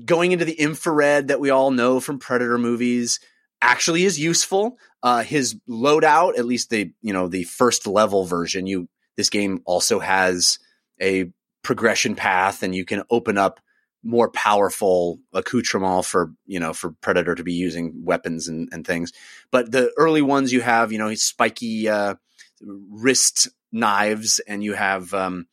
going 0.06 0.32
into 0.32 0.46
the 0.46 0.54
infrared 0.54 1.30
that 1.30 1.40
we 1.40 1.50
all 1.50 1.72
know 1.72 2.00
from 2.00 2.20
Predator 2.20 2.60
movies 2.60 3.20
actually 3.62 4.06
is 4.06 4.20
useful. 4.20 4.78
Uh, 5.02 5.24
his 5.24 5.56
loadout, 5.68 6.38
at 6.38 6.46
least 6.46 6.70
the 6.70 6.92
you 7.02 7.14
know 7.14 7.28
the 7.28 7.44
first 7.44 7.88
level 7.88 8.26
version, 8.26 8.68
you 8.68 8.88
this 9.16 9.30
game 9.30 9.62
also 9.66 10.00
has 10.00 10.60
a 11.02 11.32
progression 11.64 12.16
path, 12.16 12.64
and 12.64 12.74
you 12.76 12.86
can 12.86 13.04
open 13.10 13.38
up 13.38 13.60
more 14.02 14.30
powerful 14.30 15.20
accoutrement 15.34 16.06
for 16.06 16.32
you 16.46 16.60
know 16.60 16.74
for 16.74 16.92
Predator 17.02 17.36
to 17.36 17.44
be 17.44 17.54
using 17.54 18.04
weapons 18.04 18.48
and, 18.48 18.70
and 18.72 18.86
things. 18.86 19.12
But 19.52 19.72
the 19.72 19.92
early 19.98 20.22
ones 20.22 20.54
you 20.54 20.62
have, 20.62 20.92
you 20.92 20.98
know, 20.98 21.10
his 21.10 21.24
spiky 21.24 21.90
uh, 21.90 22.16
wrist 22.62 23.50
knives, 23.72 24.40
and 24.40 24.64
you 24.64 24.74
have 24.74 25.14
um, 25.14 25.48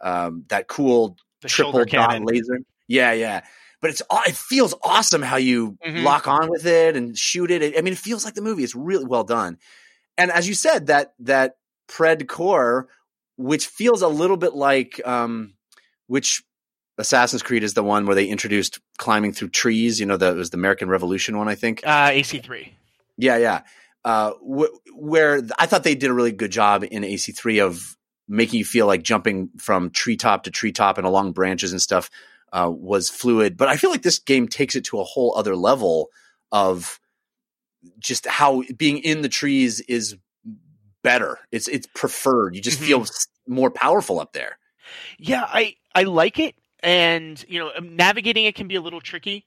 um, 0.00 0.44
that 0.48 0.68
cool 0.68 1.16
The 1.40 1.48
triple 1.48 1.80
dot 1.80 1.88
cannon. 1.88 2.24
laser. 2.24 2.58
Yeah, 2.88 3.12
yeah. 3.12 3.42
But 3.82 3.90
it's 3.90 4.02
it 4.26 4.36
feels 4.36 4.74
awesome 4.82 5.20
how 5.22 5.36
you 5.36 5.76
Mhm. 5.84 6.04
lock 6.04 6.26
on 6.28 6.48
with 6.48 6.64
it 6.64 6.96
and 6.96 7.18
shoot 7.18 7.50
it. 7.50 7.76
I 7.76 7.80
mean, 7.82 7.92
it 7.92 7.98
feels 7.98 8.24
like 8.24 8.34
the 8.34 8.40
movie. 8.40 8.62
It's 8.64 8.74
really 8.76 9.04
well 9.04 9.24
done. 9.24 9.58
And 10.16 10.30
as 10.30 10.48
you 10.48 10.54
said, 10.54 10.86
that 10.86 11.12
that 11.18 11.56
Predkour, 12.06 12.84
which 13.36 13.66
feels 13.66 14.02
a 14.02 14.08
little 14.08 14.36
bit 14.36 14.54
like 14.54 15.00
um, 15.06 15.54
which 16.06 16.42
Assassin's 16.98 17.42
Creed 17.42 17.64
is 17.64 17.74
the 17.74 17.82
one 17.82 18.06
where 18.06 18.14
they 18.14 18.26
introduced 18.26 18.78
climbing 18.98 19.32
through 19.32 19.48
trees. 19.48 19.98
You 20.00 20.06
know, 20.06 20.16
the, 20.16 20.30
it 20.30 20.36
was 20.36 20.50
the 20.50 20.56
American 20.58 20.88
Revolution 20.88 21.36
one, 21.38 21.48
I 21.48 21.54
think. 21.54 21.82
Uh, 21.84 22.10
AC3. 22.10 22.68
Yeah, 23.16 23.36
yeah. 23.38 23.60
Uh, 24.04 24.32
wh- 24.34 24.72
where 24.94 25.42
I 25.58 25.66
thought 25.66 25.84
they 25.84 25.94
did 25.94 26.10
a 26.10 26.14
really 26.14 26.32
good 26.32 26.50
job 26.52 26.84
in 26.84 27.02
AC3 27.04 27.60
of 27.64 27.96
making 28.28 28.58
you 28.58 28.64
feel 28.64 28.86
like 28.86 29.02
jumping 29.02 29.50
from 29.58 29.90
treetop 29.90 30.44
to 30.44 30.50
treetop 30.50 30.98
and 30.98 31.06
along 31.06 31.32
branches 31.32 31.72
and 31.72 31.80
stuff 31.82 32.10
uh, 32.52 32.70
was 32.70 33.08
fluid. 33.10 33.56
But 33.56 33.68
I 33.68 33.76
feel 33.76 33.90
like 33.90 34.02
this 34.02 34.18
game 34.18 34.48
takes 34.48 34.76
it 34.76 34.84
to 34.86 35.00
a 35.00 35.04
whole 35.04 35.34
other 35.36 35.56
level 35.56 36.08
of 36.50 37.00
just 37.98 38.26
how 38.26 38.62
being 38.76 38.98
in 38.98 39.22
the 39.22 39.28
trees 39.28 39.80
is 39.80 40.16
better. 41.02 41.38
It's 41.50 41.68
it's 41.68 41.86
preferred. 41.94 42.54
You 42.54 42.62
just 42.62 42.80
Mhm. 42.80 42.86
feel 42.86 43.06
more 43.46 43.70
powerful 43.70 44.20
up 44.20 44.32
there. 44.32 44.58
Yeah, 45.18 45.44
I 45.48 45.76
I 45.94 46.04
like 46.04 46.38
it, 46.38 46.54
and 46.82 47.44
you 47.48 47.58
know, 47.58 47.72
um, 47.76 47.96
navigating 47.96 48.44
it 48.44 48.54
can 48.54 48.68
be 48.68 48.76
a 48.76 48.80
little 48.80 49.00
tricky, 49.00 49.46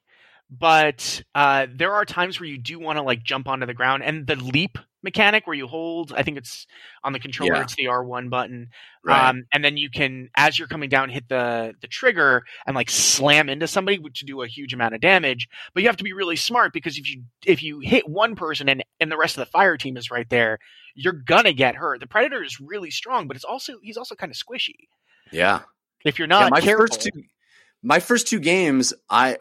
but 0.49 1.24
uh, 1.34 1.68
there 1.74 1.93
are 1.93 2.06
times 2.06 2.39
where 2.39 2.49
you 2.49 2.58
do 2.58 2.80
want 2.80 2.97
to 2.97 3.03
like 3.03 3.24
jump 3.24 3.47
onto 3.47 3.66
the 3.66 3.74
ground, 3.74 4.03
and 4.03 4.28
the 4.28 4.36
leap 4.36 4.78
mechanic 5.06 5.47
where 5.47 5.56
you 5.56 5.68
hold, 5.68 6.12
I 6.12 6.24
think 6.24 6.38
it's 6.38 6.68
on 7.06 7.14
the 7.14 7.20
controller, 7.20 7.53
Yeah. 7.56 7.62
it's 7.62 7.76
the 7.76 7.88
R 7.88 8.03
one 8.03 8.28
button, 8.28 8.68
Right. 9.06 9.30
um, 9.30 9.43
and 9.53 9.64
then 9.64 9.78
you 9.78 9.89
can, 9.89 10.30
as 10.36 10.60
you're 10.60 10.68
coming 10.68 10.89
down, 10.89 11.10
hit 11.10 11.30
the 11.30 11.74
the 11.82 11.88
trigger 11.88 12.43
and 12.68 12.76
like 12.76 12.89
slam 12.89 13.47
into 13.49 13.68
somebody, 13.68 13.97
to 13.99 14.26
do 14.26 14.41
a 14.41 14.47
huge 14.47 14.74
amount 14.74 14.95
of 14.95 15.01
damage. 15.01 15.47
But 15.74 15.84
you 15.84 15.89
have 15.89 15.97
to 15.97 16.03
be 16.03 16.14
really 16.14 16.36
smart 16.36 16.74
because 16.74 16.97
if 16.97 17.10
you 17.10 17.24
if 17.45 17.64
you 17.64 17.80
hit 17.80 18.10
one 18.10 18.36
person 18.36 18.68
and 18.68 18.84
and 18.99 19.10
the 19.12 19.18
rest 19.18 19.38
of 19.38 19.45
the 19.45 19.51
fire 19.51 19.78
team 19.78 19.95
is 19.97 20.12
right 20.12 20.30
there, 20.30 20.60
you're 20.95 21.14
gonna 21.14 21.53
get 21.53 21.76
hurt. 21.76 22.01
The 22.01 22.08
predator 22.08 22.43
is 22.43 22.60
really 22.60 22.91
strong, 22.91 23.28
but 23.28 23.38
it's 23.38 23.45
also 23.45 23.74
he's 23.82 23.97
also 23.97 24.16
kind 24.16 24.32
of 24.32 24.38
squishy. 24.38 24.76
yeah. 25.32 25.62
If 26.03 26.20
you're 26.20 26.28
Yeah, 26.38 26.49
not 26.49 26.49
my 26.49 26.62
careful, 26.62 26.86
first 26.88 27.01
two 27.01 27.12
my 27.86 28.00
first 28.00 28.28
two 28.28 28.40
games 28.40 28.94
i 29.10 29.38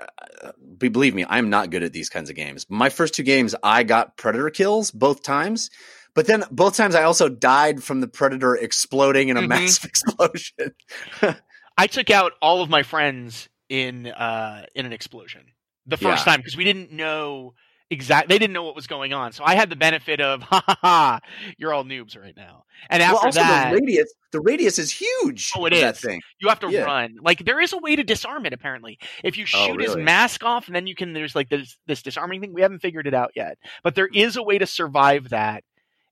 believe 0.78 1.14
me 1.14 1.24
i'm 1.28 1.50
not 1.50 1.70
good 1.70 1.82
at 1.82 1.92
these 1.92 2.08
kinds 2.10 2.30
of 2.30 2.36
games 2.36 2.66
my 2.68 2.90
first 2.90 3.14
two 3.14 3.22
games 3.22 3.54
i 3.62 3.82
got 3.82 4.16
predator 4.16 4.50
kills 4.50 4.90
both 4.90 5.22
times 5.22 5.70
but 6.14 6.26
then 6.26 6.44
both 6.50 6.76
times 6.76 6.94
i 6.94 7.02
also 7.02 7.28
died 7.28 7.82
from 7.82 8.00
the 8.00 8.08
predator 8.08 8.54
exploding 8.54 9.28
in 9.30 9.36
a 9.36 9.42
Mhm. 9.42 9.48
massive 9.48 9.84
explosion 9.90 10.74
I 11.76 11.88
took 11.88 12.08
out 12.10 12.32
all 12.40 12.62
of 12.62 12.70
my 12.70 12.84
friends 12.84 13.48
in 13.68 14.06
uh 14.06 14.66
in 14.76 14.86
an 14.86 14.92
explosion 14.92 15.46
the 15.86 15.96
first 15.96 16.24
Yeah. 16.24 16.32
time 16.32 16.40
because 16.40 16.56
we 16.56 16.62
didn't 16.64 16.92
know 16.92 17.54
exact 17.90 18.28
they 18.28 18.38
didn't 18.38 18.52
know 18.54 18.64
what 18.64 18.74
was 18.76 18.86
going 18.86 19.12
on. 19.12 19.32
So 19.32 19.44
I 19.44 19.54
had 19.54 19.70
the 19.70 19.76
benefit 19.76 20.20
of 20.20 20.42
ha 20.44 20.62
ha 20.66 20.78
ha, 20.80 21.20
you're 21.58 21.72
all 21.72 21.84
noobs 21.84 22.18
right 22.18 22.36
now. 22.36 22.64
And 22.90 23.02
after 23.02 23.14
well 23.14 23.24
also 23.26 23.44
that, 23.44 23.68
the 23.68 23.76
radius 23.80 24.12
the 24.32 24.40
radius 24.40 24.78
is 24.78 24.92
huge 24.92 25.52
Oh, 25.56 25.66
it 25.66 25.72
is. 25.72 26.00
thing 26.00 26.20
you 26.40 26.48
have 26.48 26.60
to 26.60 26.68
Yeah. 26.68 26.84
run. 26.84 27.16
Like 27.20 27.44
there 27.44 27.60
is 27.60 27.72
a 27.72 27.78
way 27.78 27.96
to 27.96 28.02
disarm 28.02 28.44
it 28.46 28.52
apparently. 28.52 28.98
If 29.22 29.36
you 29.38 29.46
Oh, 29.52 29.66
shoot 29.66 29.80
his 29.80 29.96
mask 29.96 30.44
off 30.44 30.66
and 30.66 30.74
then 30.74 30.86
you 30.86 30.94
can 30.94 31.12
there's 31.12 31.34
like 31.34 31.48
this 31.48 31.76
this 31.86 32.02
disarming 32.02 32.40
thing. 32.40 32.52
We 32.54 32.62
haven't 32.62 32.80
figured 32.80 33.06
it 33.06 33.14
out 33.14 33.32
yet. 33.36 33.58
But 33.82 33.94
there 33.94 34.08
is 34.12 34.36
a 34.36 34.42
way 34.42 34.58
to 34.58 34.66
survive 34.66 35.30
that 35.30 35.64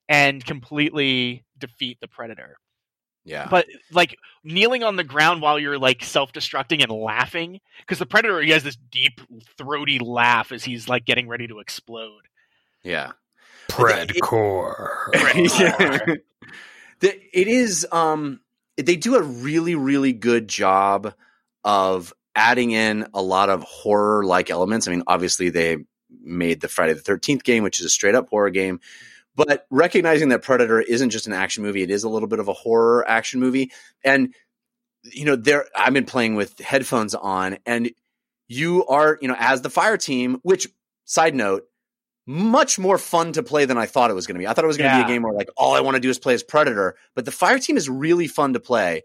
and 0.08 0.44
completely 0.44 1.44
defeat 1.58 1.98
the 2.00 2.08
predator. 2.08 2.56
Yeah 3.24 3.46
But 3.50 3.66
like 3.92 4.16
kneeling 4.44 4.82
on 4.82 4.96
the 4.96 5.04
ground 5.04 5.42
while 5.42 5.58
you're 5.58 5.78
like 5.78 6.02
self-destructing 6.04 6.82
and 6.82 6.90
laughing 6.90 7.60
because 7.80 7.98
the 7.98 8.06
predator 8.06 8.40
he 8.40 8.50
has 8.50 8.64
this 8.64 8.76
deep 8.90 9.20
throaty 9.56 9.98
laugh 10.00 10.50
as 10.52 10.64
he's 10.64 10.88
like 10.88 11.04
getting 11.04 11.28
ready 11.28 11.46
to 11.46 11.60
explode. 11.60 12.22
yeah 12.82 13.12
Predkour. 13.68 14.88
Yeah. 15.58 16.16
The- 17.00 17.20
it 17.32 17.48
is 17.48 17.86
um 17.92 18.40
they 18.76 18.96
do 18.96 19.16
a 19.16 19.22
really 19.22 19.74
really 19.74 20.12
good 20.12 20.48
job 20.48 21.14
of 21.64 22.12
adding 22.34 22.70
in 22.72 23.06
a 23.14 23.20
lot 23.22 23.50
of 23.50 23.62
horror 23.62 24.24
like 24.24 24.50
elements 24.50 24.86
i 24.88 24.90
mean 24.90 25.02
obviously 25.06 25.50
they 25.50 25.78
made 26.22 26.60
the 26.60 26.68
friday 26.68 26.92
the 26.92 27.00
13th 27.00 27.42
game 27.42 27.62
which 27.62 27.80
is 27.80 27.86
a 27.86 27.90
straight 27.90 28.14
up 28.14 28.28
horror 28.30 28.50
game 28.50 28.80
but 29.34 29.66
recognizing 29.70 30.28
that 30.28 30.42
predator 30.42 30.80
isn't 30.80 31.10
just 31.10 31.26
an 31.26 31.32
action 31.32 31.62
movie 31.62 31.82
it 31.82 31.90
is 31.90 32.04
a 32.04 32.08
little 32.08 32.28
bit 32.28 32.38
of 32.38 32.48
a 32.48 32.52
horror 32.52 33.08
action 33.08 33.40
movie 33.40 33.70
and 34.04 34.34
you 35.04 35.24
know 35.24 35.36
there 35.36 35.66
i've 35.76 35.94
been 35.94 36.04
playing 36.04 36.34
with 36.34 36.58
headphones 36.58 37.14
on 37.14 37.58
and 37.66 37.90
you 38.48 38.86
are 38.86 39.18
you 39.20 39.28
know 39.28 39.36
as 39.38 39.62
the 39.62 39.70
fire 39.70 39.96
team 39.96 40.38
which 40.42 40.68
side 41.04 41.34
note 41.34 41.64
much 42.26 42.78
more 42.78 42.98
fun 42.98 43.32
to 43.32 43.42
play 43.42 43.64
than 43.64 43.76
I 43.76 43.86
thought 43.86 44.10
it 44.10 44.14
was 44.14 44.26
going 44.26 44.36
to 44.36 44.38
be. 44.38 44.46
I 44.46 44.52
thought 44.52 44.64
it 44.64 44.68
was 44.68 44.76
going 44.76 44.90
to 44.90 44.96
be 44.96 45.02
a 45.02 45.08
game 45.12 45.22
where 45.22 45.32
like 45.32 45.50
all 45.56 45.74
I 45.74 45.80
want 45.80 45.96
to 45.96 46.00
do 46.00 46.08
is 46.08 46.18
play 46.18 46.34
as 46.34 46.42
Predator, 46.42 46.94
but 47.14 47.24
the 47.24 47.32
fire 47.32 47.58
team 47.58 47.76
is 47.76 47.88
really 47.88 48.28
fun 48.28 48.52
to 48.52 48.60
play. 48.60 49.02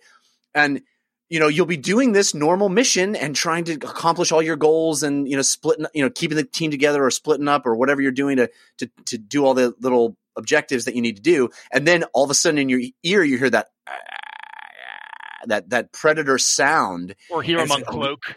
And 0.53 0.81
you 1.29 1.39
know, 1.39 1.47
you'll 1.47 1.65
be 1.65 1.77
doing 1.77 2.13
this 2.13 2.33
normal 2.33 2.69
mission 2.69 3.15
and 3.15 3.35
trying 3.35 3.65
to 3.65 3.73
accomplish 3.73 4.31
all 4.31 4.41
your 4.41 4.55
goals 4.55 5.03
and 5.03 5.27
you 5.29 5.35
know, 5.35 5.41
splitting, 5.41 5.85
you 5.93 6.03
know, 6.03 6.09
keeping 6.09 6.37
the 6.37 6.43
team 6.43 6.71
together 6.71 7.03
or 7.03 7.11
splitting 7.11 7.47
up 7.47 7.65
or 7.65 7.75
whatever 7.75 8.01
you're 8.01 8.11
doing 8.11 8.37
to 8.37 8.49
to 8.77 8.89
to 9.05 9.17
do 9.17 9.45
all 9.45 9.53
the 9.53 9.73
little 9.79 10.15
objectives 10.37 10.85
that 10.85 10.95
you 10.95 11.01
need 11.01 11.17
to 11.17 11.21
do. 11.21 11.49
And 11.71 11.87
then 11.87 12.03
all 12.13 12.23
of 12.23 12.31
a 12.31 12.33
sudden 12.33 12.57
in 12.57 12.69
your 12.69 12.81
ear 13.03 13.23
you 13.23 13.37
hear 13.37 13.49
that 13.49 13.67
that 15.47 15.69
that 15.69 15.91
predator 15.91 16.37
sound 16.37 17.15
Or 17.29 17.41
Hero 17.41 17.63
As- 17.63 17.69
Monk 17.69 17.85
oh, 17.87 17.91
Cloak. 17.91 18.35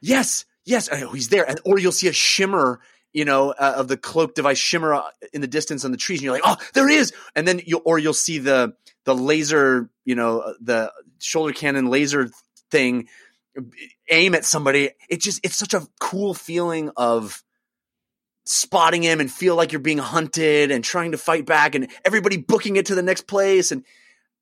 Yes, 0.00 0.44
yes, 0.66 0.88
oh, 0.92 1.12
he's 1.12 1.30
there, 1.30 1.48
and 1.48 1.58
or 1.64 1.78
you'll 1.78 1.90
see 1.90 2.08
a 2.08 2.12
shimmer, 2.12 2.80
you 3.14 3.24
know, 3.24 3.52
uh, 3.52 3.74
of 3.76 3.88
the 3.88 3.96
cloak 3.96 4.34
device 4.34 4.58
shimmer 4.58 4.92
uh, 4.92 5.02
in 5.32 5.40
the 5.40 5.46
distance 5.46 5.82
on 5.82 5.92
the 5.92 5.96
trees, 5.96 6.18
and 6.18 6.24
you're 6.24 6.34
like, 6.34 6.42
oh, 6.44 6.56
there 6.74 6.86
he 6.86 6.96
is, 6.96 7.14
and 7.34 7.48
then 7.48 7.62
you 7.64 7.78
or 7.78 7.98
you'll 7.98 8.12
see 8.12 8.36
the 8.36 8.74
the 9.04 9.14
laser, 9.14 9.90
you 10.04 10.14
know, 10.14 10.40
uh, 10.40 10.52
the 10.60 10.92
shoulder 11.18 11.52
cannon 11.52 11.86
laser 11.86 12.30
thing 12.70 13.08
aim 14.10 14.34
at 14.34 14.44
somebody. 14.44 14.90
It 15.08 15.20
just 15.20 15.40
it's 15.44 15.56
such 15.56 15.74
a 15.74 15.86
cool 16.00 16.34
feeling 16.34 16.90
of 16.96 17.42
spotting 18.46 19.02
him 19.02 19.20
and 19.20 19.30
feel 19.30 19.56
like 19.56 19.72
you're 19.72 19.80
being 19.80 19.98
hunted 19.98 20.70
and 20.70 20.84
trying 20.84 21.12
to 21.12 21.18
fight 21.18 21.46
back 21.46 21.74
and 21.74 21.88
everybody 22.04 22.36
booking 22.36 22.76
it 22.76 22.86
to 22.86 22.94
the 22.94 23.02
next 23.02 23.26
place 23.26 23.72
and 23.72 23.84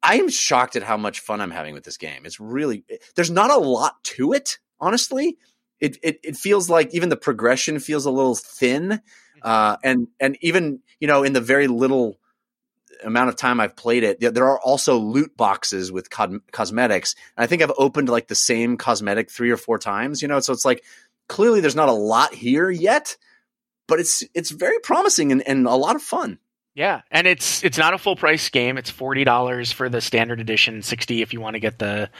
I 0.02 0.16
am 0.16 0.28
shocked 0.28 0.74
at 0.74 0.82
how 0.82 0.96
much 0.96 1.20
fun 1.20 1.40
I'm 1.40 1.52
having 1.52 1.74
with 1.74 1.84
this 1.84 1.96
game. 1.96 2.22
It's 2.24 2.40
really 2.40 2.84
there's 3.14 3.30
not 3.30 3.50
a 3.50 3.56
lot 3.56 4.02
to 4.04 4.32
it, 4.32 4.58
honestly. 4.80 5.38
It 5.80 5.98
it, 6.02 6.20
it 6.24 6.36
feels 6.36 6.68
like 6.68 6.92
even 6.92 7.08
the 7.08 7.16
progression 7.16 7.78
feels 7.78 8.04
a 8.04 8.10
little 8.10 8.34
thin, 8.34 9.00
uh, 9.42 9.76
and 9.84 10.08
and 10.18 10.36
even 10.40 10.80
you 10.98 11.06
know 11.06 11.22
in 11.22 11.32
the 11.32 11.40
very 11.40 11.68
little 11.68 12.18
amount 13.04 13.28
of 13.28 13.36
time 13.36 13.60
I've 13.60 13.76
played 13.76 14.04
it, 14.04 14.20
there, 14.20 14.48
are 14.48 14.60
also 14.60 14.96
loot 14.98 15.36
boxes 15.36 15.90
with 15.92 16.10
co- 16.10 16.40
cosmetics. 16.52 17.14
And 17.36 17.44
I 17.44 17.46
think 17.46 17.62
I've 17.62 17.72
opened 17.78 18.08
like 18.08 18.28
the 18.28 18.34
same 18.34 18.76
cosmetic 18.76 19.30
three 19.30 19.50
or 19.50 19.56
four 19.56 19.78
times. 19.78 20.22
You 20.22 20.28
know, 20.28 20.40
so 20.40 20.52
it's 20.52 20.64
like 20.64 20.84
clearly 21.28 21.60
there's 21.60 21.76
not 21.76 21.88
a 21.88 21.92
lot 21.92 22.34
here 22.34 22.70
yet, 22.70 23.16
but 23.88 24.00
it's 24.00 24.22
it's 24.34 24.50
very 24.50 24.78
promising 24.80 25.32
and, 25.32 25.46
and 25.46 25.66
a 25.66 25.74
lot 25.74 25.96
of 25.96 26.02
fun. 26.02 26.38
Yeah, 26.74 27.02
and 27.10 27.26
it's 27.26 27.62
it's 27.64 27.76
not 27.76 27.92
a 27.92 27.98
full 27.98 28.16
price 28.16 28.48
game. 28.48 28.78
It's 28.78 28.90
forty 28.90 29.24
dollars 29.24 29.72
for 29.72 29.88
the 29.88 30.00
standard 30.00 30.40
edition, 30.40 30.82
sixty 30.82 31.20
if 31.20 31.32
you 31.32 31.40
want 31.40 31.54
to 31.54 31.60
get 31.60 31.78
the 31.78 32.10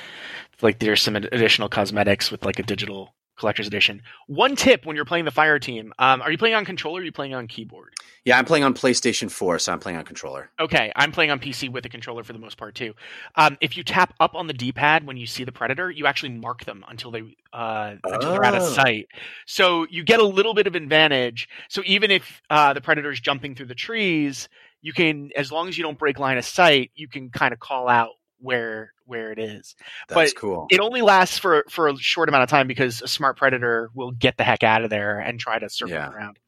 like 0.61 0.79
there's 0.79 1.01
some 1.01 1.17
additional 1.17 1.69
cosmetics 1.69 2.31
with 2.31 2.45
like 2.45 2.59
a 2.59 2.63
digital 2.63 3.15
collector's 3.43 3.67
edition. 3.67 4.01
One 4.27 4.57
tip 4.57 4.87
when 4.87 4.97
you're 4.97 5.05
playing 5.05 5.27
the 5.27 5.31
fire 5.31 5.59
team: 5.59 5.93
um, 5.99 6.23
Are 6.23 6.31
you 6.31 6.39
playing 6.39 6.55
on 6.55 6.65
controller? 6.65 7.01
or 7.01 7.03
Are 7.03 7.05
you 7.05 7.13
playing 7.13 7.35
on 7.35 7.47
keyboard? 7.47 7.93
Yeah, 8.25 8.39
I'm 8.39 8.45
playing 8.45 8.63
on 8.65 8.73
PlayStation 8.73 9.29
4, 9.31 9.59
so 9.59 9.73
I'm 9.73 9.81
playing 9.81 9.99
on 9.99 10.05
controller. 10.05 10.49
Okay, 10.61 10.93
I'm 10.95 11.11
playing 11.11 11.33
on 11.33 11.41
PC 11.41 11.69
with 11.71 11.85
a 11.85 11.89
controller 11.89 12.23
for 12.23 12.33
the 12.33 12.39
most 12.39 12.57
part 12.57 12.75
too. 12.77 12.95
Um, 13.35 13.59
if 13.61 13.77
you 13.77 13.83
tap 13.83 14.15
up 14.21 14.35
on 14.37 14.47
the 14.47 14.53
D-pad 14.53 15.05
when 15.05 15.17
you 15.17 15.27
see 15.27 15.43
the 15.45 15.51
predator, 15.53 15.91
you 15.91 16.07
actually 16.07 16.29
mark 16.31 16.65
them 16.65 16.85
until 16.89 17.11
they 17.11 17.23
uh, 17.53 17.97
until 18.05 18.33
they're 18.33 18.45
out 18.45 18.55
of 18.55 18.63
Oh. 18.63 18.69
sight. 18.69 19.09
So 19.47 19.87
you 19.91 20.05
get 20.05 20.21
a 20.21 20.25
little 20.25 20.55
bit 20.55 20.67
of 20.69 20.75
advantage. 20.77 21.49
So 21.69 21.83
even 21.85 22.11
if 22.13 22.41
uh, 22.49 22.73
the 22.73 22.81
predator's 22.81 23.21
jumping 23.21 23.55
through 23.57 23.67
the 23.67 23.75
trees, 23.75 24.49
you 24.83 24.93
can, 24.93 25.31
as 25.37 25.51
long 25.53 25.69
as 25.69 25.77
you 25.77 25.83
don't 25.85 25.99
break 25.99 26.19
line 26.19 26.39
of 26.39 26.45
sight, 26.45 26.91
you 26.95 27.09
can 27.09 27.29
kind 27.31 27.53
of 27.53 27.59
call 27.61 27.89
out 27.89 28.11
where 28.39 28.93
where 29.13 29.31
it 29.31 29.39
is. 29.39 29.77
That's 30.09 30.33
But 30.33 30.41
cool. 30.41 30.67
It 30.71 30.81
only 30.81 31.03
lasts 31.03 31.39
for 31.39 31.65
for 31.71 31.87
a 31.89 31.97
short 31.97 32.29
amount 32.29 32.43
of 32.43 32.49
time 32.49 32.67
because 32.67 33.01
a 33.01 33.07
smart 33.09 33.37
predator 33.37 33.91
will 33.95 34.11
get 34.11 34.37
the 34.37 34.43
heck 34.45 34.65
out 34.65 34.83
of 34.83 34.91
there 34.91 35.21
and 35.21 35.39
try 35.39 35.61
to 35.61 35.69
circle 35.69 35.95
Yeah. 35.95 36.11
around. 36.11 36.41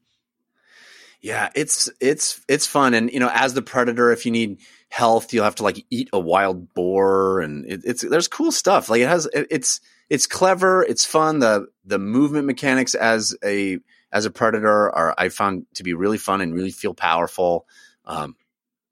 Yeah, 1.21 1.49
it's 1.55 1.89
it's 1.99 2.41
it's 2.47 2.67
fun, 2.67 2.93
and 2.93 3.11
you 3.11 3.19
know, 3.19 3.31
as 3.33 3.53
the 3.53 3.61
predator, 3.63 4.11
if 4.11 4.25
you 4.25 4.31
need 4.31 4.59
health, 4.89 5.33
you'll 5.33 5.43
have 5.45 5.55
to 5.55 5.63
like 5.63 5.83
eat 5.89 6.09
a 6.13 6.19
wild 6.19 6.73
boar, 6.75 7.39
and 7.39 7.65
it, 7.65 7.81
it's 7.83 8.01
there's 8.07 8.27
cool 8.27 8.51
stuff. 8.51 8.89
Like 8.89 9.01
it 9.01 9.07
has, 9.07 9.25
it, 9.33 9.47
it's 9.49 9.81
it's 10.09 10.27
clever, 10.27 10.83
it's 10.83 11.05
fun. 11.05 11.39
The 11.39 11.67
the 11.83 11.97
movement 11.97 12.45
mechanics 12.45 12.93
as 12.93 13.35
a 13.43 13.79
as 14.11 14.25
a 14.25 14.31
predator 14.31 14.93
are 14.93 15.15
I 15.17 15.29
found 15.29 15.65
to 15.75 15.83
be 15.83 15.93
really 15.93 16.19
fun 16.19 16.41
and 16.41 16.53
really 16.53 16.71
feel 16.71 16.93
powerful. 16.93 17.65
Um, 18.05 18.35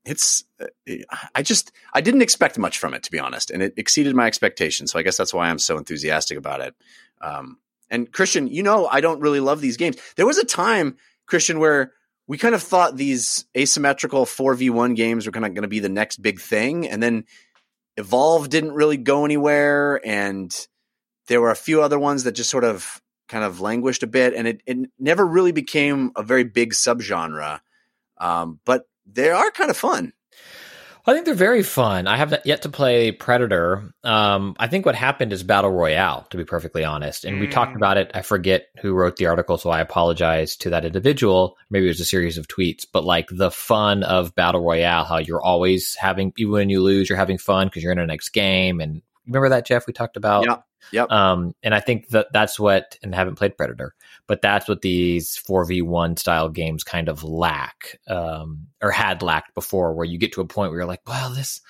it's 0.05 0.43
I 1.35 1.41
just 1.41 1.71
I 1.93 2.01
didn't 2.01 2.21
expect 2.21 2.57
much 2.57 2.77
from 2.77 2.93
it 2.93 3.03
to 3.03 3.11
be 3.11 3.19
honest, 3.19 3.51
and 3.51 3.63
it 3.63 3.73
exceeded 3.77 4.15
my 4.15 4.27
expectations. 4.27 4.91
So 4.91 4.99
I 4.99 5.03
guess 5.03 5.17
that's 5.17 5.33
why 5.33 5.49
I'm 5.49 5.59
so 5.59 5.77
enthusiastic 5.77 6.37
about 6.37 6.61
it. 6.61 6.75
Um, 7.21 7.57
and 7.89 8.11
Christian, 8.11 8.47
you 8.47 8.63
know, 8.63 8.87
I 8.87 9.01
don't 9.01 9.21
really 9.21 9.39
love 9.39 9.61
these 9.61 9.77
games. 9.77 9.97
There 10.15 10.25
was 10.25 10.37
a 10.37 10.45
time, 10.45 10.97
Christian, 11.27 11.59
where 11.59 11.93
we 12.27 12.37
kind 12.37 12.55
of 12.55 12.63
thought 12.63 12.97
these 12.97 13.45
asymmetrical 13.55 14.25
4v1 14.25 14.95
games 14.95 15.25
were 15.25 15.31
kind 15.31 15.45
of 15.45 15.53
going 15.53 15.63
to 15.63 15.67
be 15.67 15.79
the 15.79 15.89
next 15.89 16.21
big 16.21 16.39
thing. 16.39 16.87
And 16.87 17.03
then 17.03 17.25
Evolve 17.97 18.49
didn't 18.49 18.71
really 18.71 18.97
go 18.97 19.25
anywhere. 19.25 20.01
And 20.05 20.51
there 21.27 21.41
were 21.41 21.51
a 21.51 21.55
few 21.55 21.81
other 21.81 21.99
ones 21.99 22.23
that 22.23 22.31
just 22.31 22.49
sort 22.49 22.63
of 22.63 23.01
kind 23.27 23.43
of 23.43 23.61
languished 23.61 24.03
a 24.03 24.07
bit. 24.07 24.33
And 24.33 24.47
it, 24.47 24.61
it 24.65 24.77
never 24.97 25.25
really 25.25 25.51
became 25.51 26.11
a 26.15 26.23
very 26.23 26.43
big 26.43 26.73
subgenre. 26.73 27.59
Um, 28.17 28.59
but 28.65 28.87
they 29.05 29.29
are 29.29 29.51
kind 29.51 29.69
of 29.69 29.77
fun. 29.77 30.13
I 31.05 31.11
think 31.11 31.25
they're 31.25 31.33
very 31.35 31.63
fun. 31.63 32.07
I 32.07 32.15
have 32.15 32.33
yet 32.45 32.61
to 32.61 32.69
play 32.69 33.11
Predator. 33.11 33.93
Um, 34.05 34.55
I 34.57 34.67
think 34.69 34.85
what 34.85 34.95
happened 34.95 35.33
is 35.33 35.43
Battle 35.43 35.69
Royale, 35.69 36.25
to 36.29 36.37
be 36.37 36.45
perfectly 36.45 36.85
honest. 36.85 37.25
And 37.25 37.41
we 37.41 37.47
talked 37.47 37.73
Mm. 37.73 37.75
about 37.75 37.97
it. 37.97 38.11
I 38.13 38.21
forget 38.21 38.67
who 38.81 38.93
wrote 38.93 39.17
the 39.17 39.25
article, 39.25 39.57
so 39.57 39.69
I 39.69 39.81
apologize 39.81 40.55
to 40.57 40.69
that 40.69 40.85
individual. 40.85 41.57
Maybe 41.69 41.87
it 41.87 41.89
was 41.89 41.99
a 41.99 42.05
series 42.05 42.37
of 42.37 42.47
tweets, 42.47 42.85
but 42.89 43.03
like 43.03 43.27
the 43.29 43.51
fun 43.51 44.03
of 44.03 44.33
Battle 44.33 44.63
Royale, 44.63 45.03
how 45.03 45.17
you're 45.17 45.43
always 45.43 45.93
having, 45.95 46.31
even 46.37 46.53
when 46.53 46.69
you 46.69 46.81
lose, 46.81 47.09
you're 47.09 47.17
having 47.17 47.37
fun 47.37 47.67
because 47.67 47.83
you're 47.83 47.91
in 47.91 47.97
the 47.97 48.05
next 48.05 48.29
game. 48.29 48.79
And 48.79 49.01
remember 49.25 49.49
that, 49.49 49.65
Jeff? 49.65 49.87
We 49.87 49.93
talked 49.93 50.17
about. 50.17 50.45
Yeah. 50.45 50.57
Yep. 50.91 51.11
Um, 51.11 51.55
and 51.63 51.73
I 51.73 51.79
think 51.79 52.09
that 52.09 52.27
that's 52.33 52.59
what, 52.59 52.97
and 53.01 53.15
I 53.15 53.17
haven't 53.17 53.35
played 53.35 53.57
Predator, 53.57 53.93
but 54.27 54.41
that's 54.41 54.67
what 54.67 54.81
these 54.81 55.37
4v1 55.47 56.19
style 56.19 56.49
games 56.49 56.83
kind 56.83 57.07
of 57.07 57.23
lack, 57.23 57.99
um, 58.07 58.67
or 58.81 58.91
had 58.91 59.21
lacked 59.21 59.55
before, 59.55 59.93
where 59.93 60.05
you 60.05 60.17
get 60.17 60.33
to 60.33 60.41
a 60.41 60.45
point 60.45 60.71
where 60.71 60.79
you're 60.79 60.87
like, 60.87 61.07
well, 61.07 61.29
this, 61.33 61.61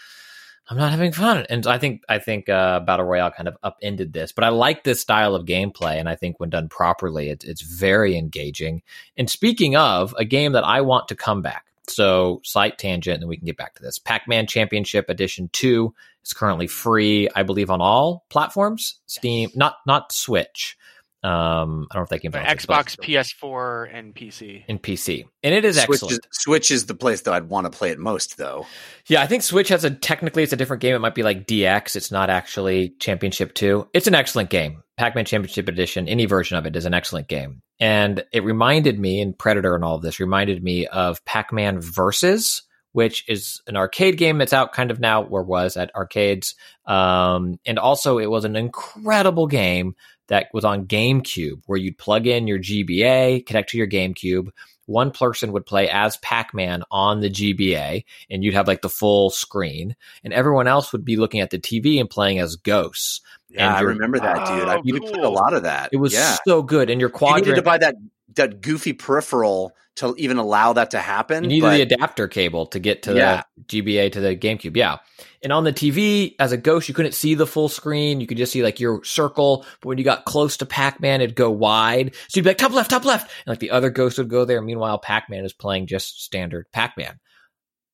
I'm 0.67 0.77
not 0.77 0.91
having 0.91 1.11
fun. 1.11 1.45
And 1.49 1.67
I 1.67 1.77
think, 1.77 2.01
I 2.09 2.19
think, 2.19 2.49
uh, 2.49 2.79
Battle 2.79 3.05
Royale 3.05 3.31
kind 3.31 3.47
of 3.47 3.57
upended 3.61 4.13
this, 4.13 4.31
but 4.31 4.43
I 4.43 4.49
like 4.49 4.83
this 4.83 5.01
style 5.01 5.35
of 5.35 5.45
gameplay. 5.45 5.99
And 5.99 6.09
I 6.09 6.15
think 6.15 6.39
when 6.39 6.49
done 6.49 6.69
properly, 6.69 7.29
it's, 7.29 7.45
it's 7.45 7.61
very 7.61 8.17
engaging. 8.17 8.81
And 9.15 9.29
speaking 9.29 9.75
of 9.75 10.15
a 10.17 10.25
game 10.25 10.53
that 10.53 10.63
I 10.63 10.81
want 10.81 11.09
to 11.09 11.15
come 11.15 11.41
back, 11.41 11.65
so 11.87 12.41
slight 12.43 12.77
tangent, 12.77 13.19
and 13.19 13.29
we 13.29 13.37
can 13.37 13.45
get 13.45 13.57
back 13.57 13.75
to 13.75 13.81
this. 13.81 13.99
Pac-Man 13.99 14.47
Championship 14.47 15.09
Edition 15.09 15.49
2 15.51 15.93
is 16.26 16.34
currently 16.34 16.67
free, 16.67 17.30
I 17.36 17.43
believe, 17.43 17.69
on 17.69 17.82
all 17.82 18.26
platforms. 18.30 18.99
Steam, 19.05 19.49
not 19.55 19.76
not 19.86 20.11
Switch. 20.11 20.78
Um, 21.24 21.88
I 21.89 21.95
don't 21.95 22.01
know 22.01 22.03
if 22.03 22.09
that 22.09 22.19
came 22.19 22.32
But 22.32 22.41
out 22.41 22.57
Xbox, 22.57 22.97
PS4, 22.99 23.89
and 23.93 24.13
PC. 24.13 24.65
in 24.67 24.78
PC, 24.78 25.24
and 25.41 25.53
it 25.53 25.63
is 25.63 25.78
Switch 25.78 26.03
excellent. 26.03 26.11
is, 26.11 26.19
Switch 26.32 26.69
is 26.69 26.86
the 26.86 26.95
place 26.95 27.21
that 27.21 27.34
I'd 27.34 27.47
want 27.47 27.63
to 27.65 27.69
play 27.78 27.91
it 27.91 27.97
most, 27.99 28.38
though. 28.38 28.65
Yeah, 29.07 29.21
I 29.21 29.28
think 29.28 29.41
Switch 29.41 29.69
has 29.69 29.86
a 29.86 29.89
technically 29.89 30.43
it's 30.43 30.51
a 30.51 30.57
different 30.57 30.82
game. 30.82 30.95
It 30.95 30.99
might 30.99 31.15
be 31.15 31.24
like 31.24 31.47
DX. 31.47 31.95
It's 31.95 32.11
not 32.11 32.30
actually 32.30 32.89
Championship 32.99 33.53
2. 33.53 33.88
It's 33.93 34.07
an 34.07 34.15
excellent 34.15 34.49
game. 34.49 34.84
Pac-Man 34.97 35.24
Championship 35.24 35.69
Edition, 35.69 36.09
any 36.09 36.26
version 36.26 36.57
of 36.57 36.65
it 36.65 36.76
is 36.76 36.86
an 36.86 36.93
excellent 36.93 37.30
game. 37.30 37.61
And 37.80 38.26
it 38.34 38.43
reminded 38.43 38.99
me, 38.99 39.21
and 39.21 39.38
Predator 39.38 39.76
and 39.76 39.84
all 39.86 39.95
of 39.95 40.01
this 40.01 40.19
reminded 40.19 40.61
me 40.61 40.88
of 40.88 41.24
Pac-Man 41.24 41.80
Versus, 41.80 42.63
which 42.93 43.27
is 43.27 43.61
an 43.67 43.75
arcade 43.75 44.17
game 44.17 44.37
that's 44.37 44.53
out 44.53 44.71
kind 44.71 44.89
of 44.89 44.99
now, 44.99 45.23
or 45.23 45.43
was 45.43 45.75
at 45.75 45.93
arcades. 45.95 46.55
Um, 46.85 47.59
and 47.65 47.77
also 47.77 48.17
it 48.19 48.29
was 48.29 48.45
an 48.45 48.55
incredible 48.55 49.47
game 49.47 49.95
that 50.27 50.47
was 50.53 50.63
on 50.63 50.85
GameCube 50.85 51.61
where 51.65 51.77
you'd 51.77 51.97
plug 51.97 52.27
in 52.27 52.47
your 52.47 52.59
GBA, 52.59 53.45
connect 53.45 53.69
to 53.71 53.77
your 53.77 53.87
GameCube. 53.87 54.49
One 54.85 55.11
person 55.11 55.53
would 55.53 55.65
play 55.65 55.89
as 55.89 56.17
Pac-Man 56.17 56.83
on 56.91 57.21
the 57.21 57.29
GBA 57.29 58.03
and 58.29 58.43
you'd 58.43 58.53
have 58.53 58.67
like 58.67 58.81
the 58.81 58.89
full 58.89 59.29
screen 59.29 59.95
and 60.23 60.33
everyone 60.33 60.67
else 60.67 60.91
would 60.91 61.05
be 61.05 61.15
looking 61.15 61.39
at 61.39 61.51
the 61.51 61.59
TV 61.59 61.99
and 61.99 62.09
playing 62.09 62.39
as 62.39 62.57
ghosts. 62.57 63.21
Yeah, 63.53 63.67
And 63.67 63.75
I 63.77 63.81
remember 63.81 64.19
that, 64.19 64.47
dude. 64.47 64.67
I 64.67 64.77
Oh, 64.77 64.81
we 64.83 64.99
played 64.99 65.15
a 65.23 65.29
lot 65.29 65.53
of 65.53 65.63
that. 65.63 65.89
It 65.93 65.97
was 65.97 66.13
yeah. 66.13 66.37
so 66.45 66.63
good. 66.63 66.89
And 66.89 66.99
your 66.99 67.09
You 67.09 67.13
needed 67.13 67.19
quadrant, 67.19 67.55
to 67.57 67.61
buy 67.61 67.77
that 67.79 67.95
that 68.35 68.61
goofy 68.61 68.93
peripheral 68.93 69.73
to 69.97 70.15
even 70.17 70.37
allow 70.37 70.73
that 70.73 70.89
to 70.91 70.99
happen. 70.99 71.43
you 71.43 71.49
needed 71.49 71.61
but- 71.61 71.75
the 71.75 71.81
adapter 71.83 72.27
cable 72.27 72.65
to 72.67 72.79
get 72.79 73.03
to 73.03 73.13
Yeah. 73.13 73.43
the 73.57 73.63
GBA 73.81 74.09
to 74.13 74.19
the 74.21 74.35
GameCube. 74.35 74.75
Yeah. 74.75 74.97
And 75.43 75.53
on 75.53 75.65
the 75.65 75.71
TV, 75.73 76.35
as 76.39 76.51
a 76.51 76.57
ghost, 76.57 76.87
you 76.89 76.95
couldn't 76.95 77.11
see 77.11 77.35
the 77.35 77.45
full 77.45 77.69
screen. 77.69 78.19
You 78.19 78.25
could 78.25 78.37
just 78.37 78.51
see 78.51 78.63
like 78.63 78.79
your 78.79 79.03
circle. 79.03 79.65
But 79.81 79.87
when 79.89 79.97
you 79.99 80.03
got 80.03 80.25
close 80.25 80.57
to 80.57 80.65
Pac-Man, 80.65 81.21
it'd 81.21 81.35
go 81.35 81.51
wide. 81.51 82.15
So 82.27 82.37
you'd 82.39 82.43
be 82.43 82.49
like, 82.49 82.57
top 82.57 82.71
left, 82.71 82.89
top 82.89 83.05
left. 83.05 83.29
And 83.45 83.51
like 83.51 83.59
the 83.59 83.69
other 83.69 83.91
ghost 83.91 84.17
would 84.17 84.29
go 84.29 84.45
there. 84.45 84.61
Meanwhile, 84.63 84.97
Pac-Man 84.97 85.45
is 85.45 85.53
playing 85.53 85.85
just 85.85 86.23
standard 86.23 86.65
Pac-Man. 86.73 87.19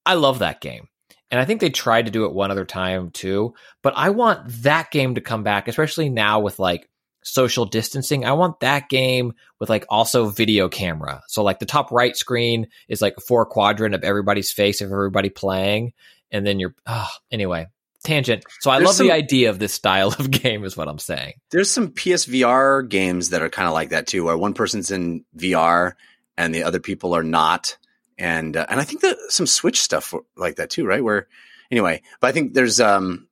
I 0.05 0.14
love 0.14 0.39
that 0.39 0.62
game. 0.62 0.88
And 1.32 1.40
I 1.40 1.46
think 1.46 1.62
they 1.62 1.70
tried 1.70 2.06
to 2.06 2.12
do 2.12 2.26
it 2.26 2.34
one 2.34 2.52
other 2.52 2.66
time 2.66 3.12
too. 3.12 3.54
But 3.84 3.94
I 3.96 4.10
want 4.10 4.42
that 4.64 4.92
game 4.92 5.16
to 5.16 5.22
come 5.22 5.44
back, 5.44 5.68
especially 5.68 6.10
now 6.10 6.40
with 6.40 6.58
like 6.60 6.90
social 7.24 7.66
distancing. 7.66 8.26
I 8.26 8.32
want 8.34 8.62
that 8.62 8.90
game 8.90 9.34
with 9.60 9.70
like 9.70 9.86
also 9.90 10.30
video 10.30 10.70
camera. 10.70 11.22
So 11.28 11.44
like 11.44 11.60
the 11.60 11.66
top 11.66 11.92
right 11.92 12.16
screen 12.16 12.68
is 12.88 13.02
like 13.02 13.20
four 13.20 13.46
quadrant 13.46 13.94
of 13.94 14.04
everybody's 14.04 14.52
face 14.52 14.82
of 14.82 14.92
everybody 14.92 15.30
playing. 15.30 15.94
And 16.32 16.46
then 16.48 16.60
you're, 16.60 16.74
oh, 16.88 17.10
anyway, 17.32 17.68
tangent. 18.04 18.46
So 18.62 18.72
I 18.72 18.78
There's 18.78 18.88
love 18.88 18.96
some- 18.96 19.08
the 19.08 19.14
idea 19.14 19.50
of 19.50 19.60
this 19.60 19.74
style 19.74 20.10
of 20.18 20.32
game 20.32 20.64
is 20.64 20.76
what 20.78 20.88
I'm 20.88 21.00
saying. 21.00 21.34
There's 21.52 21.70
some 21.70 21.90
PSVR 21.90 22.88
games 22.88 23.30
that 23.30 23.42
are 23.42 23.50
kind 23.50 23.68
of 23.68 23.74
like 23.74 23.90
that 23.90 24.08
too, 24.08 24.24
where 24.26 24.38
one 24.38 24.54
person's 24.54 24.90
in 24.90 25.26
VR 25.38 25.94
and 26.38 26.56
the 26.56 26.64
other 26.64 26.80
people 26.80 27.16
are 27.16 27.24
not, 27.24 27.78
and 28.20 28.56
uh, 28.56 28.66
and 28.70 28.80
I 28.80 28.84
think 28.84 29.02
that 29.02 29.18
some 29.30 29.48
Switch 29.48 29.82
stuff 29.82 30.14
like 30.38 30.58
that 30.58 30.70
too, 30.70 30.86
right? 30.86 31.04
Where 31.04 31.28
anyway, 31.72 32.02
but 32.20 32.28
I 32.28 32.32
think 32.32 32.54
there's 32.54 32.80
um 32.80 33.28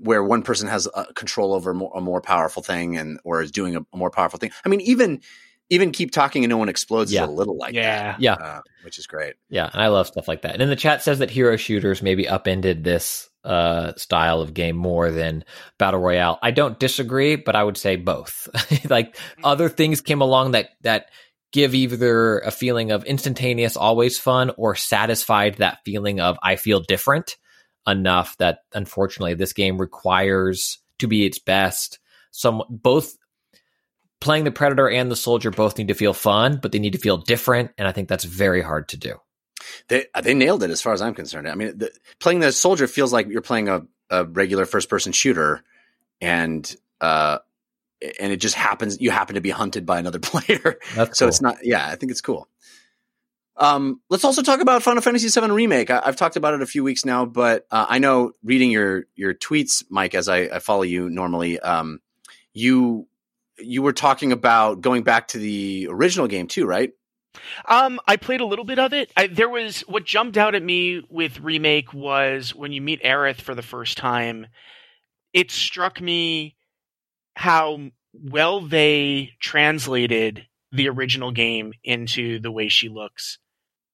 where 0.00 0.22
one 0.22 0.42
person 0.42 0.68
has 0.68 0.88
uh, 0.94 1.06
control 1.14 1.52
over 1.52 1.74
more, 1.74 1.92
a 1.94 2.00
more 2.00 2.20
powerful 2.20 2.62
thing 2.62 2.96
and 2.96 3.18
or 3.24 3.42
is 3.42 3.50
doing 3.50 3.76
a, 3.76 3.80
a 3.80 3.96
more 3.96 4.10
powerful 4.10 4.38
thing. 4.38 4.52
I 4.64 4.68
mean, 4.68 4.80
even 4.82 5.20
even 5.70 5.90
keep 5.92 6.12
talking 6.12 6.44
and 6.44 6.50
no 6.50 6.56
one 6.56 6.68
explodes 6.70 7.12
Yeah. 7.12 7.24
is 7.24 7.28
a 7.28 7.32
little 7.32 7.56
like 7.58 7.74
Yeah. 7.74 8.12
that, 8.12 8.20
Yeah. 8.20 8.34
uh, 8.34 8.60
which 8.82 8.98
is 8.98 9.06
great. 9.06 9.34
Yeah, 9.50 9.68
and 9.70 9.82
I 9.82 9.88
love 9.88 10.06
stuff 10.06 10.26
like 10.28 10.42
that. 10.42 10.54
And 10.54 10.62
in 10.62 10.70
the 10.70 10.76
chat 10.76 11.02
says 11.02 11.18
that 11.18 11.28
hero 11.30 11.56
shooters 11.56 12.00
maybe 12.00 12.26
upended 12.26 12.84
this 12.84 13.28
uh, 13.44 13.92
style 13.96 14.40
of 14.40 14.54
game 14.54 14.76
more 14.76 15.10
than 15.10 15.44
battle 15.78 16.00
royale. 16.00 16.38
I 16.40 16.52
don't 16.52 16.78
disagree, 16.78 17.36
but 17.36 17.54
I 17.56 17.64
would 17.64 17.76
say 17.76 17.96
both. 17.96 18.48
like 18.90 19.16
other 19.44 19.68
things 19.68 20.00
came 20.00 20.20
along 20.22 20.52
that 20.52 20.70
that 20.82 21.10
give 21.52 21.74
either 21.74 22.40
a 22.40 22.50
feeling 22.50 22.90
of 22.90 23.04
instantaneous, 23.04 23.76
always 23.76 24.18
fun, 24.18 24.50
or 24.56 24.74
satisfied 24.74 25.56
that 25.56 25.78
feeling 25.84 26.20
of 26.20 26.38
I 26.42 26.56
feel 26.56 26.80
different 26.80 27.36
enough 27.86 28.36
that 28.38 28.60
unfortunately 28.74 29.34
this 29.34 29.52
game 29.52 29.78
requires 29.78 30.78
to 30.98 31.06
be 31.06 31.24
its 31.24 31.38
best. 31.38 31.98
Some 32.30 32.62
both 32.68 33.16
playing 34.20 34.44
the 34.44 34.50
predator 34.50 34.90
and 34.90 35.10
the 35.10 35.16
soldier 35.16 35.50
both 35.50 35.78
need 35.78 35.88
to 35.88 35.94
feel 35.94 36.12
fun, 36.12 36.58
but 36.60 36.72
they 36.72 36.78
need 36.78 36.92
to 36.92 36.98
feel 36.98 37.16
different, 37.16 37.70
and 37.78 37.88
I 37.88 37.92
think 37.92 38.08
that's 38.08 38.24
very 38.24 38.62
hard 38.62 38.88
to 38.90 38.96
do. 38.96 39.14
They 39.88 40.06
they 40.22 40.34
nailed 40.34 40.62
it 40.62 40.70
as 40.70 40.82
far 40.82 40.92
as 40.92 41.02
I'm 41.02 41.14
concerned. 41.14 41.48
I 41.48 41.54
mean, 41.54 41.78
the, 41.78 41.90
playing 42.20 42.40
the 42.40 42.52
soldier 42.52 42.86
feels 42.86 43.12
like 43.12 43.28
you're 43.28 43.42
playing 43.42 43.68
a, 43.68 43.82
a 44.10 44.24
regular 44.24 44.66
first 44.66 44.88
person 44.88 45.12
shooter, 45.12 45.62
and 46.20 46.74
uh, 47.00 47.38
and 48.20 48.32
it 48.32 48.38
just 48.38 48.54
happens 48.54 49.00
you 49.00 49.10
happen 49.10 49.34
to 49.34 49.40
be 49.40 49.50
hunted 49.50 49.86
by 49.86 49.98
another 49.98 50.18
player. 50.22 50.78
That's 50.94 51.18
so 51.18 51.24
cool. 51.24 51.28
it's 51.28 51.40
not. 51.40 51.56
Yeah, 51.62 51.86
I 51.86 51.96
think 51.96 52.12
it's 52.12 52.20
cool. 52.20 52.48
Um, 53.56 54.00
let's 54.08 54.24
also 54.24 54.42
talk 54.42 54.60
about 54.60 54.84
Final 54.84 55.02
Fantasy 55.02 55.28
VII 55.28 55.50
remake. 55.50 55.90
I, 55.90 56.00
I've 56.04 56.14
talked 56.14 56.36
about 56.36 56.54
it 56.54 56.62
a 56.62 56.66
few 56.66 56.84
weeks 56.84 57.04
now, 57.04 57.24
but 57.24 57.66
uh, 57.72 57.86
I 57.88 57.98
know 57.98 58.32
reading 58.44 58.70
your 58.70 59.06
your 59.16 59.34
tweets, 59.34 59.84
Mike, 59.90 60.14
as 60.14 60.28
I, 60.28 60.42
I 60.42 60.58
follow 60.60 60.82
you 60.82 61.10
normally, 61.10 61.58
um, 61.58 62.00
you 62.54 63.08
you 63.58 63.82
were 63.82 63.92
talking 63.92 64.30
about 64.30 64.80
going 64.80 65.02
back 65.02 65.28
to 65.28 65.38
the 65.38 65.88
original 65.90 66.28
game 66.28 66.46
too, 66.46 66.66
right? 66.66 66.92
Um, 67.66 68.00
I 68.06 68.16
played 68.16 68.40
a 68.40 68.46
little 68.46 68.64
bit 68.64 68.78
of 68.78 68.92
it. 68.92 69.12
I, 69.16 69.26
there 69.26 69.48
was 69.48 69.80
what 69.82 70.04
jumped 70.04 70.36
out 70.36 70.54
at 70.54 70.62
me 70.62 71.04
with 71.10 71.40
remake 71.40 71.92
was 71.92 72.54
when 72.54 72.72
you 72.72 72.80
meet 72.80 73.02
Aerith 73.02 73.40
for 73.40 73.54
the 73.54 73.62
first 73.62 73.98
time. 73.98 74.46
It 75.32 75.50
struck 75.50 76.00
me 76.00 76.56
how 77.38 77.78
well 78.12 78.60
they 78.60 79.30
translated 79.38 80.44
the 80.72 80.88
original 80.88 81.30
game 81.30 81.72
into 81.84 82.40
the 82.40 82.50
way 82.50 82.68
she 82.68 82.88
looks 82.88 83.38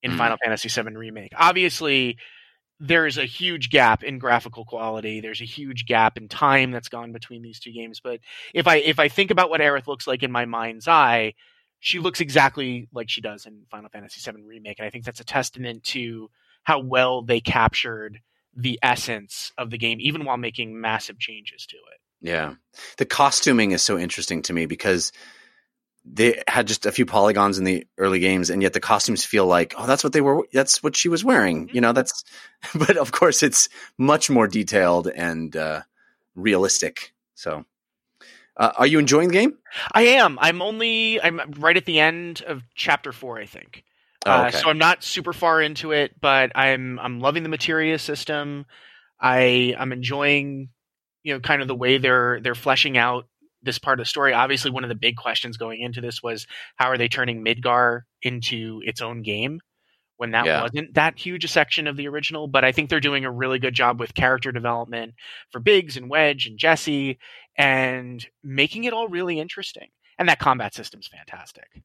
in 0.02 0.12
Mm. 0.12 0.16
Final 0.16 0.38
Fantasy 0.42 0.70
VII 0.70 0.96
Remake. 0.96 1.32
Obviously, 1.36 2.16
there's 2.80 3.18
a 3.18 3.26
huge 3.26 3.68
gap 3.68 4.02
in 4.02 4.18
graphical 4.18 4.64
quality. 4.64 5.20
There's 5.20 5.42
a 5.42 5.44
huge 5.44 5.84
gap 5.84 6.16
in 6.16 6.26
time 6.28 6.70
that's 6.70 6.88
gone 6.88 7.12
between 7.12 7.42
these 7.42 7.60
two 7.60 7.70
games. 7.70 8.00
But 8.02 8.20
if 8.54 8.66
I 8.66 8.76
if 8.76 8.98
I 8.98 9.08
think 9.08 9.30
about 9.30 9.50
what 9.50 9.60
Aerith 9.60 9.86
looks 9.86 10.06
like 10.06 10.22
in 10.22 10.32
my 10.32 10.46
mind's 10.46 10.88
eye, 10.88 11.34
she 11.80 11.98
looks 11.98 12.22
exactly 12.22 12.88
like 12.94 13.10
she 13.10 13.20
does 13.20 13.44
in 13.44 13.66
Final 13.70 13.90
Fantasy 13.90 14.22
VII 14.30 14.42
Remake, 14.42 14.78
and 14.78 14.86
I 14.86 14.90
think 14.90 15.04
that's 15.04 15.20
a 15.20 15.24
testament 15.24 15.84
to 15.84 16.30
how 16.62 16.80
well 16.80 17.20
they 17.20 17.42
captured 17.42 18.20
the 18.56 18.78
essence 18.82 19.52
of 19.58 19.68
the 19.68 19.76
game, 19.76 19.98
even 20.00 20.24
while 20.24 20.38
making 20.38 20.80
massive 20.80 21.18
changes 21.18 21.66
to 21.66 21.76
it. 21.76 22.00
Yeah. 22.24 22.54
The 22.96 23.04
costuming 23.04 23.72
is 23.72 23.82
so 23.82 23.98
interesting 23.98 24.40
to 24.42 24.52
me 24.54 24.64
because 24.64 25.12
they 26.06 26.42
had 26.48 26.66
just 26.66 26.86
a 26.86 26.92
few 26.92 27.04
polygons 27.06 27.58
in 27.58 27.64
the 27.64 27.86
early 27.98 28.18
games 28.18 28.48
and 28.50 28.62
yet 28.62 28.72
the 28.72 28.80
costumes 28.80 29.24
feel 29.24 29.46
like, 29.46 29.74
oh, 29.76 29.86
that's 29.86 30.02
what 30.02 30.12
they 30.14 30.22
were 30.22 30.46
that's 30.52 30.82
what 30.82 30.96
she 30.96 31.08
was 31.10 31.22
wearing. 31.22 31.68
You 31.72 31.82
know, 31.82 31.92
that's 31.92 32.24
but 32.74 32.96
of 32.96 33.12
course 33.12 33.42
it's 33.42 33.68
much 33.98 34.30
more 34.30 34.48
detailed 34.48 35.06
and 35.06 35.54
uh 35.54 35.82
realistic. 36.34 37.12
So 37.34 37.66
uh, 38.56 38.72
are 38.76 38.86
you 38.86 38.98
enjoying 38.98 39.28
the 39.28 39.34
game? 39.34 39.58
I 39.92 40.02
am. 40.02 40.38
I'm 40.40 40.62
only. 40.62 41.20
I'm 41.20 41.40
right 41.58 41.76
at 41.76 41.86
the 41.86 41.98
end 42.00 42.42
of 42.46 42.62
chapter 42.76 43.10
four, 43.12 43.38
I 43.38 43.46
think. 43.46 43.82
Oh, 44.24 44.30
Uh, 44.30 44.46
okay. 44.48 44.58
so 44.58 44.70
I'm 44.70 44.78
not 44.78 45.02
super 45.02 45.32
far 45.32 45.60
into 45.60 45.90
it, 45.90 46.20
but 46.20 46.52
I'm 46.54 46.98
I'm 47.00 47.20
loving 47.20 47.42
the 47.42 47.48
materia 47.48 47.98
system. 47.98 48.64
I 49.20 49.74
I'm 49.76 49.92
enjoying, 49.92 50.68
you 51.24 51.34
know, 51.34 51.40
kind 51.40 51.60
of 51.62 51.66
the 51.68 51.74
way 51.74 51.98
they're 51.98 52.38
they're 52.40 52.54
fleshing 52.54 52.96
out 52.96 53.26
this 53.62 53.78
part 53.78 53.98
of 53.98 54.04
the 54.04 54.08
story. 54.08 54.32
Obviously, 54.32 54.70
one 54.70 54.84
of 54.84 54.88
the 54.88 54.94
big 54.94 55.16
questions 55.16 55.56
going 55.56 55.80
into 55.80 56.00
this 56.00 56.22
was 56.22 56.46
how 56.76 56.88
are 56.90 56.98
they 56.98 57.08
turning 57.08 57.44
Midgar 57.44 58.02
into 58.22 58.80
its 58.84 59.00
own 59.00 59.22
game 59.22 59.60
when 60.18 60.30
that 60.32 60.46
Yeah. 60.46 60.62
wasn't 60.62 60.94
that 60.94 61.18
huge 61.18 61.44
a 61.44 61.48
section 61.48 61.86
of 61.86 61.96
the 61.96 62.06
original. 62.06 62.46
But 62.46 62.64
I 62.64 62.72
think 62.72 62.88
they're 62.90 63.00
doing 63.00 63.24
a 63.24 63.32
really 63.32 63.58
good 63.58 63.74
job 63.74 63.98
with 63.98 64.14
character 64.14 64.52
development 64.52 65.14
for 65.50 65.60
Biggs 65.60 65.96
and 65.96 66.08
Wedge 66.08 66.46
and 66.46 66.58
Jesse 66.58 67.18
and 67.56 68.24
making 68.42 68.84
it 68.84 68.92
all 68.92 69.08
really 69.08 69.40
interesting. 69.40 69.88
And 70.18 70.28
that 70.28 70.38
combat 70.38 70.74
system's 70.74 71.08
fantastic. 71.08 71.82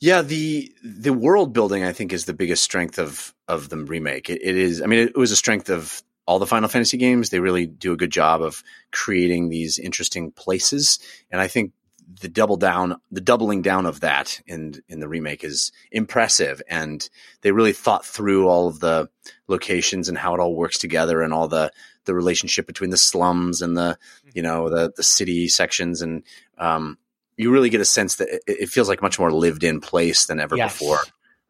Yeah, 0.00 0.22
the 0.22 0.72
the 0.84 1.12
world 1.12 1.52
building 1.52 1.82
I 1.82 1.92
think 1.92 2.12
is 2.12 2.26
the 2.26 2.34
biggest 2.34 2.62
strength 2.62 2.98
of 2.98 3.34
of 3.48 3.70
the 3.70 3.78
remake. 3.78 4.30
It, 4.30 4.40
it 4.42 4.56
is. 4.56 4.82
I 4.82 4.86
mean, 4.86 5.00
it 5.00 5.16
was 5.16 5.32
a 5.32 5.36
strength 5.36 5.68
of 5.70 6.02
all 6.26 6.38
the 6.38 6.46
Final 6.46 6.68
Fantasy 6.68 6.96
games. 6.96 7.30
They 7.30 7.40
really 7.40 7.66
do 7.66 7.92
a 7.92 7.96
good 7.96 8.10
job 8.10 8.42
of 8.42 8.62
creating 8.92 9.48
these 9.48 9.78
interesting 9.78 10.32
places, 10.32 10.98
and 11.30 11.40
I 11.40 11.48
think 11.48 11.72
the 12.20 12.28
double 12.28 12.56
down, 12.56 13.00
the 13.10 13.20
doubling 13.20 13.62
down 13.62 13.84
of 13.84 14.00
that 14.00 14.40
in 14.46 14.74
in 14.88 15.00
the 15.00 15.08
remake 15.08 15.42
is 15.42 15.72
impressive. 15.90 16.62
And 16.68 17.08
they 17.40 17.50
really 17.50 17.72
thought 17.72 18.06
through 18.06 18.46
all 18.46 18.68
of 18.68 18.78
the 18.78 19.08
locations 19.48 20.08
and 20.08 20.16
how 20.16 20.34
it 20.34 20.40
all 20.40 20.54
works 20.54 20.78
together, 20.78 21.22
and 21.22 21.32
all 21.32 21.48
the 21.48 21.72
the 22.04 22.14
relationship 22.14 22.66
between 22.66 22.90
the 22.90 22.96
slums 22.96 23.62
and 23.62 23.76
the 23.76 23.98
you 24.34 24.42
know 24.42 24.68
the 24.68 24.92
the 24.96 25.02
city 25.02 25.48
sections 25.48 26.02
and 26.02 26.22
um, 26.58 26.96
you 27.36 27.50
really 27.50 27.68
get 27.70 27.80
a 27.80 27.84
sense 27.84 28.16
that 28.16 28.28
it, 28.28 28.42
it 28.46 28.68
feels 28.68 28.88
like 28.88 29.02
much 29.02 29.18
more 29.18 29.32
lived 29.32 29.64
in 29.64 29.80
place 29.80 30.26
than 30.26 30.40
ever 30.40 30.56
Yes. 30.56 30.78
before, 30.78 30.98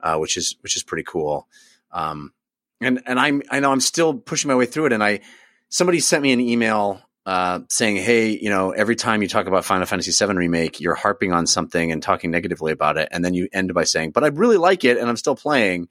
uh, 0.01 0.17
which 0.17 0.37
is 0.37 0.57
which 0.63 0.77
is 0.77 0.83
pretty 0.83 1.05
cool. 1.05 1.47
Um, 1.93 2.33
and 2.81 3.03
and 3.07 3.19
I'm 3.19 3.43
I 3.51 3.61
know 3.61 3.73
I'm 3.73 3.81
still 3.81 4.15
pushing 4.15 4.49
my 4.49 4.55
way 4.55 4.67
through 4.67 4.87
it. 4.87 4.93
And 4.93 5.03
I 5.03 5.21
somebody 5.69 6.01
sent 6.01 6.23
me 6.23 6.33
an 6.33 6.41
email 6.41 7.01
uh, 7.25 7.61
saying, 7.69 7.97
hey, 7.97 8.29
you 8.29 8.51
know, 8.51 8.71
every 8.71 8.95
time 8.95 9.21
you 9.21 9.29
talk 9.29 9.47
about 9.47 9.65
Final 9.65 9.87
Fantasy 9.87 10.13
VII 10.13 10.35
remake, 10.35 10.81
you're 10.81 10.95
harping 10.95 11.33
on 11.33 11.47
something 11.47 11.91
and 11.91 12.01
talking 12.01 12.31
negatively 12.31 12.73
about 12.73 12.97
it, 12.97 13.09
and 13.11 13.25
then 13.25 13.35
you 13.35 13.49
end 13.53 13.75
by 13.75 13.85
saying, 13.85 14.13
but 14.13 14.23
I 14.23 14.29
really 14.29 14.59
like 14.59 14.85
it 14.85 14.97
and 14.97 15.09
I'm 15.09 15.17
still 15.17 15.35
playing. 15.35 15.89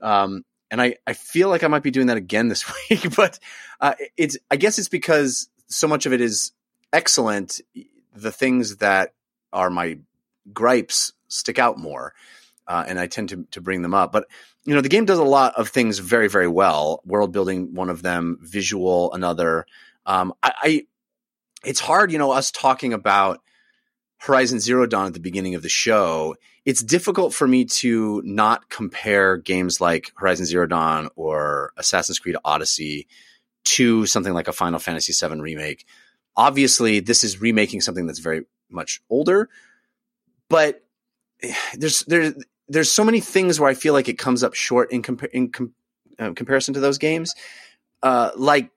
Um, 0.00 0.44
and 0.72 0.82
I, 0.82 0.96
I 1.06 1.12
feel 1.12 1.50
like 1.50 1.62
I 1.62 1.68
might 1.68 1.84
be 1.84 1.92
doing 1.92 2.08
that 2.08 2.16
again 2.16 2.48
this 2.48 2.64
week, 2.90 3.14
but 3.14 3.38
uh, 3.80 3.94
it's 4.16 4.36
I 4.50 4.56
guess 4.56 4.78
it's 4.78 4.88
because 4.88 5.48
so 5.68 5.86
much 5.86 6.06
of 6.06 6.12
it 6.12 6.20
is 6.20 6.52
excellent. 6.92 7.60
The 8.14 8.32
things 8.32 8.78
that 8.78 9.14
are 9.52 9.70
my 9.70 9.98
gripes 10.52 11.12
stick 11.28 11.58
out 11.58 11.78
more, 11.78 12.12
uh, 12.66 12.84
and 12.86 12.98
I 12.98 13.06
tend 13.06 13.28
to 13.28 13.46
to 13.52 13.60
bring 13.60 13.82
them 13.82 13.94
up. 13.94 14.12
But 14.12 14.26
you 14.64 14.74
know, 14.74 14.80
the 14.80 14.88
game 14.88 15.04
does 15.04 15.18
a 15.18 15.24
lot 15.24 15.54
of 15.56 15.68
things 15.68 15.98
very 15.98 16.28
very 16.28 16.48
well. 16.48 17.00
World 17.04 17.32
building, 17.32 17.74
one 17.74 17.90
of 17.90 18.02
them. 18.02 18.38
Visual, 18.40 19.12
another. 19.12 19.66
Um, 20.06 20.32
I, 20.42 20.52
I 20.62 20.86
it's 21.64 21.80
hard, 21.80 22.10
you 22.10 22.18
know, 22.18 22.32
us 22.32 22.50
talking 22.50 22.92
about 22.92 23.40
Horizon 24.18 24.60
Zero 24.60 24.86
Dawn 24.86 25.06
at 25.06 25.14
the 25.14 25.20
beginning 25.20 25.54
of 25.54 25.62
the 25.62 25.68
show. 25.68 26.36
It's 26.64 26.82
difficult 26.82 27.34
for 27.34 27.48
me 27.48 27.64
to 27.64 28.22
not 28.24 28.68
compare 28.70 29.36
games 29.36 29.80
like 29.80 30.12
Horizon 30.16 30.46
Zero 30.46 30.66
Dawn 30.66 31.08
or 31.16 31.72
Assassin's 31.76 32.20
Creed 32.20 32.36
Odyssey 32.44 33.08
to 33.64 34.06
something 34.06 34.32
like 34.32 34.48
a 34.48 34.52
Final 34.52 34.78
Fantasy 34.78 35.12
VII 35.12 35.40
remake. 35.40 35.86
Obviously, 36.36 37.00
this 37.00 37.24
is 37.24 37.40
remaking 37.40 37.80
something 37.80 38.06
that's 38.06 38.20
very 38.20 38.44
much 38.70 39.00
older, 39.10 39.48
but 40.48 40.84
there's 41.74 42.00
there's 42.00 42.34
there's 42.72 42.90
so 42.90 43.04
many 43.04 43.20
things 43.20 43.60
where 43.60 43.70
I 43.70 43.74
feel 43.74 43.92
like 43.92 44.08
it 44.08 44.18
comes 44.18 44.42
up 44.42 44.54
short 44.54 44.92
in, 44.92 45.02
compa- 45.02 45.30
in 45.30 45.50
com- 45.50 45.74
uh, 46.18 46.32
comparison 46.32 46.74
to 46.74 46.80
those 46.80 46.98
games, 46.98 47.34
uh, 48.02 48.30
like 48.36 48.70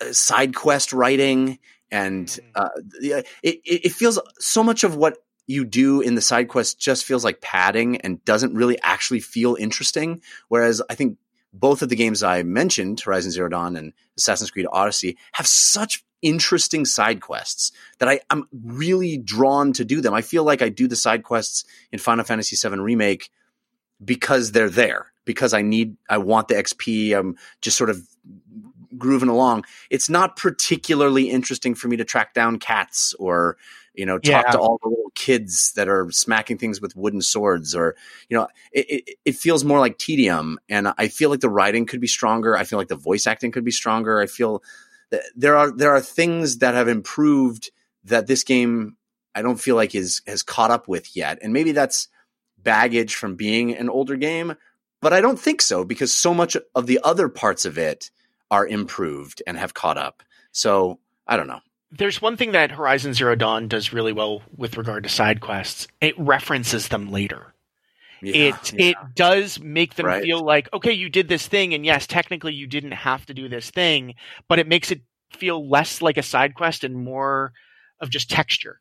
uh, 0.00 0.12
side 0.12 0.54
quest 0.54 0.92
writing 0.92 1.58
and 1.90 2.40
uh, 2.54 2.70
it, 3.02 3.26
it 3.42 3.60
it 3.64 3.92
feels 3.92 4.18
so 4.38 4.64
much 4.64 4.82
of 4.82 4.96
what 4.96 5.18
you 5.46 5.64
do 5.64 6.00
in 6.00 6.14
the 6.14 6.20
side 6.20 6.48
quest 6.48 6.80
just 6.80 7.04
feels 7.04 7.22
like 7.22 7.40
padding 7.40 7.98
and 7.98 8.24
doesn't 8.24 8.54
really 8.54 8.78
actually 8.82 9.20
feel 9.20 9.56
interesting. 9.56 10.22
Whereas 10.48 10.80
I 10.88 10.94
think 10.94 11.18
both 11.52 11.82
of 11.82 11.90
the 11.90 11.96
games 11.96 12.22
I 12.22 12.42
mentioned, 12.42 13.00
Horizon 13.00 13.30
Zero 13.30 13.50
Dawn 13.50 13.76
and 13.76 13.92
Assassin's 14.16 14.50
Creed 14.50 14.66
Odyssey, 14.72 15.18
have 15.32 15.46
such 15.46 16.04
interesting 16.22 16.84
side 16.84 17.20
quests 17.20 17.72
that 17.98 18.08
I, 18.08 18.20
I'm 18.30 18.46
really 18.52 19.18
drawn 19.18 19.72
to 19.74 19.84
do 19.84 20.00
them. 20.00 20.14
I 20.14 20.22
feel 20.22 20.44
like 20.44 20.62
I 20.62 20.68
do 20.68 20.88
the 20.88 20.96
side 20.96 21.24
quests 21.24 21.64
in 21.90 21.98
Final 21.98 22.24
Fantasy 22.24 22.56
VII 22.56 22.78
Remake 22.78 23.30
because 24.04 24.52
they're 24.52 24.70
there, 24.70 25.12
because 25.24 25.52
I 25.52 25.62
need, 25.62 25.96
I 26.08 26.18
want 26.18 26.48
the 26.48 26.54
XP. 26.54 27.16
I'm 27.16 27.36
just 27.60 27.76
sort 27.76 27.90
of 27.90 28.00
grooving 28.98 29.28
along. 29.28 29.64
It's 29.90 30.08
not 30.08 30.36
particularly 30.36 31.30
interesting 31.30 31.74
for 31.74 31.88
me 31.88 31.96
to 31.96 32.04
track 32.04 32.34
down 32.34 32.58
cats 32.58 33.14
or, 33.18 33.56
you 33.94 34.06
know, 34.06 34.18
talk 34.18 34.44
Yeah. 34.46 34.52
to 34.52 34.58
all 34.58 34.78
the 34.82 34.88
little 34.88 35.12
kids 35.14 35.72
that 35.76 35.88
are 35.88 36.10
smacking 36.10 36.58
things 36.58 36.80
with 36.80 36.96
wooden 36.96 37.22
swords 37.22 37.74
or, 37.74 37.96
you 38.28 38.36
know, 38.36 38.48
it, 38.72 38.86
it, 38.90 39.16
it 39.24 39.34
feels 39.36 39.64
more 39.64 39.78
like 39.80 39.98
tedium. 39.98 40.58
And 40.68 40.92
I 40.98 41.08
feel 41.08 41.30
like 41.30 41.40
the 41.40 41.48
writing 41.48 41.86
could 41.86 42.00
be 42.00 42.06
stronger. 42.06 42.56
I 42.56 42.64
feel 42.64 42.78
like 42.78 42.88
the 42.88 42.96
voice 42.96 43.26
acting 43.26 43.50
could 43.52 43.64
be 43.64 43.70
stronger. 43.70 44.20
I 44.20 44.26
feel 44.26 44.62
there 45.36 45.56
are, 45.56 45.70
there 45.70 45.90
are 45.90 46.00
things 46.00 46.58
that 46.58 46.74
have 46.74 46.88
improved 46.88 47.70
that 48.04 48.26
this 48.26 48.44
game, 48.44 48.96
I 49.34 49.42
don't 49.42 49.60
feel 49.60 49.76
like 49.76 49.94
is, 49.94 50.22
has 50.26 50.42
caught 50.42 50.70
up 50.70 50.88
with 50.88 51.16
yet. 51.16 51.38
And 51.42 51.52
maybe 51.52 51.72
that's 51.72 52.08
baggage 52.58 53.14
from 53.14 53.36
being 53.36 53.76
an 53.76 53.88
older 53.88 54.16
game, 54.16 54.54
but 55.00 55.12
I 55.12 55.20
don't 55.20 55.38
think 55.38 55.60
so 55.62 55.84
because 55.84 56.12
so 56.12 56.32
much 56.32 56.56
of 56.74 56.86
the 56.86 57.00
other 57.02 57.28
parts 57.28 57.64
of 57.64 57.78
it 57.78 58.10
are 58.50 58.66
improved 58.66 59.42
and 59.46 59.56
have 59.56 59.74
caught 59.74 59.98
up. 59.98 60.22
So 60.52 60.98
I 61.26 61.36
don't 61.36 61.48
know. 61.48 61.60
There's 61.90 62.22
one 62.22 62.36
thing 62.36 62.52
that 62.52 62.70
Horizon 62.70 63.12
Zero 63.12 63.34
Dawn 63.34 63.68
does 63.68 63.92
really 63.92 64.12
well 64.12 64.42
with 64.56 64.78
regard 64.78 65.02
to 65.02 65.10
side 65.10 65.40
quests. 65.40 65.88
It 66.00 66.18
references 66.18 66.88
them 66.88 67.10
later. 67.10 67.52
Yeah, 68.22 68.34
it 68.34 68.72
yeah. 68.72 68.90
it 68.90 68.96
does 69.14 69.58
make 69.60 69.94
them 69.96 70.06
Right. 70.06 70.22
feel 70.22 70.44
like 70.44 70.72
okay, 70.72 70.92
you 70.92 71.08
did 71.10 71.28
this 71.28 71.46
thing, 71.46 71.74
and 71.74 71.84
yes, 71.84 72.06
technically 72.06 72.54
you 72.54 72.66
didn't 72.66 72.92
have 72.92 73.26
to 73.26 73.34
do 73.34 73.48
this 73.48 73.70
thing, 73.70 74.14
but 74.48 74.58
it 74.58 74.68
makes 74.68 74.90
it 74.90 75.02
feel 75.32 75.68
less 75.68 76.00
like 76.02 76.16
a 76.16 76.22
side 76.22 76.54
quest 76.54 76.84
and 76.84 76.94
more 76.96 77.52
of 78.00 78.10
just 78.10 78.30
texture 78.30 78.80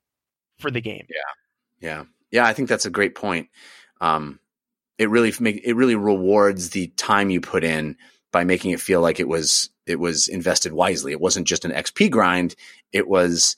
for 0.59 0.69
the 0.71 0.81
game. 0.81 1.07
Yeah, 1.09 1.89
yeah, 1.89 2.03
yeah. 2.31 2.45
I 2.45 2.53
think 2.53 2.69
that's 2.69 2.85
a 2.85 2.89
great 2.91 3.15
point. 3.15 3.49
Um, 3.99 4.39
it 4.97 5.09
really 5.09 5.33
make 5.39 5.61
it 5.65 5.73
really 5.75 5.95
rewards 5.95 6.69
the 6.71 6.87
time 6.97 7.29
you 7.29 7.41
put 7.41 7.63
in 7.63 7.97
by 8.31 8.43
making 8.43 8.71
it 8.71 8.79
feel 8.81 9.01
like 9.01 9.19
it 9.19 9.27
was 9.27 9.69
it 9.87 9.99
was 9.99 10.27
invested 10.27 10.73
wisely. 10.73 11.11
It 11.11 11.19
wasn't 11.21 11.47
just 11.47 11.65
an 11.65 11.71
XP 11.71 12.11
grind; 12.11 12.55
it 12.91 13.07
was 13.07 13.55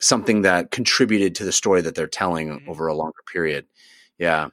something 0.00 0.42
that 0.42 0.70
contributed 0.70 1.34
to 1.36 1.44
the 1.44 1.52
story 1.52 1.80
that 1.80 1.94
they're 1.94 2.06
telling 2.06 2.48
Mhm. 2.60 2.68
over 2.68 2.86
a 2.86 2.94
longer 2.94 3.22
period. 3.32 3.66
Yeah, 4.18 4.48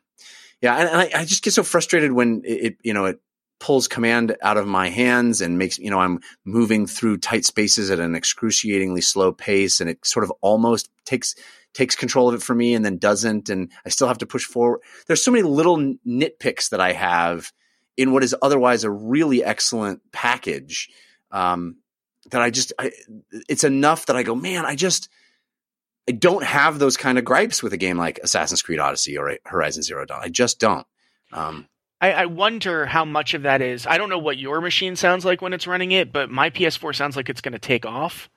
yeah, 0.62 0.76
and, 0.76 0.90
and 0.90 0.98
I, 0.98 1.22
I 1.22 1.26
just 1.26 1.44
get 1.44 1.54
so 1.54 1.64
frustrated 1.64 2.12
when 2.12 2.44
it, 2.46 2.54
it 2.54 2.78
you 2.84 2.94
know 2.94 3.06
it 3.06 3.20
pulls 3.60 3.88
command 3.88 4.36
out 4.42 4.58
of 4.58 4.68
my 4.68 4.90
hands 4.90 5.42
and 5.42 5.58
makes 5.58 5.78
you 5.78 5.90
know 5.90 6.00
I'm 6.00 6.20
moving 6.46 6.88
through 6.88 7.18
tight 7.18 7.46
spaces 7.46 7.92
at 7.92 8.00
an 8.00 8.16
excruciatingly 8.16 9.02
slow 9.02 9.32
pace, 9.32 9.82
and 9.82 9.90
it 9.90 10.06
sort 10.06 10.24
of 10.24 10.32
almost 10.42 10.90
takes 11.06 11.36
takes 11.74 11.96
control 11.96 12.30
of 12.30 12.36
it 12.36 12.42
for 12.42 12.54
me 12.54 12.74
and 12.74 12.84
then 12.84 12.98
doesn't, 12.98 13.50
and 13.50 13.72
I 13.86 13.90
still 13.90 14.08
have 14.08 14.18
to 14.20 14.26
push 14.26 14.44
forward. 14.44 14.82
There's 15.08 15.24
so 15.24 15.32
many 15.32 15.44
little 15.44 15.78
nitpicks 15.78 16.70
that 16.70 16.82
I 16.82 16.92
have 16.92 17.52
in 17.98 18.12
what 18.12 18.24
is 18.24 18.36
otherwise 18.42 18.84
a 18.84 18.92
really 18.92 19.44
excellent 19.44 20.02
package 20.12 20.90
um, 21.32 21.78
that 22.32 22.42
I 22.42 22.50
just 22.50 22.74
I, 22.78 22.92
it's 23.50 23.64
enough 23.64 24.08
that 24.08 24.16
I 24.16 24.24
go, 24.24 24.36
man, 24.36 24.66
I 24.66 24.76
just 24.76 25.10
I 26.10 26.14
don't 26.14 26.44
have 26.44 26.80
those 26.80 26.98
kind 26.98 27.18
of 27.18 27.26
gripes 27.26 27.62
with 27.62 27.74
a 27.74 27.78
game 27.78 27.98
like 27.98 28.20
Assassin's 28.24 28.62
Creed 28.62 28.80
Odyssey 28.80 29.18
or 29.18 29.38
Horizon 29.46 29.84
Zero 29.84 30.06
Dawn. 30.06 30.22
I 30.22 30.30
just 30.30 30.60
don't. 30.60 30.86
Um, 31.32 31.68
I, 32.02 32.12
I 32.14 32.26
wonder 32.26 32.86
how 32.86 33.06
much 33.06 33.36
of 33.36 33.44
that 33.44 33.62
is. 33.62 33.86
I 33.86 33.98
don't 33.98 34.10
know 34.10 34.18
what 34.18 34.38
your 34.38 34.60
machine 34.60 34.96
sounds 34.96 35.24
like 35.24 35.42
when 35.42 35.54
it's 35.54 35.68
running 35.68 35.92
it, 35.92 36.12
but 36.12 36.32
my 36.32 36.50
PS4 36.50 36.96
sounds 36.96 37.16
like 37.16 37.30
it's 37.30 37.42
going 37.42 37.54
to 37.54 37.60
take 37.60 37.86
off 37.86 38.30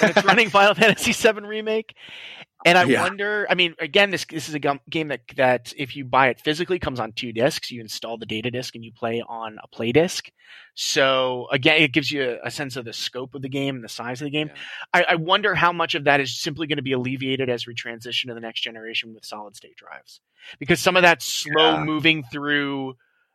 when 0.00 0.10
it's 0.10 0.24
running 0.24 0.50
Final 0.50 0.74
Fantasy 0.74 1.12
VII 1.12 1.46
Remake. 1.46 1.94
And 2.64 2.76
I 2.76 2.84
Yeah. 2.84 3.02
wonder. 3.02 3.46
I 3.48 3.54
mean, 3.54 3.74
again, 3.78 4.10
this 4.10 4.24
this 4.24 4.48
is 4.48 4.54
a 4.54 4.58
game 4.58 5.08
that 5.08 5.20
that 5.36 5.72
if 5.76 5.94
you 5.94 6.04
buy 6.04 6.28
it 6.28 6.40
physically 6.40 6.78
comes 6.80 6.98
on 6.98 7.12
two 7.12 7.32
discs. 7.32 7.70
You 7.70 7.80
install 7.80 8.18
the 8.18 8.26
data 8.26 8.50
disc 8.50 8.74
and 8.74 8.84
you 8.84 8.92
play 8.92 9.22
on 9.26 9.58
a 9.62 9.68
play 9.68 9.92
disc. 9.92 10.30
So 10.74 11.46
again, 11.52 11.80
it 11.80 11.92
gives 11.92 12.10
you 12.10 12.38
a, 12.42 12.48
a 12.48 12.50
sense 12.50 12.74
of 12.76 12.84
the 12.84 12.92
scope 12.92 13.34
of 13.34 13.42
the 13.42 13.48
game 13.48 13.76
and 13.76 13.84
the 13.84 13.88
size 13.88 14.20
of 14.20 14.24
the 14.26 14.30
game. 14.32 14.48
Yeah. 14.48 14.54
I, 14.92 15.04
I 15.10 15.14
wonder 15.14 15.54
how 15.54 15.72
much 15.72 15.94
of 15.94 16.04
that 16.04 16.20
is 16.20 16.36
simply 16.40 16.66
going 16.66 16.78
to 16.78 16.82
be 16.82 16.92
alleviated 16.92 17.48
as 17.48 17.66
we 17.66 17.74
transition 17.74 18.28
to 18.28 18.34
the 18.34 18.40
next 18.40 18.60
generation 18.62 19.14
with 19.14 19.24
solid 19.24 19.54
state 19.54 19.76
drives, 19.76 20.20
because 20.58 20.80
some 20.80 20.96
of 20.96 21.02
that 21.02 21.22
slow 21.22 21.74
Yeah. 21.74 21.84
moving 21.84 22.24
through 22.24 22.94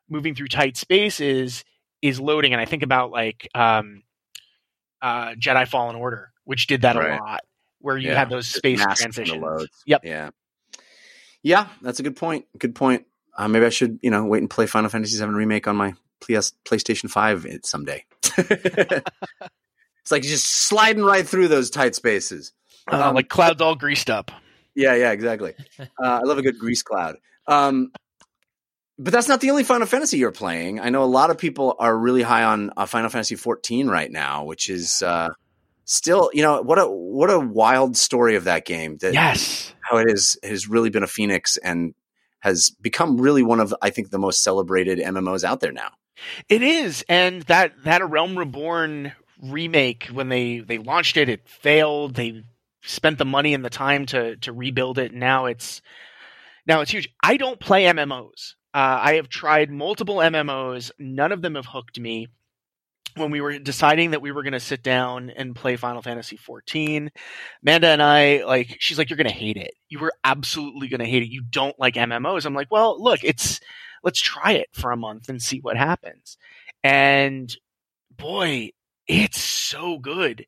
moving 0.10 0.36
through 0.36 0.48
tight 0.50 0.76
spaces 0.76 1.64
is 2.02 2.20
loading. 2.20 2.52
And 2.52 2.62
I 2.62 2.66
think 2.66 2.84
about 2.84 3.12
like 3.12 3.50
um, 3.56 4.04
uh, 5.02 5.30
Jedi 5.36 5.66
Fallen 5.68 5.96
Order, 5.96 6.34
which 6.44 6.68
did 6.68 6.82
that 6.82 6.98
Right. 6.98 7.12
a 7.12 7.16
lot, 7.24 7.42
where 7.84 7.98
you 7.98 8.10
Yeah, 8.10 8.18
had 8.18 8.30
those 8.30 8.48
space 8.48 8.84
transitions. 8.84 9.68
Yep. 9.86 10.02
Yeah. 10.06 10.30
Yeah, 11.44 11.68
that's 11.82 12.00
a 12.00 12.04
good 12.04 12.16
point. 12.16 12.46
Good 12.58 12.74
point. 12.74 13.06
Uh, 13.38 13.48
maybe 13.50 13.66
I 13.66 13.70
should, 13.70 14.00
you 14.02 14.10
know, 14.10 14.24
wait 14.26 14.40
and 14.40 14.50
play 14.50 14.66
Final 14.66 14.90
Fantasy 14.90 15.18
VII 15.20 15.26
Remake 15.32 15.68
on 15.68 15.76
my 15.76 15.94
PS, 16.22 16.54
PlayStation 16.66 17.10
5 17.10 17.46
it- 17.46 17.66
someday. 17.66 18.06
it's 18.38 20.12
like 20.12 20.24
just 20.24 20.46
sliding 20.46 21.04
right 21.04 21.28
through 21.28 21.50
those 21.50 21.70
tight 21.70 21.96
spaces. 21.96 22.54
Uh, 22.90 23.10
Um, 23.10 23.16
like 23.16 23.28
Cloud's 23.30 23.62
all 23.62 23.76
greased 23.76 24.10
up. 24.10 24.32
Yeah, 24.76 24.96
yeah, 24.96 25.12
exactly. 25.12 25.54
Uh, 25.80 25.86
I 26.02 26.20
love 26.22 26.38
a 26.38 26.42
good 26.42 26.58
grease 26.58 26.82
cloud. 26.84 27.18
Um, 27.48 27.92
but 28.98 29.12
that's 29.12 29.28
not 29.28 29.42
the 29.42 29.50
only 29.52 29.64
Final 29.64 29.88
Fantasy 29.88 30.18
you're 30.18 30.32
playing. 30.32 30.80
I 30.80 30.90
know 30.90 31.04
a 31.04 31.06
lot 31.06 31.30
of 31.30 31.38
people 31.38 31.76
are 31.80 31.96
really 31.98 32.22
high 32.22 32.44
on 32.44 32.72
uh, 32.78 32.86
Final 32.86 33.10
Fantasy 33.10 33.36
14 33.36 33.88
right 33.90 34.10
now, 34.12 34.46
which 34.46 34.70
is 34.70 35.02
uh, 35.04 35.30
still, 35.94 36.30
you 36.34 36.42
know, 36.42 36.62
what 36.62 36.80
a 36.80 36.86
what 36.86 37.30
a 37.30 37.40
wild 37.40 37.96
story 37.96 38.36
of 38.36 38.46
that 38.46 38.66
game. 38.66 38.98
That 38.98 39.14
Yes. 39.14 39.74
how 39.82 39.98
it 39.98 40.10
is 40.10 40.38
has 40.44 40.68
really 40.68 40.90
been 40.90 41.04
a 41.04 41.08
phoenix 41.08 41.58
and 41.58 41.94
has 42.40 42.70
become 42.70 43.20
really 43.20 43.44
one 43.44 43.60
of 43.60 43.74
I 43.82 43.90
think 43.90 44.10
the 44.10 44.20
most 44.20 44.44
celebrated 44.44 45.00
MMOs 45.00 45.44
out 45.44 45.60
there 45.60 45.72
now. 45.72 45.92
It 46.50 46.62
is, 46.62 47.04
and 47.10 47.42
that 47.44 47.74
that 47.84 48.02
A 48.02 48.06
Realm 48.06 48.38
Reborn 48.38 49.14
remake 49.42 50.08
when 50.12 50.30
they 50.30 50.60
they 50.60 50.78
launched 50.78 51.18
it, 51.18 51.30
it 51.30 51.48
failed. 51.48 52.16
They 52.16 52.44
spent 52.82 53.18
the 53.18 53.26
money 53.26 53.54
and 53.54 53.64
the 53.64 53.70
time 53.70 54.06
to 54.08 54.36
to 54.38 54.52
rebuild 54.54 54.98
it. 55.00 55.14
Now 55.14 55.46
it's 55.46 55.82
now 56.66 56.82
it's 56.82 56.92
huge. 56.92 57.10
I 57.22 57.38
don't 57.38 57.60
play 57.60 57.84
MMOs. 57.86 58.56
Uh, 58.74 59.00
I 59.02 59.14
have 59.16 59.30
tried 59.30 59.70
multiple 59.70 60.16
MMOs. 60.18 60.92
None 60.98 61.32
of 61.32 61.42
them 61.42 61.56
have 61.56 61.68
hooked 61.68 62.00
me. 62.00 62.28
When 63.16 63.32
we 63.32 63.42
were 63.42 63.60
deciding 63.60 64.12
that 64.12 64.22
we 64.22 64.32
were 64.32 64.44
going 64.44 64.54
to 64.54 64.60
sit 64.60 64.82
down 64.84 65.30
and 65.30 65.56
play 65.56 65.76
Final 65.76 66.02
Fantasy 66.02 66.38
14, 66.38 67.12
Amanda 67.64 67.88
and 67.90 68.02
I 68.02 68.44
like 68.46 68.78
she's 68.80 68.98
like, 68.98 69.10
"You're 69.10 69.18
going 69.18 69.28
to 69.28 69.34
hate 69.34 69.58
it. 69.58 69.74
You 69.90 70.00
were 70.00 70.14
absolutely 70.24 70.88
going 70.88 71.00
to 71.00 71.06
hate 71.06 71.24
it. 71.24 71.30
You 71.30 71.44
don't 71.50 71.78
like 71.80 71.96
MMOs." 71.96 72.46
I'm 72.46 72.56
like, 72.56 72.72
"Well, 72.72 73.02
look, 73.02 73.24
it's 73.24 73.60
let's 74.04 74.20
try 74.22 74.54
it 74.54 74.70
for 74.74 74.92
a 74.92 74.98
month 74.98 75.30
and 75.30 75.42
see 75.42 75.60
what 75.60 75.78
happens." 75.78 76.38
And 76.84 77.56
boy, 78.18 78.72
it's 79.08 79.40
so 79.40 79.98
good. 80.00 80.46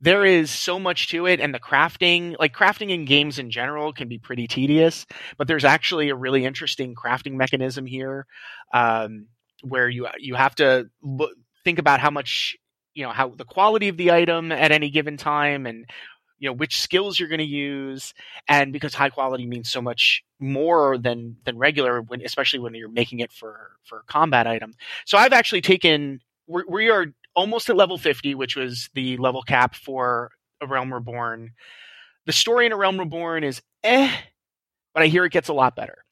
There 0.00 0.24
is 0.26 0.50
so 0.50 0.78
much 0.78 1.08
to 1.10 1.26
it, 1.26 1.40
and 1.40 1.54
the 1.54 1.60
crafting, 1.60 2.36
like 2.38 2.54
crafting 2.54 2.90
in 2.90 3.06
games 3.06 3.38
in 3.38 3.50
general, 3.50 3.92
can 3.92 4.08
be 4.08 4.18
pretty 4.18 4.46
tedious. 4.46 5.06
But 5.38 5.48
there's 5.48 5.64
actually 5.64 6.10
a 6.10 6.14
really 6.16 6.44
interesting 6.44 6.94
crafting 6.94 7.34
mechanism 7.34 7.86
here, 7.86 8.26
um, 8.74 9.28
where 9.62 9.88
you 9.88 10.06
you 10.18 10.34
have 10.34 10.54
to 10.56 10.90
look, 11.02 11.32
think 11.64 11.78
about 11.78 12.00
how 12.00 12.10
much 12.10 12.56
you 12.94 13.04
know 13.04 13.12
how 13.12 13.30
the 13.30 13.44
quality 13.44 13.88
of 13.88 13.96
the 13.96 14.12
item 14.12 14.52
at 14.52 14.72
any 14.72 14.90
given 14.90 15.16
time, 15.16 15.66
and 15.66 15.84
you 16.38 16.48
know 16.48 16.52
which 16.52 16.80
skills 16.80 17.18
you're 17.18 17.28
going 17.28 17.38
to 17.38 17.44
use, 17.44 18.14
and 18.48 18.72
because 18.72 18.94
high 18.94 19.10
quality 19.10 19.46
means 19.46 19.70
so 19.70 19.82
much 19.82 20.22
more 20.40 20.98
than 20.98 21.36
than 21.44 21.58
regular, 21.58 22.02
when 22.02 22.22
especially 22.22 22.58
when 22.58 22.74
you're 22.74 22.88
making 22.88 23.20
it 23.20 23.32
for 23.32 23.72
for 23.84 24.00
a 24.00 24.04
combat 24.04 24.46
item. 24.46 24.72
So 25.06 25.18
I've 25.18 25.32
actually 25.32 25.62
taken 25.62 26.20
we're, 26.46 26.64
we 26.68 26.90
are 26.90 27.06
almost 27.34 27.68
at 27.68 27.76
level 27.76 27.98
50, 27.98 28.34
which 28.34 28.56
was 28.56 28.90
the 28.94 29.16
level 29.16 29.42
cap 29.42 29.74
for 29.74 30.30
A 30.60 30.66
Realm 30.66 30.92
Reborn. 30.92 31.52
The 32.26 32.32
story 32.32 32.66
in 32.66 32.72
A 32.72 32.76
Realm 32.76 32.98
Reborn 32.98 33.44
is 33.44 33.60
eh, 33.82 34.10
but 34.94 35.02
I 35.02 35.06
hear 35.06 35.24
it 35.24 35.32
gets 35.32 35.48
a 35.48 35.52
lot 35.52 35.76
better. 35.76 36.03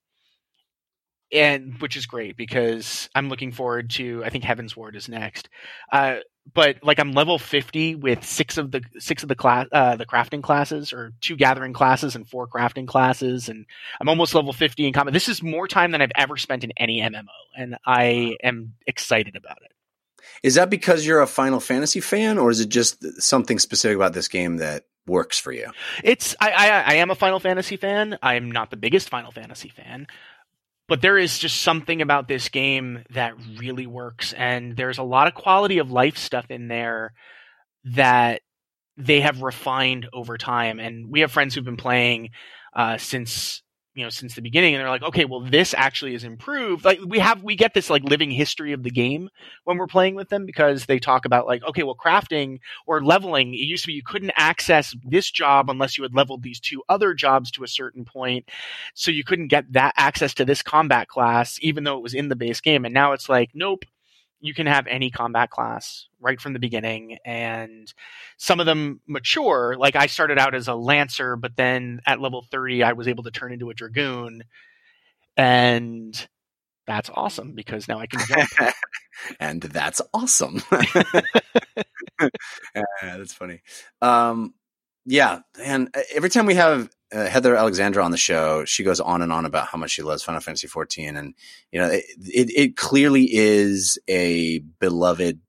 And 1.32 1.80
which 1.80 1.96
is 1.96 2.06
great 2.06 2.36
because 2.36 3.09
I'm 3.14 3.28
looking 3.28 3.52
forward 3.52 3.90
to 3.90 4.22
I 4.24 4.30
think 4.30 4.44
Heavensward 4.44 4.94
is 4.94 5.09
next. 5.09 5.48
Uh, 5.90 6.16
but 6.52 6.78
like 6.82 6.98
I'm 6.98 7.12
level 7.12 7.38
50 7.38 7.94
with 7.94 8.24
six 8.24 8.59
of 8.59 8.70
the 8.70 8.82
six 8.98 9.22
of 9.22 9.28
the 9.28 9.34
class 9.34 9.66
uh, 9.72 9.96
the 9.96 10.06
crafting 10.06 10.42
classes 10.42 10.92
or 10.92 11.12
two 11.20 11.36
gathering 11.36 11.72
classes 11.72 12.14
and 12.16 12.28
four 12.28 12.48
crafting 12.48 12.86
classes 12.86 13.48
and 13.48 13.64
I'm 14.00 14.09
almost 14.09 14.34
level 14.34 14.52
50 14.52 14.86
in 14.86 14.92
combat. 14.92 15.14
This 15.14 15.28
is 15.28 15.42
more 15.42 15.68
time 15.68 15.92
than 15.92 16.02
I've 16.02 16.12
ever 16.16 16.36
spent 16.36 16.64
in 16.64 16.72
any 16.76 17.00
MMO 17.00 17.24
and 17.56 17.76
I 17.86 18.36
am 18.42 18.74
excited 18.86 19.36
about 19.36 19.59
it. 19.62 19.72
Is 20.42 20.56
that 20.56 20.70
because 20.70 21.06
you're 21.06 21.20
a 21.20 21.26
Final 21.26 21.60
Fantasy 21.60 22.00
fan, 22.00 22.38
or 22.38 22.50
is 22.50 22.60
it 22.60 22.68
just 22.68 23.22
something 23.22 23.59
specific 23.59 23.96
about 23.96 24.12
this 24.12 24.28
game 24.28 24.56
that 24.56 24.84
works 25.06 25.38
for 25.38 25.52
you? 25.52 25.70
It's 26.02 26.34
I, 26.40 26.50
I 26.50 26.66
I 26.80 26.94
am 26.94 27.10
a 27.10 27.14
Final 27.14 27.40
Fantasy 27.40 27.76
fan. 27.76 28.18
I'm 28.22 28.50
not 28.50 28.70
the 28.70 28.76
biggest 28.76 29.09
Final 29.09 29.30
Fantasy 29.30 29.68
fan, 29.68 30.06
but 30.88 31.00
there 31.00 31.18
is 31.18 31.38
just 31.38 31.62
something 31.62 32.02
about 32.02 32.28
this 32.28 32.48
game 32.48 33.04
that 33.10 33.34
really 33.59 33.86
works, 33.86 34.32
and 34.32 34.76
there's 34.76 34.98
a 34.98 35.02
lot 35.02 35.26
of 35.26 35.34
quality 35.34 35.78
of 35.78 35.90
life 35.90 36.18
stuff 36.18 36.46
in 36.50 36.68
there 36.68 37.12
that 37.84 38.42
they 38.96 39.20
have 39.20 39.42
refined 39.42 40.09
over 40.12 40.36
time. 40.36 40.78
And 40.78 41.10
we 41.10 41.20
have 41.20 41.32
friends 41.32 41.54
who've 41.54 41.64
been 41.64 41.76
playing 41.76 42.30
uh, 42.74 42.98
since 42.98 43.61
you 43.94 44.02
know 44.05 44.10
since 44.10 44.35
the 44.35 44.43
beginning, 44.43 44.74
and 44.74 44.81
they're 44.81 44.89
like, 44.89 45.02
okay, 45.02 45.24
well, 45.24 45.40
this 45.40 45.74
actually 45.77 46.14
is 46.14 46.24
improved. 46.24 46.85
Like 46.85 47.01
we 47.06 47.19
have 47.19 47.43
we 47.43 47.56
get 47.56 47.74
this 47.74 47.90
like 47.90 48.02
living 48.05 48.31
history 48.31 48.73
of 48.73 48.82
the 48.82 48.90
game 48.90 49.28
when 49.64 49.77
we're 49.77 49.86
playing 49.86 50.14
with 50.14 50.28
them 50.28 50.47
because 50.47 50.86
they 50.86 50.98
talk 50.98 51.24
about 51.24 51.47
like, 51.47 51.62
okay, 51.64 51.82
well, 51.82 51.97
crafting 51.97 52.59
or 52.86 53.02
leveling, 53.02 53.55
it 53.55 53.59
used 53.59 53.85
to 53.85 53.89
be 53.89 53.94
you 53.94 54.02
couldn't 54.02 54.32
access 54.36 54.94
this 55.05 55.31
job 55.31 55.69
unless 55.69 55.98
you 55.98 56.02
had 56.02 56.14
leveled 56.14 56.43
these 56.43 56.60
two 56.60 56.82
other 56.89 57.14
jobs 57.14 57.51
to 57.52 57.64
a 57.64 57.69
certain 57.69 58.05
point. 58.05 58.48
So 58.94 59.10
you 59.10 59.24
couldn't 59.24 59.48
get 59.48 59.73
that 59.73 59.94
access 59.97 60.35
to 60.35 60.44
this 60.44 60.62
combat 60.62 61.09
class, 61.09 61.59
even 61.62 61.85
though 61.85 61.97
it 61.97 62.02
was 62.02 62.14
in 62.14 62.28
the 62.28 62.36
base 62.36 62.60
game. 62.60 62.85
And 62.85 62.94
now 62.94 63.12
it's 63.12 63.28
like, 63.28 63.51
nope, 63.55 63.85
you 64.43 64.52
can 64.52 64.66
have 64.66 64.86
any 64.89 65.10
combat 65.10 65.51
class 65.51 66.09
right 66.20 66.40
from 66.40 66.52
the 66.52 66.59
beginning. 66.59 67.16
And 67.24 67.93
some 68.36 68.60
of 68.60 68.66
them 68.66 69.01
mature. 69.06 69.77
Like 69.78 69.97
I 69.97 70.06
started 70.06 70.39
out 70.39 70.55
as 70.55 70.69
a 70.69 70.74
lancer, 70.74 71.36
but 71.36 71.56
then 71.56 72.01
at 72.06 72.20
level 72.20 72.43
30, 72.51 72.82
I 72.82 72.93
was 72.93 73.06
able 73.09 73.23
to 73.24 73.31
turn 73.31 73.52
into 73.52 73.70
a 73.70 73.74
dragoon. 73.74 74.43
And 75.36 76.28
that's 76.86 77.09
awesome 77.14 77.52
because 77.52 77.86
now 77.86 78.01
I 78.01 78.06
can 78.06 78.20
jump. 78.27 78.74
and 79.40 79.62
that's 79.62 80.01
awesome. 80.12 80.60
yeah, 82.20 82.82
that's 83.01 83.32
funny. 83.35 83.60
Um, 84.01 84.55
yeah, 85.04 85.40
and 85.62 85.94
every 86.14 86.30
time 86.30 86.46
we 86.46 86.54
have 86.54 86.88
uh, 87.12 87.26
Heather 87.26 87.56
Alexandra 87.56 88.04
on 88.04 88.10
the 88.10 88.16
show, 88.16 88.64
she 88.64 88.84
goes 88.84 89.00
on 89.00 89.22
and 89.22 89.32
on 89.32 89.44
about 89.44 89.66
how 89.66 89.78
much 89.78 89.90
she 89.90 90.02
loves 90.02 90.22
Final 90.22 90.40
Fantasy 90.40 90.66
14, 90.66 91.16
and 91.16 91.34
you 91.70 91.80
know, 91.80 91.88
it, 91.88 92.04
it, 92.18 92.50
it 92.50 92.76
clearly 92.76 93.28
is 93.30 93.98
a 94.08 94.58
beloved 94.58 95.40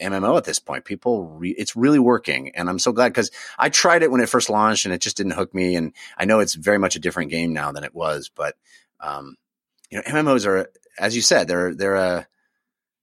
MMO 0.00 0.36
at 0.36 0.44
this 0.44 0.58
point. 0.58 0.84
People, 0.84 1.26
re- 1.26 1.54
it's 1.56 1.76
really 1.76 1.98
working, 1.98 2.50
and 2.54 2.68
I'm 2.68 2.78
so 2.78 2.92
glad 2.92 3.10
because 3.10 3.30
I 3.58 3.68
tried 3.68 4.02
it 4.02 4.10
when 4.10 4.20
it 4.20 4.28
first 4.28 4.50
launched, 4.50 4.84
and 4.84 4.94
it 4.94 5.00
just 5.00 5.16
didn't 5.16 5.32
hook 5.32 5.54
me. 5.54 5.76
And 5.76 5.92
I 6.16 6.24
know 6.24 6.40
it's 6.40 6.54
very 6.54 6.78
much 6.78 6.96
a 6.96 7.00
different 7.00 7.30
game 7.30 7.52
now 7.52 7.72
than 7.72 7.84
it 7.84 7.94
was, 7.94 8.30
but 8.34 8.56
um, 9.00 9.36
you 9.90 9.98
know, 9.98 10.04
MMOs 10.04 10.46
are, 10.46 10.70
as 10.98 11.14
you 11.14 11.22
said, 11.22 11.48
they're 11.48 11.74
they're 11.74 11.96
a 11.96 12.26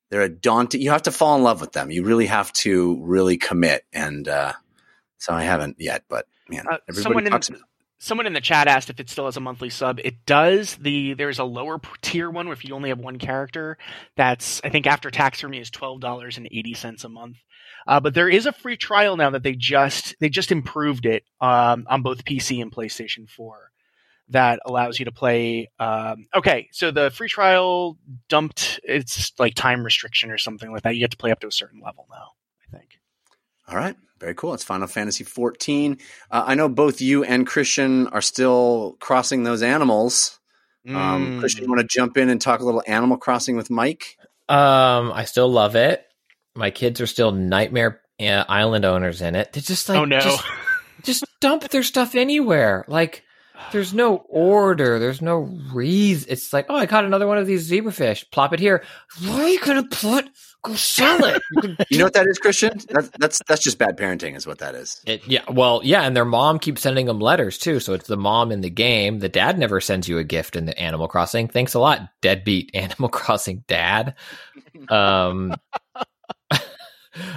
they're 0.10 0.22
a 0.22 0.30
daunting. 0.30 0.82
You 0.82 0.92
have 0.92 1.04
to 1.04 1.12
fall 1.12 1.36
in 1.38 1.44
love 1.44 1.62
with 1.62 1.72
them. 1.72 1.92
You 1.92 2.04
really 2.04 2.26
have 2.26 2.52
to 2.54 3.00
really 3.02 3.38
commit, 3.38 3.86
and 3.94 4.28
uh, 4.28 4.54
so 5.22 5.34
I 5.34 5.44
haven't 5.44 5.78
yet. 5.80 6.04
But 6.10 6.26
man, 6.50 6.66
Uh, 6.70 6.78
everybody 6.90 7.04
someone 7.04 7.26
in 7.28 7.32
talks 7.32 7.50
about. 7.50 7.62
someone 8.00 8.28
in 8.28 8.34
the 8.34 8.42
chat 8.42 8.68
asked 8.68 8.90
if 8.90 9.00
it 9.00 9.10
still 9.10 9.26
has 9.26 9.38
a 9.38 9.40
monthly 9.40 9.70
sub. 9.70 10.00
It 10.04 10.26
does. 10.26 10.76
The 10.78 11.14
there's 11.14 11.40
a 11.40 11.44
lower 11.44 11.80
tier 12.02 12.30
one 12.30 12.48
where 12.48 12.54
if 12.54 12.66
you 12.66 12.74
only 12.76 12.90
have 12.90 13.00
one 13.00 13.18
character, 13.20 13.78
that's 14.18 14.60
I 14.64 14.70
think 14.70 14.88
after 14.88 15.12
tax 15.12 15.40
for 15.42 15.48
me 15.48 15.60
is 15.60 15.70
twelve 15.70 16.02
dollars 16.02 16.38
and 16.38 16.48
eighty 16.52 16.74
cents 16.74 17.04
a 17.04 17.10
month. 17.10 17.38
Uh, 17.88 18.00
but 18.00 18.14
there 18.14 18.30
is 18.30 18.46
a 18.46 18.52
free 18.52 18.78
trial 18.78 19.18
now 19.18 19.30
that 19.32 19.44
they 19.44 19.54
just 19.56 20.16
they 20.20 20.30
just 20.30 20.52
improved 20.52 21.06
it 21.06 21.24
um, 21.40 21.86
on 21.90 22.02
both 22.04 22.26
PC 22.26 22.62
and 22.62 22.72
PlayStation 22.72 23.28
4 23.28 23.72
that 24.30 24.60
allows 24.66 25.00
you 25.00 25.06
to 25.06 25.12
play. 25.12 25.68
Um, 25.80 26.28
okay, 26.36 26.70
so 26.72 26.92
the 26.92 27.10
free 27.10 27.28
trial 27.28 27.98
dumped 28.30 28.80
it's 28.84 29.34
like 29.40 29.56
time 29.56 29.84
restriction 29.84 30.30
or 30.30 30.38
something 30.38 30.72
like 30.72 30.84
that. 30.84 30.94
You 30.94 31.00
get 31.02 31.10
to 31.12 31.18
play 31.18 31.32
up 31.32 31.40
to 31.40 31.48
a 31.48 31.52
certain 31.52 31.82
level 31.84 32.06
now. 32.12 32.34
I 32.68 32.78
think. 32.78 33.00
All 33.68 33.76
right. 33.78 33.96
Very 34.22 34.36
cool. 34.36 34.54
It's 34.54 34.64
Final 34.64 34.88
Fantasy 34.88 35.24
14. 35.24 35.98
Uh, 36.30 36.44
I 36.46 36.54
know 36.56 36.70
both 36.70 37.02
you 37.02 37.24
and 37.24 37.46
Christian 37.46 38.08
are 38.10 38.22
still 38.22 38.96
crossing 39.00 39.44
those 39.44 39.64
animals. 39.64 40.40
Um, 40.88 40.94
Mm. 40.96 41.40
Christian, 41.40 41.64
you 41.66 41.70
want 41.70 41.82
to 41.82 41.88
jump 41.90 42.18
in 42.18 42.30
and 42.30 42.40
talk 42.40 42.60
a 42.60 42.64
little 42.64 42.84
Animal 42.88 43.18
Crossing 43.18 43.56
with 43.58 43.70
Mike? 43.70 44.18
Um, 44.48 45.12
I 45.12 45.26
still 45.26 45.48
love 45.52 45.76
it. 45.76 46.06
My 46.56 46.70
kids 46.70 47.02
are 47.02 47.08
still 47.08 47.32
Nightmare 47.32 48.02
uh, 48.20 48.44
Island 48.48 48.86
owners 48.86 49.22
in 49.22 49.36
it. 49.36 49.54
They 49.54 49.62
just 49.62 49.90
like 49.90 49.98
oh 49.98 50.06
no. 50.06 50.20
just, 50.20 50.44
just 51.04 51.26
dump 51.40 51.68
their 51.70 51.84
stuff 51.84 52.14
anywhere. 52.16 52.86
Like 52.88 53.24
there's 53.72 53.94
no 53.94 54.18
order. 54.28 55.00
There's 55.00 55.22
no 55.22 55.38
reason. 55.74 56.30
It's 56.32 56.52
like, 56.52 56.66
oh, 56.70 56.76
I 56.76 56.86
caught 56.88 57.06
another 57.06 57.28
one 57.28 57.38
of 57.38 57.48
these 57.48 57.70
zebrafish. 57.70 58.30
Plop 58.32 58.54
it 58.54 58.60
here. 58.60 58.84
Where 59.24 59.44
are 59.44 59.50
you 59.50 59.60
gonna 59.62 59.88
put? 59.88 60.30
Go 60.64 60.76
sell 60.76 61.24
it. 61.26 61.42
You 61.90 61.98
know 61.98 62.06
what 62.06 62.14
that 62.14 62.28
is, 62.28 62.38
Christian? 62.38 62.80
That's 62.90 63.10
that's 63.20 63.42
that's 63.48 63.64
just 63.64 63.78
bad 63.78 63.98
parenting, 63.98 64.36
is 64.36 64.48
what 64.48 64.60
that 64.60 64.76
is. 64.76 65.02
It, 65.06 65.28
yeah, 65.28 65.42
well, 65.50 65.82
yeah, 65.84 66.04
and 66.04 66.16
their 66.16 66.26
mom 66.26 66.60
keeps 66.60 66.82
sending 66.82 67.06
them 67.08 67.20
letters 67.20 67.58
too. 67.58 67.80
So 67.80 67.94
it's 67.94 68.08
the 68.08 68.18
mom 68.18 68.52
in 68.52 68.62
the 68.62 68.70
game. 68.70 69.20
The 69.20 69.30
dad 69.30 69.58
never 69.58 69.82
sends 69.82 70.08
you 70.08 70.18
a 70.18 70.24
gift 70.24 70.56
in 70.56 70.66
the 70.66 70.78
Animal 70.80 71.08
Crossing. 71.08 71.48
Thanks 71.48 71.74
a 71.74 71.80
lot, 71.80 72.02
deadbeat 72.22 72.72
Animal 72.76 73.10
Crossing 73.10 73.64
dad. 73.68 74.16
Um, 74.90 75.54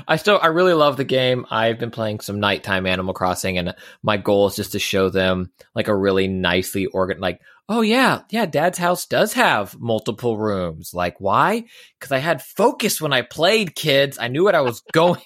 I 0.06 0.16
still, 0.16 0.38
I 0.40 0.48
really 0.48 0.74
love 0.74 0.96
the 0.96 1.04
game. 1.04 1.46
I've 1.50 1.78
been 1.78 1.90
playing 1.90 2.20
some 2.20 2.40
nighttime 2.40 2.86
Animal 2.86 3.14
Crossing, 3.14 3.58
and 3.58 3.74
my 4.02 4.16
goal 4.16 4.46
is 4.46 4.56
just 4.56 4.72
to 4.72 4.78
show 4.78 5.08
them 5.10 5.50
like 5.74 5.88
a 5.88 5.96
really 5.96 6.28
nicely 6.28 6.86
organ, 6.86 7.20
like, 7.20 7.40
oh 7.68 7.80
yeah, 7.80 8.22
yeah, 8.30 8.46
Dad's 8.46 8.78
house 8.78 9.06
does 9.06 9.32
have 9.34 9.78
multiple 9.78 10.38
rooms. 10.38 10.92
Like, 10.94 11.20
why? 11.20 11.64
Because 11.98 12.12
I 12.12 12.18
had 12.18 12.42
focus 12.42 13.00
when 13.00 13.12
I 13.12 13.22
played, 13.22 13.74
kids. 13.74 14.18
I 14.18 14.28
knew 14.28 14.44
what 14.44 14.54
I 14.54 14.60
was 14.60 14.82
going. 14.92 15.20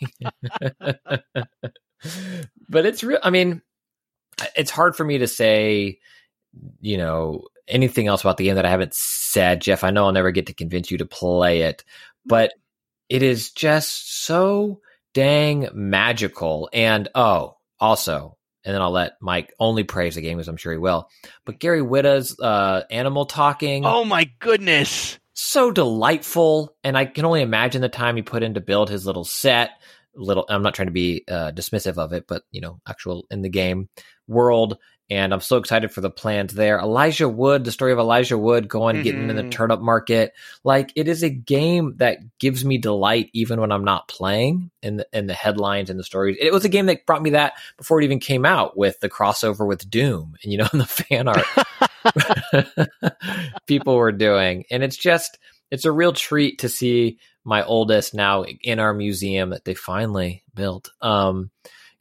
but 2.68 2.86
it's 2.86 3.02
real. 3.02 3.18
I 3.22 3.30
mean, 3.30 3.62
it's 4.56 4.70
hard 4.70 4.96
for 4.96 5.04
me 5.04 5.18
to 5.18 5.26
say, 5.28 5.98
you 6.80 6.96
know, 6.96 7.42
anything 7.66 8.06
else 8.06 8.22
about 8.22 8.36
the 8.36 8.44
game 8.44 8.54
that 8.56 8.66
I 8.66 8.70
haven't 8.70 8.94
said, 8.94 9.60
Jeff. 9.60 9.84
I 9.84 9.90
know 9.90 10.06
I'll 10.06 10.12
never 10.12 10.30
get 10.30 10.46
to 10.46 10.54
convince 10.54 10.90
you 10.90 10.98
to 10.98 11.06
play 11.06 11.62
it, 11.62 11.84
but 12.24 12.52
it 13.08 13.22
is 13.22 13.50
just 13.52 14.24
so 14.24 14.80
dang 15.14 15.68
magical. 15.72 16.68
And 16.72 17.08
oh, 17.14 17.56
also, 17.80 18.36
and 18.64 18.74
then 18.74 18.82
I'll 18.82 18.90
let 18.90 19.12
Mike 19.20 19.52
only 19.58 19.84
praise 19.84 20.14
the 20.14 20.20
game, 20.20 20.38
as 20.38 20.48
I'm 20.48 20.56
sure 20.56 20.72
he 20.72 20.78
will. 20.78 21.08
But 21.44 21.58
Gary 21.58 21.82
Whitta's 21.82 22.38
uh, 22.38 22.82
animal 22.90 23.26
talking 23.26 23.84
oh 23.86 24.04
my 24.04 24.30
goodness. 24.40 25.18
so 25.34 25.70
delightful 25.70 26.76
and 26.82 26.98
i 26.98 27.04
can 27.04 27.24
only 27.24 27.42
imagine 27.42 27.80
the 27.80 27.88
time 27.88 28.16
he 28.16 28.22
put 28.22 28.42
in 28.42 28.54
to 28.54 28.60
build 28.60 28.90
his 28.90 29.06
little 29.06 29.24
set 29.24 29.70
little 30.14 30.44
i'm 30.48 30.62
not 30.62 30.74
trying 30.74 30.88
to 30.88 30.92
be 30.92 31.22
uh, 31.28 31.52
dismissive 31.52 31.96
of 31.96 32.12
it 32.12 32.24
but 32.26 32.42
you 32.50 32.60
know 32.60 32.80
actual 32.88 33.24
in 33.30 33.42
the 33.42 33.48
game 33.48 33.88
world 34.26 34.78
and 35.10 35.32
i'm 35.32 35.40
so 35.40 35.56
excited 35.56 35.90
for 35.90 36.00
the 36.00 36.10
plans 36.10 36.54
there 36.54 36.78
elijah 36.78 37.28
wood 37.28 37.64
the 37.64 37.72
story 37.72 37.92
of 37.92 37.98
elijah 37.98 38.36
wood 38.38 38.68
going 38.68 39.00
getting 39.00 39.28
in 39.30 39.36
the 39.36 39.44
Mhm. 39.44 39.50
turnip 39.50 39.80
market 39.80 40.32
like 40.64 40.92
it 40.96 41.08
is 41.08 41.22
a 41.22 41.30
game 41.30 41.94
that 41.96 42.18
gives 42.38 42.64
me 42.64 42.78
delight 42.78 43.30
even 43.32 43.60
when 43.60 43.72
i'm 43.72 43.84
not 43.84 44.08
playing 44.08 44.70
in 44.82 44.96
the 44.98 45.06
in 45.12 45.26
the 45.26 45.34
headlines 45.34 45.90
and 45.90 45.98
the 45.98 46.04
stories 46.04 46.36
it 46.40 46.52
was 46.52 46.64
a 46.64 46.68
game 46.68 46.86
that 46.86 47.06
brought 47.06 47.22
me 47.22 47.30
that 47.30 47.54
before 47.76 48.00
it 48.00 48.04
even 48.04 48.20
came 48.20 48.44
out 48.44 48.76
with 48.76 48.98
the 49.00 49.08
crossover 49.08 49.66
with 49.66 49.88
doom 49.90 50.36
and 50.42 50.52
you 50.52 50.58
know 50.58 50.68
the 50.72 50.84
fan 50.86 51.28
art 51.28 51.46
people 53.66 53.96
were 53.96 54.12
doing. 54.12 54.64
And 54.70 54.82
it's 54.82 54.96
just, 54.96 55.38
it's 55.70 55.84
a 55.84 55.92
real 55.92 56.12
treat 56.12 56.60
to 56.60 56.68
see 56.68 57.18
my 57.44 57.62
oldest 57.64 58.14
now 58.14 58.44
in 58.44 58.78
our 58.78 58.94
museum 58.94 59.50
that 59.50 59.64
they 59.64 59.74
finally 59.74 60.44
built, 60.54 60.90
um, 61.00 61.50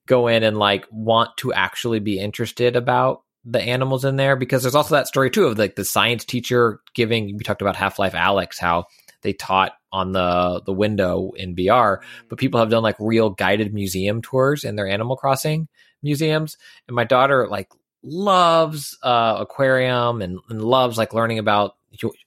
go 0.07 0.27
in 0.27 0.43
and 0.43 0.57
like 0.57 0.85
want 0.91 1.35
to 1.37 1.53
actually 1.53 1.99
be 1.99 2.19
interested 2.19 2.75
about 2.75 3.21
the 3.45 3.61
animals 3.61 4.03
in 4.03 4.15
there 4.15 4.35
because 4.35 4.63
there's 4.63 4.75
also 4.75 4.95
that 4.95 5.07
story 5.07 5.29
too 5.29 5.45
of 5.45 5.57
like 5.57 5.75
the 5.75 5.85
science 5.85 6.25
teacher 6.25 6.81
giving 6.93 7.37
we 7.37 7.43
talked 7.43 7.61
about 7.61 7.75
half-life 7.75 8.13
Alyx 8.13 8.59
how 8.59 8.85
they 9.21 9.33
taught 9.33 9.73
on 9.91 10.11
the 10.11 10.61
the 10.65 10.73
window 10.73 11.31
in 11.35 11.55
vr 11.55 11.99
but 12.27 12.37
people 12.37 12.59
have 12.59 12.69
done 12.69 12.83
like 12.83 12.97
real 12.99 13.29
guided 13.29 13.73
museum 13.73 14.21
tours 14.21 14.63
in 14.63 14.75
their 14.75 14.87
animal 14.87 15.15
crossing 15.15 15.67
museums 16.03 16.57
and 16.87 16.95
my 16.95 17.05
daughter 17.05 17.47
like 17.47 17.71
loves 18.03 18.97
uh 19.03 19.37
aquarium 19.39 20.21
and, 20.21 20.39
and 20.49 20.61
loves 20.61 20.97
like 20.97 21.13
learning 21.13 21.39
about 21.39 21.75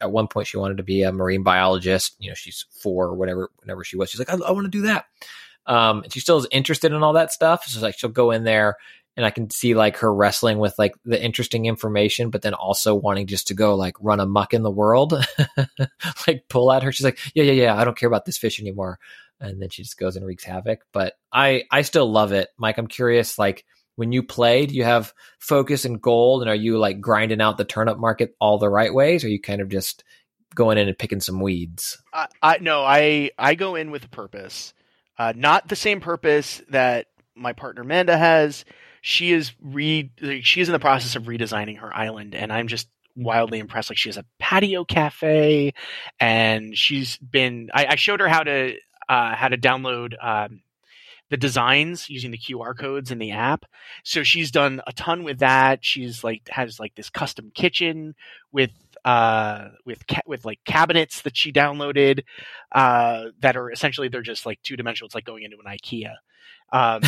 at 0.00 0.10
one 0.10 0.26
point 0.26 0.46
she 0.46 0.56
wanted 0.56 0.78
to 0.78 0.82
be 0.82 1.02
a 1.02 1.12
marine 1.12 1.42
biologist 1.42 2.16
you 2.18 2.30
know 2.30 2.34
she's 2.34 2.64
four 2.82 3.06
or 3.06 3.14
whatever 3.14 3.50
whenever 3.58 3.84
she 3.84 3.96
was 3.96 4.10
she's 4.10 4.18
like 4.18 4.30
i, 4.30 4.34
I 4.34 4.52
want 4.52 4.64
to 4.64 4.70
do 4.70 4.82
that 4.82 5.04
um 5.66 6.02
she 6.10 6.20
still 6.20 6.38
is 6.38 6.46
interested 6.50 6.92
in 6.92 7.02
all 7.02 7.12
that 7.12 7.32
stuff 7.32 7.64
so 7.64 7.80
like 7.80 7.98
she'll 7.98 8.10
go 8.10 8.30
in 8.30 8.44
there 8.44 8.76
and 9.16 9.26
i 9.26 9.30
can 9.30 9.50
see 9.50 9.74
like 9.74 9.98
her 9.98 10.12
wrestling 10.12 10.58
with 10.58 10.78
like 10.78 10.94
the 11.04 11.22
interesting 11.22 11.66
information 11.66 12.30
but 12.30 12.42
then 12.42 12.54
also 12.54 12.94
wanting 12.94 13.26
just 13.26 13.48
to 13.48 13.54
go 13.54 13.74
like 13.74 13.94
run 14.00 14.20
amuck 14.20 14.54
in 14.54 14.62
the 14.62 14.70
world 14.70 15.12
like 16.26 16.44
pull 16.48 16.72
at 16.72 16.82
her. 16.82 16.92
She's 16.92 17.04
like 17.04 17.18
yeah 17.34 17.44
yeah 17.44 17.52
yeah 17.52 17.76
i 17.76 17.84
don't 17.84 17.96
care 17.96 18.08
about 18.08 18.24
this 18.24 18.38
fish 18.38 18.60
anymore. 18.60 18.98
And 19.42 19.60
then 19.60 19.70
she 19.70 19.82
just 19.82 19.98
goes 19.98 20.16
and 20.16 20.26
wreaks 20.26 20.44
havoc. 20.44 20.80
But 20.92 21.14
i 21.32 21.64
i 21.70 21.82
still 21.82 22.10
love 22.10 22.32
it. 22.32 22.48
Mike 22.58 22.78
i'm 22.78 22.86
curious 22.86 23.38
like 23.38 23.64
when 23.96 24.12
you 24.12 24.22
play 24.22 24.66
do 24.66 24.74
you 24.74 24.84
have 24.84 25.12
focus 25.38 25.84
and 25.84 26.00
gold? 26.00 26.42
And 26.42 26.50
are 26.50 26.54
you 26.54 26.78
like 26.78 27.00
grinding 27.00 27.40
out 27.40 27.58
the 27.58 27.64
turnip 27.64 27.98
market 27.98 28.34
all 28.40 28.58
the 28.58 28.68
right 28.68 28.92
ways 28.92 29.24
or 29.24 29.28
you 29.28 29.40
kind 29.40 29.60
of 29.60 29.68
just 29.68 30.04
going 30.54 30.78
in 30.78 30.88
and 30.88 30.98
picking 30.98 31.20
some 31.20 31.40
weeds? 31.40 32.02
I, 32.12 32.28
I 32.42 32.58
no, 32.58 32.82
I 32.82 33.30
I 33.38 33.54
go 33.54 33.74
in 33.74 33.90
with 33.90 34.04
a 34.04 34.08
purpose, 34.08 34.72
uh, 35.20 35.34
not 35.36 35.68
the 35.68 35.76
same 35.76 36.00
purpose 36.00 36.62
that 36.70 37.08
my 37.34 37.52
partner 37.52 37.82
Amanda 37.82 38.16
has. 38.16 38.64
She 39.02 39.32
is 39.32 39.52
re 39.60 40.10
she 40.40 40.62
is 40.62 40.68
in 40.68 40.72
the 40.72 40.78
process 40.78 41.14
of 41.14 41.24
redesigning 41.24 41.78
her 41.80 41.94
island, 41.94 42.34
and 42.34 42.50
I'm 42.50 42.68
just 42.68 42.88
wildly 43.14 43.58
impressed. 43.58 43.90
Like 43.90 43.98
she 43.98 44.08
has 44.08 44.16
a 44.16 44.24
patio 44.38 44.86
cafe, 44.86 45.74
and 46.18 46.74
she's 46.74 47.18
been. 47.18 47.68
I, 47.74 47.88
I 47.90 47.96
showed 47.96 48.20
her 48.20 48.28
how 48.28 48.44
to 48.44 48.76
uh, 49.10 49.34
how 49.36 49.48
to 49.48 49.58
download. 49.58 50.14
Um, 50.22 50.62
the 51.28 51.36
designs 51.36 52.10
using 52.10 52.32
the 52.32 52.38
QR 52.38 52.76
codes 52.76 53.12
in 53.12 53.18
the 53.18 53.30
app. 53.30 53.64
So 54.02 54.24
she's 54.24 54.50
done 54.50 54.80
a 54.86 54.92
ton 54.92 55.22
with 55.22 55.38
that. 55.38 55.84
She's 55.84 56.24
like 56.24 56.48
has 56.48 56.80
like 56.80 56.94
this 56.96 57.10
custom 57.10 57.52
kitchen 57.54 58.14
with 58.52 58.70
uh 59.04 59.68
with 59.84 60.06
ca- 60.06 60.22
with 60.26 60.44
like 60.44 60.60
cabinets 60.64 61.22
that 61.22 61.36
she 61.36 61.52
downloaded 61.52 62.24
uh 62.72 63.26
that 63.40 63.56
are 63.56 63.70
essentially 63.70 64.08
they're 64.08 64.22
just 64.22 64.46
like 64.46 64.60
two 64.62 64.76
dimensional. 64.76 65.06
It's 65.06 65.14
like 65.14 65.24
going 65.24 65.42
into 65.44 65.58
an 65.58 65.66
IKEA. 65.66 66.14
Um, 66.72 67.02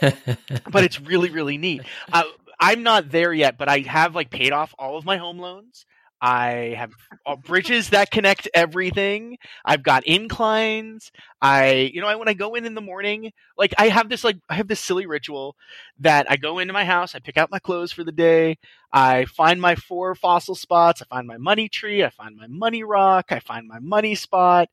but 0.70 0.84
it's 0.84 1.00
really 1.00 1.30
really 1.30 1.58
neat. 1.58 1.82
Uh, 2.12 2.24
I'm 2.60 2.82
not 2.82 3.10
there 3.10 3.32
yet, 3.32 3.56
but 3.56 3.68
I 3.68 3.80
have 3.80 4.14
like 4.14 4.30
paid 4.30 4.52
off 4.52 4.74
all 4.78 4.96
of 4.96 5.04
my 5.04 5.16
home 5.16 5.38
loans. 5.38 5.86
I 6.20 6.74
have 6.76 6.92
uh, 7.26 7.36
bridges 7.36 7.90
that 7.90 8.10
connect 8.10 8.48
everything. 8.54 9.38
I've 9.64 9.82
got 9.82 10.06
inclines. 10.06 11.12
I, 11.40 11.90
you 11.94 12.00
know, 12.00 12.08
I, 12.08 12.16
when 12.16 12.28
I 12.28 12.34
go 12.34 12.54
in 12.54 12.66
in 12.66 12.74
the 12.74 12.80
morning, 12.80 13.32
like 13.56 13.72
I 13.78 13.88
have 13.88 14.08
this, 14.08 14.24
like 14.24 14.38
I 14.48 14.54
have 14.54 14.66
this 14.68 14.80
silly 14.80 15.06
ritual 15.06 15.54
that 16.00 16.30
I 16.30 16.36
go 16.36 16.58
into 16.58 16.72
my 16.72 16.84
house, 16.84 17.14
I 17.14 17.20
pick 17.20 17.36
out 17.36 17.50
my 17.50 17.60
clothes 17.60 17.92
for 17.92 18.02
the 18.02 18.12
day, 18.12 18.58
I 18.92 19.26
find 19.26 19.60
my 19.60 19.76
four 19.76 20.14
fossil 20.14 20.54
spots, 20.56 21.02
I 21.02 21.04
find 21.04 21.26
my 21.26 21.36
money 21.36 21.68
tree, 21.68 22.02
I 22.02 22.10
find 22.10 22.36
my 22.36 22.46
money 22.48 22.82
rock, 22.82 23.26
I 23.30 23.38
find 23.38 23.68
my 23.68 23.78
money 23.78 24.14
spot. 24.14 24.68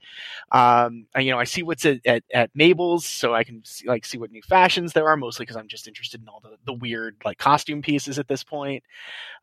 Um, 0.51 1.07
you 1.17 1.31
know, 1.31 1.39
I 1.39 1.43
see 1.43 1.63
what's 1.63 1.85
at, 1.85 1.99
at, 2.05 2.23
at 2.33 2.51
Mabel's, 2.55 3.05
so 3.05 3.33
I 3.33 3.43
can 3.43 3.63
see, 3.65 3.87
like 3.87 4.05
see 4.05 4.17
what 4.17 4.31
new 4.31 4.41
fashions 4.41 4.93
there 4.93 5.07
are, 5.07 5.17
mostly 5.17 5.43
because 5.45 5.57
I'm 5.57 5.67
just 5.67 5.87
interested 5.87 6.21
in 6.21 6.27
all 6.29 6.39
the 6.41 6.57
the 6.65 6.73
weird 6.73 7.17
like 7.25 7.37
costume 7.37 7.81
pieces 7.81 8.19
at 8.19 8.27
this 8.27 8.43
point. 8.43 8.83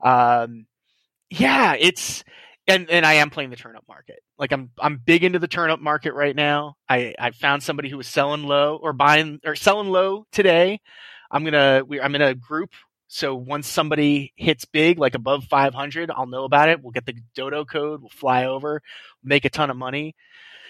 Um, 0.02 0.66
yeah, 1.32 1.74
it's 1.78 2.24
and 2.66 2.90
and 2.90 3.06
I 3.06 3.14
am 3.14 3.30
playing 3.30 3.50
the 3.50 3.56
turnip 3.56 3.84
market. 3.88 4.20
Like 4.38 4.52
I'm 4.52 4.70
I'm 4.78 4.98
big 4.98 5.24
into 5.24 5.38
the 5.38 5.48
turnip 5.48 5.80
market 5.80 6.12
right 6.12 6.36
now. 6.36 6.76
I 6.88 7.14
I 7.18 7.30
found 7.30 7.62
somebody 7.62 7.88
who 7.88 7.96
was 7.96 8.06
selling 8.06 8.44
low 8.44 8.78
or 8.82 8.92
buying 8.92 9.40
or 9.44 9.56
selling 9.56 9.88
low 9.88 10.26
today. 10.32 10.80
I'm 11.30 11.44
gonna 11.44 11.82
we, 11.86 12.00
I'm 12.00 12.14
in 12.14 12.22
a 12.22 12.34
group. 12.34 12.70
So 13.08 13.34
once 13.34 13.66
somebody 13.66 14.32
hits 14.36 14.64
big, 14.64 14.98
like 14.98 15.14
above 15.14 15.44
500, 15.44 16.10
I'll 16.10 16.26
know 16.26 16.44
about 16.44 16.70
it. 16.70 16.82
We'll 16.82 16.92
get 16.92 17.04
the 17.06 17.14
dodo 17.34 17.64
code. 17.64 18.00
We'll 18.00 18.08
fly 18.10 18.46
over, 18.46 18.80
make 19.22 19.44
a 19.44 19.50
ton 19.50 19.70
of 19.70 19.76
money. 19.76 20.14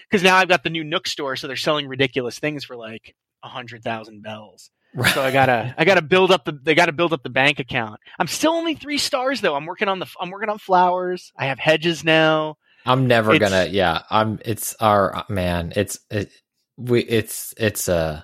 Because 0.09 0.23
now 0.23 0.35
I've 0.35 0.49
got 0.49 0.63
the 0.63 0.69
new 0.69 0.83
Nook 0.83 1.07
store, 1.07 1.35
so 1.37 1.47
they're 1.47 1.55
selling 1.55 1.87
ridiculous 1.87 2.39
things 2.39 2.65
for 2.65 2.75
like 2.75 3.15
a 3.43 3.47
hundred 3.47 3.83
thousand 3.83 4.23
bells. 4.23 4.71
So 5.13 5.21
I 5.23 5.31
gotta 5.31 5.73
I 5.77 5.85
gotta 5.85 6.01
build 6.03 6.29
up 6.31 6.45
the 6.45 6.51
they 6.51 6.75
gotta 6.75 6.91
build 6.91 7.13
up 7.13 7.23
the 7.23 7.29
bank 7.29 7.59
account. 7.59 7.99
I'm 8.19 8.27
still 8.27 8.51
only 8.53 8.75
three 8.75 8.97
stars 8.99 9.41
though. 9.41 9.55
I'm 9.55 9.65
working 9.65 9.87
on 9.87 9.99
the 9.99 10.07
I'm 10.19 10.29
working 10.29 10.49
on 10.49 10.59
flowers. 10.59 11.31
I 11.37 11.45
have 11.47 11.57
hedges 11.59 12.03
now. 12.03 12.57
I'm 12.85 13.07
never 13.07 13.33
It's- 13.33 13.49
gonna. 13.49 13.69
Yeah, 13.71 14.01
I'm. 14.09 14.39
It's 14.45 14.75
our 14.75 15.25
man. 15.29 15.73
It's 15.75 15.99
it, 16.11 16.31
we. 16.77 17.01
It's 17.01 17.53
it's 17.57 17.87
uh 17.89 18.21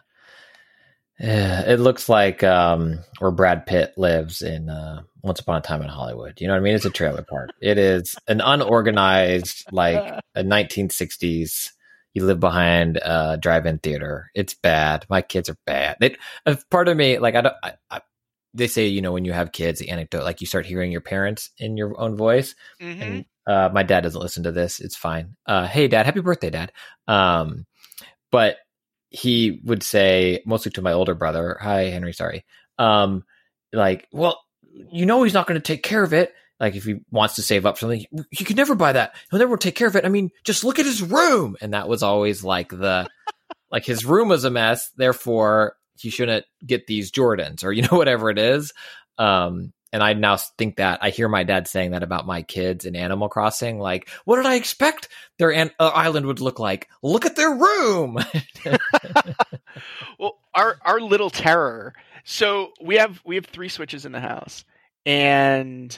Yeah, 1.19 1.61
it 1.69 1.79
looks 1.79 2.07
like 2.09 2.43
um, 2.43 2.99
where 3.19 3.31
Brad 3.31 3.65
Pitt 3.65 3.93
lives 3.97 4.41
in 4.41 4.69
uh, 4.69 5.01
Once 5.23 5.39
Upon 5.39 5.57
a 5.57 5.61
Time 5.61 5.81
in 5.81 5.89
Hollywood. 5.89 6.39
You 6.39 6.47
know 6.47 6.53
what 6.53 6.59
I 6.59 6.63
mean? 6.63 6.75
It's 6.75 6.85
a 6.85 6.89
trailer 6.89 7.23
park. 7.29 7.49
It 7.61 7.77
is 7.77 8.15
an 8.27 8.41
unorganized, 8.41 9.65
like 9.71 10.21
a 10.35 10.43
1960s. 10.43 11.71
You 12.13 12.25
live 12.25 12.39
behind 12.39 12.97
a 12.97 13.37
drive-in 13.39 13.79
theater. 13.79 14.31
It's 14.33 14.53
bad. 14.53 15.05
My 15.09 15.21
kids 15.21 15.49
are 15.49 15.57
bad. 15.65 15.97
They, 15.99 16.15
part 16.71 16.87
of 16.87 16.97
me, 16.97 17.19
like 17.19 17.35
I 17.35 17.41
don't. 17.41 17.55
I, 17.63 17.73
I, 17.91 18.01
they 18.53 18.67
say, 18.67 18.87
you 18.87 19.01
know, 19.01 19.11
when 19.11 19.25
you 19.25 19.31
have 19.31 19.51
kids, 19.51 19.79
the 19.79 19.89
anecdote, 19.89 20.23
like 20.23 20.41
you 20.41 20.47
start 20.47 20.65
hearing 20.65 20.91
your 20.91 21.01
parents 21.01 21.51
in 21.59 21.77
your 21.77 21.99
own 22.01 22.17
voice. 22.17 22.55
Mhm. 22.81 23.01
And 23.01 23.25
uh, 23.45 23.69
my 23.71 23.83
dad 23.83 24.01
doesn't 24.01 24.21
listen 24.21 24.43
to 24.43 24.51
this. 24.51 24.79
It's 24.79 24.95
fine. 24.95 25.35
Uh, 25.45 25.67
hey, 25.67 25.87
dad, 25.87 26.07
happy 26.07 26.21
birthday, 26.21 26.49
dad. 26.49 26.71
Um, 27.07 27.67
but 28.31 28.57
he 29.11 29.61
would 29.63 29.83
say, 29.83 30.41
mostly 30.45 30.71
to 30.71 30.81
my 30.81 30.93
older 30.93 31.15
brother, 31.15 31.57
hi, 31.61 31.85
Henry, 31.85 32.13
sorry. 32.13 32.45
Um, 32.79 33.23
like, 33.71 34.07
well, 34.11 34.39
you 34.91 35.05
know, 35.05 35.23
he's 35.23 35.33
not 35.33 35.47
going 35.47 35.59
to 35.59 35.65
take 35.65 35.83
care 35.83 36.03
of 36.03 36.13
it. 36.13 36.33
Like, 36.59 36.75
if 36.75 36.83
he 36.83 37.01
wants 37.11 37.35
to 37.35 37.41
save 37.41 37.65
up 37.65 37.77
something, 37.77 38.05
he 38.31 38.43
could 38.43 38.57
never 38.57 38.75
buy 38.75 38.93
that. 38.93 39.15
He'll 39.29 39.39
never 39.39 39.57
take 39.57 39.75
care 39.75 39.87
of 39.87 39.95
it. 39.95 40.05
I 40.05 40.09
mean, 40.09 40.31
just 40.43 40.63
look 40.63 40.79
at 40.79 40.85
his 40.85 41.01
room. 41.01 41.55
And 41.61 41.73
that 41.73 41.87
was 41.87 42.03
always 42.03 42.43
like 42.43 42.69
the, 42.69 43.07
like 43.71 43.85
his 43.85 44.05
room 44.05 44.29
was 44.29 44.43
a 44.43 44.49
mess. 44.49 44.91
Therefore, 44.97 45.75
he 45.97 46.09
shouldn't 46.09 46.45
get 46.65 46.87
these 46.87 47.11
Jordans 47.11 47.63
or, 47.63 47.71
you 47.71 47.83
know, 47.83 47.87
whatever 47.97 48.29
it 48.29 48.37
is. 48.37 48.73
Um, 49.17 49.73
and 49.91 50.03
I 50.03 50.13
now 50.13 50.37
think 50.37 50.75
that 50.75 50.99
I 51.01 51.09
hear 51.09 51.27
my 51.27 51.43
dad 51.43 51.67
saying 51.67 51.91
that 51.91 52.03
about 52.03 52.27
my 52.27 52.43
kids 52.43 52.85
in 52.85 52.95
Animal 52.95 53.27
Crossing. 53.27 53.79
Like, 53.79 54.07
what 54.23 54.35
did 54.35 54.45
I 54.45 54.55
expect 54.55 55.07
their 55.39 55.51
an- 55.51 55.71
uh, 55.79 55.87
island 55.87 56.27
would 56.27 56.41
look 56.41 56.59
like? 56.59 56.87
Look 57.01 57.25
at 57.25 57.35
their 57.35 57.51
room. 57.51 58.19
Well, 60.19 60.37
our 60.53 60.77
our 60.83 60.99
little 60.99 61.29
terror. 61.29 61.93
So 62.23 62.73
we 62.81 62.95
have 62.95 63.21
we 63.25 63.35
have 63.35 63.45
three 63.45 63.69
switches 63.69 64.05
in 64.05 64.11
the 64.11 64.19
house, 64.19 64.65
and 65.05 65.97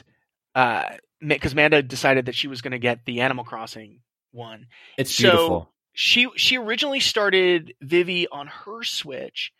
uh, 0.54 0.84
because 1.26 1.52
Amanda 1.52 1.82
decided 1.82 2.26
that 2.26 2.34
she 2.34 2.48
was 2.48 2.60
going 2.62 2.72
to 2.72 2.78
get 2.78 3.04
the 3.04 3.20
Animal 3.20 3.44
Crossing 3.44 4.00
one, 4.32 4.66
it's 4.98 5.14
So- 5.14 5.22
beautiful. 5.30 5.72
she 5.94 6.28
she 6.36 6.56
originally 6.58 7.00
started 7.00 7.74
Vivi 7.80 8.26
on 8.28 8.46
her 8.48 8.82
Switch, 8.82 9.52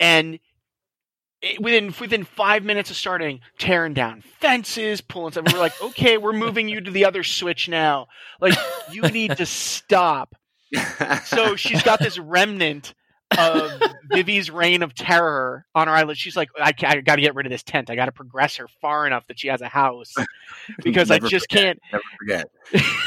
and 0.00 0.38
it, 1.42 1.60
within 1.62 1.94
within 2.00 2.24
five 2.24 2.64
minutes 2.64 2.90
of 2.90 2.96
starting, 2.96 3.40
tearing 3.58 3.94
down 3.94 4.22
fences, 4.40 5.00
pulling 5.00 5.32
stuff. 5.32 5.52
We're 5.52 5.58
like, 5.60 5.80
okay, 5.82 6.16
we're 6.18 6.32
moving 6.32 6.68
you 6.68 6.80
to 6.80 6.90
the 6.90 7.04
other 7.04 7.22
Switch 7.22 7.68
now. 7.68 8.08
Like, 8.40 8.54
you 8.90 9.02
need 9.02 9.36
to 9.36 9.46
stop. 9.46 10.34
So 11.26 11.56
she's 11.56 11.82
got 11.82 11.98
this 11.98 12.18
remnant 12.18 12.92
of 13.36 13.82
Vivi's 14.10 14.50
reign 14.50 14.82
of 14.82 14.94
terror 14.94 15.66
on 15.74 15.88
her 15.88 15.94
island. 15.94 16.16
She's 16.18 16.36
like, 16.36 16.48
I, 16.58 16.72
I 16.82 17.00
got 17.00 17.16
to 17.16 17.22
get 17.22 17.34
rid 17.34 17.46
of 17.46 17.50
this 17.50 17.62
tent. 17.62 17.90
I 17.90 17.94
got 17.96 18.06
to 18.06 18.12
progress 18.12 18.56
her 18.56 18.68
far 18.80 19.06
enough 19.06 19.26
that 19.26 19.38
she 19.38 19.48
has 19.48 19.60
a 19.60 19.68
house 19.68 20.14
because 20.82 21.10
I 21.10 21.18
just 21.18 21.50
forget. 21.50 21.64
can't. 21.64 21.80
Never 21.92 22.04
forget. 22.18 22.50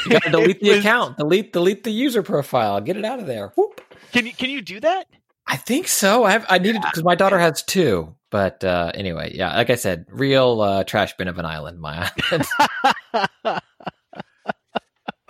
You 0.06 0.10
gotta 0.10 0.30
delete 0.30 0.60
the 0.60 0.70
was- 0.70 0.78
account, 0.80 1.16
delete 1.18 1.52
delete 1.52 1.84
the 1.84 1.90
user 1.90 2.22
profile, 2.22 2.80
get 2.80 2.96
it 2.96 3.04
out 3.04 3.18
of 3.18 3.26
there. 3.26 3.48
Whoop. 3.56 3.80
Can 4.12 4.26
you 4.26 4.32
can 4.32 4.50
you 4.50 4.60
do 4.62 4.78
that? 4.80 5.06
I 5.46 5.56
think 5.56 5.88
so. 5.88 6.24
I 6.24 6.30
have, 6.32 6.46
I 6.48 6.58
needed 6.58 6.82
because 6.82 7.02
my 7.02 7.14
daughter 7.16 7.38
has 7.38 7.62
two. 7.62 8.14
But 8.30 8.62
uh, 8.64 8.92
anyway, 8.94 9.32
yeah, 9.34 9.54
like 9.56 9.70
I 9.70 9.74
said, 9.74 10.06
real 10.08 10.60
uh, 10.62 10.84
trash 10.84 11.16
bin 11.16 11.28
of 11.28 11.38
an 11.38 11.44
island. 11.44 11.80
My 11.80 12.10
island. 13.44 13.60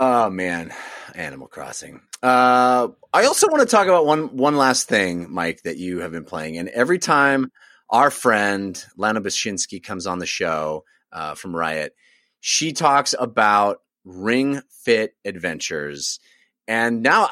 Oh 0.04 0.30
man, 0.30 0.74
Animal 1.14 1.46
Crossing. 1.46 2.00
Uh, 2.24 2.88
I 3.12 3.24
also 3.24 3.46
want 3.46 3.60
to 3.60 3.70
talk 3.70 3.86
about 3.86 4.04
one 4.04 4.36
one 4.36 4.56
last 4.56 4.88
thing, 4.88 5.32
Mike, 5.32 5.62
that 5.62 5.76
you 5.76 6.00
have 6.00 6.10
been 6.10 6.24
playing. 6.24 6.58
And 6.58 6.68
every 6.70 6.98
time 6.98 7.52
our 7.88 8.10
friend 8.10 8.84
Lana 8.96 9.20
Bashinsky 9.20 9.80
comes 9.80 10.08
on 10.08 10.18
the 10.18 10.26
show 10.26 10.82
uh, 11.12 11.34
from 11.36 11.54
Riot, 11.54 11.94
she 12.40 12.72
talks 12.72 13.14
about 13.16 13.78
Ring 14.04 14.60
Fit 14.84 15.14
Adventures. 15.24 16.18
And 16.66 17.04
now, 17.04 17.30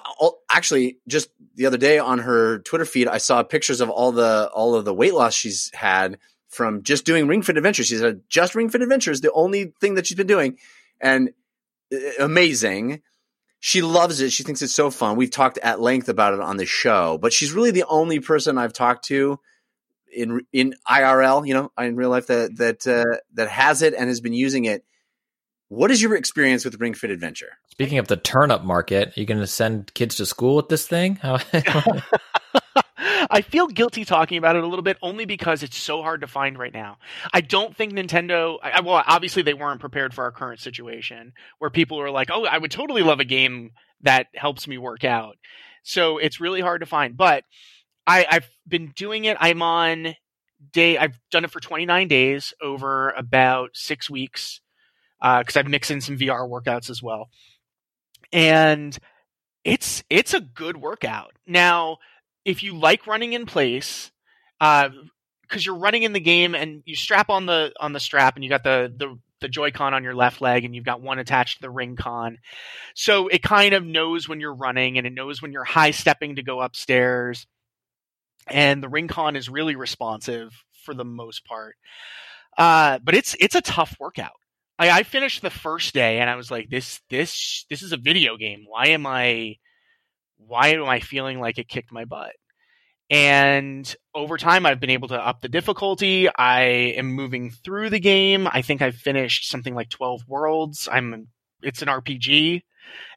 actually, 0.48 0.98
just 1.09 1.28
the 1.56 1.66
other 1.66 1.76
day 1.76 1.98
on 1.98 2.20
her 2.20 2.60
Twitter 2.60 2.84
feed, 2.84 3.09
I 3.09 3.18
saw 3.18 3.42
pictures 3.42 3.80
of 3.80 3.90
all 3.90 4.12
the 4.12 4.48
all 4.55 4.76
of 4.76 4.84
the 4.84 4.94
weight 4.94 5.14
loss 5.14 5.34
she's 5.34 5.72
had 5.74 6.18
from 6.51 6.84
just 6.84 7.05
doing 7.05 7.26
Ring 7.26 7.42
Fit 7.42 7.56
Adventures. 7.56 7.88
She 7.88 7.97
said 7.97 8.20
just 8.28 8.55
Ring 8.55 8.68
Fit 8.68 8.82
Adventures, 8.82 9.22
the 9.22 9.32
only 9.32 9.72
thing 9.80 9.97
that 9.97 10.06
she's 10.06 10.16
been 10.16 10.28
doing, 10.28 10.56
and 11.01 11.30
amazing. 12.19 13.03
She 13.61 13.83
loves 13.83 14.21
it. 14.21 14.33
She 14.33 14.43
thinks 14.43 14.62
it's 14.62 14.75
so 14.75 14.91
fun. 14.91 15.17
We've 15.17 15.31
talked 15.31 15.59
at 15.59 15.81
length 15.81 16.09
about 16.09 16.35
it 16.35 16.41
on 16.41 16.57
the 16.57 16.67
show, 16.67 17.19
but 17.19 17.33
she's 17.33 17.53
really 17.53 17.71
the 17.71 17.85
only 17.89 18.21
person 18.21 18.57
I've 18.57 18.73
talked 18.73 19.05
to 19.07 19.39
in 20.12 20.41
in 20.53 20.75
IRL, 20.89 21.47
you 21.47 21.55
know, 21.55 21.71
in 21.79 21.97
real 21.97 22.11
life 22.11 22.29
that 22.29 22.57
that 22.57 22.87
uh, 22.87 23.19
that 23.35 23.49
has 23.49 23.83
it 23.83 23.95
and 23.95 24.09
has 24.09 24.21
been 24.21 24.33
using 24.33 24.65
it. 24.65 24.85
What 25.69 25.91
is 25.91 26.03
your 26.03 26.17
experience 26.17 26.65
with 26.65 26.81
Ring 26.81 26.95
Fit 26.95 27.11
Adventure? 27.11 27.59
Speaking 27.71 27.99
of 27.99 28.09
the 28.09 28.17
turnip 28.17 28.65
market, 28.65 29.17
are 29.17 29.21
you 29.21 29.27
going 29.27 29.41
to 29.41 29.47
send 29.47 29.95
kids 29.95 30.17
to 30.17 30.27
school 30.27 30.57
with 30.57 30.69
this 30.69 30.87
thing? 30.87 31.21
I 33.31 33.40
feel 33.43 33.66
guilty 33.66 34.05
talking 34.05 34.39
about 34.39 34.56
it 34.56 34.64
a 34.64 34.66
little 34.66 34.82
bit 34.82 34.98
only 35.02 35.24
because 35.24 35.62
it's 35.62 35.77
so 35.77 36.02
hard 36.02 36.20
to 36.20 36.27
find 36.27 36.59
right 36.59 36.72
now. 36.72 36.98
I 37.32 37.40
don't 37.40 37.74
think 37.77 37.93
Nintendo, 37.93 38.59
I, 38.62 38.81
well, 38.81 39.02
obviously 39.06 39.43
they 39.43 39.55
weren't 39.55 39.81
prepared 39.81 40.12
for 40.12 40.24
our 40.24 40.32
current 40.32 40.60
situation 40.60 41.32
where 41.59 41.70
people 41.70 42.01
are 42.01 42.10
like, 42.10 42.28
oh, 42.31 42.44
I 42.44 42.59
would 42.59 42.70
totally 42.70 43.02
love 43.02 43.20
a 43.20 43.24
game 43.24 43.70
that 44.02 44.27
helps 44.35 44.68
me 44.68 44.78
work 44.78 45.05
out. 45.05 45.36
So 45.82 46.18
it's 46.18 46.40
really 46.40 46.60
hard 46.60 46.81
to 46.81 46.86
find. 46.86 47.16
But 47.16 47.44
I, 48.06 48.27
I've 48.31 48.51
been 48.68 48.93
doing 48.94 49.24
it. 49.24 49.36
I'm 49.40 49.62
on 49.62 50.14
day, 50.72 50.98
I've 50.98 51.18
done 51.31 51.44
it 51.44 51.51
for 51.51 51.60
29 51.60 52.09
days 52.09 52.52
over 52.60 53.10
about 53.10 53.70
six 53.74 54.10
weeks 54.10 54.60
uh, 55.22 55.40
because 55.40 55.56
I've 55.56 55.68
mixed 55.68 55.90
in 55.90 56.01
some 56.01 56.18
VR 56.18 56.48
workouts 56.48 56.90
as 56.90 57.02
well. 57.02 57.28
And 58.32 58.97
it's 59.64 60.02
it's 60.09 60.32
a 60.32 60.40
good 60.40 60.77
workout. 60.77 61.32
Now, 61.47 61.98
if 62.45 62.62
you 62.62 62.77
like 62.77 63.07
running 63.07 63.33
in 63.33 63.47
place, 63.47 64.11
because 64.59 65.65
you're 65.65 65.79
running 65.79 66.03
in 66.03 66.12
the 66.12 66.21
game 66.21 66.55
and 66.55 66.83
you 66.87 66.97
strap 66.97 67.31
on 67.31 67.47
the 67.47 67.73
on 67.81 67.93
the 67.93 68.01
strap 68.01 68.37
and 68.37 68.45
you 68.45 68.51
got 68.51 68.65
the 68.65 68.93
the 68.97 69.19
the 69.41 69.49
Joy-Con 69.49 69.95
on 69.95 70.05
your 70.05 70.15
left 70.15 70.41
leg 70.41 70.65
and 70.65 70.75
you've 70.75 70.85
got 70.85 71.01
one 71.01 71.19
attached 71.19 71.57
to 71.57 71.62
the 71.62 71.71
ring 71.71 71.97
con. 71.97 72.39
So 72.95 73.29
it 73.29 73.43
kind 73.43 73.73
of 73.73 73.85
knows 73.85 74.29
when 74.29 74.39
you're 74.39 74.55
running 74.55 74.99
and 74.99 75.07
it 75.07 75.15
knows 75.15 75.41
when 75.41 75.51
you're 75.51 75.65
high 75.65 75.93
stepping 75.93 76.37
to 76.37 76.43
go 76.43 76.61
upstairs. 76.61 77.47
And 78.47 78.83
the 78.83 78.89
ring 78.89 79.09
con 79.09 79.37
is 79.37 79.49
really 79.49 79.77
responsive 79.77 80.53
for 80.85 80.95
the 80.95 81.05
most 81.05 81.47
part. 81.47 81.77
Uh, 82.59 82.99
but 83.03 83.15
it's 83.15 83.35
it's 83.41 83.55
a 83.55 83.62
tough 83.62 83.97
workout. 83.99 84.33
I, 84.79 84.91
I 84.91 85.03
finished 85.05 85.43
the 85.43 85.51
first 85.51 85.95
day 85.95 86.19
and 86.19 86.29
I 86.29 86.37
was 86.37 86.51
like, 86.51 86.69
this 86.69 87.01
this 87.09 87.65
this 87.71 87.83
is 87.83 87.93
a 87.93 87.97
video 87.97 88.37
game. 88.37 88.65
Why 88.67 88.89
am 88.89 89.07
I 89.07 89.57
why 90.47 90.69
am 90.69 90.85
I 90.89 91.01
feeling 91.01 91.41
like 91.41 91.59
it 91.59 91.69
kicked 91.69 91.93
my 91.93 92.05
butt? 92.05 92.33
And 93.11 93.93
over 94.15 94.37
time, 94.37 94.65
I've 94.67 94.79
been 94.81 94.91
able 94.91 95.09
to 95.09 95.17
up 95.17 95.41
the 95.41 95.49
difficulty. 95.49 96.29
I 96.37 96.62
am 96.97 97.07
moving 97.12 97.51
through 97.51 97.91
the 97.91 97.99
game. 97.99 98.47
I 98.51 98.62
think 98.62 98.83
I've 98.83 98.95
finished 98.95 99.49
something 99.51 99.75
like 99.75 99.89
12 99.91 100.23
worlds. 100.29 100.89
I'm, 100.91 101.27
it's 101.62 101.83
an 101.83 101.89
RPG 101.89 102.62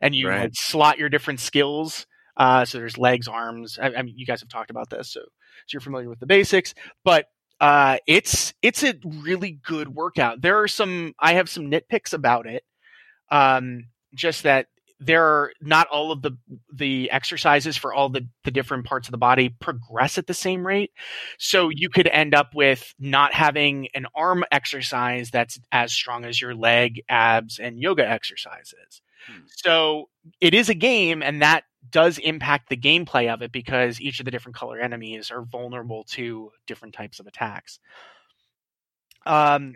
and 0.02 0.16
you 0.16 0.28
Right. 0.28 0.56
slot 0.56 0.98
your 0.98 1.10
different 1.10 1.40
skills. 1.40 2.08
Uh, 2.36 2.66
so 2.66 2.80
there's 2.80 2.98
legs, 2.98 3.28
arms. 3.28 3.78
I, 3.80 3.94
I 3.94 4.02
mean, 4.02 4.16
you 4.18 4.26
guys 4.26 4.40
have 4.42 4.50
talked 4.50 4.72
about 4.72 4.90
this, 4.90 5.12
so, 5.14 5.20
so 5.22 5.28
you're 5.72 5.82
familiar 5.82 6.10
with 6.10 6.20
the 6.20 6.26
basics, 6.26 6.74
but, 7.04 7.28
uh, 7.62 7.98
it's, 8.08 8.54
it's 8.64 8.84
a 8.84 8.96
really 9.06 9.60
good 9.64 9.90
workout. 9.90 10.42
There 10.42 10.60
are 10.62 10.68
some, 10.68 11.14
I 11.20 11.34
have 11.36 11.48
some 11.50 11.70
nitpicks 11.70 12.12
about 12.14 12.48
it. 12.48 12.64
Um, 13.30 13.86
just 14.16 14.44
that 14.44 14.68
there 15.06 15.24
are 15.24 15.52
not 15.62 15.88
all 15.88 16.12
of 16.12 16.22
the 16.22 16.32
the 16.72 17.12
exercises 17.12 17.78
for 17.78 17.94
all 17.94 18.10
the 18.10 18.28
the 18.44 18.52
different 18.52 18.86
parts 18.86 19.08
of 19.08 19.12
the 19.12 19.18
body 19.18 19.50
progress 19.50 20.18
at 20.18 20.28
the 20.28 20.34
same 20.34 20.66
rate. 20.66 20.92
So 21.38 21.70
you 21.70 21.90
could 21.90 22.08
end 22.08 22.34
up 22.34 22.54
with 22.54 22.94
not 23.00 23.34
having 23.34 23.90
an 23.94 24.08
arm 24.16 24.44
exercise 24.52 25.32
that's 25.32 25.60
as 25.72 25.94
strong 25.94 26.26
as 26.26 26.42
your 26.42 26.56
leg 26.56 27.02
abs 27.10 27.60
and 27.60 27.80
yoga 27.80 28.08
exercises. 28.08 29.02
Hmm. 29.26 29.44
so 29.48 30.10
it 30.42 30.54
is 30.54 30.68
a 30.68 30.74
game 30.74 31.24
and 31.24 31.42
that 31.42 31.64
does 31.90 32.18
impact 32.18 32.68
the 32.68 32.76
gameplay 32.76 33.34
of 33.34 33.42
it 33.42 33.54
because 33.54 34.02
each 34.02 34.20
of 34.20 34.26
the 34.26 34.32
different 34.32 34.58
color 34.58 34.78
enemies 34.78 35.32
are 35.32 35.44
vulnerable 35.44 36.04
to 36.10 36.52
different 36.68 36.94
types 36.94 37.22
of 37.22 37.28
attacks. 37.28 37.80
Um 39.26 39.74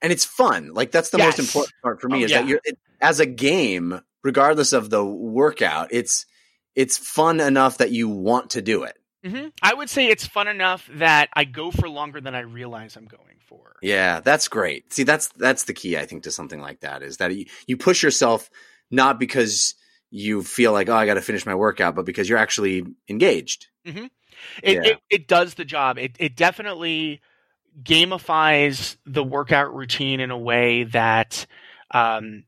and 0.00 0.12
it's 0.12 0.24
fun. 0.24 0.74
Like 0.74 0.92
that's 0.92 1.10
the 1.10 1.18
most 1.18 1.40
important 1.40 1.74
part 1.82 2.00
for 2.00 2.08
me 2.08 2.22
Oh, 2.22 2.24
is 2.26 2.30
that 2.30 2.46
you're 2.46 2.60
it, 2.64 2.78
as 3.00 3.20
a 3.20 3.26
game, 3.26 4.00
regardless 4.24 4.72
of 4.72 4.90
the 4.90 5.04
workout, 5.04 5.88
it's 5.92 6.26
it's 6.74 6.98
fun 6.98 7.38
enough 7.38 7.78
that 7.78 7.92
you 7.92 8.08
want 8.08 8.50
to 8.50 8.60
do 8.62 8.82
it. 8.82 8.96
mhm. 9.24 9.52
i 9.62 9.72
would 9.72 9.88
say 9.88 10.08
it's 10.08 10.26
fun 10.26 10.48
enough 10.48 10.88
that 10.94 11.28
i 11.34 11.44
go 11.44 11.70
for 11.70 11.88
longer 11.88 12.20
than 12.20 12.34
i 12.34 12.40
realize 12.40 12.96
i'm 12.96 13.04
going 13.06 13.38
for 13.46 13.76
Yeah, 13.82 14.20
that's 14.20 14.48
great. 14.48 14.92
See, 14.92 15.02
that's 15.04 15.28
that's 15.36 15.64
the 15.64 15.74
key 15.74 15.96
I 15.98 16.06
think 16.06 16.22
to 16.24 16.30
something 16.30 16.60
like 16.60 16.80
that 16.80 17.02
is 17.02 17.18
that 17.18 17.36
you, 17.36 17.44
you 17.66 17.76
push 17.76 18.02
yourself 18.02 18.48
not 18.90 19.20
because 19.20 19.74
you 20.10 20.42
feel 20.42 20.72
like 20.72 20.88
oh 20.88 20.96
I 20.96 21.04
got 21.06 21.14
to 21.14 21.20
finish 21.22 21.44
my 21.44 21.54
workout, 21.54 21.94
but 21.94 22.06
because 22.06 22.26
you're 22.28 22.38
actually 22.38 22.84
engaged. 23.08 23.68
It, 23.84 24.02
Yeah. 24.64 24.82
it 24.84 24.98
it 25.10 25.28
does 25.28 25.54
the 25.54 25.64
job. 25.66 25.98
It 25.98 26.16
it 26.18 26.34
definitely 26.36 27.20
gamifies 27.82 28.96
the 29.06 29.22
workout 29.24 29.74
routine 29.74 30.20
in 30.20 30.30
a 30.30 30.38
way 30.38 30.84
that 30.84 31.46
um, 31.90 32.44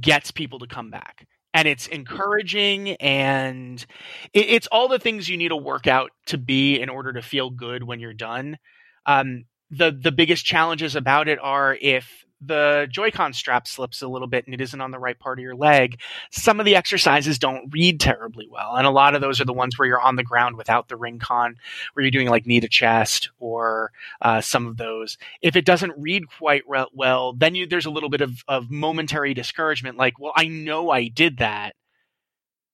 gets 0.00 0.30
people 0.30 0.60
to 0.60 0.66
come 0.66 0.90
back. 0.90 1.26
And 1.54 1.66
it's 1.66 1.86
encouraging, 1.86 2.90
and 2.96 3.84
it, 4.32 4.46
it's 4.50 4.66
all 4.68 4.88
the 4.88 4.98
things 4.98 5.28
you 5.28 5.36
need 5.36 5.50
a 5.50 5.56
workout 5.56 6.10
to 6.26 6.38
be 6.38 6.80
in 6.80 6.88
order 6.88 7.14
to 7.14 7.22
feel 7.22 7.50
good 7.50 7.82
when 7.82 8.00
you're 8.00 8.12
done. 8.12 8.58
Um, 9.06 9.44
the 9.70 9.90
the 9.90 10.12
biggest 10.12 10.44
challenges 10.44 10.94
about 10.94 11.28
it 11.28 11.38
are 11.40 11.76
if 11.80 12.24
the 12.40 12.86
Joy-Con 12.90 13.32
strap 13.32 13.66
slips 13.66 14.00
a 14.00 14.08
little 14.08 14.28
bit 14.28 14.44
and 14.46 14.54
it 14.54 14.60
isn't 14.60 14.80
on 14.80 14.90
the 14.90 14.98
right 14.98 15.18
part 15.18 15.38
of 15.38 15.42
your 15.42 15.56
leg, 15.56 16.00
some 16.30 16.60
of 16.60 16.66
the 16.66 16.76
exercises 16.76 17.38
don't 17.38 17.70
read 17.72 18.00
terribly 18.00 18.48
well. 18.48 18.76
And 18.76 18.86
a 18.86 18.90
lot 18.90 19.14
of 19.14 19.20
those 19.20 19.40
are 19.40 19.44
the 19.44 19.52
ones 19.52 19.78
where 19.78 19.88
you're 19.88 20.00
on 20.00 20.16
the 20.16 20.22
ground 20.22 20.56
without 20.56 20.88
the 20.88 20.96
ring 20.96 21.18
con, 21.18 21.56
where 21.92 22.04
you're 22.04 22.10
doing 22.10 22.28
like 22.28 22.46
knee 22.46 22.60
to 22.60 22.68
chest 22.68 23.30
or 23.38 23.92
uh, 24.22 24.40
some 24.40 24.66
of 24.66 24.76
those. 24.76 25.18
If 25.42 25.56
it 25.56 25.64
doesn't 25.64 25.98
read 25.98 26.24
quite 26.38 26.62
re- 26.68 26.86
well, 26.92 27.32
then 27.32 27.54
you, 27.54 27.66
there's 27.66 27.86
a 27.86 27.90
little 27.90 28.10
bit 28.10 28.20
of, 28.20 28.44
of 28.46 28.70
momentary 28.70 29.34
discouragement. 29.34 29.96
Like, 29.96 30.18
well, 30.18 30.32
I 30.36 30.46
know 30.46 30.90
I 30.90 31.08
did 31.08 31.38
that. 31.38 31.74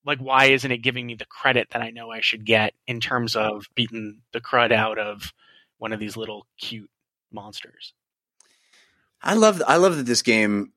Like, 0.04 0.18
why 0.18 0.46
isn't 0.46 0.70
it 0.70 0.78
giving 0.78 1.06
me 1.06 1.14
the 1.14 1.24
credit 1.24 1.68
that 1.70 1.80
I 1.80 1.90
know 1.90 2.10
I 2.10 2.20
should 2.20 2.44
get 2.44 2.74
in 2.86 3.00
terms 3.00 3.34
of 3.34 3.66
beating 3.74 4.20
the 4.32 4.40
crud 4.40 4.70
out 4.70 4.98
of 4.98 5.32
one 5.78 5.94
of 5.94 6.00
these 6.00 6.18
little 6.18 6.46
cute 6.58 6.90
monsters? 7.32 7.94
I 9.26 9.34
love 9.34 9.62
I 9.66 9.76
love 9.76 9.96
that 9.96 10.04
this 10.04 10.20
game. 10.20 10.72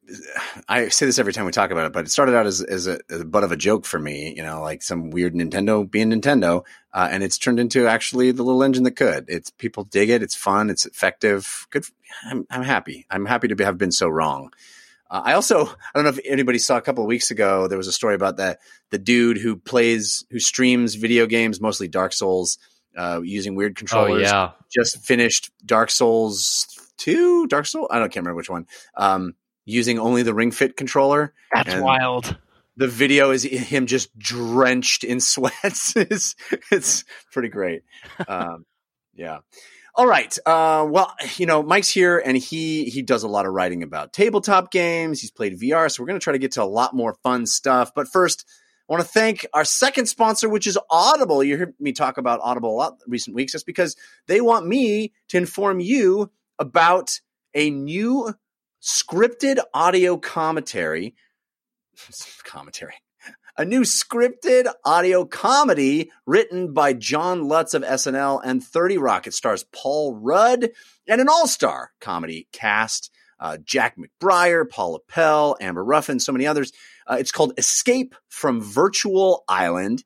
I 0.69 0.87
say 0.87 1.05
this 1.05 1.19
every 1.19 1.33
time 1.33 1.45
we 1.45 1.51
talk 1.51 1.69
about 1.69 1.85
it, 1.85 1.91
but 1.91 2.05
it 2.05 2.09
started 2.09 2.33
out 2.33 2.45
as 2.45 2.61
as 2.61 2.87
a, 2.87 2.97
as 3.09 3.19
a 3.19 3.25
butt 3.25 3.43
of 3.43 3.51
a 3.51 3.57
joke 3.57 3.85
for 3.85 3.99
me. 3.99 4.33
You 4.37 4.41
know, 4.41 4.61
like 4.61 4.81
some 4.81 5.09
weird 5.09 5.33
Nintendo 5.33 5.89
being 5.89 6.11
Nintendo, 6.11 6.63
uh, 6.93 7.09
and 7.11 7.23
it's 7.23 7.37
turned 7.37 7.59
into 7.59 7.87
actually 7.87 8.31
the 8.31 8.43
little 8.43 8.63
engine 8.63 8.83
that 8.83 8.95
could. 8.95 9.25
It's 9.27 9.49
people 9.49 9.83
dig 9.83 10.09
it. 10.09 10.23
It's 10.23 10.33
fun. 10.33 10.69
It's 10.69 10.85
effective. 10.85 11.67
Good. 11.71 11.87
I'm 12.23 12.47
I'm 12.49 12.63
happy. 12.63 13.05
I'm 13.09 13.25
happy 13.25 13.49
to 13.49 13.55
be, 13.57 13.65
have 13.65 13.77
been 13.77 13.91
so 13.91 14.07
wrong. 14.07 14.53
Uh, 15.11 15.23
I 15.25 15.33
also 15.33 15.65
I 15.65 15.75
don't 15.93 16.05
know 16.05 16.11
if 16.11 16.19
anybody 16.23 16.57
saw 16.57 16.77
a 16.77 16.81
couple 16.81 17.03
of 17.03 17.09
weeks 17.09 17.31
ago 17.31 17.67
there 17.67 17.77
was 17.77 17.87
a 17.87 17.93
story 17.93 18.15
about 18.15 18.37
that 18.37 18.59
the 18.91 18.97
dude 18.97 19.37
who 19.37 19.57
plays 19.57 20.25
who 20.31 20.39
streams 20.39 20.95
video 20.95 21.25
games 21.25 21.59
mostly 21.59 21.89
Dark 21.89 22.13
Souls 22.13 22.59
uh, 22.97 23.19
using 23.21 23.55
weird 23.55 23.75
controllers. 23.75 24.09
Oh 24.09 24.13
controllers 24.13 24.31
yeah, 24.31 24.51
just 24.73 25.03
finished 25.05 25.51
Dark 25.65 25.91
Souls 25.91 26.76
two, 26.97 27.47
Dark 27.47 27.65
Soul. 27.65 27.87
I 27.89 27.99
don't 27.99 28.11
can't 28.11 28.25
remember 28.25 28.37
which 28.37 28.49
one. 28.49 28.67
Um, 28.95 29.35
using 29.65 29.99
only 29.99 30.23
the 30.23 30.33
Ring 30.33 30.51
Fit 30.51 30.75
controller. 30.77 31.33
That's 31.53 31.73
And 31.73 31.83
wild. 31.83 32.37
The 32.77 32.87
video 32.87 33.31
is 33.31 33.43
him 33.43 33.87
just 33.87 34.17
drenched 34.17 35.03
in 35.03 35.19
sweats. 35.21 35.95
it's 35.95 36.35
it's 36.71 37.03
pretty 37.31 37.49
great. 37.49 37.83
Um, 38.27 38.65
yeah. 39.15 39.39
All 39.95 40.05
right. 40.05 40.37
Uh, 40.45 40.85
well, 40.87 41.15
you 41.37 41.47
know, 41.47 41.63
Mike's 41.63 41.89
here 41.89 42.21
and 42.23 42.37
he 42.37 42.85
he 42.85 43.01
does 43.01 43.23
a 43.23 43.27
lot 43.27 43.47
of 43.47 43.53
writing 43.53 43.81
about 43.81 44.13
tabletop 44.13 44.71
games. 44.71 45.21
He's 45.21 45.31
played 45.31 45.59
VR, 45.59 45.91
so 45.91 46.01
we're 46.01 46.07
going 46.07 46.19
to 46.19 46.23
try 46.23 46.33
to 46.33 46.39
get 46.39 46.51
to 46.53 46.63
a 46.63 46.65
lot 46.65 46.93
more 46.93 47.15
fun 47.23 47.47
stuff. 47.47 47.91
But 47.95 48.07
first, 48.07 48.45
I 48.87 48.93
want 48.93 49.03
to 49.03 49.09
thank 49.09 49.45
our 49.53 49.65
second 49.65 50.05
sponsor, 50.05 50.47
which 50.47 50.67
is 50.67 50.77
Audible. 50.91 51.43
You 51.43 51.57
hear 51.57 51.73
me 51.79 51.93
talk 51.93 52.19
about 52.19 52.39
Audible 52.43 52.69
a 52.69 52.77
lot 52.77 53.01
recent 53.07 53.35
weeks. 53.35 53.53
That's 53.53 53.63
because 53.63 53.95
they 54.27 54.39
want 54.39 54.67
me 54.67 55.13
to 55.29 55.37
inform 55.37 55.79
you 55.79 56.31
about 56.59 57.19
a 57.53 57.69
new 57.69 58.33
scripted 58.81 59.59
audio 59.73 60.17
commentary. 60.17 61.15
Commentary. 62.43 62.93
A 63.57 63.65
new 63.65 63.81
scripted 63.81 64.71
audio 64.85 65.25
comedy 65.25 66.11
written 66.27 66.73
by 66.73 66.93
John 66.93 67.47
Lutz 67.47 67.73
of 67.73 67.81
SNL 67.81 68.39
and 68.43 68.63
30 68.63 68.99
Rock. 68.99 69.25
It 69.25 69.33
stars 69.33 69.65
Paul 69.71 70.15
Rudd 70.15 70.69
and 71.07 71.21
an 71.21 71.27
all 71.27 71.47
star 71.47 71.91
comedy 71.99 72.47
cast 72.51 73.11
uh, 73.39 73.57
Jack 73.63 73.95
McBrayer, 73.97 74.69
Paula 74.69 74.99
Pell, 75.07 75.57
Amber 75.59 75.83
Ruffin, 75.83 76.19
so 76.19 76.31
many 76.31 76.47
others. 76.47 76.71
Uh, 77.05 77.17
it's 77.19 77.31
called 77.31 77.53
Escape 77.57 78.15
from 78.29 78.61
Virtual 78.61 79.43
Island. 79.47 80.03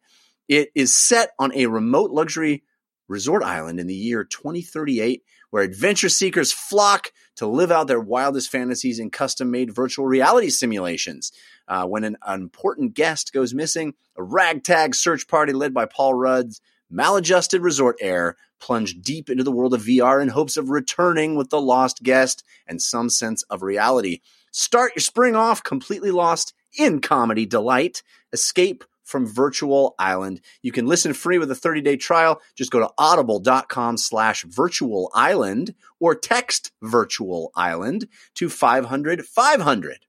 It 0.47 0.69
is 0.75 0.93
set 0.93 1.31
on 1.39 1.53
a 1.53 1.67
remote 1.67 2.11
luxury 2.11 2.63
resort 3.07 3.43
island 3.43 3.79
in 3.79 3.87
the 3.87 3.95
year 3.95 4.23
2038 4.23 5.23
where 5.51 5.63
adventure 5.63 6.09
seekers 6.09 6.51
flock 6.51 7.11
to 7.35 7.45
live 7.45 7.71
out 7.71 7.87
their 7.87 7.99
wildest 7.99 8.49
fantasies 8.49 8.99
in 8.99 9.09
custom 9.09 9.51
made 9.51 9.73
virtual 9.73 10.05
reality 10.05 10.49
simulations. 10.49 11.31
Uh, 11.67 11.85
when 11.85 12.03
an, 12.03 12.17
an 12.25 12.41
important 12.41 12.93
guest 12.93 13.31
goes 13.31 13.53
missing, 13.53 13.93
a 14.17 14.23
ragtag 14.23 14.95
search 14.95 15.27
party 15.27 15.53
led 15.53 15.73
by 15.73 15.85
Paul 15.85 16.15
Rudd's 16.15 16.59
maladjusted 16.89 17.61
resort 17.61 17.97
heir 18.01 18.35
plunge 18.59 19.01
deep 19.01 19.29
into 19.29 19.43
the 19.43 19.51
world 19.51 19.73
of 19.73 19.81
VR 19.81 20.21
in 20.21 20.27
hopes 20.29 20.57
of 20.57 20.69
returning 20.69 21.35
with 21.35 21.49
the 21.49 21.61
lost 21.61 22.03
guest 22.03 22.43
and 22.67 22.81
some 22.81 23.09
sense 23.09 23.43
of 23.43 23.61
reality. 23.63 24.19
Start 24.51 24.91
your 24.95 25.01
spring 25.01 25.35
off 25.35 25.63
completely 25.63 26.11
lost 26.11 26.53
in 26.77 26.99
comedy 27.01 27.45
delight. 27.45 28.03
Escape 28.33 28.83
from 29.11 29.27
Virtual 29.27 29.93
Island. 29.99 30.41
You 30.61 30.71
can 30.71 30.87
listen 30.87 31.13
free 31.13 31.37
with 31.37 31.51
a 31.51 31.55
30-day 31.55 31.97
trial. 31.97 32.41
Just 32.55 32.71
go 32.71 32.79
to 32.79 32.89
audible.com 32.97 33.97
slash 33.97 34.43
virtual 34.45 35.11
island 35.13 35.75
or 35.99 36.15
text 36.15 36.71
virtual 36.81 37.51
island 37.55 38.07
to 38.35 38.49
500 38.49 39.25
500. 39.25 40.05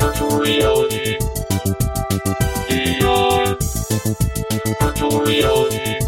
Virtual 0.00 0.38
reality. 0.38 1.16
VR. 2.68 3.56
Virtual 4.80 5.20
reality. 5.22 6.00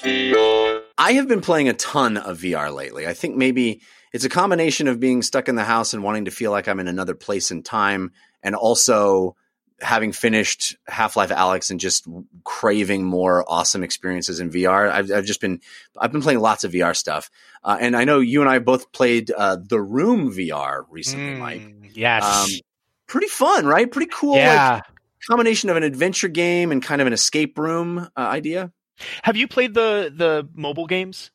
VR. 0.00 0.82
I 0.98 1.12
have 1.12 1.28
been 1.28 1.40
playing 1.40 1.68
a 1.68 1.72
ton 1.74 2.16
of 2.16 2.38
VR 2.38 2.74
lately. 2.74 3.06
I 3.06 3.14
think 3.14 3.36
maybe 3.36 3.80
it's 4.12 4.24
a 4.24 4.28
combination 4.28 4.88
of 4.88 5.00
being 5.00 5.22
stuck 5.22 5.48
in 5.48 5.54
the 5.54 5.64
house 5.64 5.94
and 5.94 6.02
wanting 6.02 6.26
to 6.26 6.30
feel 6.30 6.50
like 6.50 6.68
I'm 6.68 6.80
in 6.80 6.88
another 6.88 7.14
place 7.14 7.50
and 7.50 7.64
time, 7.64 8.12
and 8.42 8.54
also 8.54 9.36
having 9.82 10.12
finished 10.12 10.76
Half 10.86 11.16
Life 11.16 11.30
Alyx 11.30 11.70
and 11.70 11.80
just 11.80 12.06
craving 12.44 13.04
more 13.04 13.44
awesome 13.48 13.82
experiences 13.82 14.40
in 14.40 14.50
VR. 14.50 14.90
I've, 14.90 15.10
I've 15.10 15.24
just 15.24 15.40
been 15.40 15.60
I've 15.98 16.12
been 16.12 16.22
playing 16.22 16.40
lots 16.40 16.64
of 16.64 16.72
VR 16.72 16.96
stuff, 16.96 17.30
uh, 17.64 17.76
and 17.80 17.96
I 17.96 18.04
know 18.04 18.20
you 18.20 18.40
and 18.40 18.50
I 18.50 18.58
both 18.58 18.92
played 18.92 19.30
uh, 19.30 19.56
the 19.60 19.80
Room 19.80 20.32
VR 20.32 20.84
recently, 20.88 21.34
Mike. 21.34 21.62
Mm, 21.62 21.90
yes. 21.94 22.24
Um, 22.24 22.60
pretty 23.06 23.28
fun, 23.28 23.66
right? 23.66 23.90
Pretty 23.90 24.10
cool. 24.12 24.32
like, 24.32 24.40
yeah. 24.40 24.80
combination 25.28 25.70
of 25.70 25.76
an 25.76 25.82
adventure 25.82 26.28
game 26.28 26.72
and 26.72 26.82
kind 26.82 27.00
of 27.00 27.06
an 27.06 27.12
escape 27.12 27.58
room 27.58 28.08
uh, 28.16 28.20
idea. 28.20 28.72
Have 29.22 29.36
you 29.36 29.48
played 29.48 29.74
the 29.74 30.12
the 30.14 30.48
mobile 30.54 30.86
games? 30.86 31.30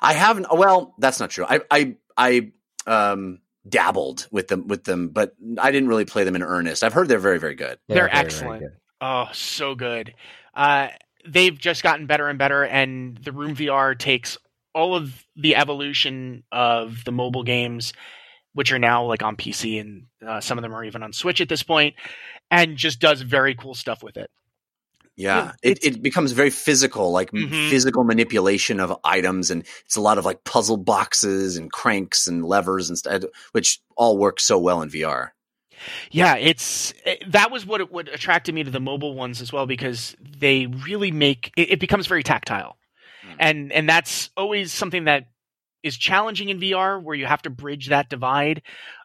I 0.00 0.14
haven't. 0.14 0.46
Well, 0.50 0.94
that's 0.98 1.20
not 1.20 1.30
true. 1.30 1.46
I 1.48 1.60
I 1.70 1.96
I 2.16 2.52
um 2.86 3.40
dabbled 3.68 4.28
with 4.30 4.48
them 4.48 4.66
with 4.68 4.84
them, 4.84 5.08
but 5.08 5.34
I 5.58 5.70
didn't 5.70 5.88
really 5.88 6.04
play 6.04 6.24
them 6.24 6.36
in 6.36 6.42
earnest. 6.42 6.82
I've 6.84 6.92
heard 6.92 7.08
they're 7.08 7.18
very 7.18 7.38
very 7.38 7.54
good. 7.54 7.78
Yeah, 7.88 7.94
They're 7.94 8.04
very, 8.04 8.10
very 8.12 8.24
excellent. 8.26 8.60
good. 8.62 8.72
Oh, 9.00 9.26
so 9.32 9.74
good. 9.74 10.14
Uh, 10.54 10.88
they've 11.26 11.58
just 11.58 11.82
gotten 11.82 12.06
better 12.06 12.28
and 12.28 12.38
better, 12.38 12.64
and 12.64 13.16
the 13.18 13.32
Room 13.32 13.54
VR 13.56 13.98
takes 13.98 14.38
all 14.74 14.94
of 14.94 15.24
the 15.36 15.56
evolution 15.56 16.42
of 16.52 17.04
the 17.04 17.12
mobile 17.12 17.42
games, 17.42 17.92
which 18.54 18.72
are 18.72 18.78
now 18.78 19.04
like 19.04 19.22
on 19.22 19.36
PC, 19.36 19.80
and 19.80 20.06
uh, 20.26 20.40
some 20.40 20.58
of 20.58 20.62
them 20.62 20.74
are 20.74 20.84
even 20.84 21.02
on 21.02 21.12
Switch 21.12 21.40
at 21.40 21.48
this 21.48 21.62
point, 21.62 21.94
and 22.50 22.76
just 22.76 23.00
does 23.00 23.20
very 23.20 23.54
cool 23.54 23.74
stuff 23.74 24.02
with 24.02 24.16
it. 24.16 24.30
Yeah, 25.16 25.36
Yeah, 25.44 25.52
it, 25.62 25.84
it 25.84 26.02
becomes 26.02 26.32
very 26.32 26.50
physical, 26.50 27.12
like 27.12 27.30
m- 27.32 27.48
Mhm. 27.48 27.70
physical 27.70 28.02
manipulation 28.04 28.80
of 28.80 28.96
items, 29.04 29.50
and 29.50 29.64
it's 29.84 29.96
a 29.96 30.00
lot 30.00 30.18
of 30.18 30.24
like 30.24 30.42
puzzle 30.44 30.76
boxes 30.76 31.56
and 31.56 31.70
cranks 31.70 32.26
and 32.26 32.44
levers 32.44 32.88
and 32.88 32.98
stuff, 32.98 33.22
which 33.52 33.80
all 33.96 34.18
work 34.18 34.40
so 34.40 34.58
well 34.58 34.82
in 34.82 34.90
VR. 34.90 35.30
Yeah, 36.10 36.36
it's 36.36 36.94
it, 37.04 37.30
that 37.32 37.50
was 37.50 37.66
what 37.66 37.80
it, 37.80 37.92
what 37.92 38.08
attracted 38.08 38.54
me 38.54 38.64
to 38.64 38.70
the 38.70 38.80
mobile 38.80 39.14
ones 39.14 39.40
as 39.40 39.52
well 39.52 39.66
because 39.66 40.16
they 40.20 40.66
really 40.66 41.10
make 41.10 41.52
it, 41.56 41.72
it 41.72 41.80
becomes 41.80 42.06
very 42.06 42.22
tactile, 42.22 42.76
Mm. 43.24 43.36
and 43.38 43.72
and 43.72 43.88
that's 43.88 44.30
always 44.36 44.72
something 44.72 45.04
that 45.04 45.26
is 45.82 45.96
challenging 45.96 46.48
in 46.48 46.58
VR 46.60 47.00
where 47.02 47.14
you 47.14 47.26
have 47.26 47.42
to 47.42 47.50
bridge 47.50 47.88
that 47.88 48.08
divide. 48.08 48.62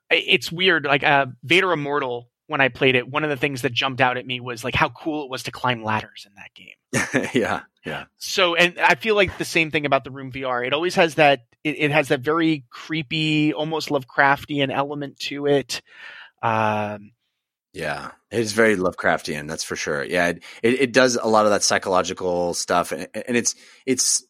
It's 0.10 0.52
weird, 0.52 0.86
like 0.86 1.04
uh, 1.04 1.28
Vader 1.44 1.72
Immortal. 1.72 2.29
When 2.50 2.62
I 2.62 2.70
played 2.70 2.96
it, 2.96 3.08
one 3.08 3.24
of 3.24 3.30
the 3.30 3.38
things 3.38 3.62
that 3.62 3.72
jumped 3.72 4.02
out 4.02 4.18
at 4.18 4.26
me 4.26 4.40
was 4.40 4.64
like 4.64 4.74
how 4.74 4.90
cool 4.90 5.24
it 5.24 5.30
was 5.30 5.44
to 5.44 5.52
climb 5.52 5.84
ladders 5.84 6.26
in 6.28 6.34
that 6.36 6.54
game. 6.56 7.32
yeah, 7.42 7.62
yeah, 7.86 8.06
So, 8.18 8.56
and 8.56 8.80
I 8.80 8.96
feel 8.96 9.16
like 9.16 9.38
the 9.38 9.46
same 9.46 9.70
thing 9.70 9.86
about 9.86 10.04
the 10.04 10.12
Room 10.12 10.32
VR. 10.32 10.66
It 10.66 10.74
always 10.74 10.96
has 10.96 11.16
that. 11.16 11.42
It, 11.64 11.78
it 11.78 11.92
has 11.92 12.08
that 12.08 12.22
very 12.22 12.66
creepy, 12.72 13.54
almost 13.54 13.90
Lovecraftian 13.90 14.74
element 14.74 15.20
to 15.20 15.46
it. 15.46 15.82
Um, 16.42 17.12
yeah. 17.74 18.12
It's 18.32 18.52
very 18.52 18.76
Lovecraftian, 18.76 19.48
that's 19.48 19.64
for 19.64 19.76
sure. 19.76 20.04
Yeah, 20.04 20.30
it, 20.30 20.44
it, 20.64 20.82
it 20.82 20.94
does 20.94 21.16
a 21.16 21.28
lot 21.28 21.46
of 21.46 21.52
that 21.52 21.64
psychological 21.64 22.54
stuff, 22.54 22.92
and, 22.92 23.08
and 23.14 23.38
it's 23.38 23.56
it's 23.86 24.24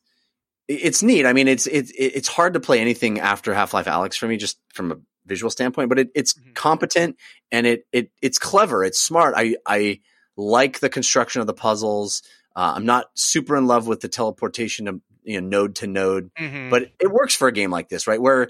it's 0.70 1.02
neat. 1.02 1.26
I 1.26 1.34
mean, 1.34 1.48
it's 1.48 1.68
it's 1.68 1.92
it's 1.98 2.28
hard 2.28 2.54
to 2.54 2.60
play 2.60 2.80
anything 2.80 3.20
after 3.20 3.54
Half 3.54 3.74
Life 3.74 3.88
Alyx 3.88 4.18
for 4.18 4.28
me, 4.28 4.38
just 4.38 4.60
from 4.74 4.92
a 4.92 4.98
visual 5.30 5.50
standpoint. 5.50 5.88
But 5.90 6.00
it, 6.00 6.10
it's 6.14 6.34
Mhm. 6.34 6.56
competent 6.56 7.16
and 7.52 7.66
it 7.66 7.88
it 7.94 8.12
it's 8.22 8.38
clever. 8.40 8.84
It's 8.84 9.00
smart. 9.00 9.34
I 9.38 9.56
I 9.66 10.02
like 10.36 10.80
the 10.80 10.90
construction 10.90 11.40
of 11.42 11.48
the 11.48 11.54
puzzles. 11.54 12.22
Uh, 12.56 12.74
I'm 12.76 12.86
not 12.86 13.06
super 13.14 13.56
in 13.56 13.68
love 13.68 13.88
with 13.88 14.02
the 14.02 14.10
teleportation 14.10 14.88
of 14.90 15.00
you 15.24 15.40
know 15.40 15.48
node 15.48 15.76
to 15.76 15.88
node, 15.88 16.32
Mhm. 16.36 16.70
but 16.70 16.92
it 17.00 17.12
works 17.12 17.36
for 17.36 17.48
a 17.48 17.52
game 17.54 17.72
like 17.72 17.88
this, 17.90 18.08
right? 18.08 18.22
Where 18.22 18.50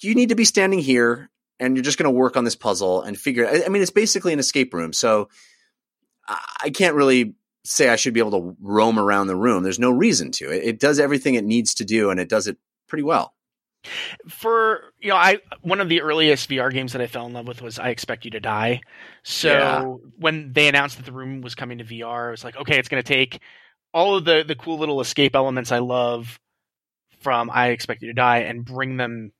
you 0.00 0.14
need 0.14 0.30
to 0.30 0.34
be 0.34 0.44
standing 0.44 0.78
here 0.78 1.28
and 1.60 1.76
you're 1.76 1.84
just 1.84 1.98
going 1.98 2.12
to 2.12 2.18
work 2.18 2.36
on 2.36 2.44
this 2.44 2.56
puzzle 2.56 3.02
and 3.02 3.18
figure. 3.18 3.46
I 3.46 3.64
I 3.64 3.68
mean, 3.68 3.82
it's 3.82 3.90
basically 3.90 4.32
an 4.32 4.38
escape 4.38 4.72
room, 4.74 4.92
so 4.92 5.28
I 6.28 6.38
I 6.64 6.70
can't 6.70 6.94
really 6.94 7.34
say 7.64 7.88
I 7.88 7.96
should 7.96 8.12
be 8.14 8.20
able 8.20 8.32
to 8.40 8.56
roam 8.60 8.98
around 8.98 9.28
the 9.28 9.36
room. 9.36 9.62
There's 9.62 9.78
no 9.78 9.90
reason 9.92 10.32
to. 10.32 10.50
It, 10.50 10.64
it 10.64 10.80
does 10.80 10.98
everything 10.98 11.34
it 11.34 11.44
needs 11.44 11.74
to 11.74 11.84
do, 11.84 12.10
and 12.10 12.18
it 12.18 12.28
does 12.28 12.46
it 12.48 12.56
pretty 12.88 13.04
well. 13.04 13.34
For 14.28 14.92
you 15.00 15.08
know 15.08 15.16
i 15.16 15.38
one 15.62 15.80
of 15.80 15.88
the 15.88 16.00
earliest 16.02 16.48
vr 16.48 16.72
games 16.72 16.92
that 16.92 17.02
i 17.02 17.06
fell 17.06 17.26
in 17.26 17.32
love 17.32 17.46
with 17.48 17.60
was 17.62 17.78
i 17.78 17.88
expect 17.88 18.24
you 18.24 18.30
to 18.30 18.40
die. 18.40 18.80
So 19.24 19.48
Yeah. 19.48 19.84
when 20.18 20.52
they 20.52 20.68
announced 20.68 20.96
that 20.98 21.06
the 21.06 21.12
room 21.12 21.40
was 21.40 21.54
coming 21.54 21.78
to 21.78 21.84
vr 21.84 22.28
i 22.28 22.30
was 22.30 22.44
like 22.44 22.56
okay 22.56 22.78
it's 22.78 22.88
going 22.88 23.02
to 23.02 23.06
take 23.14 23.40
all 23.92 24.16
of 24.16 24.24
the 24.24 24.44
the 24.46 24.54
cool 24.54 24.78
little 24.78 25.00
escape 25.00 25.34
elements 25.34 25.72
i 25.72 25.78
love 25.78 26.38
from 27.20 27.50
i 27.52 27.68
expect 27.68 28.02
you 28.02 28.08
to 28.08 28.14
die 28.14 28.38
and 28.38 28.64
bring 28.64 28.96
them 28.96 29.32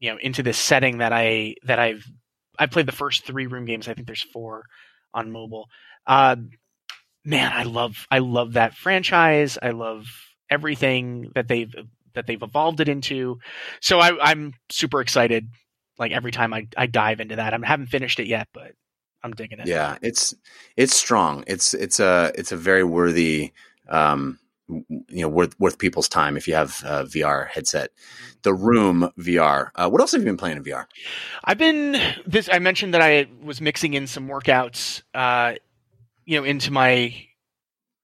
you 0.00 0.10
know 0.10 0.18
into 0.18 0.42
this 0.42 0.58
setting 0.58 0.98
that 0.98 1.12
i 1.12 1.54
that 1.64 1.78
i've 1.78 2.04
i 2.58 2.66
played 2.66 2.86
the 2.86 2.92
first 2.92 3.24
three 3.24 3.46
room 3.46 3.64
games. 3.64 3.88
I 3.88 3.94
think 3.94 4.06
there's 4.06 4.22
four 4.22 4.64
on 5.14 5.30
mobile. 5.30 5.68
Uh 6.06 6.36
man 7.24 7.52
i 7.52 7.62
love 7.62 8.06
i 8.10 8.18
love 8.18 8.54
that 8.54 8.74
franchise. 8.74 9.56
I 9.62 9.70
love 9.70 10.06
everything 10.50 11.30
that 11.34 11.46
they've 11.48 11.72
that 12.14 12.26
they've 12.26 12.42
evolved 12.42 12.80
it 12.80 12.88
into 12.88 13.38
so 13.80 13.98
I, 13.98 14.30
I'm 14.30 14.54
super 14.70 15.00
excited. 15.00 15.48
Like 15.98 16.12
every 16.12 16.32
time 16.32 16.52
I, 16.54 16.66
I 16.76 16.86
dive 16.86 17.20
into 17.20 17.36
that, 17.36 17.54
I 17.54 17.58
haven't 17.66 17.86
finished 17.86 18.18
it 18.18 18.26
yet, 18.26 18.48
but 18.52 18.72
I'm 19.22 19.32
digging 19.32 19.60
it. 19.60 19.66
Yeah, 19.66 19.98
it's 20.02 20.34
it's 20.76 20.96
strong. 20.96 21.44
It's 21.46 21.74
it's 21.74 22.00
a 22.00 22.32
it's 22.34 22.52
a 22.52 22.56
very 22.56 22.84
worthy 22.84 23.52
um 23.88 24.38
you 24.68 25.22
know 25.22 25.28
worth 25.28 25.58
worth 25.60 25.78
people's 25.78 26.08
time 26.08 26.36
if 26.36 26.48
you 26.48 26.54
have 26.54 26.82
a 26.84 27.04
VR 27.04 27.48
headset. 27.48 27.90
The 28.42 28.54
Room 28.54 29.10
VR. 29.18 29.70
Uh, 29.74 29.88
what 29.88 30.00
else 30.00 30.12
have 30.12 30.22
you 30.22 30.26
been 30.26 30.36
playing 30.36 30.56
in 30.56 30.64
VR? 30.64 30.86
I've 31.44 31.58
been 31.58 32.00
this. 32.26 32.48
I 32.50 32.58
mentioned 32.58 32.94
that 32.94 33.02
I 33.02 33.26
was 33.42 33.60
mixing 33.60 33.94
in 33.94 34.06
some 34.06 34.28
workouts, 34.28 35.02
uh, 35.14 35.54
you 36.24 36.40
know, 36.40 36.44
into 36.44 36.72
my 36.72 37.14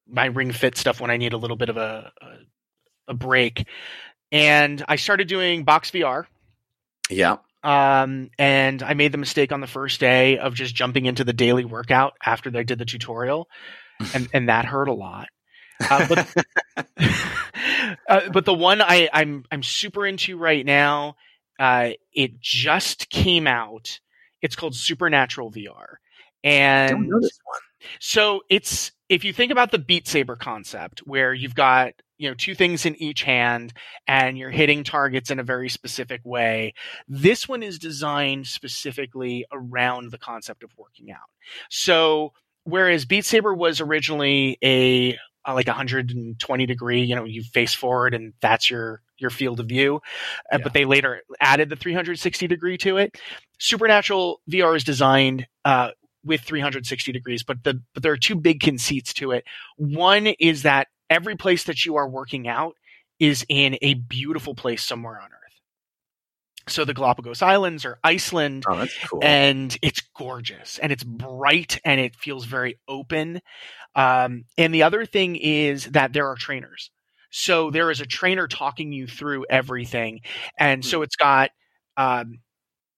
my 0.07 0.27
Ring 0.27 0.53
Fit 0.53 0.77
stuff 0.77 1.01
when 1.01 1.11
I 1.11 1.17
need 1.17 1.33
a 1.33 1.39
little 1.39 1.57
bit 1.57 1.69
of 1.69 1.77
a 1.77 2.13
a, 2.21 2.27
a 3.09 3.15
break, 3.15 3.67
and 4.31 4.85
I 4.89 4.97
started 4.97 5.29
doing 5.29 5.65
Box 5.65 5.91
VR. 5.91 6.27
Yeah, 7.11 7.39
Um, 7.63 8.31
and 8.39 8.83
I 8.83 8.95
made 8.95 9.13
the 9.13 9.19
mistake 9.19 9.51
on 9.51 9.61
the 9.61 9.67
first 9.67 9.99
day 9.99 10.39
of 10.39 10.55
just 10.55 10.75
jumping 10.75 11.07
into 11.07 11.25
the 11.25 11.33
daily 11.33 11.65
workout 11.65 12.15
after 12.25 12.51
I 12.57 12.63
did 12.63 12.79
the 12.79 12.85
tutorial, 12.85 13.49
and 14.15 14.29
and 14.33 14.49
that 14.49 14.65
hurt 14.65 14.89
a 14.89 14.95
lot. 14.95 15.29
Uh, 15.81 16.07
but 16.09 16.35
uh, 18.09 18.29
but 18.31 18.45
the 18.45 18.55
one 18.55 18.83
I, 18.83 19.09
I'm 19.13 19.45
I'm 19.51 19.63
super 19.63 20.07
into 20.07 20.37
right 20.37 20.65
now, 20.65 21.17
uh, 21.59 21.91
it 22.13 22.41
just 22.41 23.09
came 23.11 23.47
out. 23.47 24.01
It's 24.43 24.57
called 24.57 24.75
Supernatural 24.75 25.51
VR, 25.51 25.97
and 26.45 26.91
don't 26.91 27.09
know 27.09 27.21
this 27.21 27.39
one. 27.45 27.61
so 28.01 28.43
it's 28.51 28.93
if 29.09 29.25
you 29.25 29.33
think 29.33 29.51
about 29.51 29.71
the 29.71 29.79
Beat 29.79 30.07
Saber 30.07 30.37
concept, 30.37 31.01
where 31.07 31.33
you've 31.33 31.55
got 31.55 31.95
you 32.19 32.29
know 32.29 32.35
two 32.35 32.55
things 32.55 32.85
in 32.85 32.95
each 32.97 33.23
hand 33.23 33.73
and 34.07 34.37
you're 34.37 34.51
hitting 34.51 34.85
targets 34.85 35.31
in 35.31 35.39
a 35.39 35.45
very 35.45 35.69
specific 35.69 36.21
way. 36.25 36.75
This 37.09 37.49
one 37.49 37.63
is 37.63 37.79
designed 37.79 38.47
specifically 38.47 39.47
around 39.53 40.11
the 40.11 40.19
concept 40.19 40.63
of 40.63 40.71
working 40.77 41.11
out. 41.11 41.29
So 41.71 42.33
whereas 42.65 43.05
Beat 43.05 43.25
Saber 43.25 43.55
was 43.55 43.81
originally 43.81 44.59
a 44.63 45.17
uh, 45.47 45.55
like 45.55 45.67
120 45.69 46.67
degree, 46.67 47.03
you 47.03 47.15
know, 47.15 47.25
you 47.25 47.43
face 47.43 47.73
forward 47.73 48.13
and 48.15 48.35
that's 48.41 48.69
your 48.69 49.01
your 49.19 49.31
field 49.31 49.59
of 49.61 49.67
view, 49.67 49.97
uh, 50.53 50.59
Yeah. 50.59 50.59
but 50.63 50.73
they 50.75 50.85
later 50.85 51.23
added 51.41 51.71
the 51.71 51.77
360 51.77 52.47
degree 52.47 52.79
to 52.79 52.99
it. 52.99 53.17
Supernatural 53.59 54.41
VR 54.51 54.77
is 54.77 54.85
designed 54.85 55.47
uh, 55.65 55.91
with 56.25 56.43
360 56.43 57.13
degrees, 57.13 57.43
but 57.43 57.65
the 57.65 57.81
but 57.95 58.03
there 58.03 58.13
are 58.13 58.17
two 58.19 58.35
big 58.37 58.61
conceits 58.61 59.13
to 59.15 59.33
it. 59.33 59.45
One 59.77 60.27
is 60.27 60.63
that 60.63 60.89
every 61.11 61.37
place 61.37 61.65
that 61.65 61.85
you 61.85 61.97
are 61.97 62.09
working 62.09 62.49
out 62.49 62.75
is 63.19 63.45
in 63.49 63.79
a 63.83 63.95
beautiful 63.95 64.55
place 64.55 64.85
somewhere 64.85 65.21
on 65.21 65.27
Earth. 65.33 65.61
So 66.69 66.85
the 66.85 66.93
Galapagos 66.93 67.41
Islands 67.41 67.85
or 67.87 67.99
Iceland, 68.05 68.65
Oh, 68.69 68.77
that's 68.77 68.95
cool. 69.07 69.21
and 69.23 69.77
it's 69.81 70.03
gorgeous 70.17 70.79
and 70.79 70.93
it's 70.93 71.03
bright 71.03 71.81
and 71.85 71.99
it 71.99 72.15
feels 72.15 72.45
very 72.45 72.79
open. 72.87 73.41
Um, 73.95 74.45
and 74.59 74.75
the 74.75 74.83
other 74.85 75.07
thing 75.07 75.37
is 75.37 75.87
that 75.87 76.13
there 76.15 76.29
are 76.29 76.37
trainers. 76.37 76.91
So 77.31 77.71
there 77.71 77.91
is 77.91 78.01
a 78.01 78.07
trainer 78.07 78.49
talking 78.49 78.93
you 78.93 79.07
through 79.07 79.47
everything, 79.51 80.21
and 80.59 80.85
so 80.85 81.03
it's 81.03 81.17
got 81.17 81.51
um, 81.97 82.41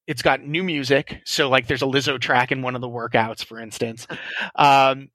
it's 0.07 0.23
got 0.23 0.43
new 0.43 0.63
music. 0.65 1.21
So 1.27 1.49
like 1.49 1.67
there's 1.67 1.83
a 1.83 1.87
Lizzo 1.87 2.21
track 2.21 2.53
in 2.53 2.63
one 2.63 2.75
of 2.75 2.81
the 2.81 2.89
workouts, 2.89 3.45
for 3.45 3.61
instance. 3.61 4.07
Um, 4.57 5.11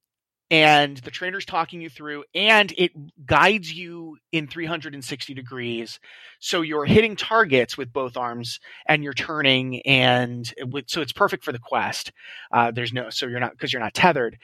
and 0.52 0.98
the 0.98 1.12
trainer's 1.12 1.46
talking 1.46 1.82
you 1.82 1.90
through 1.90 2.24
and 2.36 2.74
it 2.78 2.92
guides 3.26 3.74
you 3.74 4.18
in 4.32 4.48
360 4.48 5.34
degrees. 5.34 6.00
So 6.40 6.62
you're 6.62 6.86
hitting 6.86 7.16
targets 7.16 7.78
with 7.78 7.92
both 7.92 8.16
arms 8.18 8.60
and 8.88 9.04
you're 9.04 9.14
turning 9.14 9.82
and 9.82 10.52
with, 10.72 10.86
so 10.90 11.02
it's 11.02 11.14
perfect 11.14 11.44
for 11.44 11.52
the 11.52 11.60
quest. 11.60 12.12
Uh, 12.52 12.72
there's 12.72 12.94
no 12.94 13.10
so 13.10 13.28
you're 13.28 13.40
not 13.40 13.52
because 13.52 13.74
you're 13.74 13.82
not 13.82 13.94
tethered. 13.94 14.38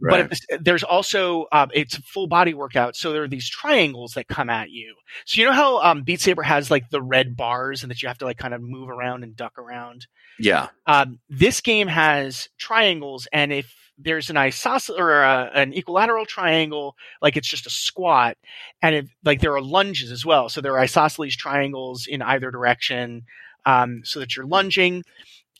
But 0.00 0.28
Right. 0.28 0.30
the, 0.30 0.58
there's 0.62 0.82
also 0.82 1.46
uh, 1.52 1.66
it's 1.74 1.98
a 1.98 2.02
full 2.02 2.26
body 2.26 2.54
workout 2.54 2.96
so 2.96 3.12
there 3.12 3.22
are 3.22 3.28
these 3.28 3.48
triangles 3.48 4.12
that 4.14 4.28
come 4.28 4.48
at 4.50 4.70
you. 4.70 4.94
So 5.26 5.40
you 5.40 5.46
know 5.46 5.52
how 5.52 5.80
um, 5.82 6.02
beat 6.04 6.20
saber 6.20 6.42
has 6.42 6.70
like 6.70 6.90
the 6.90 7.02
red 7.02 7.36
bars 7.36 7.82
and 7.82 7.90
that 7.90 8.02
you 8.02 8.08
have 8.08 8.18
to 8.18 8.24
like 8.24 8.38
kind 8.38 8.54
of 8.54 8.62
move 8.62 8.88
around 8.88 9.24
and 9.24 9.36
duck 9.36 9.58
around? 9.58 10.06
Yeah, 10.38 10.68
um, 10.86 11.18
this 11.28 11.60
game 11.60 11.88
has 11.88 12.48
triangles, 12.58 13.28
and 13.32 13.52
if 13.52 13.74
there's 14.02 14.30
an 14.30 14.36
isosceles 14.36 14.98
or 14.98 15.22
a, 15.22 15.50
an 15.54 15.72
equilateral 15.72 16.26
triangle, 16.26 16.96
like 17.20 17.36
it's 17.36 17.48
just 17.48 17.66
a 17.66 17.70
squat, 17.70 18.36
and 18.82 18.94
if, 18.94 19.10
like 19.24 19.40
there 19.40 19.54
are 19.54 19.62
lunges 19.62 20.10
as 20.10 20.24
well. 20.24 20.48
So 20.48 20.60
there 20.60 20.72
are 20.72 20.80
isosceles 20.80 21.36
triangles 21.36 22.06
in 22.06 22.22
either 22.22 22.50
direction, 22.50 23.24
um, 23.66 24.02
so 24.04 24.20
that 24.20 24.36
you're 24.36 24.46
lunging, 24.46 25.04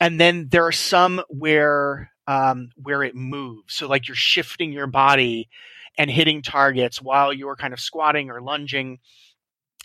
and 0.00 0.20
then 0.20 0.48
there 0.50 0.66
are 0.66 0.72
some 0.72 1.22
where 1.28 2.10
um, 2.26 2.70
where 2.76 3.02
it 3.02 3.14
moves. 3.14 3.74
So 3.74 3.88
like 3.88 4.08
you're 4.08 4.14
shifting 4.14 4.72
your 4.72 4.86
body 4.86 5.48
and 5.98 6.10
hitting 6.10 6.42
targets 6.42 7.02
while 7.02 7.32
you're 7.32 7.56
kind 7.56 7.72
of 7.72 7.80
squatting 7.80 8.30
or 8.30 8.40
lunging. 8.40 8.98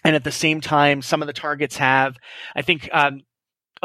And 0.04 0.16
at 0.16 0.24
the 0.24 0.32
same 0.32 0.62
time, 0.62 1.02
some 1.02 1.24
of 1.24 1.28
the 1.28 1.34
targets 1.34 1.78
have, 1.78 2.18
I 2.56 2.62
think, 2.62 2.88
um, 2.94 3.22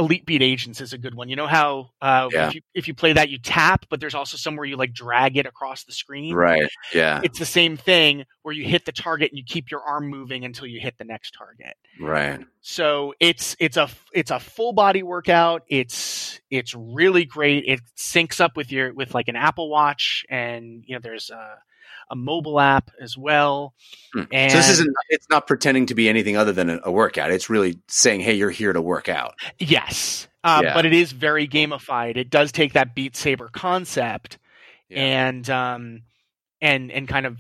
Elite 0.00 0.26
Beat 0.26 0.42
Agents 0.42 0.80
is 0.80 0.92
a 0.92 0.98
good 0.98 1.14
one. 1.14 1.28
You 1.28 1.36
know 1.36 1.46
how 1.46 1.90
uh, 2.02 2.28
Yeah. 2.32 2.48
if, 2.48 2.54
you, 2.54 2.60
if 2.74 2.88
you 2.88 2.94
play 2.94 3.12
that, 3.12 3.28
you 3.28 3.38
tap, 3.38 3.86
but 3.90 4.00
there's 4.00 4.14
also 4.14 4.36
somewhere 4.36 4.64
you 4.64 4.76
like 4.76 4.92
drag 4.92 5.36
it 5.36 5.46
across 5.46 5.84
the 5.84 5.92
screen. 5.92 6.34
right. 6.34 6.68
Yeah, 6.92 7.20
It's 7.22 7.38
the 7.38 7.44
same 7.46 7.76
thing 7.76 8.24
where 8.42 8.54
you 8.54 8.64
hit 8.64 8.84
the 8.86 8.92
target 8.92 9.30
and 9.30 9.38
you 9.38 9.44
keep 9.44 9.70
your 9.70 9.82
arm 9.82 10.08
moving 10.08 10.44
until 10.44 10.66
you 10.66 10.80
hit 10.80 10.96
the 10.98 11.04
next 11.04 11.32
target. 11.36 11.74
right. 12.00 12.40
So 12.62 13.14
it's 13.20 13.54
it's 13.60 13.76
a 13.76 13.88
it's 14.12 14.30
a 14.30 14.38
full 14.40 14.72
body 14.72 15.02
workout. 15.02 15.62
It's 15.68 16.40
it's 16.50 16.74
really 16.74 17.24
great. 17.24 17.64
It 17.66 17.80
syncs 17.96 18.40
up 18.40 18.56
with 18.56 18.70
your 18.72 18.92
with 18.92 19.14
like 19.14 19.28
an 19.28 19.36
Apple 19.36 19.70
Watch, 19.70 20.26
and 20.28 20.82
you 20.86 20.94
know 20.94 21.00
there's 21.02 21.30
a, 21.30 21.54
a 22.10 22.16
mobile 22.16 22.60
app 22.60 22.90
as 23.00 23.16
well. 23.16 23.74
Hmm. 24.12 24.22
And 24.32 24.52
so 24.52 24.58
this 24.58 24.70
isn't. 24.70 24.94
It's 25.08 25.28
not 25.30 25.46
pretending 25.46 25.86
to 25.86 25.94
be 25.94 26.08
anything 26.08 26.36
other 26.36 26.52
than 26.52 26.80
a, 26.82 26.90
workout. 26.90 27.30
It's 27.30 27.48
really 27.48 27.78
saying, 27.88 28.20
"Hey, 28.20 28.34
you're 28.34 28.50
here 28.50 28.72
to 28.72 28.82
work 28.82 29.08
out." 29.08 29.34
yes, 29.58 30.28
um, 30.44 30.64
Yeah. 30.64 30.74
but 30.74 30.86
it 30.86 30.92
is 30.92 31.12
very 31.12 31.46
gamified. 31.46 32.16
It 32.16 32.30
does 32.30 32.52
take 32.52 32.72
that 32.74 32.94
Beat 32.94 33.16
Saber 33.16 33.48
concept 33.52 34.38
and 34.90 35.48
um 35.50 36.02
and 36.60 36.90
and 36.90 37.06
kind 37.08 37.26
of 37.26 37.38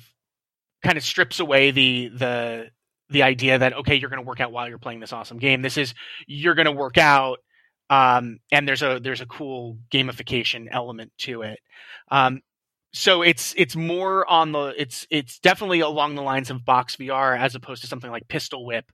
kind 0.82 0.96
of 0.96 1.04
strips 1.04 1.40
away 1.40 1.70
the 1.70 2.08
the 2.14 2.70
the 3.10 3.22
idea 3.22 3.58
that 3.58 3.72
okay 3.74 3.96
you're 3.96 4.10
going 4.10 4.22
to 4.22 4.26
work 4.26 4.40
out 4.40 4.52
while 4.52 4.68
you're 4.68 4.78
playing 4.78 5.00
this 5.00 5.12
awesome 5.12 5.38
game 5.38 5.62
this 5.62 5.76
is 5.76 5.94
you're 6.26 6.54
going 6.54 6.66
to 6.66 6.72
work 6.72 6.96
out 6.96 7.38
um 7.90 8.38
and 8.52 8.68
there's 8.68 8.82
a 8.82 9.00
there's 9.02 9.20
a 9.20 9.26
cool 9.26 9.78
gamification 9.92 10.68
element 10.70 11.10
to 11.18 11.42
it 11.42 11.58
um 12.10 12.40
so 12.92 13.22
it's 13.22 13.54
it's 13.56 13.76
more 13.76 14.28
on 14.30 14.52
the 14.52 14.74
it's 14.76 15.06
it's 15.10 15.38
definitely 15.38 15.80
along 15.80 16.14
the 16.16 16.22
lines 16.22 16.50
of 16.50 16.64
box 16.64 16.96
vr 16.96 17.38
as 17.38 17.54
opposed 17.54 17.82
to 17.82 17.86
something 17.88 18.10
like 18.10 18.26
pistol 18.28 18.64
whip 18.66 18.90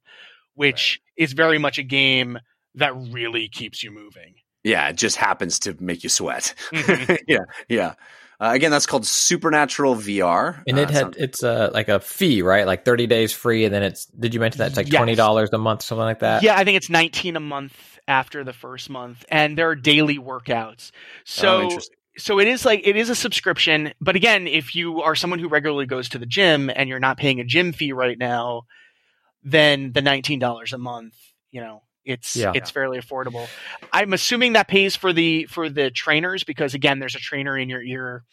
which 0.55 1.01
is 1.17 1.33
very 1.33 1.59
much 1.59 1.79
a 1.79 1.83
game 1.83 2.39
that 2.75 2.95
really 2.97 3.49
keeps 3.49 3.83
you 3.83 3.91
moving 3.91 4.35
Yeah, 4.65 4.89
it 4.89 4.97
just 4.97 5.17
happens 5.17 5.59
to 5.61 5.77
make 5.81 6.03
you 6.03 6.09
sweat. 6.11 6.55
Mhm. 6.73 7.19
yeah, 7.29 7.45
yeah. 7.69 7.95
Uh, 8.39 8.51
again, 8.53 8.71
that's 8.71 8.85
called 8.85 9.07
Supernatural 9.07 9.95
VR, 9.95 10.63
And 10.67 10.79
it 10.79 10.89
Uh, 10.91 10.93
had 10.93 11.01
sounds- 11.01 11.17
it's 11.19 11.43
uh, 11.43 11.71
like 11.73 11.89
a 11.89 12.01
fee, 12.01 12.43
right? 12.43 12.67
Like 12.67 12.85
thirty 12.85 13.07
days 13.07 13.33
free, 13.33 13.65
and 13.65 13.73
then 13.73 13.83
it's. 13.83 14.05
Did 14.07 14.35
you 14.35 14.41
mention 14.41 14.59
that 14.59 14.67
it's 14.69 14.77
like 14.77 14.93
Yes. 14.93 14.99
twenty 14.99 15.15
dollars 15.15 15.49
a 15.55 15.59
month, 15.59 15.81
something 15.83 16.05
like 16.05 16.19
that? 16.19 16.43
Yeah, 16.43 16.55
I 16.55 16.65
think 16.65 16.77
it's 16.77 16.91
19 16.91 17.37
a 17.37 17.41
month 17.41 17.73
after 18.07 18.45
the 18.45 18.53
first 18.53 18.91
month, 18.91 19.25
and 19.31 19.57
there 19.57 19.71
are 19.71 19.75
daily 19.77 20.19
workouts. 20.19 20.91
Oh, 20.93 20.97
So 21.25 21.63
interesting. 21.63 21.97
So 22.19 22.39
it 22.39 22.49
is 22.49 22.65
like 22.65 22.81
it 22.85 22.97
is 22.97 23.11
a 23.11 23.15
subscription, 23.15 23.93
but 24.01 24.17
again, 24.17 24.47
if 24.47 24.75
you 24.75 25.03
are 25.03 25.15
someone 25.15 25.39
who 25.39 25.49
regularly 25.49 25.87
goes 25.87 26.09
to 26.11 26.19
the 26.19 26.27
gym 26.27 26.71
and 26.75 26.89
you're 26.89 27.01
not 27.01 27.19
paying 27.19 27.41
a 27.41 27.45
gym 27.45 27.73
fee 27.73 27.93
right 27.93 28.19
now, 28.19 28.63
then 29.43 29.93
the 29.93 30.03
nineteen 30.03 30.39
dollars 30.39 30.73
a 30.73 30.79
month, 30.79 31.15
you 31.51 31.61
know, 31.61 31.83
it's 32.05 32.37
Yeah. 32.37 32.53
it's 32.55 32.71
fairly 32.71 32.99
affordable. 32.99 33.49
I'm 33.93 34.13
assuming 34.13 34.55
that 34.55 34.69
pays 34.69 34.97
for 34.97 35.13
the 35.13 35.45
for 35.47 35.69
the 35.69 35.91
trainers 35.91 36.45
because 36.45 36.75
again, 36.75 36.99
there's 36.99 37.15
a 37.15 37.21
trainer 37.21 37.57
in 37.59 37.69
your 37.69 37.83
ear 37.83 38.25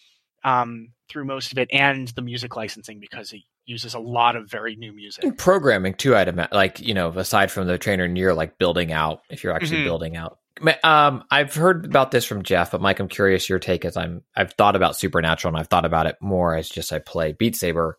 um, 0.43 0.89
through 1.09 1.25
most 1.25 1.51
of 1.51 1.57
it, 1.57 1.69
and 1.71 2.07
the 2.09 2.21
music 2.21 2.55
licensing 2.55 2.99
because 2.99 3.31
it 3.31 3.41
uses 3.65 3.93
a 3.93 3.99
lot 3.99 4.35
of 4.35 4.49
very 4.49 4.75
new 4.75 4.91
music. 4.91 5.23
And 5.23 5.37
programming 5.37 5.93
too, 5.93 6.15
I'd 6.15 6.27
imagine. 6.27 6.53
Like 6.53 6.79
you 6.79 6.93
know, 6.93 7.09
aside 7.09 7.51
from 7.51 7.67
the 7.67 7.77
trainer 7.77 8.03
and 8.03 8.17
you're 8.17 8.33
like 8.33 8.57
building 8.57 8.91
out, 8.91 9.21
if 9.29 9.43
you're 9.43 9.53
actually 9.53 9.81
Mhm. 9.81 9.85
building 9.85 10.17
out. 10.17 10.39
Um, 10.83 11.23
I've 11.31 11.53
heard 11.53 11.85
about 11.85 12.11
this 12.11 12.25
from 12.25 12.43
Jeff, 12.43 12.71
but 12.71 12.81
Mike, 12.81 12.99
I'm 12.99 13.07
curious 13.07 13.49
your 13.49 13.59
take. 13.59 13.85
As 13.85 13.97
I'm, 13.97 14.23
I've 14.35 14.53
thought 14.53 14.75
about 14.75 14.95
Supernatural, 14.95 15.53
and 15.53 15.59
I've 15.59 15.67
thought 15.67 15.85
about 15.85 16.05
it 16.05 16.17
more 16.21 16.55
as 16.55 16.69
just 16.69 16.93
I 16.93 16.99
play 16.99 17.33
Beat 17.33 17.55
Saber. 17.55 17.97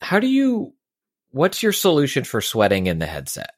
How 0.00 0.20
do 0.20 0.26
you? 0.26 0.74
What's 1.30 1.62
your 1.62 1.72
solution 1.72 2.24
for 2.24 2.40
sweating 2.40 2.86
in 2.86 2.98
the 2.98 3.06
headset? 3.06 3.50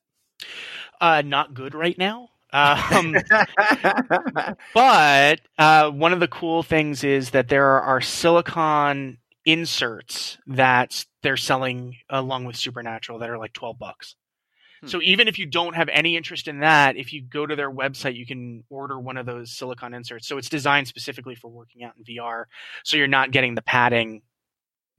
Uh, 1.00 1.22
not 1.24 1.54
good 1.54 1.74
right 1.74 1.98
now. 1.98 2.30
Um, 2.52 3.16
but 4.74 5.40
uh, 5.58 5.90
one 5.90 6.12
of 6.12 6.20
the 6.20 6.28
cool 6.28 6.62
things 6.62 7.04
is 7.04 7.30
that 7.30 7.48
there 7.48 7.80
are 7.80 8.00
silicon 8.00 9.18
inserts 9.44 10.38
that 10.46 11.04
they're 11.22 11.36
selling 11.36 11.96
along 12.08 12.44
with 12.44 12.56
Supernatural 12.56 13.18
that 13.18 13.30
are 13.30 13.38
like 13.38 13.52
12 13.52 13.78
bucks. 13.78 14.16
Hmm. 14.82 14.86
So 14.88 15.00
even 15.02 15.28
if 15.28 15.38
you 15.38 15.46
don't 15.46 15.74
have 15.74 15.88
any 15.88 16.16
interest 16.16 16.48
in 16.48 16.60
that, 16.60 16.96
if 16.96 17.12
you 17.12 17.22
go 17.22 17.46
to 17.46 17.56
their 17.56 17.70
website, 17.70 18.16
you 18.16 18.26
can 18.26 18.64
order 18.68 18.98
one 18.98 19.16
of 19.16 19.26
those 19.26 19.52
silicon 19.52 19.94
inserts. 19.94 20.26
So 20.26 20.38
it's 20.38 20.48
designed 20.48 20.88
specifically 20.88 21.34
for 21.34 21.48
working 21.48 21.84
out 21.84 21.94
in 21.96 22.04
VR. 22.04 22.44
So 22.84 22.96
you're 22.96 23.06
not 23.06 23.30
getting 23.30 23.54
the 23.54 23.62
padding 23.62 24.22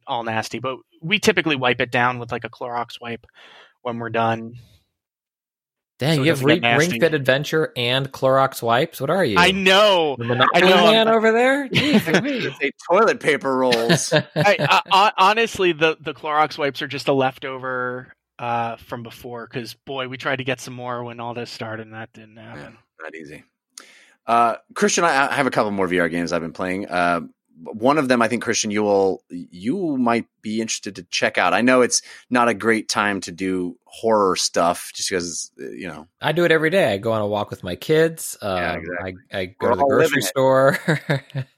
all 0.05 0.23
nasty, 0.23 0.59
but 0.59 0.77
we 1.01 1.19
typically 1.19 1.55
wipe 1.55 1.81
it 1.81 1.91
down 1.91 2.19
with 2.19 2.31
like 2.31 2.43
a 2.43 2.49
Clorox 2.49 2.99
wipe 2.99 3.25
when 3.81 3.99
we're 3.99 4.09
done. 4.09 4.53
Dang, 5.99 6.17
So 6.17 6.23
you 6.23 6.29
have 6.29 6.41
doesn't 6.41 6.77
Ring, 6.77 6.99
Fit 6.99 7.15
Adventure 7.15 7.73
and 7.75 8.11
Clorox 8.11 8.61
wipes. 8.61 9.01
What 9.01 9.09
are 9.09 9.25
you? 9.25 9.37
I 9.37 9.49
know. 9.49 10.15
The 10.17 10.25
Monopoly 10.25 10.63
I 10.63 10.69
know. 10.69 10.91
man 10.91 11.07
over 11.15 11.31
there. 11.31 11.67
Jeez, 11.69 12.21
Louise. 12.21 12.55
Say 12.61 12.71
toilet 12.89 13.19
paper 13.19 13.57
rolls. 13.57 14.13
I, 14.35 14.81
I, 14.91 15.11
honestly, 15.17 15.71
the 15.71 15.97
the 15.99 16.13
Clorox 16.13 16.55
wipes 16.57 16.83
are 16.83 16.87
just 16.87 17.07
a 17.07 17.13
leftover 17.13 18.13
uh, 18.39 18.77
from 18.77 19.03
before. 19.03 19.47
Because 19.47 19.73
boy, 19.73 20.07
we 20.07 20.17
tried 20.17 20.37
to 20.37 20.43
get 20.43 20.59
some 20.59 20.73
more 20.73 21.03
when 21.03 21.19
all 21.19 21.33
this 21.33 21.51
started, 21.51 21.83
and 21.83 21.93
that 21.93 22.13
didn't 22.13 22.37
happen. 22.37 22.77
Not 23.01 23.15
easy. 23.15 23.43
Uh, 24.25 24.55
Christian, 24.73 25.03
I, 25.03 25.31
I 25.31 25.33
have 25.33 25.47
a 25.47 25.51
couple 25.51 25.71
more 25.71 25.87
VR 25.87 26.11
games 26.11 26.33
I've 26.33 26.41
been 26.41 26.53
playing. 26.53 26.87
Uh, 26.87 27.21
one 27.63 27.97
of 27.97 28.07
them, 28.07 28.21
I 28.21 28.27
think 28.27 28.43
Christian, 28.43 28.71
you 28.71 28.83
will 28.83 29.23
you 29.29 29.97
might 29.97 30.27
be 30.41 30.61
interested 30.61 30.95
to 30.97 31.03
check 31.03 31.37
out. 31.37 31.53
I 31.53 31.61
know 31.61 31.81
it's 31.81 32.01
not 32.29 32.47
a 32.47 32.53
great 32.53 32.87
time 32.87 33.19
to 33.21 33.31
do 33.31 33.77
horror 33.85 34.35
stuff, 34.35 34.91
just 34.93 35.09
because 35.09 35.51
uh, 35.59 35.69
you 35.69 35.87
know 35.87 36.07
I 36.21 36.33
do 36.33 36.45
it 36.45 36.51
every 36.51 36.69
day. 36.69 36.93
I 36.93 36.97
go 36.97 37.11
on 37.13 37.21
a 37.21 37.27
walk 37.27 37.49
with 37.49 37.63
my 37.63 37.75
kids. 37.75 38.37
Um, 38.41 38.57
Yeah, 38.57 38.73
exactly. 38.73 39.13
I, 39.31 39.39
I 39.39 39.45
go 39.45 39.55
We're 39.61 39.69
to 39.71 39.75
the 39.77 39.85
grocery 39.85 40.21
store. 40.21 40.79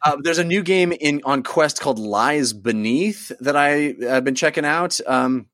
Uh, 0.03 0.18
there's 0.23 0.38
a 0.38 0.43
new 0.43 0.64
game 0.64 0.93
in 0.93 1.22
on 1.26 1.43
Quest 1.43 1.81
called 1.81 1.99
Lies 1.99 2.53
Beneath 2.53 3.31
that 3.41 3.57
I 3.57 3.95
have 4.01 4.23
been 4.23 4.35
checking 4.35 4.65
out, 4.65 4.99
um, 5.06 5.47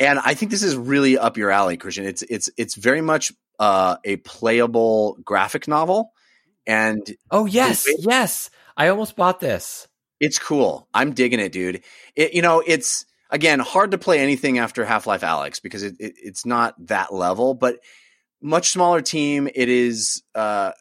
and 0.00 0.18
I 0.18 0.34
think 0.34 0.50
this 0.50 0.62
is 0.62 0.76
really 0.76 1.18
up 1.18 1.36
your 1.36 1.50
alley, 1.50 1.76
Christian. 1.76 2.04
It's 2.04 2.22
it's 2.22 2.50
it's 2.56 2.74
very 2.74 3.00
much 3.00 3.32
uh, 3.58 3.96
a 4.04 4.16
playable 4.16 5.18
graphic 5.24 5.68
novel, 5.68 6.12
and 6.66 7.02
oh 7.30 7.46
yes, 7.46 7.86
yes. 7.98 8.50
I 8.76 8.88
almost 8.88 9.16
bought 9.16 9.40
this. 9.40 9.86
it's 10.18 10.38
cool. 10.38 10.88
I'm 10.94 11.12
digging 11.12 11.40
it, 11.40 11.52
dude. 11.52 11.82
It, 12.16 12.32
you 12.34 12.42
know, 12.42 12.62
it's 12.64 13.04
again 13.30 13.58
hard 13.58 13.90
to 13.90 13.98
play 13.98 14.20
anything 14.20 14.58
after 14.58 14.84
Half 14.84 15.06
Life 15.06 15.22
Alyx 15.22 15.60
because 15.60 15.82
it, 15.82 15.96
it 15.98 16.14
it's 16.16 16.46
not 16.46 16.74
that 16.86 17.12
level, 17.12 17.54
but 17.54 17.78
much 18.40 18.70
smaller 18.70 19.02
team. 19.02 19.48
It 19.54 19.68
is. 19.68 20.22
Uh, 20.34 20.72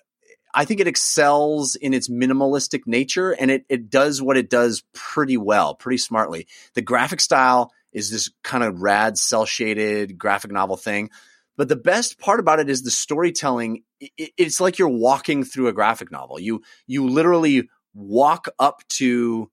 I 0.54 0.66
think 0.66 0.82
it 0.82 0.88
excels 0.88 1.76
in 1.76 1.94
its 1.94 2.10
minimalistic 2.10 2.82
nature 2.86 3.32
and 3.32 3.50
it, 3.50 3.64
it 3.70 3.90
does 3.90 4.22
what 4.22 4.36
it 4.36 4.50
does 4.50 4.84
pretty 4.94 5.38
well, 5.38 5.76
pretty 5.76 5.98
smartly. 5.98 6.46
The 6.74 6.82
graphic 6.82 7.22
style 7.22 7.72
is 7.92 8.10
this 8.10 8.30
kind 8.44 8.64
of 8.64 8.82
rad 8.82 9.18
cell 9.18 9.46
shaded 9.46 10.18
graphic 10.18 10.52
novel 10.52 10.78
thing. 10.78 11.10
But 11.58 11.70
the 11.70 11.76
best 11.76 12.20
part 12.20 12.40
about 12.40 12.60
it 12.60 12.70
is 12.70 12.84
the 12.84 12.92
storytelling. 12.92 13.84
It's 14.18 14.62
like 14.62 14.80
you're 14.80 14.90
walking 14.90 15.44
through 15.44 15.68
a 15.68 15.74
graphic 15.74 16.12
novel. 16.12 16.40
You 16.40 16.62
you 16.88 17.08
literally 17.08 17.70
walk 17.94 18.48
up 18.58 18.82
to 18.90 19.52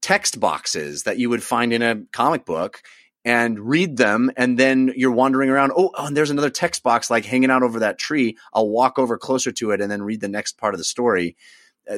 text 0.00 0.38
boxes 0.38 1.04
that 1.04 1.18
you 1.18 1.30
would 1.30 1.42
find 1.42 1.72
in 1.72 1.82
a 1.82 2.02
comic 2.12 2.44
book 2.44 2.82
and 3.24 3.58
read 3.58 3.96
them 3.96 4.30
and 4.36 4.58
then 4.58 4.92
you're 4.94 5.10
wandering 5.10 5.48
around 5.48 5.72
oh, 5.74 5.90
oh 5.94 6.06
and 6.06 6.16
there's 6.16 6.30
another 6.30 6.50
text 6.50 6.82
box 6.82 7.10
like 7.10 7.24
hanging 7.24 7.50
out 7.50 7.62
over 7.62 7.80
that 7.80 7.98
tree 7.98 8.36
i'll 8.52 8.68
walk 8.68 8.98
over 8.98 9.16
closer 9.16 9.50
to 9.50 9.70
it 9.70 9.80
and 9.80 9.90
then 9.90 10.02
read 10.02 10.20
the 10.20 10.28
next 10.28 10.58
part 10.58 10.74
of 10.74 10.78
the 10.78 10.84
story 10.84 11.36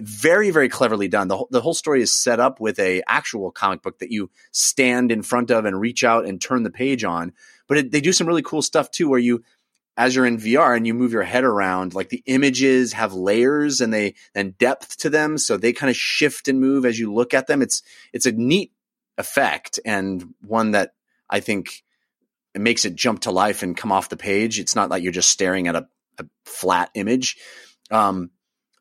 very 0.00 0.50
very 0.50 0.68
cleverly 0.68 1.08
done 1.08 1.28
the, 1.28 1.36
whole- 1.36 1.48
the 1.50 1.60
whole 1.60 1.74
story 1.74 2.02
is 2.02 2.12
set 2.12 2.40
up 2.40 2.60
with 2.60 2.78
a 2.78 3.02
actual 3.06 3.50
comic 3.50 3.82
book 3.82 3.98
that 4.00 4.10
you 4.10 4.30
stand 4.50 5.12
in 5.12 5.22
front 5.22 5.50
of 5.50 5.64
and 5.64 5.80
reach 5.80 6.02
out 6.04 6.26
and 6.26 6.40
turn 6.40 6.62
the 6.62 6.70
page 6.70 7.04
on 7.04 7.32
but 7.68 7.78
it, 7.78 7.90
they 7.92 8.00
do 8.00 8.12
some 8.12 8.26
really 8.26 8.42
cool 8.42 8.62
stuff 8.62 8.90
too 8.90 9.08
where 9.08 9.20
you 9.20 9.42
as 9.96 10.14
you're 10.14 10.26
in 10.26 10.36
VR 10.36 10.76
and 10.76 10.86
you 10.86 10.92
move 10.92 11.12
your 11.12 11.22
head 11.22 11.44
around, 11.44 11.94
like 11.94 12.10
the 12.10 12.22
images 12.26 12.92
have 12.92 13.14
layers 13.14 13.80
and 13.80 13.92
they 13.92 14.14
and 14.34 14.56
depth 14.58 14.98
to 14.98 15.10
them, 15.10 15.38
so 15.38 15.56
they 15.56 15.72
kind 15.72 15.88
of 15.90 15.96
shift 15.96 16.48
and 16.48 16.60
move 16.60 16.84
as 16.84 16.98
you 16.98 17.12
look 17.12 17.32
at 17.32 17.46
them. 17.46 17.62
It's 17.62 17.82
it's 18.12 18.26
a 18.26 18.32
neat 18.32 18.72
effect 19.16 19.80
and 19.84 20.34
one 20.46 20.72
that 20.72 20.92
I 21.30 21.40
think 21.40 21.82
makes 22.54 22.84
it 22.84 22.94
jump 22.94 23.20
to 23.20 23.30
life 23.30 23.62
and 23.62 23.76
come 23.76 23.92
off 23.92 24.08
the 24.08 24.16
page. 24.16 24.58
It's 24.58 24.76
not 24.76 24.90
like 24.90 25.02
you're 25.02 25.12
just 25.12 25.30
staring 25.30 25.68
at 25.68 25.76
a, 25.76 25.88
a 26.18 26.26
flat 26.44 26.90
image. 26.94 27.36
Um, 27.90 28.30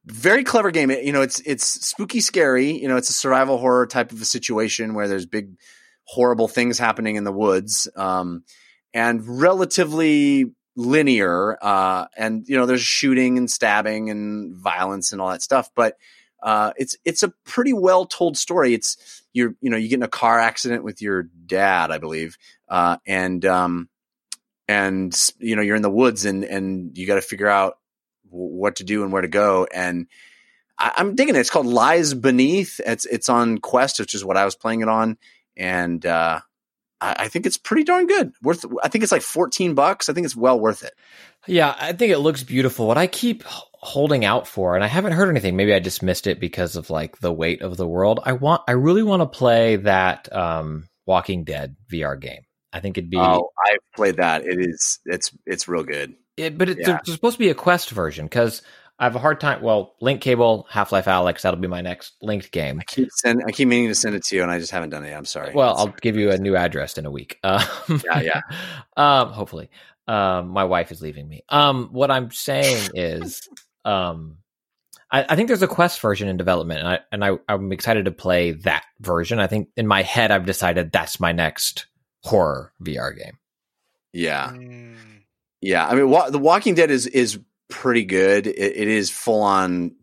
very 0.05 0.43
clever 0.43 0.71
game. 0.71 0.91
It- 0.91 1.03
you 1.03 1.11
know, 1.11 1.21
it's 1.21 1.39
it's 1.41 1.65
spooky, 1.65 2.19
scary. 2.19 2.71
You 2.79 2.87
know, 2.87 2.97
it's 2.97 3.09
a 3.09 3.13
survival 3.13 3.57
horror 3.57 3.87
type 3.87 4.11
of 4.11 4.21
a 4.21 4.25
situation 4.25 4.93
where 4.93 5.07
there's 5.07 5.25
big, 5.25 5.55
horrible 6.05 6.47
things 6.47 6.77
happening 6.77 7.15
in 7.15 7.23
the 7.23 7.31
woods, 7.31 7.87
um, 7.95 8.43
and 8.93 9.41
relatively 9.41 10.51
linear. 10.75 11.57
Uh, 11.61 12.05
and 12.17 12.47
you 12.47 12.55
know, 12.57 12.65
there's 12.65 12.81
shooting 12.81 13.37
and 13.37 13.49
stabbing 13.49 14.09
and 14.09 14.55
violence 14.55 15.11
and 15.11 15.21
all 15.21 15.29
that 15.29 15.41
stuff. 15.41 15.69
But 15.75 15.97
uh, 16.43 16.73
it's 16.77 16.95
it's 17.05 17.23
a 17.23 17.29
pretty 17.45 17.73
well 17.73 18.05
told 18.05 18.37
story. 18.37 18.73
It's 18.73 19.23
you're 19.33 19.55
you 19.61 19.69
know 19.69 19.77
you 19.77 19.87
get 19.89 19.95
in 19.99 20.03
a 20.03 20.07
car 20.07 20.39
accident 20.39 20.83
with 20.83 21.01
your 21.01 21.23
dad, 21.45 21.91
I 21.91 21.97
believe, 21.97 22.37
uh, 22.69 22.97
and 23.07 23.43
um, 23.45 23.89
and 24.67 25.31
you 25.39 25.55
know 25.55 25.61
you're 25.61 25.75
in 25.75 25.81
the 25.81 25.89
woods 25.89 26.25
and 26.25 26.43
and 26.43 26.97
you 26.97 27.07
got 27.07 27.15
to 27.15 27.21
figure 27.21 27.47
out 27.49 27.77
what 28.35 28.77
to 28.77 28.83
do 28.83 29.03
and 29.03 29.11
where 29.11 29.21
to 29.21 29.27
go 29.27 29.67
and 29.73 30.07
I, 30.77 30.93
I'm 30.97 31.15
digging 31.15 31.35
it. 31.35 31.39
It's 31.39 31.49
called 31.49 31.67
Lies 31.67 32.13
Beneath. 32.13 32.79
It's 32.85 33.05
it's 33.05 33.29
on 33.29 33.57
Quest, 33.59 33.99
which 33.99 34.13
is 34.13 34.25
what 34.25 34.37
I 34.37 34.45
was 34.45 34.55
playing 34.55 34.81
it 34.81 34.89
on, 34.89 35.17
and 35.55 36.05
uh, 36.05 36.41
I, 36.99 37.15
I 37.19 37.27
think 37.27 37.45
it's 37.45 37.57
pretty 37.57 37.83
darn 37.83 38.07
good. 38.07 38.33
Worth. 38.41 38.65
I 38.83 38.89
think 38.89 39.03
it's 39.03 39.11
like 39.11 39.21
14 39.21 39.73
bucks. 39.73 40.09
I 40.09 40.13
think 40.13 40.25
it's 40.25 40.35
well 40.35 40.59
worth 40.59 40.83
it. 40.83 40.93
Yeah, 41.47 41.75
I 41.79 41.93
think 41.93 42.11
it 42.11 42.19
looks 42.19 42.43
beautiful. 42.43 42.87
What 42.87 42.97
I 42.97 43.07
keep 43.07 43.43
holding 43.45 44.25
out 44.25 44.47
for, 44.47 44.75
and 44.75 44.83
I 44.83 44.87
haven't 44.87 45.13
heard 45.13 45.29
anything. 45.29 45.55
Maybe 45.55 45.73
I 45.73 45.79
just 45.79 46.03
missed 46.03 46.27
it 46.27 46.39
because 46.39 46.75
of 46.75 46.89
like 46.89 47.19
the 47.19 47.33
weight 47.33 47.61
of 47.61 47.77
the 47.77 47.87
world. 47.87 48.19
I 48.23 48.33
want. 48.33 48.63
I 48.67 48.73
really 48.73 49.03
want 49.03 49.21
to 49.21 49.27
play 49.27 49.77
that 49.77 50.33
um, 50.35 50.89
Walking 51.05 51.43
Dead 51.43 51.75
VR 51.91 52.19
game. 52.19 52.41
I 52.73 52.81
think 52.81 52.97
it'd 52.97 53.09
be. 53.09 53.17
Oh, 53.17 53.49
I've 53.71 53.95
played 53.95 54.17
that. 54.17 54.45
It 54.45 54.59
is. 54.59 54.99
It's 55.05 55.31
it's 55.45 55.67
real 55.67 55.83
good. 55.83 56.15
It, 56.37 56.57
but 56.57 56.69
it, 56.69 56.77
Yeah. 56.79 56.99
there's 57.05 57.13
supposed 57.15 57.35
to 57.35 57.39
be 57.39 57.49
a 57.49 57.55
Quest 57.55 57.91
version 57.91 58.25
because 58.25 58.61
I 58.99 59.03
have 59.05 59.15
a 59.15 59.19
hard 59.19 59.39
time. 59.39 59.61
Well, 59.61 59.95
Link 60.01 60.21
Cable, 60.21 60.67
Half 60.69 60.91
Life 60.91 61.05
Alyx, 61.05 61.41
that'll 61.41 61.59
be 61.59 61.67
my 61.67 61.81
next 61.81 62.13
linked 62.21 62.51
game. 62.51 62.79
I 62.79 62.83
keep 62.83 63.09
send. 63.11 63.41
I 63.47 63.51
keep 63.51 63.67
meaning 63.67 63.89
to 63.89 63.95
send 63.95 64.15
it 64.15 64.23
to 64.25 64.35
you, 64.35 64.41
and 64.41 64.51
I 64.51 64.59
just 64.59 64.71
haven't 64.71 64.89
done 64.89 65.03
it. 65.03 65.09
yet. 65.09 65.17
I'm 65.17 65.25
sorry. 65.25 65.53
Well, 65.53 65.71
It's- 65.73 65.87
I'll 65.87 65.93
give 66.01 66.15
you 66.17 66.31
a 66.31 66.37
new 66.37 66.55
address 66.55 66.97
in 66.97 67.05
a 67.05 67.11
week. 67.11 67.39
Um, 67.43 67.61
Yeah, 68.05 68.21
yeah. 68.21 68.41
um, 68.97 69.29
hopefully, 69.33 69.69
um, 70.07 70.49
my 70.49 70.63
wife 70.65 70.91
is 70.91 71.01
leaving 71.01 71.27
me. 71.27 71.43
Um, 71.49 71.89
what 71.91 72.11
I'm 72.11 72.31
saying 72.31 72.89
is, 72.93 73.47
um, 73.85 74.37
I, 75.11 75.25
I 75.29 75.35
think 75.35 75.47
there's 75.47 75.61
a 75.61 75.67
Quest 75.67 75.99
version 76.01 76.27
in 76.27 76.37
development, 76.37 76.79
and 76.79 76.87
I 76.89 76.99
and 77.11 77.23
I, 77.25 77.31
I'm 77.47 77.71
excited 77.71 78.05
to 78.05 78.11
play 78.11 78.51
that 78.51 78.83
version. 78.99 79.39
I 79.39 79.47
think 79.47 79.69
in 79.77 79.87
my 79.87 80.01
head, 80.03 80.31
I've 80.31 80.45
decided 80.45 80.91
that's 80.91 81.19
my 81.19 81.31
next 81.31 81.85
horror 82.23 82.73
VR 82.83 83.15
game. 83.17 83.37
yeah. 84.13 84.49
Mm. 84.51 84.95
Yeah, 85.65 85.85
I 85.87 85.95
mean, 85.95 86.09
wa- 86.09 86.29
The 86.29 86.39
Walking 86.39 86.75
Dead 86.75 86.91
is 86.91 87.07
is 87.07 87.39
pretty 87.69 88.05
good. 88.05 88.47
It, 88.47 88.55
it 88.57 88.87
is 88.87 89.09
full 89.09 89.41
on, 89.41 89.95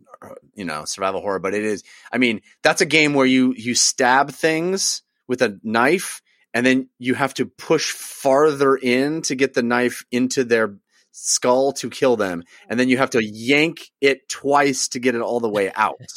you 0.55 0.65
know, 0.65 0.85
survival 0.85 1.21
horror, 1.21 1.39
but 1.39 1.55
it 1.55 1.65
is. 1.65 1.85
I 2.13 2.19
mean, 2.19 2.41
that's 2.63 2.81
a 2.81 2.87
game 2.87 3.15
where 3.15 3.27
you 3.27 3.55
you 3.57 3.75
stab 3.75 4.31
things 4.31 5.03
with 5.29 5.43
a 5.43 5.59
knife, 5.63 6.21
and 6.53 6.67
then 6.67 6.89
you 6.99 7.15
have 7.15 7.35
to 7.35 7.47
push 7.47 7.93
farther 7.93 8.75
in 8.77 9.23
to 9.23 9.35
get 9.35 9.55
the 9.55 9.63
knife 9.63 10.05
into 10.11 10.45
their 10.45 10.77
skull 11.13 11.73
to 11.75 11.91
kill 11.91 12.17
them, 12.17 12.43
and 12.69 12.81
then 12.81 12.89
you 12.89 12.97
have 12.99 13.11
to 13.11 13.23
yank 13.23 13.81
it 14.01 14.29
twice 14.29 14.89
to 14.89 14.99
get 14.99 15.15
it 15.15 15.21
all 15.21 15.41
the 15.41 15.49
way 15.51 15.71
out. 15.75 16.01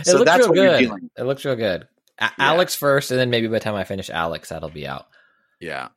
It 0.00 0.06
So 0.06 0.12
looks 0.18 0.24
that's 0.24 0.40
real 0.40 0.48
what 0.48 0.56
you're 0.56 0.70
good. 0.72 0.78
dealing. 0.80 1.10
It 1.16 1.22
looks 1.22 1.44
real 1.44 1.54
good. 1.54 1.86
A- 2.18 2.30
Yeah. 2.36 2.52
Alyx 2.56 2.76
first, 2.76 3.12
and 3.12 3.20
then 3.20 3.30
maybe 3.30 3.46
by 3.46 3.54
the 3.54 3.60
time 3.60 3.76
I 3.76 3.84
finish 3.84 4.10
Alyx, 4.10 4.48
that'll 4.48 4.70
be 4.70 4.88
out. 4.88 5.06
Yeah. 5.60 5.88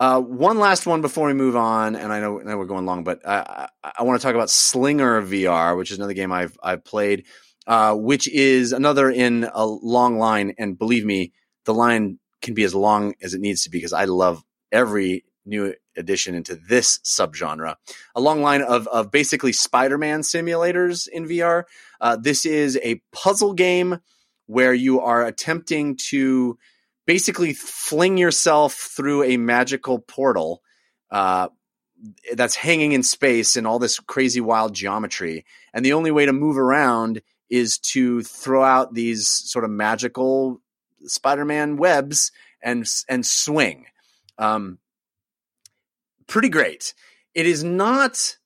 Uh, 0.00 0.18
one 0.18 0.58
last 0.58 0.86
one 0.86 1.02
before 1.02 1.26
we 1.26 1.34
move 1.34 1.54
on, 1.54 1.94
and 1.94 2.10
I 2.10 2.20
know, 2.20 2.40
I 2.40 2.44
know 2.44 2.56
we're 2.56 2.64
going 2.64 2.86
long, 2.86 3.04
but 3.04 3.20
I, 3.28 3.68
I, 3.84 3.92
I 3.98 4.02
want 4.02 4.18
to 4.18 4.26
talk 4.26 4.34
about 4.34 4.48
Slinger 4.48 5.20
VR, 5.20 5.76
which 5.76 5.90
is 5.90 5.98
another 5.98 6.14
game 6.14 6.32
I've 6.32 6.56
I've 6.62 6.82
played, 6.82 7.26
uh, 7.66 7.94
which 7.94 8.26
is 8.26 8.72
another 8.72 9.10
in 9.10 9.46
a 9.52 9.66
long 9.66 10.16
line. 10.16 10.54
And 10.58 10.78
believe 10.78 11.04
me, 11.04 11.34
the 11.66 11.74
line 11.74 12.18
can 12.40 12.54
be 12.54 12.64
as 12.64 12.74
long 12.74 13.12
as 13.22 13.34
it 13.34 13.42
needs 13.42 13.64
to 13.64 13.70
be 13.70 13.76
because 13.76 13.92
I 13.92 14.06
love 14.06 14.42
every 14.72 15.26
new 15.44 15.74
addition 15.98 16.34
into 16.34 16.56
this 16.56 16.98
subgenre. 17.04 17.74
A 18.14 18.20
long 18.22 18.40
line 18.40 18.62
of 18.62 18.88
of 18.88 19.10
basically 19.10 19.52
Spider-Man 19.52 20.22
simulators 20.22 21.08
in 21.08 21.26
VR. 21.28 21.64
Uh, 22.00 22.16
this 22.16 22.46
is 22.46 22.78
a 22.82 23.02
puzzle 23.12 23.52
game 23.52 23.98
where 24.46 24.72
you 24.72 24.98
are 24.98 25.26
attempting 25.26 25.98
to 26.08 26.56
basically 27.10 27.52
fling 27.52 28.16
yourself 28.16 28.72
through 28.74 29.24
a 29.24 29.36
magical 29.36 29.98
portal 29.98 30.62
uh, 31.10 31.48
that's 32.34 32.54
hanging 32.54 32.92
in 32.92 33.02
space 33.02 33.56
in 33.56 33.66
all 33.66 33.80
this 33.80 33.98
crazy 33.98 34.40
wild 34.40 34.72
geometry. 34.76 35.44
And 35.74 35.84
the 35.84 35.94
only 35.94 36.12
way 36.12 36.26
to 36.26 36.32
move 36.32 36.56
around 36.56 37.20
is 37.48 37.78
to 37.78 38.22
throw 38.22 38.62
out 38.62 38.94
these 38.94 39.26
sort 39.26 39.64
of 39.64 39.72
magical 39.72 40.60
Spider-Man 41.04 41.78
webs 41.78 42.30
and 42.62 42.88
and 43.08 43.26
swing. 43.26 43.86
Um, 44.38 44.78
pretty 46.28 46.48
great. 46.48 46.94
It 47.34 47.46
is 47.46 47.64
not 47.64 48.36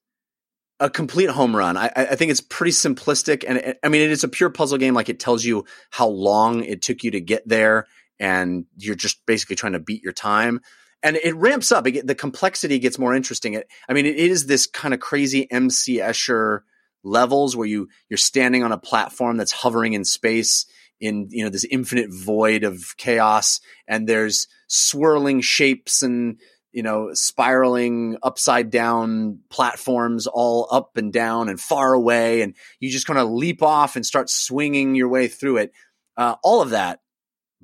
a 0.80 0.88
complete 0.88 1.28
home 1.28 1.54
run. 1.54 1.76
I, 1.76 1.90
I 1.94 2.14
think 2.14 2.30
it's 2.30 2.40
pretty 2.40 2.72
simplistic, 2.72 3.44
and 3.46 3.76
I 3.82 3.90
mean, 3.90 4.00
it 4.00 4.10
is 4.10 4.24
a 4.24 4.28
pure 4.28 4.48
puzzle 4.48 4.78
game. 4.78 4.94
Like 4.94 5.10
it 5.10 5.20
tells 5.20 5.44
you 5.44 5.66
how 5.90 6.08
long 6.08 6.64
it 6.64 6.80
took 6.80 7.04
you 7.04 7.10
to 7.10 7.20
get 7.20 7.46
there, 7.46 7.86
and 8.18 8.66
you're 8.76 8.94
just 8.94 9.24
basically 9.26 9.56
trying 9.56 9.72
to 9.72 9.80
beat 9.80 10.02
your 10.02 10.12
time. 10.12 10.60
And 11.02 11.16
it 11.16 11.36
ramps 11.36 11.70
up. 11.70 11.86
It, 11.86 12.06
the 12.06 12.14
complexity 12.14 12.78
gets 12.78 12.98
more 12.98 13.14
interesting. 13.14 13.54
It, 13.54 13.68
I 13.88 13.92
mean, 13.92 14.06
it 14.06 14.16
is 14.16 14.46
this 14.46 14.66
kind 14.66 14.94
of 14.94 15.00
crazy 15.00 15.50
MC 15.50 15.98
Escher 15.98 16.60
levels 17.02 17.54
where 17.54 17.66
you 17.66 17.88
you're 18.08 18.16
standing 18.16 18.64
on 18.64 18.72
a 18.72 18.78
platform 18.78 19.36
that's 19.36 19.52
hovering 19.52 19.92
in 19.92 20.04
space 20.04 20.64
in 21.00 21.28
you 21.30 21.44
know 21.44 21.50
this 21.50 21.64
infinite 21.64 22.08
void 22.10 22.64
of 22.64 22.96
chaos, 22.96 23.60
and 23.86 24.08
there's 24.08 24.48
swirling 24.66 25.42
shapes 25.42 26.02
and 26.02 26.38
you 26.74 26.82
know, 26.82 27.14
spiraling 27.14 28.18
upside 28.24 28.68
down 28.68 29.38
platforms 29.48 30.26
all 30.26 30.66
up 30.72 30.96
and 30.96 31.12
down 31.12 31.48
and 31.48 31.60
far 31.60 31.94
away. 31.94 32.42
And 32.42 32.56
you 32.80 32.90
just 32.90 33.06
kind 33.06 33.18
of 33.18 33.30
leap 33.30 33.62
off 33.62 33.94
and 33.94 34.04
start 34.04 34.28
swinging 34.28 34.96
your 34.96 35.08
way 35.08 35.28
through 35.28 35.58
it. 35.58 35.72
Uh, 36.16 36.34
all 36.42 36.60
of 36.60 36.70
that, 36.70 36.98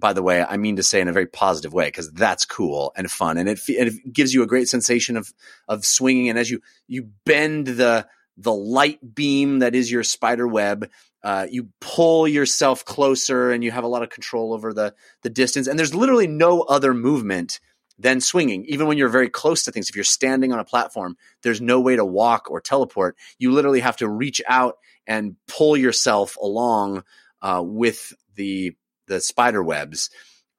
by 0.01 0.13
the 0.13 0.23
way, 0.23 0.43
I 0.43 0.57
mean 0.57 0.77
to 0.77 0.83
say 0.83 1.01
in 1.01 1.09
a 1.09 1.13
very 1.13 1.27
positive 1.27 1.73
way, 1.73 1.87
because 1.89 2.11
that's 2.11 2.45
cool 2.45 2.93
and 2.97 3.11
fun. 3.11 3.39
And 3.39 3.49
it, 3.49 3.61
and 3.69 3.89
it 3.89 4.13
gives 4.13 4.33
you 4.35 4.43
a 4.43 4.47
great 4.47 4.69
sensation 4.69 5.17
of, 5.17 5.33
of 5.69 5.85
swinging. 5.85 6.29
And 6.29 6.39
as 6.39 6.51
you, 6.51 6.61
you 6.89 7.11
bend 7.25 7.67
the, 7.67 8.07
the 8.37 8.53
light 8.53 9.15
beam 9.15 9.59
that 9.61 9.75
is 9.75 9.91
your 9.91 10.03
spider 10.03 10.49
web, 10.49 10.91
uh, 11.23 11.47
you 11.51 11.69
pull 11.81 12.27
yourself 12.27 12.85
closer 12.85 13.51
and 13.51 13.63
you 13.63 13.71
have 13.71 13.85
a 13.85 13.89
lot 13.89 14.03
of 14.03 14.09
control 14.09 14.55
over 14.55 14.73
the, 14.73 14.95
the 15.23 15.31
distance. 15.31 15.67
And 15.67 15.79
there's 15.79 15.95
literally 15.95 16.27
no 16.27 16.63
other 16.63 16.95
movement 16.95 17.61
than 17.99 18.23
swinging. 18.23 18.65
Even 18.65 18.87
when 18.87 18.97
you're 18.97 19.11
very 19.11 19.29
close 19.29 19.65
to 19.65 19.71
things, 19.73 19.91
if 19.91 19.95
you're 19.95 20.05
standing 20.05 20.53
on 20.53 20.59
a 20.59 20.65
platform, 20.65 21.17
there's 21.43 21.61
no 21.61 21.81
way 21.81 21.97
to 21.97 22.05
walk 22.05 22.51
or 22.51 22.61
teleport. 22.61 23.15
You 23.39 23.53
literally 23.53 23.81
have 23.81 23.99
to 23.99 24.09
reach 24.09 24.41
out 24.49 24.77
and 25.07 25.37
pull 25.47 25.77
yourself 25.77 26.37
along 26.37 27.05
uh, 27.43 27.63
with 27.63 28.15
the 28.37 28.75
the 29.11 29.20
spider 29.20 29.62
webs. 29.62 30.09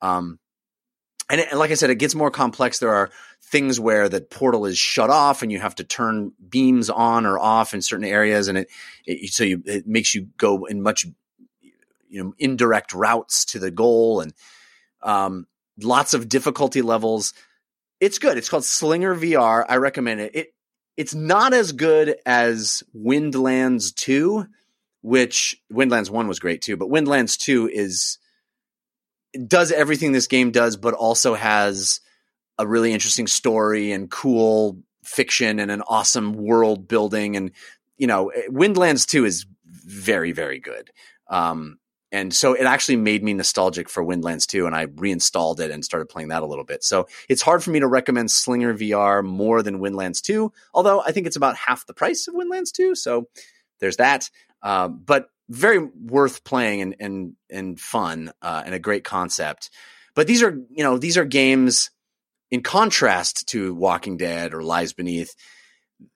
Um, 0.02 0.38
and, 1.30 1.40
it, 1.40 1.48
and 1.49 1.60
like 1.60 1.72
I 1.72 1.76
said, 1.76 1.90
it 1.90 1.95
gets 1.95 2.14
more 2.14 2.30
complex. 2.30 2.80
There 2.80 2.94
are 2.94 3.10
things 3.45 3.80
where 3.80 4.10
the 4.10 4.22
portal 4.22 4.65
is 4.65 4.78
shut 4.78 5.10
off, 5.10 5.41
and 5.41 5.52
you 5.52 5.60
have 5.60 5.76
to 5.76 5.84
turn 5.84 6.34
beams 6.48 6.90
on 6.90 7.26
or 7.26 7.40
off 7.40 7.73
in 7.73 7.82
certain 7.82 8.06
areas, 8.06 8.49
and 8.49 8.57
it, 8.57 8.69
it 9.06 9.32
so 9.32 9.44
you, 9.44 9.64
it 9.65 9.88
makes 9.88 10.14
you 10.14 10.28
go 10.38 10.65
in 10.65 10.84
much 10.84 11.07
you 12.10 12.23
know 12.23 12.34
indirect 12.38 12.94
routes 12.94 13.45
to 13.45 13.60
the 13.60 13.72
goal 13.72 14.19
and 14.19 14.34
um, 15.02 15.48
lots 15.82 16.14
of 16.14 16.28
difficulty 16.28 16.82
levels. 16.82 17.34
It's 18.02 18.19
good. 18.19 18.38
It's 18.38 18.49
called 18.49 18.65
Slinger 18.65 19.15
VR. 19.15 19.65
I 19.68 19.78
recommend 19.78 20.19
it. 20.19 20.36
It 20.36 20.53
it's 20.98 21.15
not 21.15 21.53
as 21.53 21.72
good 21.72 22.15
as 22.26 22.84
Windlands 22.94 23.94
2, 23.94 24.45
which 25.02 25.60
Windlands 25.72 26.11
1 26.11 26.28
was 26.28 26.40
great 26.40 26.61
too, 26.61 26.76
but 26.76 26.90
Windlands 26.90 27.38
2 27.38 27.69
is 27.69 28.18
does 29.48 29.72
everything 29.72 30.12
this 30.12 30.28
game 30.28 30.52
does 30.52 30.78
but 30.78 30.94
also 30.94 31.34
has 31.34 31.99
a 32.58 32.68
really 32.68 32.94
interesting 32.94 33.28
story 33.28 33.91
and 33.91 34.10
cool 34.10 34.78
fiction 35.03 35.60
and 35.60 35.72
an 35.72 35.82
awesome 35.88 36.34
world 36.34 36.88
building 36.88 37.36
and 37.36 37.52
you 37.98 38.08
know, 38.08 38.32
Windlands 38.49 39.06
2 39.06 39.26
is 39.26 39.45
very 39.66 40.32
very 40.32 40.60
good. 40.60 40.90
Um 41.30 41.78
and 42.14 42.34
so 42.34 42.53
it 42.53 42.66
actually 42.66 42.98
made 42.98 43.24
me 43.24 43.34
nostalgic 43.34 43.90
for 43.90 44.03
Windlands 44.03 44.45
2 44.45 44.66
and 44.66 44.76
I 44.76 44.88
reinstalled 44.95 45.62
it 45.62 45.72
and 45.72 45.86
started 45.86 46.10
playing 46.10 46.28
that 46.30 46.44
a 46.44 46.45
little 46.45 46.66
bit. 46.66 46.84
So 46.84 47.08
it's 47.30 47.41
hard 47.41 47.64
for 47.64 47.72
me 47.72 47.80
to 47.80 47.88
recommend 47.88 48.32
Slinger 48.32 48.74
VR 48.74 49.24
more 49.24 49.64
than 49.64 49.80
Windlands 49.80 50.22
2, 50.22 50.52
although 50.74 51.02
I 51.02 51.14
think 51.14 51.26
it's 51.26 51.38
about 51.38 51.56
half 51.56 51.86
the 51.86 51.94
price 51.94 52.28
of 52.28 52.34
Windlands 52.34 52.74
2. 52.74 52.95
So 52.95 53.30
there's 53.80 53.98
that. 53.98 54.30
Um, 54.62 55.02
but 55.06 55.30
very 55.50 55.80
worth 55.80 56.44
playing 56.44 56.82
and 56.82 56.96
and 57.00 57.36
and 57.50 57.80
fun 57.80 58.32
uh, 58.42 58.64
and 58.66 58.76
a 58.76 58.80
great 58.80 59.04
concept. 59.04 59.70
But 60.16 60.28
these 60.28 60.44
are 60.44 60.52
you 60.70 60.84
know 60.84 60.98
these 60.98 61.18
are 61.18 61.26
games 61.26 61.90
in 62.50 62.62
contrast 62.64 63.48
to 63.50 63.74
Walking 63.74 64.18
Dead 64.18 64.54
or 64.54 64.64
Lies 64.64 64.94
Beneath 64.94 65.36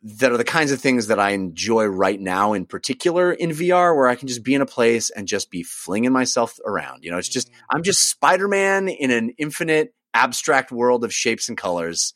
that 0.02 0.32
are 0.32 0.38
the 0.38 0.44
kinds 0.44 0.72
of 0.72 0.82
things 0.82 1.08
that 1.08 1.20
I 1.20 1.32
enjoy 1.32 1.86
right 1.86 2.20
now, 2.20 2.54
in 2.54 2.66
particular 2.66 3.32
in 3.32 3.52
VR, 3.52 3.96
where 3.96 4.08
I 4.08 4.16
can 4.16 4.28
just 4.28 4.44
be 4.44 4.56
in 4.56 4.62
a 4.62 4.66
place 4.66 5.10
and 5.10 5.28
just 5.28 5.52
be 5.52 5.64
flinging 5.64 6.12
myself 6.12 6.58
around. 6.66 7.04
You 7.04 7.12
know, 7.12 7.18
it's 7.18 7.30
just 7.30 7.50
I'm 7.70 7.84
just 7.84 8.10
Spider 8.10 8.48
Man 8.48 8.88
in 8.88 9.12
an 9.12 9.32
infinite 9.38 9.94
abstract 10.14 10.72
world 10.72 11.04
of 11.04 11.14
shapes 11.14 11.50
and 11.50 11.58
colors. 11.58 12.14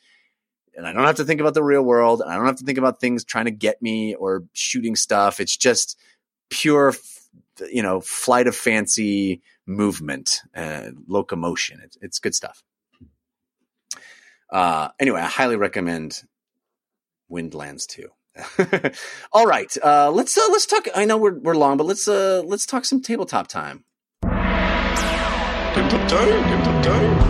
And 0.75 0.87
I 0.87 0.93
don't 0.93 1.05
have 1.05 1.17
to 1.17 1.25
think 1.25 1.41
about 1.41 1.53
the 1.53 1.63
real 1.63 1.81
world. 1.81 2.21
And 2.21 2.31
I 2.31 2.35
don't 2.35 2.45
have 2.45 2.57
to 2.57 2.65
think 2.65 2.77
about 2.77 2.99
things 2.99 3.25
trying 3.25 3.45
to 3.45 3.51
get 3.51 3.81
me 3.81 4.15
or 4.15 4.45
shooting 4.53 4.95
stuff. 4.95 5.39
It's 5.39 5.57
just 5.57 5.99
pure, 6.49 6.93
you 7.71 7.81
know, 7.81 8.01
flight 8.01 8.47
of 8.47 8.55
fancy 8.55 9.41
movement, 9.65 10.41
uh, 10.55 10.91
locomotion. 11.07 11.79
It's, 11.83 11.97
it's 12.01 12.19
good 12.19 12.35
stuff. 12.35 12.63
Uh, 14.49 14.89
anyway, 14.99 15.21
I 15.21 15.27
highly 15.27 15.55
recommend 15.55 16.23
Windlands 17.29 17.85
2. 17.87 18.09
All 19.33 19.45
right, 19.45 19.75
uh, 19.83 20.09
let's 20.11 20.37
uh, 20.37 20.47
let's 20.49 20.65
talk. 20.65 20.87
I 20.95 21.03
know 21.03 21.17
we're 21.17 21.37
we're 21.39 21.55
long, 21.55 21.75
but 21.77 21.85
let's 21.85 22.07
uh, 22.07 22.41
let's 22.45 22.65
talk 22.65 22.85
some 22.85 23.01
tabletop 23.01 23.47
time. 23.47 23.83
Tabletop 24.21 26.07
time, 26.07 26.43
tabletop 26.43 26.83
time. 26.85 27.29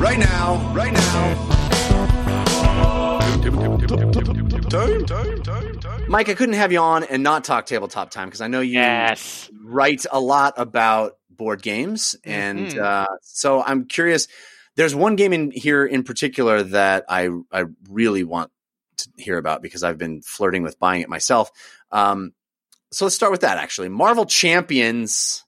Right 0.00 0.18
now, 0.18 0.72
right 0.74 0.92
now. 0.92 1.55
Mike, 6.08 6.28
I 6.28 6.34
couldn't 6.34 6.54
have 6.54 6.72
you 6.72 6.78
on 6.78 7.04
and 7.04 7.22
not 7.22 7.44
talk 7.44 7.66
tabletop 7.66 8.10
time 8.10 8.28
because 8.28 8.40
I 8.40 8.46
know 8.46 8.60
you 8.60 8.74
Yes. 8.74 9.50
write 9.64 10.06
a 10.10 10.20
lot 10.20 10.54
about 10.56 11.18
board 11.30 11.62
games, 11.62 12.14
and 12.24 12.68
Mhm. 12.68 12.80
uh, 12.80 13.06
so 13.22 13.62
I'm 13.62 13.86
curious. 13.86 14.28
There's 14.76 14.94
one 14.94 15.16
game 15.16 15.32
in 15.32 15.50
here 15.50 15.84
in 15.84 16.04
particular 16.04 16.62
that 16.62 17.04
I 17.08 17.28
I 17.52 17.64
really 17.90 18.24
want 18.24 18.50
to 18.98 19.08
hear 19.16 19.36
about 19.38 19.62
because 19.62 19.82
I've 19.82 19.98
been 19.98 20.22
flirting 20.22 20.62
with 20.62 20.78
buying 20.78 21.02
it 21.02 21.08
myself. 21.08 21.50
Um, 21.90 22.32
so 22.92 23.04
let's 23.04 23.16
start 23.16 23.32
with 23.32 23.40
that. 23.42 23.58
Actually, 23.58 23.88
Marvel 23.88 24.24
Champions 24.26 25.44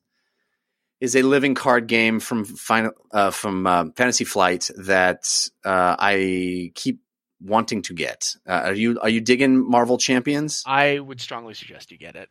is 1.00 1.14
a 1.14 1.22
living 1.22 1.54
card 1.54 1.86
game 1.86 2.18
from 2.20 2.44
final 2.44 2.92
uh, 3.12 3.30
from 3.30 3.66
uh, 3.66 3.84
Fantasy 3.96 4.24
Flight 4.24 4.68
that 4.76 5.48
uh, 5.64 5.94
I 5.98 6.72
keep 6.74 7.00
wanting 7.42 7.82
to 7.82 7.94
get. 7.94 8.34
Uh, 8.46 8.62
are 8.66 8.74
you 8.74 8.98
are 9.00 9.08
you 9.08 9.20
digging 9.20 9.68
Marvel 9.68 9.98
Champions? 9.98 10.62
I 10.66 10.98
would 10.98 11.20
strongly 11.20 11.54
suggest 11.54 11.90
you 11.90 11.98
get 11.98 12.16
it. 12.16 12.28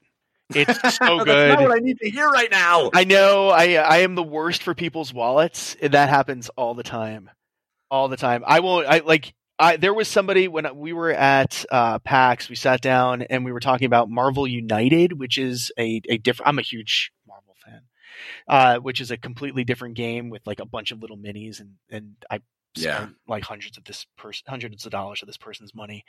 It's 0.54 0.74
so 0.98 1.18
That's 1.18 1.26
good. 1.26 1.50
not 1.50 1.62
what 1.62 1.72
I 1.72 1.80
need 1.80 2.00
to 2.00 2.10
hear 2.10 2.28
right 2.30 2.50
now. 2.52 2.90
I 2.94 3.04
know 3.04 3.50
I 3.50 3.74
I 3.74 3.98
am 3.98 4.16
the 4.16 4.24
worst 4.24 4.64
for 4.64 4.74
people's 4.74 5.14
wallets. 5.14 5.76
That 5.82 6.10
happens 6.10 6.50
all 6.50 6.74
the 6.74 6.84
time, 6.84 7.30
all 7.92 8.08
the 8.08 8.18
time. 8.18 8.44
I 8.46 8.60
won't. 8.62 8.88
I 8.88 9.00
like. 9.00 9.34
I 9.60 9.78
there 9.78 9.94
was 9.94 10.08
somebody 10.08 10.48
when 10.48 10.68
we 10.78 10.94
were 10.94 11.12
at 11.12 11.66
uh, 11.72 12.00
PAX. 12.00 12.48
We 12.48 12.56
sat 12.56 12.80
down 12.80 13.24
and 13.24 13.44
we 13.44 13.52
were 13.52 13.60
talking 13.60 13.88
about 13.88 14.10
Marvel 14.10 14.48
United, 14.48 15.14
which 15.20 15.38
is 15.38 15.72
a 15.78 16.02
a 16.08 16.18
different. 16.18 16.48
I'm 16.50 16.60
a 16.60 16.64
huge 16.64 17.12
Marvel 17.28 17.56
fan, 17.66 17.82
uh, 18.48 18.78
which 18.78 19.02
is 19.02 19.10
a 19.12 19.18
completely 19.18 19.64
different 19.64 19.96
game 19.96 20.30
with 20.30 20.46
like 20.46 20.60
a 20.60 20.66
bunch 20.66 20.92
of 20.92 21.02
little 21.02 21.18
minis 21.18 21.60
and 21.60 21.72
and 21.90 22.16
I 22.30 22.40
Yeah. 22.80 22.98
spent 22.98 23.16
like 23.28 23.44
hundreds 23.44 23.78
of 23.78 23.84
this 23.84 24.06
person, 24.18 24.46
hundreds 24.48 24.86
of 24.86 24.92
dollars 24.92 25.22
of 25.22 25.28
this 25.28 25.38
person's 25.38 25.74
money. 25.74 26.06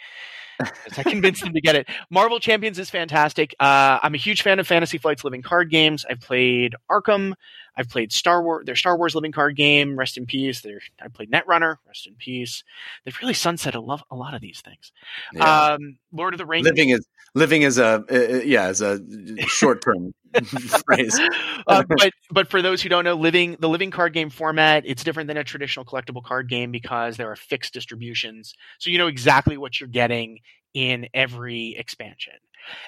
I 0.60 1.02
convinced 1.02 1.42
him 1.42 1.52
to 1.52 1.60
get 1.60 1.76
it. 1.76 1.88
Marvel 2.10 2.40
Champions 2.40 2.78
is 2.78 2.90
fantastic. 2.90 3.54
Uh, 3.60 3.98
I'm 4.02 4.14
a 4.14 4.18
huge 4.18 4.42
fan 4.42 4.58
of 4.58 4.66
Fantasy 4.66 4.98
Flight's 4.98 5.24
living 5.24 5.42
card 5.42 5.70
games. 5.70 6.04
I've 6.08 6.20
played 6.20 6.74
Arkham. 6.90 7.34
I've 7.76 7.88
played 7.88 8.12
Star 8.12 8.42
Wars, 8.42 8.66
their 8.66 8.74
Star 8.74 8.96
Wars 8.96 9.14
living 9.14 9.30
card 9.30 9.56
game. 9.56 9.96
Rest 9.96 10.16
in 10.16 10.26
peace. 10.26 10.62
Their, 10.62 10.80
I 11.00 11.08
played 11.08 11.30
Netrunner. 11.30 11.76
Rest 11.86 12.08
in 12.08 12.14
peace. 12.14 12.64
They've 13.04 13.16
really 13.20 13.34
sunset 13.34 13.76
a, 13.76 13.80
love, 13.80 14.02
a 14.10 14.16
lot 14.16 14.34
of 14.34 14.40
these 14.40 14.60
things. 14.60 14.90
Yeah. 15.32 15.74
Um, 15.74 15.98
Lord 16.12 16.34
of 16.34 16.38
the 16.38 16.46
Rings. 16.46 16.66
living 16.66 16.90
is 16.90 17.06
living 17.34 17.62
is 17.62 17.78
a 17.78 17.86
uh, 17.86 18.02
uh, 18.10 18.40
yeah 18.44 18.68
is 18.68 18.80
a 18.80 19.00
short 19.46 19.82
term 19.82 20.12
phrase. 20.84 21.18
uh, 21.66 21.82
but 21.88 22.12
but 22.30 22.48
for 22.48 22.62
those 22.62 22.82
who 22.82 22.88
don't 22.88 23.04
know, 23.04 23.14
living 23.14 23.56
the 23.60 23.68
living 23.68 23.90
card 23.90 24.12
game 24.12 24.30
format, 24.30 24.84
it's 24.86 25.04
different 25.04 25.28
than 25.28 25.36
a 25.36 25.44
traditional 25.44 25.84
collectible 25.84 26.22
card 26.22 26.48
game 26.48 26.70
because 26.70 27.16
there 27.16 27.30
are 27.30 27.36
fixed 27.36 27.72
distributions, 27.72 28.54
so 28.78 28.90
you 28.90 28.98
know 28.98 29.06
exactly 29.06 29.56
what 29.56 29.80
you're 29.80 29.88
getting 29.88 30.40
in 30.74 31.08
every 31.14 31.74
expansion. 31.76 32.34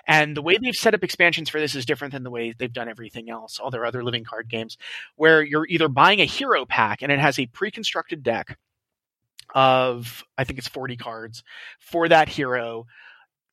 And 0.06 0.36
the 0.36 0.42
way 0.42 0.58
they've 0.58 0.76
set 0.76 0.94
up 0.94 1.02
expansions 1.02 1.48
for 1.48 1.60
this 1.60 1.74
is 1.74 1.86
different 1.86 2.12
than 2.12 2.22
the 2.22 2.30
way 2.30 2.52
they've 2.52 2.72
done 2.72 2.88
everything 2.88 3.30
else, 3.30 3.58
all 3.58 3.70
their 3.70 3.86
other 3.86 4.04
living 4.04 4.24
card 4.24 4.48
games, 4.48 4.76
where 5.16 5.42
you're 5.42 5.66
either 5.68 5.88
buying 5.88 6.20
a 6.20 6.26
hero 6.26 6.66
pack 6.66 7.02
and 7.02 7.10
it 7.10 7.18
has 7.18 7.38
a 7.38 7.46
pre-constructed 7.46 8.22
deck 8.22 8.58
of 9.54 10.22
I 10.38 10.44
think 10.44 10.58
it's 10.58 10.68
40 10.68 10.96
cards 10.96 11.42
for 11.78 12.08
that 12.08 12.28
hero 12.28 12.86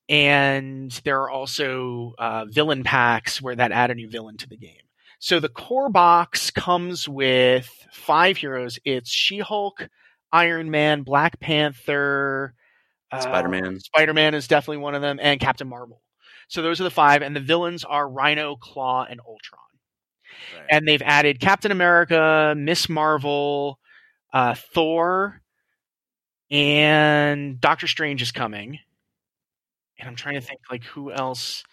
and 0.09 0.91
there 1.03 1.21
are 1.21 1.29
also 1.29 2.13
uh, 2.17 2.45
villain 2.49 2.83
packs 2.83 3.41
where 3.41 3.55
that 3.55 3.71
add 3.71 3.91
a 3.91 3.95
new 3.95 4.09
villain 4.09 4.37
to 4.37 4.47
the 4.47 4.57
game. 4.57 4.75
So 5.19 5.39
the 5.39 5.49
core 5.49 5.89
box 5.89 6.51
comes 6.51 7.09
with 7.09 7.69
five 7.91 8.37
heroes. 8.37 8.79
It's 8.85 9.09
She-Hulk, 9.09 9.89
Iron 10.31 10.69
Man, 10.69 11.01
Black 11.01 11.39
Panther, 11.39 12.53
uh, 13.11 13.19
Spider-Man. 13.19 13.79
Spider-Man 13.79 14.35
is 14.35 14.47
definitely 14.47 14.77
one 14.77 14.95
of 14.95 15.01
them, 15.01 15.19
and 15.21 15.39
Captain 15.39 15.67
Marvel. 15.67 16.01
So 16.47 16.61
those 16.61 16.79
are 16.79 16.85
the 16.85 16.91
five, 16.91 17.21
and 17.21 17.35
the 17.35 17.41
villains 17.41 17.83
are 17.83 18.07
Rhino, 18.07 18.55
Klaw, 18.55 19.05
and 19.09 19.19
Ultron. 19.19 19.61
And 20.69 20.87
they've 20.87 21.01
added 21.01 21.39
Captain 21.39 21.71
America, 21.71 22.53
Miss 22.55 22.87
Marvel, 22.87 23.79
uh, 24.33 24.55
Thor, 24.73 25.41
and 26.51 27.59
Doctor 27.59 27.87
Strange 27.87 28.21
is 28.21 28.31
coming. 28.31 28.79
And 29.99 30.07
I'm 30.07 30.15
trying 30.15 30.35
to 30.35 30.41
think 30.41 30.59
like 30.71 30.83
who 30.83 31.11
else 31.11 31.63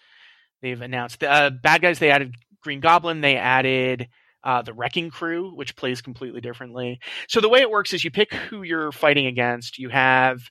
they've 0.61 0.81
announced. 0.81 1.19
The 1.19 1.29
uh, 1.31 1.49
bad 1.51 1.81
guys 1.81 1.99
they 1.99 2.11
added 2.11 2.33
Green 2.61 2.79
Goblin. 2.79 3.21
They 3.21 3.37
added 3.37 4.07
uh, 4.43 4.61
the 4.61 4.73
Wrecking 4.73 5.09
Crew, 5.11 5.51
which 5.55 5.75
plays 5.75 6.01
completely 6.01 6.41
differently. 6.41 6.99
So 7.27 7.41
the 7.41 7.49
way 7.49 7.61
it 7.61 7.69
works 7.69 7.93
is 7.93 8.03
you 8.03 8.11
pick 8.11 8.33
who 8.33 8.63
you're 8.63 8.91
fighting 8.91 9.25
against. 9.25 9.77
You 9.79 9.89
have 9.89 10.41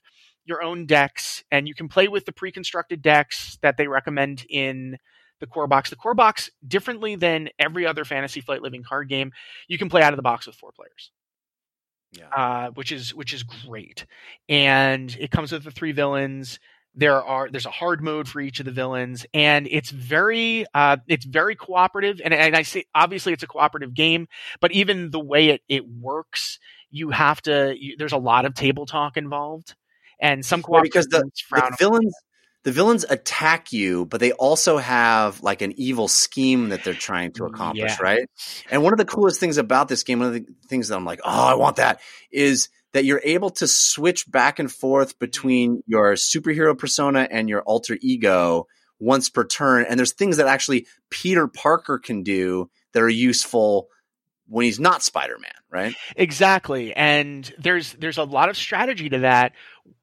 your 0.45 0.61
own 0.61 0.85
decks, 0.85 1.43
and 1.51 1.67
you 1.67 1.73
can 1.73 1.87
play 1.89 2.07
with 2.07 2.25
the 2.25 2.31
pre-constructed 2.31 3.01
decks 3.01 3.57
that 3.61 3.77
they 3.77 3.87
recommend 3.87 4.45
in 4.49 4.97
the 5.39 5.47
core 5.47 5.67
box. 5.67 5.89
The 5.89 5.95
core 5.95 6.13
box, 6.13 6.49
differently 6.67 7.15
than 7.15 7.49
every 7.57 7.85
other 7.85 8.05
Fantasy 8.05 8.41
Flight 8.41 8.61
Living 8.61 8.83
card 8.83 9.09
game, 9.09 9.31
you 9.67 9.77
can 9.77 9.89
play 9.89 10.01
out 10.01 10.13
of 10.13 10.17
the 10.17 10.23
box 10.23 10.45
with 10.45 10.55
four 10.55 10.71
players 10.71 11.11
Yeah. 12.13 12.27
uh, 12.29 12.69
which 12.71 12.91
is 12.91 13.13
which 13.13 13.33
is 13.33 13.43
great. 13.43 14.05
And 14.47 15.15
it 15.19 15.31
comes 15.31 15.51
with 15.51 15.63
the 15.63 15.71
three 15.71 15.91
villains. 15.91 16.59
There 16.95 17.21
are 17.23 17.49
there's 17.49 17.65
a 17.65 17.71
hard 17.71 18.01
mode 18.01 18.27
for 18.27 18.39
each 18.39 18.59
of 18.59 18.65
the 18.65 18.71
villains, 18.71 19.25
and 19.33 19.67
it's 19.69 19.89
very 19.89 20.65
uh, 20.73 20.97
it's 21.07 21.25
very 21.25 21.55
cooperative. 21.55 22.21
And, 22.23 22.33
and 22.33 22.55
I 22.55 22.61
say 22.61 22.85
obviously 22.95 23.33
it's 23.33 23.43
a 23.43 23.47
cooperative 23.47 23.93
game, 23.93 24.27
but 24.61 24.71
even 24.71 25.11
the 25.11 25.19
way 25.19 25.49
it 25.49 25.61
it 25.67 25.87
works, 25.87 26.59
you 26.91 27.09
have 27.09 27.41
to. 27.43 27.75
You, 27.77 27.97
there's 27.97 28.13
a 28.13 28.17
lot 28.17 28.45
of 28.45 28.53
table 28.53 28.85
talk 28.85 29.17
involved, 29.17 29.75
and 30.19 30.45
some 30.45 30.61
cooperative 30.61 30.91
because 30.93 31.07
the, 31.07 31.29
the 31.51 31.75
villains 31.77 32.15
the 32.65 32.71
villains 32.71 33.05
attack 33.07 33.71
you, 33.71 34.05
but 34.07 34.19
they 34.19 34.31
also 34.31 34.77
have 34.77 35.41
like 35.43 35.61
an 35.61 35.71
evil 35.77 36.07
scheme 36.07 36.69
that 36.69 36.83
they're 36.83 36.95
trying 36.95 37.31
to 37.33 37.45
accomplish, 37.45 37.91
Yeah. 37.91 37.97
right? 38.01 38.29
And 38.71 38.81
one 38.81 38.91
of 38.91 38.97
the 38.97 39.05
coolest 39.05 39.39
things 39.39 39.59
about 39.59 39.87
this 39.87 40.01
game, 40.01 40.17
one 40.17 40.29
of 40.29 40.33
the 40.33 40.47
things 40.67 40.87
that 40.87 40.95
I'm 40.95 41.05
like, 41.05 41.19
oh, 41.23 41.45
I 41.45 41.53
want 41.53 41.75
that, 41.75 41.99
is 42.31 42.69
that 42.95 43.03
you're 43.03 43.21
able 43.25 43.49
to 43.49 43.67
switch 43.67 44.31
back 44.31 44.57
and 44.57 44.71
forth 44.71 45.19
between 45.19 45.83
your 45.85 46.13
superhero 46.13 46.77
persona 46.77 47.27
and 47.29 47.49
your 47.49 47.61
alter 47.63 47.97
ego 48.01 48.67
once 49.01 49.27
per 49.27 49.43
turn. 49.43 49.85
And 49.89 49.99
there's 49.99 50.13
things 50.13 50.37
that 50.37 50.47
actually 50.47 50.87
Peter 51.09 51.45
Parker 51.45 51.99
can 51.99 52.23
do 52.23 52.69
that 52.93 53.03
are 53.03 53.09
useful 53.09 53.89
when 54.47 54.63
he's 54.63 54.79
not 54.79 55.03
Spider-Man, 55.03 55.51
right? 55.69 55.93
Exactly. 56.15 56.95
And 56.95 57.53
there's 57.59 57.91
there's 57.95 58.17
a 58.17 58.23
lot 58.23 58.47
of 58.47 58.55
strategy 58.55 59.09
to 59.09 59.19
that 59.19 59.51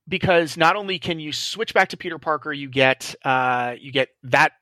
because 0.06 0.58
not 0.58 0.76
only 0.76 0.98
can 0.98 1.18
you 1.18 1.32
switch 1.32 1.72
back 1.72 1.88
to 1.88 1.96
Peter 1.96 2.18
Parker, 2.18 2.52
you 2.52 2.68
get 2.68 3.14
uh, 3.24 3.74
you 3.80 3.90
get 3.90 4.10
that 4.24 4.52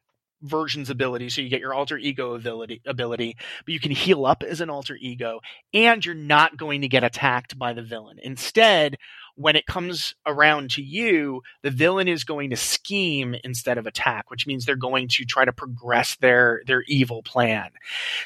version's 0.43 0.91
ability, 0.91 1.29
so 1.29 1.41
you 1.41 1.49
get 1.49 1.61
your 1.61 1.75
alter 1.75 1.99
ego 1.99 2.35
ability 2.35 2.81
ability, 2.87 3.37
but 3.65 3.73
you 3.75 3.81
can 3.81 3.91
heal 3.91 4.25
up 4.25 4.43
as 4.43 4.61
an 4.61 4.71
alter 4.71 4.97
ego, 5.01 5.41
and 5.73 6.05
you're 6.05 6.15
not 6.15 6.57
going 6.57 6.81
to 6.81 6.89
get 6.89 7.05
attacked 7.05 7.59
by 7.59 7.73
the 7.73 7.83
villain. 7.83 8.19
Instead, 8.23 8.97
when 9.37 9.57
it 9.57 9.67
comes 9.67 10.15
around 10.27 10.71
to 10.71 10.83
you, 10.83 11.43
the 11.63 11.71
villain 11.71 12.09
is 12.09 12.25
going 12.25 12.51
to 12.51 12.57
scheme 12.57 13.35
instead 13.45 13.79
of 13.79 13.87
attack, 13.87 14.31
which 14.31 14.47
means 14.47 14.65
they're 14.65 14.77
going 14.77 15.09
to 15.09 15.25
try 15.25 15.45
to 15.45 15.53
progress 15.53 16.17
their 16.17 16.63
their 16.67 16.83
evil 16.89 17.23
plan. 17.23 17.71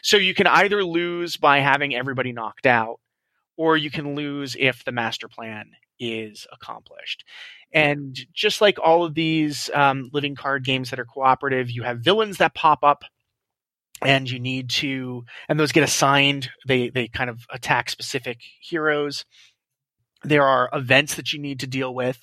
So 0.02 0.16
you 0.16 0.34
can 0.34 0.46
either 0.46 0.84
lose 0.84 1.36
by 1.36 1.58
having 1.60 1.94
everybody 1.94 2.32
knocked 2.32 2.66
out, 2.66 3.00
or 3.56 3.76
you 3.76 3.90
can 3.90 4.14
lose 4.14 4.56
if 4.58 4.84
the 4.84 4.92
master 4.92 5.28
plan 5.28 5.70
is 6.00 6.46
accomplished. 6.52 7.24
And 7.74 8.16
just 8.32 8.62
like 8.62 8.78
all 8.82 9.04
of 9.04 9.14
these 9.14 9.68
um, 9.74 10.08
living 10.14 10.36
card 10.36 10.64
games 10.64 10.90
that 10.90 11.00
are 11.00 11.04
cooperative, 11.04 11.70
you 11.70 11.82
have 11.82 11.98
villains 11.98 12.38
that 12.38 12.54
pop 12.54 12.82
up. 12.82 13.04
And 14.02 14.28
you 14.28 14.38
need 14.38 14.70
to, 14.70 15.24
and 15.48 15.58
those 15.58 15.72
get 15.72 15.84
assigned. 15.84 16.50
They 16.66 16.90
they 16.90 17.08
kind 17.08 17.30
of 17.30 17.46
attack 17.50 17.88
specific 17.88 18.38
heroes. 18.60 19.24
There 20.24 20.42
are 20.42 20.68
events 20.72 21.14
that 21.14 21.32
you 21.32 21.38
need 21.38 21.60
to 21.60 21.66
deal 21.66 21.94
with. 21.94 22.22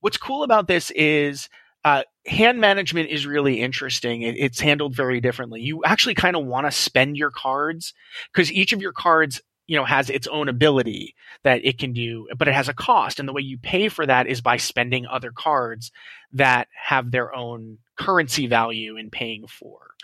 What's 0.00 0.18
cool 0.18 0.42
about 0.42 0.66
this 0.66 0.90
is 0.90 1.48
uh, 1.84 2.02
hand 2.26 2.60
management 2.60 3.10
is 3.10 3.26
really 3.26 3.60
interesting. 3.60 4.22
It, 4.22 4.36
it's 4.36 4.60
handled 4.60 4.94
very 4.94 5.20
differently. 5.20 5.60
You 5.60 5.82
actually 5.84 6.14
kind 6.14 6.36
of 6.36 6.44
want 6.44 6.66
to 6.66 6.72
spend 6.72 7.16
your 7.16 7.30
cards 7.30 7.94
because 8.32 8.52
each 8.52 8.72
of 8.72 8.82
your 8.82 8.92
cards, 8.92 9.40
you 9.66 9.76
know, 9.76 9.84
has 9.84 10.10
its 10.10 10.26
own 10.26 10.48
ability 10.48 11.14
that 11.42 11.64
it 11.64 11.78
can 11.78 11.92
do, 11.92 12.28
but 12.36 12.48
it 12.48 12.54
has 12.54 12.68
a 12.68 12.74
cost. 12.74 13.18
And 13.18 13.28
the 13.28 13.32
way 13.32 13.42
you 13.42 13.58
pay 13.58 13.88
for 13.88 14.04
that 14.04 14.26
is 14.26 14.40
by 14.40 14.56
spending 14.58 15.06
other 15.06 15.32
cards 15.32 15.90
that 16.32 16.68
have 16.74 17.10
their 17.10 17.34
own 17.34 17.78
currency 17.96 18.46
value 18.46 18.96
in 18.96 19.10
paying 19.10 19.46
for 19.46 19.94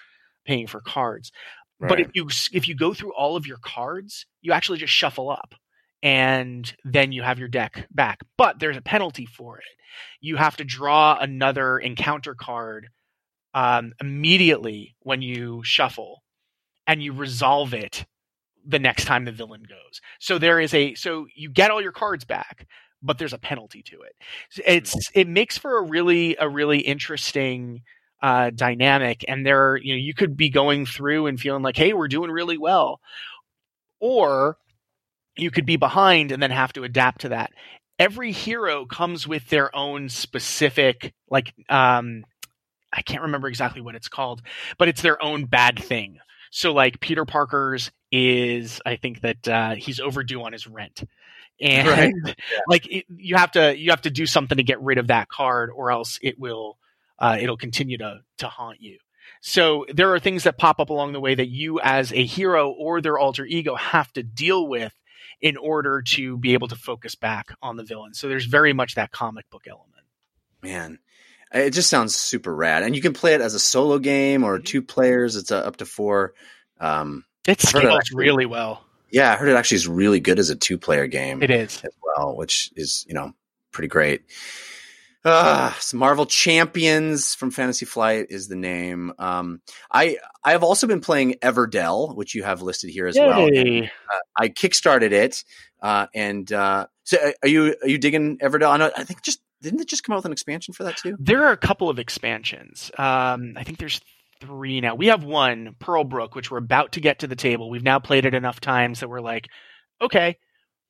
paying 0.45 0.67
for 0.67 0.81
cards. 0.81 1.33
But 1.89 2.01
if 2.01 2.09
you 2.15 2.29
if 2.53 2.69
you 2.69 2.75
go 2.75 2.93
through 2.93 3.15
all 3.15 3.37
of 3.37 3.47
your 3.47 3.59
cards, 3.59 4.27
you 4.43 4.53
actually 4.53 4.79
just 4.79 4.93
shuffle 4.93 5.31
up 5.31 5.55
and 6.03 6.73
then 6.85 7.13
you 7.13 7.23
have 7.23 7.39
your 7.39 7.49
deck 7.49 7.87
back. 7.91 8.21
But 8.37 8.59
there's 8.59 8.77
a 8.77 8.83
penalty 8.83 9.27
for 9.27 9.59
it. 9.59 9.65
You 10.21 10.37
have 10.37 10.57
to 10.57 10.65
draw 10.65 11.19
another 11.19 11.79
encounter 11.79 12.35
card 12.35 12.89
um, 13.55 13.93
immediately 14.01 14.95
when 15.01 15.23
you 15.23 15.63
shuffle, 15.65 16.23
and 16.87 17.03
you 17.03 17.13
resolve 17.13 17.75
it 17.75 18.05
the 18.67 18.79
next 18.79 19.05
time 19.05 19.25
the 19.25 19.33
villain 19.33 19.63
goes. 19.69 20.01
So 20.19 20.39
there 20.39 20.61
is 20.61 20.75
a 20.75 20.95
so 20.95 21.27
you 21.35 21.51
get 21.51 21.71
all 21.71 21.83
your 21.83 21.93
cards 21.93 22.25
back, 22.25 22.67
but 23.03 23.19
there's 23.19 23.33
a 23.33 23.39
penalty 23.39 23.83
to 23.85 24.03
it. 24.03 24.17
It's 24.67 25.11
it 25.15 25.29
makes 25.29 25.59
for 25.59 25.79
a 25.79 25.83
really 25.83 26.37
a 26.39 26.49
really 26.49 26.81
interesting 26.81 27.83
uh, 28.23 28.51
dynamic, 28.51 29.25
and 29.29 29.47
there 29.47 29.77
you 29.77 29.95
know 29.95 29.99
you 29.99 30.15
could 30.15 30.37
be 30.37 30.51
going 30.51 30.87
through 30.87 31.27
and 31.27 31.41
feeling 31.41 31.63
like, 31.63 31.77
hey, 31.77 31.93
we're 31.93 32.09
doing 32.09 32.31
really 32.31 32.59
well, 32.59 33.01
or 34.01 34.57
you 35.37 35.51
could 35.51 35.67
be 35.67 35.77
behind 35.77 36.33
and 36.33 36.43
then 36.43 36.51
have 36.51 36.73
to 36.75 36.85
adapt 36.85 37.23
to 37.23 37.31
that. 37.31 37.53
Every 37.99 38.33
hero 38.33 38.87
comes 38.87 39.27
with 39.27 39.49
their 39.49 39.75
own 39.77 40.09
specific, 40.09 41.13
like, 41.31 41.53
um, 41.69 42.25
I 42.93 43.03
can't 43.03 43.23
remember 43.23 43.49
exactly 43.49 43.81
what 43.83 43.95
it's 43.95 44.09
called, 44.09 44.43
but 44.79 44.89
it's 44.89 45.03
their 45.03 45.23
own 45.23 45.45
bad 45.47 45.79
thing. 45.79 46.19
So, 46.51 46.73
like, 46.73 47.01
Peter 47.01 47.25
Parker's 47.25 47.91
is, 48.13 48.81
I 48.85 48.97
think 48.97 49.21
that 49.21 49.49
uh, 49.49 49.75
he's 49.77 50.01
overdue 50.01 50.43
on 50.43 50.53
his 50.53 50.67
rent, 50.67 51.05
and 51.61 51.89
Right. 51.89 52.37
like 52.69 52.87
it, 52.91 53.05
you 53.15 53.37
have 53.37 53.53
to 53.53 53.77
you 53.77 53.91
have 53.91 54.03
to 54.03 54.11
do 54.11 54.25
something 54.27 54.57
to 54.57 54.63
get 54.63 54.81
rid 54.81 54.99
of 54.99 55.09
that 55.09 55.29
card, 55.29 55.71
or 55.75 55.91
else 55.91 56.19
it 56.23 56.39
will 56.39 56.79
uh, 57.19 57.37
it'll 57.41 57.57
continue 57.57 57.99
to 57.99 58.21
to 58.39 58.49
haunt 58.49 58.81
you. 58.81 58.99
So 59.43 59.87
there 59.93 60.13
are 60.13 60.19
things 60.19 60.45
that 60.45 60.59
pop 60.59 60.81
up 60.81 60.91
along 60.91 61.13
the 61.13 61.21
way 61.21 61.35
that 61.35 61.49
you, 61.49 61.81
as 61.81 62.13
a 62.13 62.25
hero 62.25 62.71
or 62.71 63.01
their 63.01 63.19
alter 63.19 63.45
ego, 63.45 63.75
have 63.75 64.13
to 64.15 64.23
deal 64.23 64.67
with 64.67 64.95
in 65.41 65.57
order 65.57 66.03
to 66.03 66.37
be 66.37 66.53
able 66.55 66.69
to 66.69 66.77
focus 66.77 67.15
back 67.15 67.49
on 67.63 67.77
the 67.77 67.85
villain. 67.85 68.13
So 68.15 68.29
there's 68.29 68.45
very 68.45 68.73
much 68.73 68.95
that 68.95 69.13
comic 69.13 69.49
book 69.51 69.67
element. 69.69 70.05
Man, 70.63 70.99
it 71.53 71.71
just 71.71 71.91
sounds 71.91 72.15
super 72.15 72.55
rad. 72.55 72.83
And 72.83 72.95
you 72.95 73.03
can 73.03 73.13
play 73.13 73.35
it 73.35 73.41
as 73.41 73.55
a 73.55 73.61
solo 73.61 73.99
game 73.99 74.45
or 74.45 74.59
two 74.59 74.83
players. 74.83 75.37
It's 75.37 75.51
uh, 75.51 75.59
up 75.59 75.77
to 75.79 75.87
four. 75.87 76.35
Um, 76.81 77.25
It 77.47 77.53
I've 77.65 77.69
scales 77.69 77.97
actually- 77.97 78.17
really 78.25 78.47
well. 78.47 78.85
Yeah, 79.13 79.33
I 79.33 79.37
heard 79.37 79.49
it 79.49 79.57
actually 79.57 79.77
is 79.77 79.89
really 79.89 80.21
good 80.21 80.39
as 80.39 80.51
a 80.51 80.55
two 80.57 80.79
player 80.79 81.09
game 81.09 81.43
It 81.43 81.51
is. 81.51 81.83
as 81.85 81.91
well, 82.05 82.37
which 82.37 82.71
is 82.77 83.05
you 83.09 83.15
know 83.15 83.33
pretty 83.73 83.89
great. 83.89 84.23
Uh, 85.25 85.73
so 85.81 85.97
Marvel 85.99 86.25
Champions 86.27 87.35
from 87.35 87.51
Fantasy 87.51 87.85
Flight 87.85 88.29
is 88.31 88.49
the 88.49 88.57
name. 88.57 89.13
Um, 89.19 89.61
I 89.91 90.17
I 90.45 90.53
have 90.53 90.63
also 90.63 90.87
been 90.87 91.01
playing 91.01 91.35
Everdell, 91.43 92.15
which 92.17 92.35
you 92.35 92.43
have 92.45 92.63
listed 92.63 92.89
here 92.91 93.07
as 93.07 93.17
well. 93.17 93.49
Yay. 93.53 93.91
I 94.39 94.49
kickstarted 94.49 95.13
it, 95.13 95.45
uh, 95.83 96.07
and 96.15 96.51
uh, 96.53 96.87
so 97.05 97.19
uh, 97.19 97.33
are 97.43 97.49
you 97.49 97.75
are 97.83 97.89
you 97.89 97.99
digging 97.99 98.39
Everdell? 98.39 98.71
I 98.71 98.77
know. 98.79 98.91
I 98.97 99.05
think 99.05 99.23
just 99.23 99.41
didn't 99.63 99.81
it 99.81 99.89
just 99.89 100.05
come 100.05 100.13
out 100.15 100.19
with 100.19 100.27
an 100.27 100.33
expansion 100.33 100.75
for 100.75 100.85
that 100.85 100.97
too? 100.97 101.17
There 101.19 101.45
are 101.45 101.53
a 101.53 101.57
couple 101.57 101.89
of 101.91 101.99
expansions. 101.99 102.91
Um, 102.99 103.55
I 103.57 103.65
think 103.65 103.79
there's 103.79 104.01
three 104.41 104.81
now. 104.81 104.95
We 104.95 105.07
have 105.09 105.23
one, 105.25 105.75
Pearlbrook, 105.81 106.35
which 106.35 106.51
we're 106.51 106.59
about 106.59 106.93
to 106.93 107.01
get 107.01 107.19
to 107.21 107.27
the 107.27 107.37
table. 107.37 107.69
We've 107.71 107.83
now 107.83 107.99
played 107.99 108.25
it 108.25 108.35
enough 108.35 108.61
times 108.61 109.01
that 109.01 109.09
we're 109.09 109.21
like, 109.21 109.49
okay, 110.01 110.39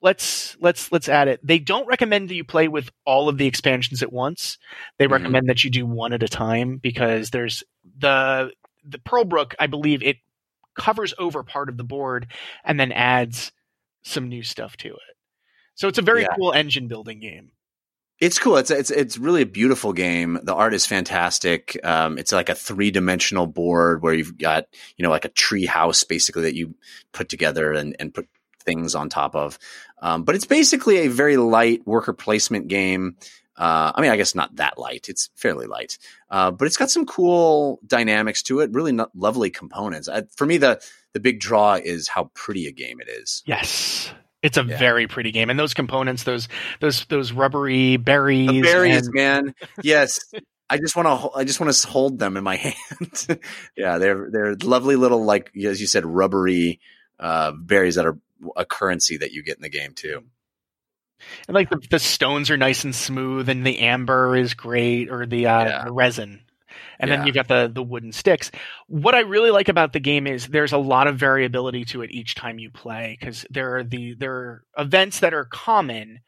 let's 0.01 0.57
let's 0.61 0.91
let's 0.93 1.09
add 1.09 1.29
it. 1.29 1.41
They 1.43 1.59
don't 1.59 1.87
recommend 1.87 2.29
that 2.29 2.35
you 2.35 2.45
play 2.45 2.69
with 2.69 2.91
all 3.05 3.29
of 3.29 3.39
the 3.39 3.47
expansions 3.47 4.03
at 4.03 4.13
once. 4.13 4.57
They 4.99 5.07
Mhm. 5.07 5.13
recommend 5.13 5.49
that 5.49 5.65
you 5.65 5.71
do 5.71 5.85
one 5.87 6.13
at 6.13 6.23
a 6.23 6.29
time 6.29 6.77
because 6.79 7.31
there's 7.31 7.65
the 7.99 8.53
the 8.85 8.99
Pearlbrook, 8.99 9.55
I 9.59 9.67
believe 9.67 10.03
it 10.03 10.17
covers 10.75 11.13
over 11.19 11.43
part 11.43 11.69
of 11.69 11.77
the 11.77 11.85
board 11.85 12.29
and 12.65 12.79
then 12.81 12.93
adds 12.93 13.53
some 14.03 14.29
new 14.29 14.43
stuff 14.43 14.77
to 14.79 14.89
it. 14.89 15.17
So 15.75 15.89
it's 15.89 15.99
a 15.99 16.03
very 16.03 16.23
Yeah. 16.23 16.29
cool 16.37 16.53
engine 16.53 16.89
building 16.89 17.21
game. 17.21 17.51
It's 18.21 18.39
cool. 18.39 18.59
It's 18.59 18.71
it's 18.71 18.91
it's 18.91 19.17
really 19.17 19.41
a 19.43 19.47
beautiful 19.47 19.95
game. 19.95 20.39
The 20.43 20.55
art 20.55 20.75
is 20.75 20.85
fantastic. 20.85 21.79
Um, 21.83 22.19
it's 22.19 22.33
like 22.33 22.51
a 22.51 22.55
three 22.55 22.91
dimensional 22.91 23.47
board 23.47 24.03
where 24.03 24.13
you've 24.13 24.37
got 24.37 24.67
you 24.99 25.03
know 25.03 25.11
like 25.11 25.25
a 25.25 25.31
tree 25.31 25.65
house 25.65 26.05
basically 26.05 26.43
that 26.43 26.55
you 26.55 26.75
put 27.13 27.31
together 27.31 27.73
and 27.73 27.97
and 27.99 28.13
put 28.13 28.29
things 28.61 28.95
on 28.95 29.09
top 29.09 29.35
of. 29.35 29.59
Um, 30.03 30.25
but 30.25 30.35
it's 30.35 30.45
basically 30.45 30.99
a 30.99 31.09
very 31.09 31.39
light 31.39 31.87
worker 31.87 32.13
placement 32.13 32.69
game. 32.69 33.17
Uh, 33.57 33.93
I 33.95 34.01
mean, 34.01 34.11
I 34.11 34.17
guess 34.17 34.35
not 34.35 34.57
that 34.57 34.79
light. 34.79 35.09
It's 35.09 35.31
fairly 35.35 35.67
light, 35.67 35.99
uh, 36.31 36.51
but 36.51 36.67
it's 36.67 36.77
got 36.77 36.91
some 36.91 37.07
cool 37.07 37.81
dynamics 37.87 38.43
to 38.45 38.61
it. 38.61 38.71
Really 38.73 38.99
lovely 39.15 39.51
components. 39.51 40.09
I, 40.09 40.25
for 40.37 40.47
me, 40.47 40.59
the 40.59 40.81
the 41.15 41.21
big 41.21 41.41
draw 41.41 41.75
is 41.75 42.07
how 42.07 42.31
pretty 42.35 42.67
a 42.67 42.73
game 42.73 43.01
it 43.01 43.09
is. 43.09 43.43
Yes. 43.47 44.13
It's 44.43 44.57
a 44.57 44.63
Yeah. 44.65 44.79
very 44.79 45.07
pretty 45.07 45.31
game. 45.33 45.51
And 45.51 45.59
those 45.59 45.75
components, 45.75 46.25
those 46.25 46.49
those 46.81 47.05
those 47.07 47.33
rubbery 47.33 47.97
berries. 47.99 48.49
The 48.49 48.63
berries, 48.63 49.07
and- 49.07 49.15
man. 49.15 49.55
Yes. 49.83 50.21
I 50.73 50.79
just 50.79 50.95
want 50.95 51.09
to. 51.09 51.31
I 51.37 51.43
just 51.43 51.59
want 51.59 51.73
to 51.75 51.89
hold 51.89 52.21
them 52.21 52.37
in 52.37 52.45
my 52.45 52.55
hand. 52.57 53.41
yeah, 53.77 53.99
they're 53.99 54.31
they're 54.31 54.55
lovely 54.57 54.95
little 54.97 55.25
like 55.25 55.51
as 55.57 55.81
you 55.81 55.89
said, 55.89 56.07
rubbery 56.07 56.79
uh, 57.19 57.51
berries 57.53 57.97
that 57.97 58.07
are 58.07 58.17
a 58.57 58.65
currency 58.65 59.17
that 59.17 59.33
you 59.33 59.43
get 59.43 59.57
in 59.57 59.63
the 59.63 59.69
game 59.69 59.93
too. 59.95 60.23
and 61.49 61.55
like 61.57 61.69
the, 61.71 61.81
the 61.91 61.99
stones 61.99 62.51
are 62.51 62.57
nice 62.57 62.85
and 62.85 62.95
smooth 62.95 63.49
and 63.49 63.67
the 63.67 63.81
amber 63.81 64.37
is 64.37 64.55
great 64.55 65.11
or 65.11 65.27
the 65.27 65.47
uh 65.49 65.65
Yeah. 65.65 65.85
the 65.87 65.93
resin. 65.93 66.41
And 66.99 67.11
then 67.11 67.27
you've 67.27 67.35
got 67.35 67.49
the 67.49 67.71
the 67.73 67.83
wooden 67.83 68.13
sticks. 68.13 68.51
What 68.87 69.15
I 69.15 69.21
really 69.21 69.51
like 69.51 69.69
about 69.69 69.93
the 69.93 70.01
game 70.01 70.27
is 70.27 70.49
there's 70.49 70.73
a 70.73 70.79
lot 70.79 71.07
of 71.07 71.17
variability 71.19 71.85
to 71.87 72.03
it 72.03 72.11
each 72.11 72.35
time 72.35 72.59
you 72.59 72.71
play 72.71 73.17
because 73.19 73.47
there 73.51 73.77
are 73.77 73.85
the 73.85 74.15
there 74.15 74.33
are 74.33 74.65
events 74.79 75.21
that 75.21 75.35
are 75.35 75.45
common 75.45 76.21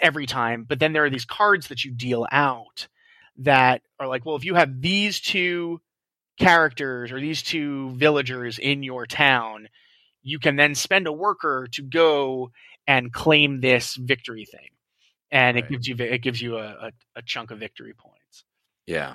every 0.00 0.26
time, 0.26 0.64
but 0.68 0.78
then 0.78 0.92
there 0.92 1.04
are 1.04 1.10
these 1.10 1.24
cards 1.24 1.68
that 1.68 1.84
you 1.84 1.90
deal 1.90 2.26
out 2.30 2.88
that 3.38 3.82
are 3.98 4.06
like, 4.06 4.24
well, 4.24 4.36
if 4.36 4.44
you 4.44 4.54
have 4.54 4.80
these 4.80 5.20
two 5.20 5.80
characters 6.38 7.12
or 7.12 7.20
these 7.20 7.42
two 7.42 7.90
villagers 7.90 8.58
in 8.58 8.82
your 8.82 9.06
town, 9.06 9.68
you 10.22 10.38
can 10.38 10.56
then 10.56 10.74
spend 10.74 11.06
a 11.06 11.12
worker 11.12 11.68
to 11.72 11.82
go 11.82 12.50
and 12.86 13.12
claim 13.12 13.60
this 13.60 13.94
victory 13.94 14.44
thing, 14.44 14.70
and 15.30 15.56
it 15.56 15.68
gives 15.68 15.86
you 15.86 15.96
it 15.98 16.22
gives 16.22 16.42
you 16.42 16.56
a, 16.56 16.66
a, 16.66 16.92
a 17.16 17.22
chunk 17.22 17.50
of 17.50 17.58
victory 17.58 17.94
points. 17.94 18.44
Yeah, 18.86 19.14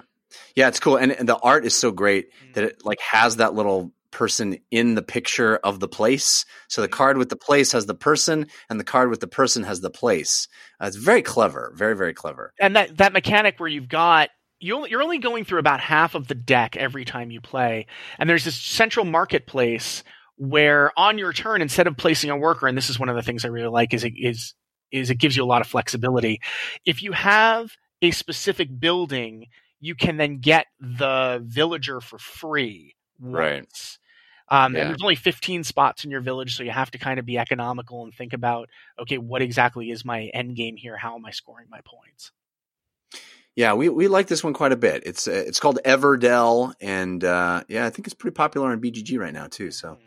yeah, 0.55 0.67
it's 0.67 0.79
cool, 0.79 0.97
and, 0.97 1.11
and 1.11 1.27
the 1.27 1.37
art 1.37 1.65
is 1.65 1.75
so 1.75 1.91
great 1.91 2.29
that 2.53 2.63
it 2.63 2.85
like 2.85 2.99
has 2.99 3.37
that 3.37 3.53
little 3.53 3.91
person 4.11 4.57
in 4.71 4.95
the 4.95 5.01
picture 5.01 5.57
of 5.57 5.79
the 5.79 5.89
place. 5.89 6.45
So 6.69 6.81
the 6.81 6.87
card 6.87 7.17
with 7.17 7.29
the 7.29 7.35
place 7.35 7.73
has 7.73 7.85
the 7.85 7.95
person, 7.95 8.47
and 8.69 8.79
the 8.79 8.85
card 8.85 9.09
with 9.09 9.19
the 9.19 9.27
person 9.27 9.63
has 9.63 9.81
the 9.81 9.89
place. 9.89 10.47
Uh, 10.81 10.85
it's 10.87 10.95
very 10.95 11.21
clever, 11.21 11.73
very 11.75 11.95
very 11.95 12.13
clever. 12.13 12.53
and 12.59 12.75
that 12.75 12.97
that 12.97 13.13
mechanic 13.13 13.59
where 13.59 13.69
you've 13.69 13.89
got 13.89 14.29
you 14.59 14.75
only, 14.75 14.89
you're 14.89 15.03
only 15.03 15.17
going 15.17 15.43
through 15.43 15.59
about 15.59 15.81
half 15.81 16.15
of 16.15 16.27
the 16.27 16.35
deck 16.35 16.77
every 16.77 17.05
time 17.05 17.29
you 17.31 17.41
play, 17.41 17.87
and 18.17 18.29
there's 18.29 18.45
this 18.45 18.55
central 18.55 19.05
marketplace 19.05 20.03
where 20.37 20.91
on 20.97 21.17
your 21.17 21.33
turn, 21.33 21.61
instead 21.61 21.87
of 21.87 21.97
placing 21.97 22.29
a 22.29 22.37
worker, 22.37 22.67
and 22.67 22.77
this 22.77 22.89
is 22.89 22.99
one 22.99 23.09
of 23.09 23.15
the 23.15 23.21
things 23.21 23.45
I 23.45 23.49
really 23.49 23.69
like, 23.69 23.93
is 23.93 24.03
it 24.03 24.13
is 24.15 24.53
is 24.91 25.09
it 25.09 25.15
gives 25.15 25.35
you 25.35 25.43
a 25.43 25.45
lot 25.45 25.61
of 25.61 25.67
flexibility. 25.67 26.41
If 26.85 27.03
you 27.03 27.11
have 27.11 27.71
a 28.01 28.11
specific 28.11 28.79
building, 28.79 29.47
you 29.79 29.95
can 29.95 30.17
then 30.17 30.39
get 30.39 30.67
the 30.79 31.41
villager 31.43 32.01
for 32.01 32.17
free. 32.17 32.95
Right. 33.19 33.61
once. 33.61 33.99
Um, 34.49 34.75
Yeah. 34.75 34.81
And 34.81 34.89
there's 34.91 35.01
only 35.01 35.15
15 35.15 35.63
spots 35.63 36.05
in 36.05 36.11
your 36.11 36.21
village, 36.21 36.55
so 36.55 36.63
you 36.63 36.71
have 36.71 36.91
to 36.91 36.97
kind 36.97 37.19
of 37.19 37.25
be 37.25 37.37
economical 37.37 38.03
and 38.03 38.13
think 38.13 38.33
about, 38.33 38.69
okay, 38.99 39.17
what 39.17 39.41
exactly 39.41 39.89
is 39.89 40.05
my 40.05 40.25
end 40.33 40.55
game 40.55 40.75
here? 40.75 40.97
How 40.97 41.15
am 41.15 41.25
I 41.25 41.31
scoring 41.31 41.67
my 41.69 41.81
points? 41.83 42.31
Yeah, 43.55 43.73
we, 43.73 43.89
we 43.89 44.07
like 44.07 44.27
this 44.27 44.43
one 44.43 44.53
quite 44.53 44.73
a 44.73 44.77
bit. 44.77 45.03
It's 45.05 45.27
uh, 45.29 45.31
it's 45.31 45.61
called 45.61 45.79
Everdell, 45.85 46.73
and 46.81 47.23
uh, 47.23 47.63
yeah, 47.69 47.85
I 47.85 47.89
think 47.89 48.05
it's 48.05 48.13
pretty 48.13 48.35
popular 48.35 48.69
on 48.69 48.81
BGG 48.81 49.17
right 49.17 49.33
now 49.33 49.47
too. 49.47 49.71
So, 49.71 49.97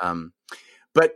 um, 0.00 0.34
but 0.94 1.14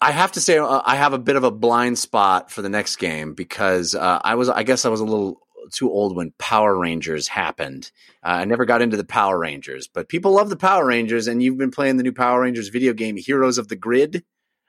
I 0.00 0.12
have 0.12 0.32
to 0.32 0.40
say 0.40 0.58
uh, 0.58 0.82
I 0.84 0.94
have 0.94 1.12
a 1.12 1.18
bit 1.18 1.34
of 1.34 1.42
a 1.42 1.50
blind 1.50 1.98
spot 1.98 2.52
for 2.52 2.62
the 2.62 2.68
next 2.68 2.96
game 2.96 3.34
because 3.34 3.96
uh, 3.96 4.20
I 4.22 4.36
was 4.36 4.48
I 4.48 4.62
guess 4.62 4.84
I 4.84 4.88
was 4.88 5.00
a 5.00 5.04
little 5.04 5.45
too 5.70 5.90
old 5.90 6.16
when 6.16 6.32
Power 6.38 6.76
Rangers 6.76 7.28
happened. 7.28 7.90
Uh, 8.22 8.28
I 8.40 8.44
never 8.44 8.64
got 8.64 8.82
into 8.82 8.96
the 8.96 9.04
Power 9.04 9.38
Rangers, 9.38 9.88
but 9.88 10.08
people 10.08 10.32
love 10.32 10.48
the 10.48 10.56
Power 10.56 10.86
Rangers, 10.86 11.26
and 11.26 11.42
you've 11.42 11.58
been 11.58 11.70
playing 11.70 11.96
the 11.96 12.02
new 12.02 12.12
Power 12.12 12.42
Rangers 12.42 12.68
video 12.68 12.92
game, 12.92 13.16
Heroes 13.16 13.58
of 13.58 13.68
the 13.68 13.76
Grid. 13.76 14.24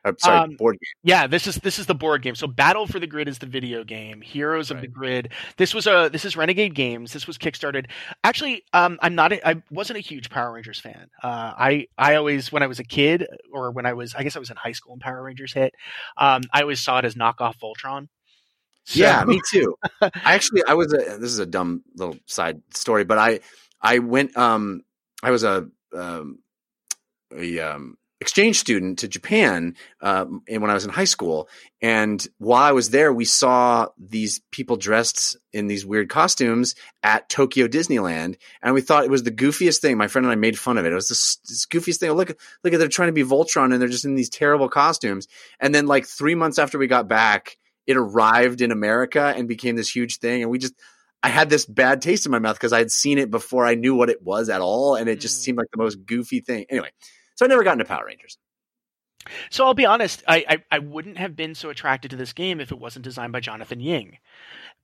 Or, 0.06 0.16
sorry, 0.20 0.38
Um, 0.38 0.56
board 0.56 0.76
game. 0.76 0.88
Yeah, 1.04 1.28
this 1.28 1.48
is 1.48 1.56
this 1.56 1.80
is 1.80 1.88
the 1.88 1.96
board 1.96 2.22
game. 2.22 2.36
So 2.36 2.48
Battle 2.48 2.88
for 2.88 2.98
the 3.00 3.08
Grid 3.08 3.28
is 3.28 3.40
the 3.40 3.46
video 3.46 3.84
game. 3.84 4.22
Heroes 4.22 4.72
of 4.72 4.80
the 4.80 4.88
Grid. 4.88 5.34
This 5.58 5.74
was 5.74 5.86
a 5.86 6.10
this 6.10 6.24
is 6.24 6.38
Renegade 6.38 6.76
Games. 6.76 7.12
This 7.12 7.28
was 7.28 7.38
kickstarted. 7.38 7.88
Actually, 8.24 8.64
um, 8.72 9.00
I'm 9.02 9.16
not. 9.16 9.34
A, 9.34 9.46
I 9.46 9.62
wasn't 9.70 9.98
a 9.98 10.02
huge 10.02 10.30
Power 10.30 10.54
Rangers 10.54 10.80
fan. 10.80 11.08
Uh, 11.22 11.52
I 11.58 11.88
I 11.98 12.16
always 12.16 12.52
when 12.52 12.64
I 12.64 12.68
was 12.68 12.80
a 12.80 12.86
kid 12.86 13.28
or 13.52 13.72
when 13.72 13.86
I 13.86 13.94
was 13.94 14.16
I 14.16 14.24
guess 14.24 14.36
I 14.36 14.40
was 14.40 14.52
in 14.52 14.56
high 14.56 14.72
school 14.72 14.94
and 14.94 15.02
Power 15.02 15.22
Rangers 15.22 15.52
hit. 15.52 15.74
Um, 16.16 16.44
I 16.54 16.62
always 16.62 16.80
saw 16.80 17.00
it 17.00 17.06
as 17.06 17.16
knockoff 17.16 17.56
Voltron. 17.62 18.08
So- 18.88 19.00
Yeah, 19.02 19.24
me 19.26 19.42
too. 19.52 19.78
I 20.02 20.12
actually, 20.36 20.64
I 20.68 20.74
was 20.74 20.94
a. 20.94 20.98
This 20.98 21.32
is 21.32 21.40
a 21.40 21.46
dumb 21.46 21.84
little 21.96 22.18
side 22.26 22.62
story, 22.74 23.04
but 23.04 23.18
I, 23.18 23.42
I 23.82 24.00
went. 24.00 24.36
Um, 24.38 24.82
I 25.22 25.32
was 25.32 25.44
a, 25.44 25.68
um, 25.94 26.40
a 27.36 27.60
um, 27.60 27.98
exchange 28.22 28.60
student 28.60 29.00
to 29.00 29.10
Japan, 29.10 29.76
um, 30.02 30.42
and 30.48 30.62
when 30.62 30.72
I 30.72 30.74
was 30.74 30.86
in 30.86 30.90
high 30.90 31.04
school, 31.04 31.50
and 31.82 32.26
while 32.38 32.64
I 32.64 32.72
was 32.72 32.90
there, 32.92 33.12
we 33.12 33.26
saw 33.26 33.90
these 33.98 34.40
people 34.52 34.78
dressed 34.78 35.36
in 35.52 35.68
these 35.68 35.86
weird 35.86 36.08
costumes 36.10 36.74
at 37.04 37.28
Tokyo 37.28 37.68
Disneyland, 37.68 38.38
and 38.62 38.74
we 38.74 38.80
thought 38.80 39.04
it 39.04 39.12
was 39.12 39.24
the 39.24 39.32
goofiest 39.32 39.82
thing. 39.82 39.98
My 39.98 40.08
friend 40.08 40.26
and 40.26 40.32
I 40.32 40.36
made 40.36 40.58
fun 40.58 40.78
of 40.78 40.86
it. 40.86 40.94
It 40.94 40.96
was 40.96 41.10
this, 41.10 41.36
this 41.50 41.66
goofiest 41.66 41.98
thing. 41.98 42.12
Look, 42.12 42.30
look 42.64 42.74
at 42.74 42.80
they're 42.80 42.88
trying 42.88 43.10
to 43.10 43.14
be 43.14 43.24
Voltron, 43.26 43.74
and 43.74 43.82
they're 43.82 43.90
just 43.90 44.06
in 44.06 44.16
these 44.16 44.30
terrible 44.30 44.70
costumes. 44.70 45.28
And 45.60 45.76
then, 45.76 45.88
like 45.88 46.06
three 46.06 46.36
months 46.36 46.58
after 46.58 46.78
we 46.78 46.88
got 46.88 47.10
back 47.10 47.58
it 47.88 47.98
arrived 47.98 48.62
in 48.62 48.72
America 48.72 49.34
and 49.36 49.48
became 49.48 49.76
this 49.76 49.90
huge 49.90 50.20
thing. 50.20 50.44
And 50.44 50.52
we 50.52 50.60
just, 50.60 50.74
I 51.24 51.30
had 51.30 51.50
this 51.50 51.66
bad 51.66 52.02
taste 52.02 52.26
in 52.26 52.32
my 52.32 52.40
mouth 52.40 52.58
because 52.58 52.74
I 52.74 52.78
had 52.80 52.92
seen 52.92 53.18
it 53.18 53.32
before 53.32 53.66
I 53.66 53.76
knew 53.76 53.96
what 53.96 54.10
it 54.10 54.22
was 54.22 54.50
at 54.50 54.62
all. 54.62 54.96
And 54.96 55.10
it 55.10 55.20
just 55.20 55.40
Mm. 55.40 55.44
seemed 55.44 55.58
like 55.58 55.72
the 55.72 55.82
most 55.82 56.06
goofy 56.06 56.42
thing. 56.42 56.66
Anyway, 56.70 56.92
so 57.36 57.46
I 57.46 57.48
never 57.48 57.64
got 57.64 57.74
into 57.74 57.86
Power 57.86 58.06
Rangers. 58.06 58.38
So 59.50 59.66
I'll 59.66 59.74
be 59.74 59.86
honest, 59.86 60.24
I, 60.28 60.46
I, 60.48 60.64
I 60.72 60.80
wouldn't 60.80 61.18
have 61.18 61.36
been 61.36 61.56
so 61.56 61.70
attracted 61.70 62.12
to 62.12 62.18
this 62.18 62.34
game 62.34 62.62
if 62.62 62.72
it 62.72 62.80
wasn't 62.80 63.04
designed 63.04 63.34
by 63.34 63.42
Jonathan 63.42 63.82
Ying, 63.82 64.20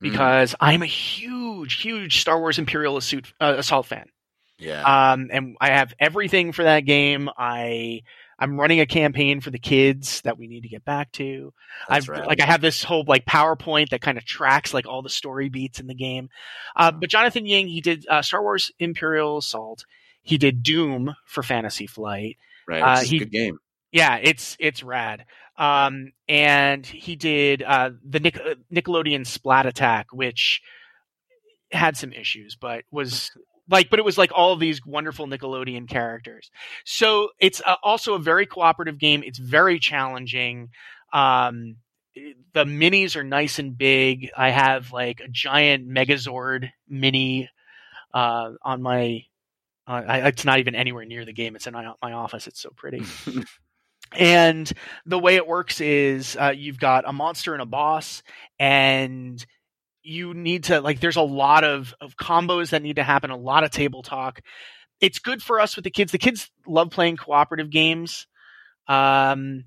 because 0.00 0.54
I'm 0.60 0.82
a 0.82 0.86
huge, 0.86 1.80
huge 1.80 2.20
Star 2.20 2.38
Wars 2.38 2.58
Imperial 2.58 2.96
Assault, 2.98 3.32
uh, 3.40 3.54
Assault 3.56 3.86
fan. 3.86 4.06
Yeah. 4.58 4.82
Um, 5.12 5.28
and 5.32 5.56
I 5.60 5.70
have 5.70 5.94
everything 5.98 6.52
for 6.52 6.64
that 6.64 6.80
game. 6.80 7.30
I 7.38 8.02
I'm 8.38 8.58
running 8.58 8.80
a 8.80 8.86
campaign 8.86 9.40
for 9.40 9.50
the 9.50 9.58
kids 9.58 10.20
that 10.22 10.38
we 10.38 10.46
need 10.46 10.62
to 10.62 10.68
get 10.68 10.84
back 10.84 11.12
to. 11.12 11.52
That's 11.88 12.04
I've 12.04 12.08
rad. 12.08 12.26
like 12.26 12.40
I 12.40 12.46
have 12.46 12.60
this 12.60 12.82
whole 12.82 13.04
like 13.06 13.24
PowerPoint 13.24 13.90
that 13.90 14.00
kind 14.00 14.18
of 14.18 14.24
tracks 14.24 14.74
like 14.74 14.86
all 14.86 15.02
the 15.02 15.08
story 15.08 15.48
beats 15.48 15.80
in 15.80 15.86
the 15.86 15.94
game. 15.94 16.28
Uh, 16.74 16.90
but 16.90 17.10
Jonathan 17.10 17.46
Ying, 17.46 17.68
he 17.68 17.80
did 17.80 18.06
uh, 18.08 18.22
Star 18.22 18.42
Wars 18.42 18.72
Imperial 18.78 19.38
Assault. 19.38 19.84
He 20.22 20.38
did 20.38 20.62
Doom 20.62 21.14
for 21.26 21.42
Fantasy 21.42 21.86
Flight. 21.86 22.38
right. 22.66 22.82
uh, 22.82 23.00
he- 23.00 23.16
a 23.16 23.20
good 23.20 23.30
game. 23.30 23.58
Yeah, 23.92 24.16
it's 24.20 24.56
it's 24.58 24.82
rad. 24.82 25.24
Um, 25.56 26.12
and 26.28 26.84
he 26.84 27.14
did 27.14 27.62
uh, 27.62 27.90
the 28.04 28.18
Nic- 28.18 28.40
uh, 28.40 28.56
Nickelodeon 28.72 29.24
Splat 29.24 29.66
Attack, 29.66 30.08
which 30.12 30.62
had 31.70 31.96
some 31.96 32.12
issues, 32.12 32.56
but 32.60 32.84
was 32.90 33.30
like 33.68 33.90
but 33.90 33.98
it 33.98 34.04
was 34.04 34.18
like 34.18 34.30
all 34.34 34.52
of 34.52 34.60
these 34.60 34.84
wonderful 34.84 35.26
nickelodeon 35.26 35.88
characters. 35.88 36.50
So 36.84 37.30
it's 37.38 37.62
uh, 37.64 37.76
also 37.82 38.14
a 38.14 38.18
very 38.18 38.46
cooperative 38.46 38.98
game. 38.98 39.22
It's 39.24 39.38
very 39.38 39.78
challenging. 39.78 40.70
Um 41.12 41.76
the 42.52 42.64
minis 42.64 43.16
are 43.16 43.24
nice 43.24 43.58
and 43.58 43.76
big. 43.76 44.30
I 44.36 44.50
have 44.50 44.92
like 44.92 45.20
a 45.20 45.28
giant 45.28 45.88
megazord 45.88 46.70
mini 46.88 47.50
uh 48.12 48.52
on 48.62 48.82
my 48.82 49.24
uh, 49.86 50.02
I, 50.06 50.28
it's 50.28 50.46
not 50.46 50.60
even 50.60 50.74
anywhere 50.74 51.04
near 51.04 51.26
the 51.26 51.34
game. 51.34 51.56
It's 51.56 51.66
in 51.66 51.74
my, 51.74 51.92
my 52.00 52.12
office. 52.12 52.46
It's 52.46 52.60
so 52.60 52.70
pretty. 52.70 53.02
And 54.16 54.70
the 55.06 55.18
way 55.18 55.36
it 55.36 55.46
works 55.46 55.80
is 55.80 56.36
uh, 56.40 56.52
you've 56.56 56.78
got 56.78 57.04
a 57.06 57.12
monster 57.12 57.52
and 57.52 57.62
a 57.62 57.66
boss 57.66 58.22
and 58.58 59.44
you 60.04 60.34
need 60.34 60.64
to 60.64 60.80
like 60.80 61.00
there's 61.00 61.16
a 61.16 61.22
lot 61.22 61.64
of, 61.64 61.94
of 62.00 62.16
combos 62.16 62.70
that 62.70 62.82
need 62.82 62.96
to 62.96 63.04
happen 63.04 63.30
a 63.30 63.36
lot 63.36 63.64
of 63.64 63.72
table 63.72 64.02
talk. 64.02 64.40
It's 65.00 65.18
good 65.18 65.42
for 65.42 65.60
us 65.60 65.76
with 65.76 65.84
the 65.84 65.90
kids. 65.90 66.12
The 66.12 66.18
kids 66.18 66.50
love 66.66 66.90
playing 66.90 67.16
cooperative 67.18 67.70
games 67.70 68.26
um 68.88 69.64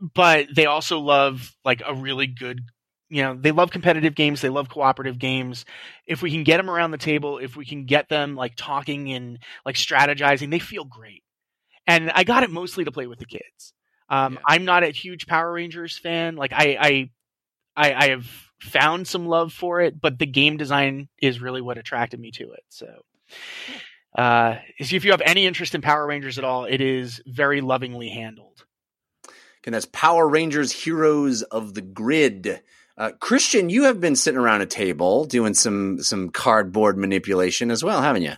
but 0.00 0.46
they 0.54 0.66
also 0.66 0.98
love 0.98 1.54
like 1.64 1.82
a 1.86 1.94
really 1.94 2.26
good 2.26 2.60
you 3.08 3.22
know 3.22 3.36
they 3.38 3.50
love 3.52 3.70
competitive 3.70 4.14
games 4.14 4.40
they 4.40 4.48
love 4.48 4.68
cooperative 4.68 5.18
games. 5.18 5.64
If 6.06 6.22
we 6.22 6.30
can 6.30 6.44
get 6.44 6.56
them 6.58 6.70
around 6.70 6.92
the 6.92 6.98
table 6.98 7.38
if 7.38 7.56
we 7.56 7.64
can 7.66 7.84
get 7.86 8.08
them 8.08 8.36
like 8.36 8.54
talking 8.56 9.12
and 9.12 9.38
like 9.66 9.76
strategizing 9.76 10.50
they 10.50 10.58
feel 10.58 10.84
great. 10.84 11.22
And 11.86 12.10
i 12.12 12.24
got 12.24 12.44
it 12.44 12.50
mostly 12.50 12.84
to 12.84 12.92
play 12.92 13.06
with 13.06 13.18
the 13.18 13.26
kids. 13.26 13.74
Um, 14.08 14.34
Yeah. 14.34 14.40
i'm 14.46 14.64
not 14.64 14.84
a 14.84 14.88
huge 14.90 15.26
power 15.26 15.52
rangers 15.52 15.98
fan. 15.98 16.36
Like 16.36 16.52
I, 16.52 16.76
I 16.80 17.10
i 17.76 17.94
i 17.94 18.08
have 18.10 18.26
found 18.60 19.06
some 19.08 19.26
love 19.26 19.52
for 19.52 19.80
it 19.80 20.00
but 20.00 20.18
the 20.18 20.26
game 20.26 20.56
design 20.56 21.08
is 21.20 21.40
really 21.40 21.60
what 21.60 21.78
attracted 21.78 22.20
me 22.20 22.30
to 22.30 22.50
it 22.52 22.64
so 22.68 23.02
uh 24.16 24.56
if 24.78 25.04
you 25.04 25.10
have 25.12 25.22
any 25.24 25.46
interest 25.46 25.74
in 25.74 25.80
power 25.80 26.06
rangers 26.06 26.38
at 26.38 26.44
all 26.44 26.64
it 26.64 26.80
is 26.80 27.22
very 27.26 27.60
lovingly 27.60 28.08
handled 28.08 28.64
And 29.64 29.74
that's 29.74 29.86
Power 29.86 30.28
Rangers 30.28 30.72
Heroes 30.72 31.42
of 31.42 31.74
the 31.74 31.82
Grid. 31.82 32.62
Uh, 32.96 33.12
Christian, 33.20 33.68
you 33.70 33.84
have 33.84 34.00
been 34.00 34.16
sitting 34.16 34.38
around 34.40 34.62
a 34.62 34.66
table 34.66 35.24
doing 35.24 35.54
some 35.54 36.02
some 36.02 36.30
cardboard 36.30 36.96
manipulation 36.98 37.70
as 37.70 37.84
well, 37.84 38.00
haven't 38.02 38.22
you? 38.22 38.34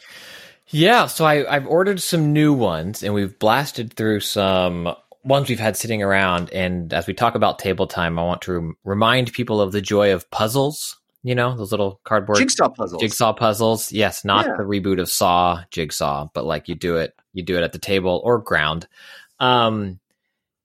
Yeah, 0.68 1.06
so 1.06 1.24
I, 1.24 1.54
I've 1.54 1.66
ordered 1.66 2.00
some 2.00 2.32
new 2.32 2.52
ones, 2.52 3.02
and 3.02 3.14
we've 3.14 3.38
blasted 3.38 3.92
through 3.92 4.20
some 4.20 4.94
ones 5.24 5.48
we've 5.48 5.60
had 5.60 5.76
sitting 5.76 6.02
around. 6.02 6.50
And 6.52 6.92
as 6.92 7.06
we 7.06 7.14
talk 7.14 7.34
about 7.34 7.58
table 7.58 7.86
time, 7.86 8.18
I 8.18 8.22
want 8.24 8.42
to 8.42 8.52
rem- 8.52 8.76
remind 8.84 9.32
people 9.32 9.60
of 9.60 9.72
the 9.72 9.80
joy 9.80 10.12
of 10.12 10.30
puzzles. 10.30 10.98
You 11.24 11.36
know, 11.36 11.56
those 11.56 11.70
little 11.70 12.00
cardboard 12.02 12.38
Jigsaw 12.38 12.68
puzzles. 12.70 13.00
jigsaw 13.00 13.32
puzzles. 13.32 13.92
Yes, 13.92 14.24
not 14.24 14.44
Yeah. 14.46 14.56
the 14.56 14.64
reboot 14.64 15.00
of 15.00 15.08
Saw 15.08 15.62
Jigsaw, 15.70 16.26
but 16.34 16.44
like 16.44 16.68
you 16.68 16.74
do 16.74 16.96
it, 16.96 17.14
you 17.32 17.44
do 17.44 17.56
it 17.56 17.62
at 17.62 17.72
the 17.72 17.78
table 17.78 18.20
or 18.24 18.38
ground. 18.38 18.88
Um, 19.38 20.00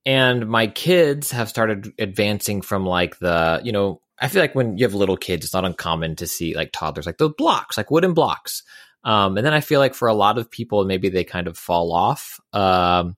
and 0.06 0.48
my 0.48 0.66
kids 0.68 1.30
have 1.32 1.50
started 1.50 1.94
advancing 2.00 2.62
from 2.64 2.86
like 2.88 3.20
the, 3.20 3.62
you 3.64 3.72
know, 3.72 4.02
I 4.20 4.30
feel 4.30 4.42
like 4.42 4.56
when 4.56 4.80
you 4.80 4.86
have 4.86 4.96
little 4.96 5.18
kids, 5.18 5.46
it's 5.46 5.54
not 5.54 5.66
uncommon 5.66 6.16
to 6.16 6.26
see 6.26 6.56
like 6.56 6.72
toddlers 6.72 7.06
like 7.06 7.20
those 7.20 7.34
blocks, 7.38 7.78
like 7.78 7.92
wooden 7.92 8.16
blocks. 8.16 8.64
Um, 9.04 9.38
and 9.38 9.46
then 9.46 9.54
I 9.54 9.62
feel 9.62 9.80
like 9.80 9.94
for 9.94 10.08
a 10.08 10.14
lot 10.16 10.40
of 10.40 10.50
people, 10.50 10.84
maybe 10.86 11.10
they 11.10 11.24
kind 11.24 11.48
of 11.48 11.56
fall 11.56 11.94
off. 11.94 12.40
Um, 12.52 13.16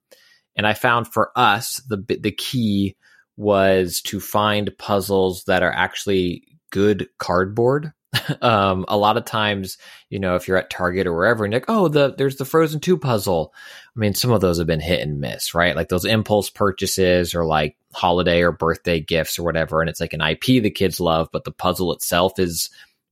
and 0.60 0.68
I 0.68 0.74
found 0.74 1.08
for 1.08 1.32
us 1.38 1.78
the 1.88 2.04
the 2.20 2.34
key 2.34 2.98
was 3.38 4.02
to 4.02 4.20
find 4.20 4.78
puzzles 4.78 5.46
that 5.46 5.64
are 5.64 5.72
actually 5.72 6.44
good 6.70 7.08
cardboard. 7.18 7.94
um, 8.42 8.84
a 8.90 8.98
lot 8.98 9.16
of 9.16 9.24
times, 9.24 9.78
you 10.10 10.20
know, 10.20 10.36
if 10.36 10.50
you're 10.50 10.58
at 10.58 10.70
Target 10.70 11.08
or 11.08 11.14
wherever, 11.14 11.46
and 11.46 11.54
like, 11.54 11.70
oh, 11.70 11.88
the 11.88 12.14
there's 12.18 12.36
the 12.36 12.44
Frozen 12.44 12.82
Two 12.82 12.98
puzzle. 12.98 13.54
I 13.96 14.00
mean, 14.00 14.14
some 14.14 14.32
of 14.32 14.42
those 14.42 14.58
have 14.58 14.68
been 14.68 14.82
hit 14.82 15.00
and 15.00 15.22
miss, 15.22 15.56
right? 15.56 15.78
Like 15.78 15.88
those 15.88 16.04
impulse 16.04 16.50
purchases 16.50 17.34
or 17.34 17.46
like 17.46 17.78
holiday 17.94 18.42
or 18.42 18.52
birthday 18.52 19.00
gifts 19.00 19.40
or 19.40 19.44
whatever, 19.44 19.80
and 19.80 19.90
it's 19.90 20.02
like 20.02 20.12
an 20.12 20.20
IP 20.20 20.62
the 20.62 20.70
kids 20.70 21.00
love, 21.00 21.30
but 21.32 21.46
the 21.46 21.54
puzzle 21.54 21.94
itself 21.94 22.38
is 22.38 22.70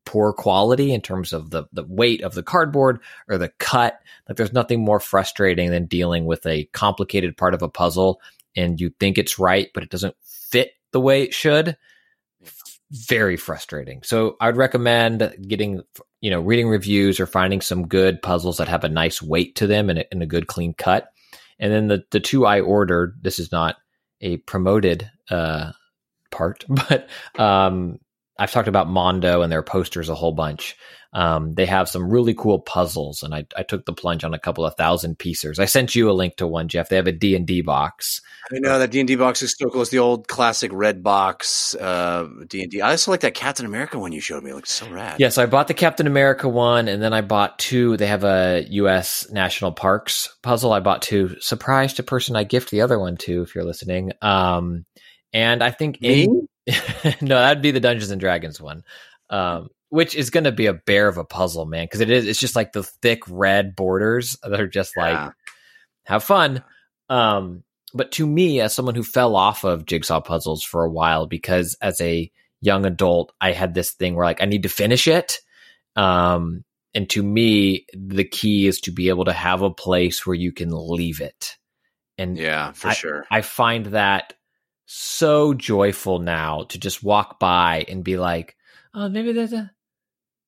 poor 0.07 0.31
quality 0.31 0.93
in 0.93 1.01
terms 1.01 1.33
of 1.33 1.49
the 1.49 1.65
the 1.73 1.83
weight 1.83 2.23
of 2.23 2.33
the 2.33 2.41
cardboard 2.41 3.01
or 3.27 3.37
the 3.37 3.49
cut. 3.59 3.99
Like 4.27 4.37
there's 4.37 4.53
nothing 4.53 4.79
more 4.79 5.01
frustrating 5.01 5.69
than 5.69 5.85
dealing 5.85 6.25
with 6.25 6.45
a 6.45 6.63
complicated 6.71 7.35
part 7.35 7.53
of 7.53 7.61
a 7.61 7.69
puzzle 7.69 8.21
and 8.55 8.81
you 8.81 8.89
think 8.99 9.17
it's 9.17 9.37
right, 9.37 9.69
but 9.73 9.83
it 9.83 9.89
doesn't 9.89 10.15
fit 10.23 10.71
the 10.91 11.01
way 11.01 11.23
it 11.23 11.33
should. 11.33 11.77
Very 12.89 13.35
frustrating. 13.35 14.01
So 14.03 14.37
I'd 14.39 14.55
recommend 14.55 15.35
getting, 15.45 15.83
you 16.21 16.31
know, 16.31 16.39
reading 16.39 16.69
reviews 16.69 17.19
or 17.19 17.27
finding 17.27 17.59
some 17.59 17.87
good 17.87 18.21
puzzles 18.21 18.57
that 18.57 18.69
have 18.69 18.85
a 18.85 18.89
nice 18.89 19.21
weight 19.21 19.55
to 19.57 19.67
them 19.67 19.89
and 19.89 19.99
a, 19.99 20.11
and 20.11 20.23
a 20.23 20.25
good 20.25 20.47
clean 20.47 20.73
cut. 20.73 21.11
And 21.59 21.71
then 21.71 21.87
the 21.87 22.05
the 22.11 22.21
two 22.21 22.45
I 22.45 22.61
ordered, 22.61 23.17
this 23.21 23.39
is 23.39 23.51
not 23.51 23.75
a 24.21 24.37
promoted 24.37 25.11
uh, 25.29 25.73
part, 26.31 26.65
but 26.69 27.09
um, 27.37 27.99
I've 28.39 28.51
talked 28.51 28.67
about 28.67 28.89
Mondo 28.89 29.41
and 29.41 29.51
their 29.51 29.63
posters 29.63 30.09
a 30.09 30.15
whole 30.15 30.33
bunch. 30.33 30.75
Um, 31.13 31.55
they 31.55 31.65
have 31.65 31.89
some 31.89 32.09
really 32.09 32.33
cool 32.33 32.59
puzzles, 32.59 33.23
and 33.23 33.33
I, 33.33 33.45
I 33.55 33.63
took 33.63 33.85
the 33.85 33.93
plunge 33.93 34.23
on 34.23 34.33
a 34.33 34.39
couple 34.39 34.65
of 34.65 34.75
thousand 34.75 35.17
piecers. 35.17 35.57
I 35.57 35.65
sent 35.65 35.95
you 35.95 36.09
a 36.09 36.11
link 36.11 36.35
to 36.35 36.45
one, 36.45 36.67
Jeff. 36.67 36.89
They 36.89 36.97
have 36.97 37.07
a 37.07 37.13
D 37.13 37.35
and 37.35 37.47
D 37.47 37.61
box. 37.61 38.21
I 38.53 38.59
know 38.59 38.77
that 38.77 38.91
D 38.91 38.99
and 38.99 39.07
D 39.07 39.15
box 39.15 39.41
is 39.41 39.51
still 39.51 39.69
cool. 39.69 39.81
It's 39.81 39.89
the 39.89 39.99
old 39.99 40.27
classic 40.27 40.69
red 40.73 41.01
box 41.01 41.75
uh, 41.75 42.27
D 42.47 42.61
and 42.61 42.69
D. 42.71 42.81
I 42.81 42.91
also 42.91 43.09
like 43.09 43.21
that 43.21 43.33
Captain 43.33 43.65
America 43.65 43.97
one 43.97 44.11
you 44.11 44.19
showed 44.19 44.43
me. 44.43 44.51
It 44.51 44.55
looks 44.55 44.71
so 44.71 44.89
rad. 44.89 45.19
Yeah, 45.19 45.29
so 45.29 45.41
I 45.41 45.45
bought 45.45 45.69
the 45.69 45.73
Captain 45.73 46.07
America 46.07 46.49
one, 46.49 46.87
and 46.87 47.01
then 47.01 47.13
I 47.13 47.21
bought 47.21 47.57
two. 47.57 47.95
They 47.97 48.07
have 48.07 48.25
a 48.25 48.65
U.S. 48.69 49.27
National 49.31 49.71
Parks 49.71 50.35
puzzle. 50.43 50.73
I 50.73 50.81
bought 50.81 51.01
two. 51.01 51.37
Surprise 51.39 51.93
to 51.93 52.03
person 52.03 52.35
I 52.35 52.43
gift 52.43 52.69
the 52.69 52.81
other 52.81 52.99
one 52.99 53.17
to, 53.17 53.41
if 53.41 53.55
you're 53.55 53.65
listening. 53.65 54.11
Um, 54.21 54.85
and 55.33 55.63
I 55.63 55.71
think 55.71 56.01
Me? 56.01 56.25
in- 56.25 56.47
no, 57.21 57.35
that'd 57.35 57.63
be 57.63 57.71
the 57.71 57.79
Dungeons 57.79 58.11
and 58.11 58.19
Dragons 58.19 58.61
one, 58.61 58.83
um, 59.29 59.69
which 59.89 60.15
is 60.15 60.29
going 60.29 60.43
to 60.43 60.51
be 60.51 60.65
a 60.65 60.73
bear 60.73 61.07
of 61.07 61.17
a 61.17 61.23
puzzle, 61.23 61.65
man, 61.65 61.85
because 61.85 62.01
it 62.01 62.09
is. 62.09 62.27
It's 62.27 62.39
just 62.39 62.55
like 62.55 62.73
the 62.73 62.83
thick 62.83 63.21
red 63.29 63.75
borders 63.75 64.37
that 64.43 64.59
are 64.59 64.67
just 64.67 64.97
like 64.97 65.33
have 66.05 66.23
fun. 66.23 66.63
Um, 67.09 67.63
but 67.93 68.11
to 68.13 68.27
me, 68.27 68.59
as 68.59 68.73
someone 68.73 68.95
who 68.95 69.03
fell 69.03 69.35
off 69.35 69.63
of 69.63 69.85
jigsaw 69.85 70.19
puzzles 70.19 70.63
for 70.63 70.83
a 70.83 70.91
while, 70.91 71.25
because 71.25 71.75
as 71.81 72.01
a 72.01 72.29
young 72.61 72.85
adult, 72.85 73.33
I 73.39 73.53
had 73.53 73.73
this 73.73 73.91
thing 73.91 74.15
where 74.15 74.25
like 74.25 74.41
I 74.41 74.45
need 74.45 74.63
to 74.63 74.69
finish 74.69 75.07
it. 75.07 75.39
Um, 75.95 76.63
and 76.93 77.09
to 77.11 77.23
me, 77.23 77.85
the 77.93 78.23
key 78.23 78.67
is 78.67 78.81
to 78.81 78.91
be 78.91 79.09
able 79.09 79.25
to 79.25 79.33
have 79.33 79.61
a 79.61 79.71
place 79.71 80.25
where 80.25 80.35
you 80.35 80.51
can 80.51 80.69
leave 80.71 81.21
it. 81.21 81.55
And 82.17 82.37
Yeah, 82.37 82.71
for 82.71 82.91
sure. 82.91 83.25
I 83.29 83.41
find 83.41 83.87
that 83.87 84.33
so 84.87 85.53
joyful 85.53 86.19
now 86.19 86.63
to 86.69 86.79
just 86.79 87.03
walk 87.03 87.39
by 87.39 87.85
and 87.87 88.03
be 88.03 88.17
like, 88.17 88.55
oh, 88.93 89.09
maybe 89.09 89.33
there's 89.33 89.53
a, 89.53 89.71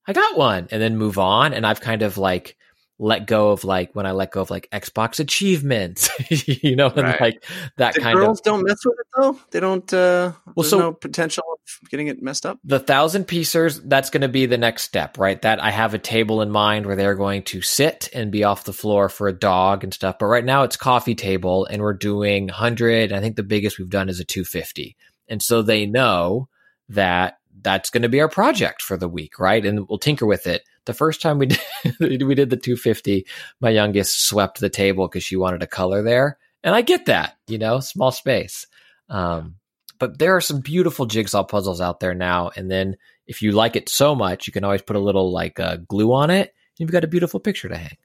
I 0.07 0.13
got 0.13 0.37
one, 0.37 0.67
and 0.71 0.81
then 0.81 0.97
move 0.97 1.19
on. 1.19 1.53
And 1.53 1.67
I've 1.67 1.81
kind 1.81 2.01
of 2.01 2.17
like 2.17 2.57
let 3.01 3.25
go 3.25 3.51
of 3.51 3.63
like 3.63 3.95
when 3.95 4.05
I 4.05 4.11
let 4.11 4.31
go 4.31 4.41
of 4.41 4.49
like 4.51 4.67
Xbox 4.73 5.19
achievements, 5.21 6.09
you 6.63 6.75
know, 6.75 6.87
and 6.87 6.97
Right. 7.03 7.21
like 7.21 7.43
that 7.77 7.93
the 7.95 8.01
kind 8.01 8.15
girls 8.17 8.39
of 8.39 8.43
girls 8.43 8.57
don't 8.59 8.65
mess 8.67 8.85
with 8.85 8.97
it 8.99 9.07
though. 9.17 9.39
They 9.51 9.59
don't. 9.61 9.93
Uh, 9.93 10.33
well, 10.55 10.63
so- 10.65 10.79
no 10.79 10.91
potential 10.93 11.43
of 11.49 11.89
getting 11.89 12.07
it 12.07 12.21
messed 12.21 12.45
up. 12.45 12.59
the 12.63 12.79
thousand 12.79 13.25
piecers. 13.25 13.81
That's 13.87 14.09
going 14.09 14.21
to 14.21 14.27
be 14.27 14.45
the 14.45 14.57
next 14.57 14.83
step, 14.83 15.17
right? 15.17 15.41
That 15.41 15.63
I 15.63 15.71
have 15.71 15.93
a 15.93 15.99
table 15.99 16.41
in 16.41 16.51
mind 16.51 16.85
where 16.85 16.95
they're 16.97 17.15
going 17.15 17.43
to 17.43 17.61
sit 17.61 18.09
and 18.13 18.31
be 18.31 18.43
off 18.43 18.65
the 18.65 18.73
floor 18.73 19.07
for 19.09 19.27
a 19.27 19.33
dog 19.33 19.83
and 19.83 19.93
stuff. 19.93 20.17
But 20.19 20.25
right 20.27 20.43
now 20.45 20.63
it's 20.63 20.75
coffee 20.75 21.15
table, 21.15 21.65
and 21.65 21.81
we're 21.81 21.93
doing 21.93 22.49
hundred. 22.49 23.13
I 23.13 23.21
think 23.21 23.37
the 23.37 23.43
biggest 23.43 23.79
we've 23.79 23.89
done 23.89 24.09
is 24.09 24.19
a 24.19 24.25
two 24.25 24.43
fifty, 24.43 24.95
and 25.27 25.41
so 25.41 25.61
they 25.61 25.85
know 25.85 26.49
that 26.89 27.38
that's 27.61 27.89
going 27.89 28.03
to 28.03 28.09
be 28.09 28.21
our 28.21 28.29
project 28.29 28.81
for 28.81 28.97
the 28.97 29.07
week, 29.07 29.39
right? 29.39 29.65
And 29.65 29.87
we'll 29.87 29.99
tinker 29.99 30.25
with 30.25 30.47
it. 30.47 30.63
The 30.85 30.93
first 30.93 31.21
time 31.21 31.37
we 31.37 31.47
did, 31.47 31.59
we 31.99 32.35
did 32.35 32.49
the 32.49 32.57
250, 32.57 33.25
my 33.59 33.69
youngest 33.69 34.27
swept 34.27 34.59
the 34.59 34.69
table 34.69 35.07
because 35.07 35.23
she 35.23 35.35
wanted 35.35 35.63
a 35.63 35.67
color 35.67 36.01
there. 36.01 36.37
And 36.63 36.75
I 36.75 36.81
get 36.81 37.05
that, 37.05 37.37
you 37.47 37.57
know, 37.57 37.79
small 37.79 38.11
space. 38.11 38.65
Um, 39.09 39.55
but 39.97 40.19
there 40.19 40.35
are 40.35 40.41
some 40.41 40.61
beautiful 40.61 41.05
jigsaw 41.05 41.43
puzzles 41.43 41.81
out 41.81 41.99
there 41.99 42.13
now. 42.13 42.51
And 42.55 42.69
then 42.71 42.95
if 43.27 43.41
you 43.41 43.51
like 43.51 43.75
it 43.75 43.89
so 43.89 44.15
much, 44.15 44.47
you 44.47 44.53
can 44.53 44.63
always 44.63 44.81
put 44.81 44.95
a 44.95 44.99
little 45.01 45.31
like 45.31 45.59
uh, 45.59 45.77
glue 45.87 46.13
on 46.13 46.29
it. 46.29 46.47
And 46.49 46.79
you've 46.79 46.91
got 46.91 47.03
a 47.03 47.07
beautiful 47.07 47.39
picture 47.39 47.69
to 47.69 47.77
hang. 47.77 47.97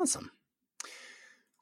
Awesome. 0.00 0.30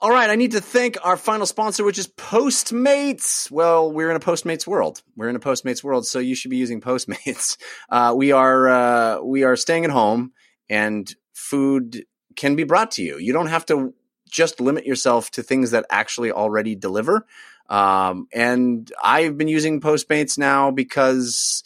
All 0.01 0.11
right, 0.11 0.31
I 0.31 0.37
need 0.37 0.53
to 0.53 0.61
thank 0.61 0.97
our 1.03 1.16
final 1.16 1.45
sponsor, 1.45 1.83
which 1.83 1.99
is 1.99 2.07
Postmates. 2.07 3.51
Well, 3.51 3.91
we're 3.91 4.11
in 4.11 4.16
a 4.16 4.20
Postmates 4.20 4.65
world. 4.65 5.03
We're 5.16 5.29
in 5.29 5.35
a 5.35 5.41
Postmates 5.41 5.83
world, 5.83 6.07
so 6.07 6.20
you 6.20 6.37
should 6.37 6.53
be 6.53 6.57
using 6.57 6.81
Postmates. 6.81 7.57
Uh, 7.91 8.12
we 8.15 8.33
are 8.33 8.69
uh, 8.69 9.20
we 9.23 9.45
are 9.45 9.57
staying 9.57 9.85
at 9.85 9.91
home, 9.91 10.33
and 10.69 11.12
food 11.33 12.05
can 12.37 12.55
be 12.55 12.65
brought 12.65 12.93
to 12.93 13.03
you. 13.03 13.19
You 13.19 13.33
don't 13.33 13.47
have 13.47 13.65
to 13.66 13.95
just 14.31 14.61
limit 14.61 14.87
yourself 14.87 15.31
to 15.33 15.43
things 15.43 15.70
that 15.70 15.87
actually 15.91 16.31
already 16.31 16.75
deliver. 16.77 17.27
Um, 17.69 18.29
and 18.33 18.93
I've 19.03 19.39
been 19.39 19.49
using 19.49 19.81
Postmates 19.81 20.39
now 20.39 20.70
because 20.70 21.65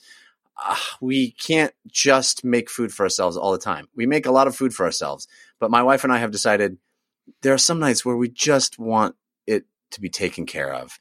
uh, 0.64 0.76
we 1.00 1.32
can't 1.32 1.74
just 1.88 2.44
make 2.44 2.70
food 2.70 2.92
for 2.92 3.02
ourselves 3.02 3.36
all 3.36 3.52
the 3.52 3.58
time. 3.58 3.88
We 3.96 4.06
make 4.06 4.26
a 4.26 4.32
lot 4.32 4.46
of 4.46 4.54
food 4.56 4.72
for 4.72 4.86
ourselves, 4.86 5.26
but 5.58 5.70
my 5.70 5.82
wife 5.82 6.04
and 6.04 6.12
I 6.12 6.18
have 6.18 6.30
decided 6.30 6.78
there 7.42 7.54
are 7.54 7.58
some 7.58 7.78
nights 7.78 8.04
where 8.04 8.16
we 8.16 8.28
just 8.28 8.78
want 8.78 9.16
it 9.46 9.64
to 9.92 10.00
be 10.00 10.08
taken 10.08 10.46
care 10.46 10.72
of. 10.72 10.98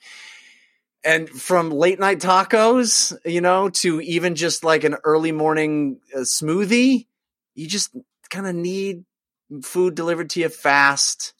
And 1.03 1.29
from 1.29 1.71
late 1.71 1.99
night 1.99 2.19
tacos, 2.19 3.17
you 3.25 3.41
know, 3.41 3.69
to 3.69 4.01
even 4.01 4.35
just 4.35 4.63
like 4.63 4.83
an 4.83 4.97
early 5.03 5.31
morning 5.31 5.99
uh, 6.15 6.19
smoothie, 6.19 7.07
you 7.55 7.67
just 7.67 7.95
kind 8.29 8.47
of 8.47 8.55
need 8.55 9.03
food 9.63 9.95
delivered 9.95 10.29
to 10.31 10.41
you 10.41 10.49
fast. 10.49 11.33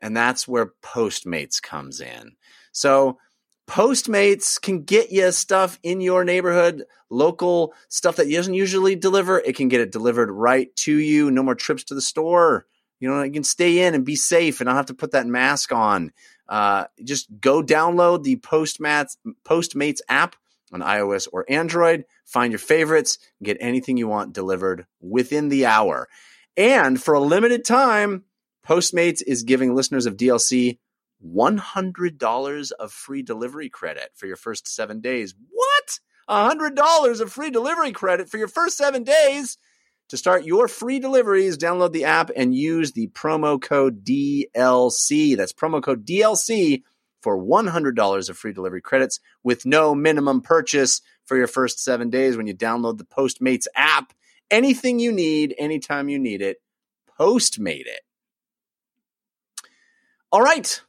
And 0.00 0.16
that's 0.16 0.48
where 0.48 0.72
Postmates 0.82 1.62
comes 1.62 2.00
in. 2.00 2.32
So, 2.72 3.18
Postmates 3.66 4.60
can 4.60 4.82
get 4.82 5.10
you 5.10 5.32
stuff 5.32 5.78
in 5.82 6.02
your 6.02 6.22
neighborhood, 6.22 6.84
local 7.08 7.72
stuff 7.88 8.16
that 8.16 8.26
you 8.26 8.36
doesn't 8.36 8.52
usually 8.52 8.94
deliver. 8.94 9.38
It 9.38 9.56
can 9.56 9.68
get 9.68 9.80
it 9.80 9.90
delivered 9.90 10.30
right 10.30 10.74
to 10.76 10.94
you. 10.94 11.30
No 11.30 11.42
more 11.42 11.54
trips 11.54 11.84
to 11.84 11.94
the 11.94 12.02
store. 12.02 12.66
You 13.04 13.10
know, 13.10 13.22
you 13.22 13.32
can 13.32 13.44
stay 13.44 13.80
in 13.80 13.94
and 13.94 14.02
be 14.02 14.16
safe 14.16 14.62
and 14.62 14.66
not 14.66 14.76
have 14.76 14.86
to 14.86 14.94
put 14.94 15.10
that 15.10 15.26
mask 15.26 15.72
on. 15.72 16.10
Uh, 16.48 16.84
just 17.04 17.28
go 17.38 17.62
download 17.62 18.22
the 18.22 18.36
Postmates 18.36 19.18
Postmates 19.44 20.00
app 20.08 20.36
on 20.72 20.80
iOS 20.80 21.28
or 21.30 21.44
Android. 21.46 22.06
Find 22.24 22.50
your 22.50 22.58
favorites. 22.58 23.18
Get 23.42 23.58
anything 23.60 23.98
you 23.98 24.08
want 24.08 24.32
delivered 24.32 24.86
within 25.02 25.50
the 25.50 25.66
hour. 25.66 26.08
And 26.56 26.98
for 26.98 27.12
a 27.12 27.20
limited 27.20 27.66
time, 27.66 28.24
Postmates 28.66 29.22
is 29.26 29.42
giving 29.42 29.74
listeners 29.74 30.06
of 30.06 30.16
DLC 30.16 30.78
$100 31.22 32.72
of 32.72 32.90
free 32.90 33.20
delivery 33.20 33.68
credit 33.68 34.12
for 34.14 34.26
your 34.26 34.36
first 34.36 34.66
seven 34.66 35.02
days. 35.02 35.34
What? 35.50 36.00
$100 36.26 37.20
of 37.20 37.30
free 37.30 37.50
delivery 37.50 37.92
credit 37.92 38.30
for 38.30 38.38
your 38.38 38.48
first 38.48 38.78
seven 38.78 39.04
days? 39.04 39.58
To 40.10 40.16
start 40.16 40.44
your 40.44 40.68
free 40.68 40.98
deliveries, 40.98 41.56
download 41.56 41.92
the 41.92 42.04
app 42.04 42.30
and 42.36 42.54
use 42.54 42.92
the 42.92 43.08
promo 43.08 43.60
code 43.60 44.04
DLC. 44.04 45.36
That's 45.36 45.52
promo 45.52 45.82
code 45.82 46.06
DLC 46.06 46.82
for 47.22 47.38
$100 47.38 48.28
of 48.28 48.36
free 48.36 48.52
delivery 48.52 48.82
credits 48.82 49.18
with 49.42 49.64
no 49.64 49.94
minimum 49.94 50.42
purchase 50.42 51.00
for 51.24 51.38
your 51.38 51.46
first 51.46 51.82
seven 51.82 52.10
days 52.10 52.36
when 52.36 52.46
you 52.46 52.54
download 52.54 52.98
the 52.98 53.04
Postmates 53.04 53.66
app. 53.74 54.12
Anything 54.50 54.98
you 54.98 55.10
need, 55.10 55.54
anytime 55.58 56.10
you 56.10 56.18
need 56.18 56.42
it, 56.42 56.58
Postmate 57.18 57.86
it. 57.86 58.00
All 60.30 60.42
right. 60.42 60.80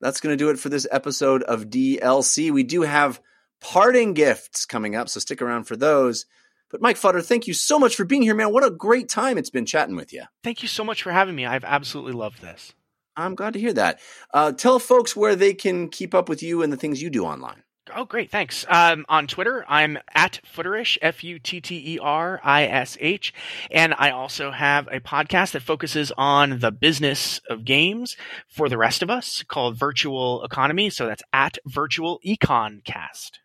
That's 0.00 0.20
going 0.20 0.32
to 0.32 0.42
do 0.42 0.50
it 0.50 0.58
for 0.58 0.68
this 0.68 0.86
episode 0.90 1.42
of 1.42 1.66
DLC. 1.66 2.50
We 2.50 2.62
do 2.62 2.82
have 2.82 3.20
parting 3.60 4.14
gifts 4.14 4.66
coming 4.66 4.96
up, 4.96 5.08
so 5.08 5.20
stick 5.20 5.42
around 5.42 5.64
for 5.64 5.76
those. 5.76 6.26
But 6.72 6.80
Mike 6.80 6.96
Futter, 6.96 7.24
thank 7.24 7.46
you 7.46 7.52
so 7.54 7.78
much 7.78 7.94
for 7.94 8.04
being 8.04 8.22
here, 8.22 8.34
man. 8.34 8.52
What 8.52 8.64
a 8.64 8.70
great 8.70 9.10
time 9.10 9.36
it's 9.36 9.50
been 9.50 9.66
chatting 9.66 9.94
with 9.94 10.12
you. 10.12 10.22
Thank 10.42 10.62
you 10.62 10.68
so 10.68 10.82
much 10.82 11.02
for 11.02 11.12
having 11.12 11.36
me. 11.36 11.44
I've 11.44 11.64
absolutely 11.64 12.14
loved 12.14 12.40
this. 12.40 12.72
I'm 13.14 13.34
glad 13.34 13.52
to 13.52 13.60
hear 13.60 13.74
that. 13.74 14.00
Uh, 14.32 14.52
tell 14.52 14.78
folks 14.78 15.14
where 15.14 15.36
they 15.36 15.52
can 15.52 15.90
keep 15.90 16.14
up 16.14 16.30
with 16.30 16.42
you 16.42 16.62
and 16.62 16.72
the 16.72 16.78
things 16.78 17.02
you 17.02 17.10
do 17.10 17.26
online. 17.26 17.62
Oh, 17.94 18.06
great. 18.06 18.30
Thanks. 18.30 18.64
Um, 18.68 19.04
on 19.08 19.26
Twitter, 19.26 19.66
I'm 19.68 19.98
at 20.14 20.40
Futterish, 20.54 20.96
F 21.02 21.22
U 21.24 21.38
T 21.38 21.60
T 21.60 21.94
E 21.94 21.98
R 22.00 22.40
I 22.42 22.64
S 22.64 22.96
H. 23.00 23.34
And 23.70 23.92
I 23.98 24.10
also 24.10 24.50
have 24.50 24.88
a 24.90 25.00
podcast 25.00 25.52
that 25.52 25.62
focuses 25.62 26.10
on 26.16 26.60
the 26.60 26.70
business 26.70 27.40
of 27.50 27.66
games 27.66 28.16
for 28.48 28.70
the 28.70 28.78
rest 28.78 29.02
of 29.02 29.10
us 29.10 29.42
called 29.42 29.78
Virtual 29.78 30.42
Economy. 30.42 30.88
So 30.88 31.06
that's 31.06 31.24
at 31.32 31.58
Virtual 31.66 32.18
Econcast. 32.24 33.41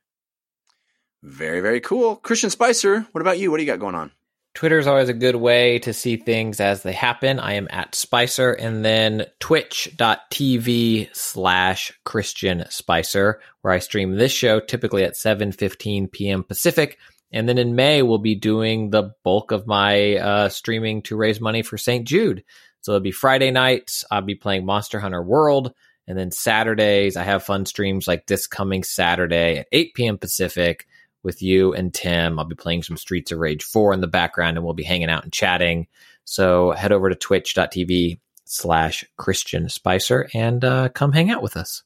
Very, 1.27 1.59
very 1.59 1.81
cool. 1.81 2.15
Christian 2.15 2.49
Spicer, 2.49 3.05
what 3.11 3.21
about 3.21 3.37
you? 3.37 3.51
What 3.51 3.57
do 3.57 3.63
you 3.63 3.67
got 3.67 3.79
going 3.79 3.95
on? 3.95 4.11
Twitter 4.55 4.79
is 4.79 4.87
always 4.87 5.09
a 5.09 5.13
good 5.13 5.35
way 5.35 5.77
to 5.79 5.93
see 5.93 6.15
things 6.15 6.59
as 6.59 6.81
they 6.81 6.93
happen. 6.93 7.39
I 7.39 7.53
am 7.53 7.67
at 7.69 7.93
Spicer 7.93 8.53
and 8.53 8.83
then 8.83 9.25
twitch.tv 9.39 11.09
slash 11.13 11.91
Christian 12.05 12.63
Spicer, 12.69 13.41
where 13.61 13.73
I 13.73 13.79
stream 13.79 14.15
this 14.15 14.31
show 14.31 14.59
typically 14.61 15.03
at 15.03 15.13
7.15 15.13 16.11
p.m. 16.11 16.43
Pacific. 16.43 16.97
And 17.31 17.47
then 17.47 17.57
in 17.57 17.75
May, 17.75 18.01
we'll 18.01 18.17
be 18.19 18.35
doing 18.35 18.89
the 18.89 19.11
bulk 19.23 19.51
of 19.51 19.67
my 19.67 20.15
uh, 20.15 20.49
streaming 20.49 21.01
to 21.03 21.17
raise 21.17 21.41
money 21.41 21.61
for 21.61 21.77
St. 21.77 22.07
Jude. 22.07 22.43
So 22.81 22.93
it'll 22.93 23.01
be 23.01 23.11
Friday 23.11 23.51
nights. 23.51 24.05
I'll 24.09 24.21
be 24.21 24.35
playing 24.35 24.65
Monster 24.65 24.99
Hunter 24.99 25.21
World. 25.21 25.73
And 26.07 26.17
then 26.17 26.31
Saturdays, 26.31 27.17
I 27.17 27.23
have 27.23 27.43
fun 27.43 27.65
streams 27.65 28.07
like 28.07 28.25
this 28.25 28.47
coming 28.47 28.83
Saturday 28.83 29.57
at 29.57 29.67
8 29.73 29.93
p.m. 29.93 30.17
Pacific 30.17 30.86
with 31.27 31.43
you 31.43 31.73
and 31.73 31.93
Tim. 31.93 32.39
I'll 32.39 32.45
be 32.45 32.55
playing 32.55 32.81
some 32.81 32.97
Streets 32.97 33.31
of 33.31 33.37
Rage 33.37 33.63
4 33.63 33.93
in 33.93 34.01
the 34.01 34.07
background 34.07 34.57
and 34.57 34.65
we'll 34.65 34.73
be 34.73 34.83
hanging 34.83 35.09
out 35.09 35.23
and 35.23 35.31
chatting. 35.31 35.85
So 36.23 36.71
head 36.71 36.91
over 36.91 37.09
to 37.09 37.15
twitch.tv 37.15 38.19
slash 38.45 39.05
Christian 39.17 39.69
Spicer 39.69 40.29
and 40.33 40.63
uh, 40.65 40.89
come 40.89 41.11
hang 41.11 41.29
out 41.29 41.43
with 41.43 41.55
us. 41.55 41.83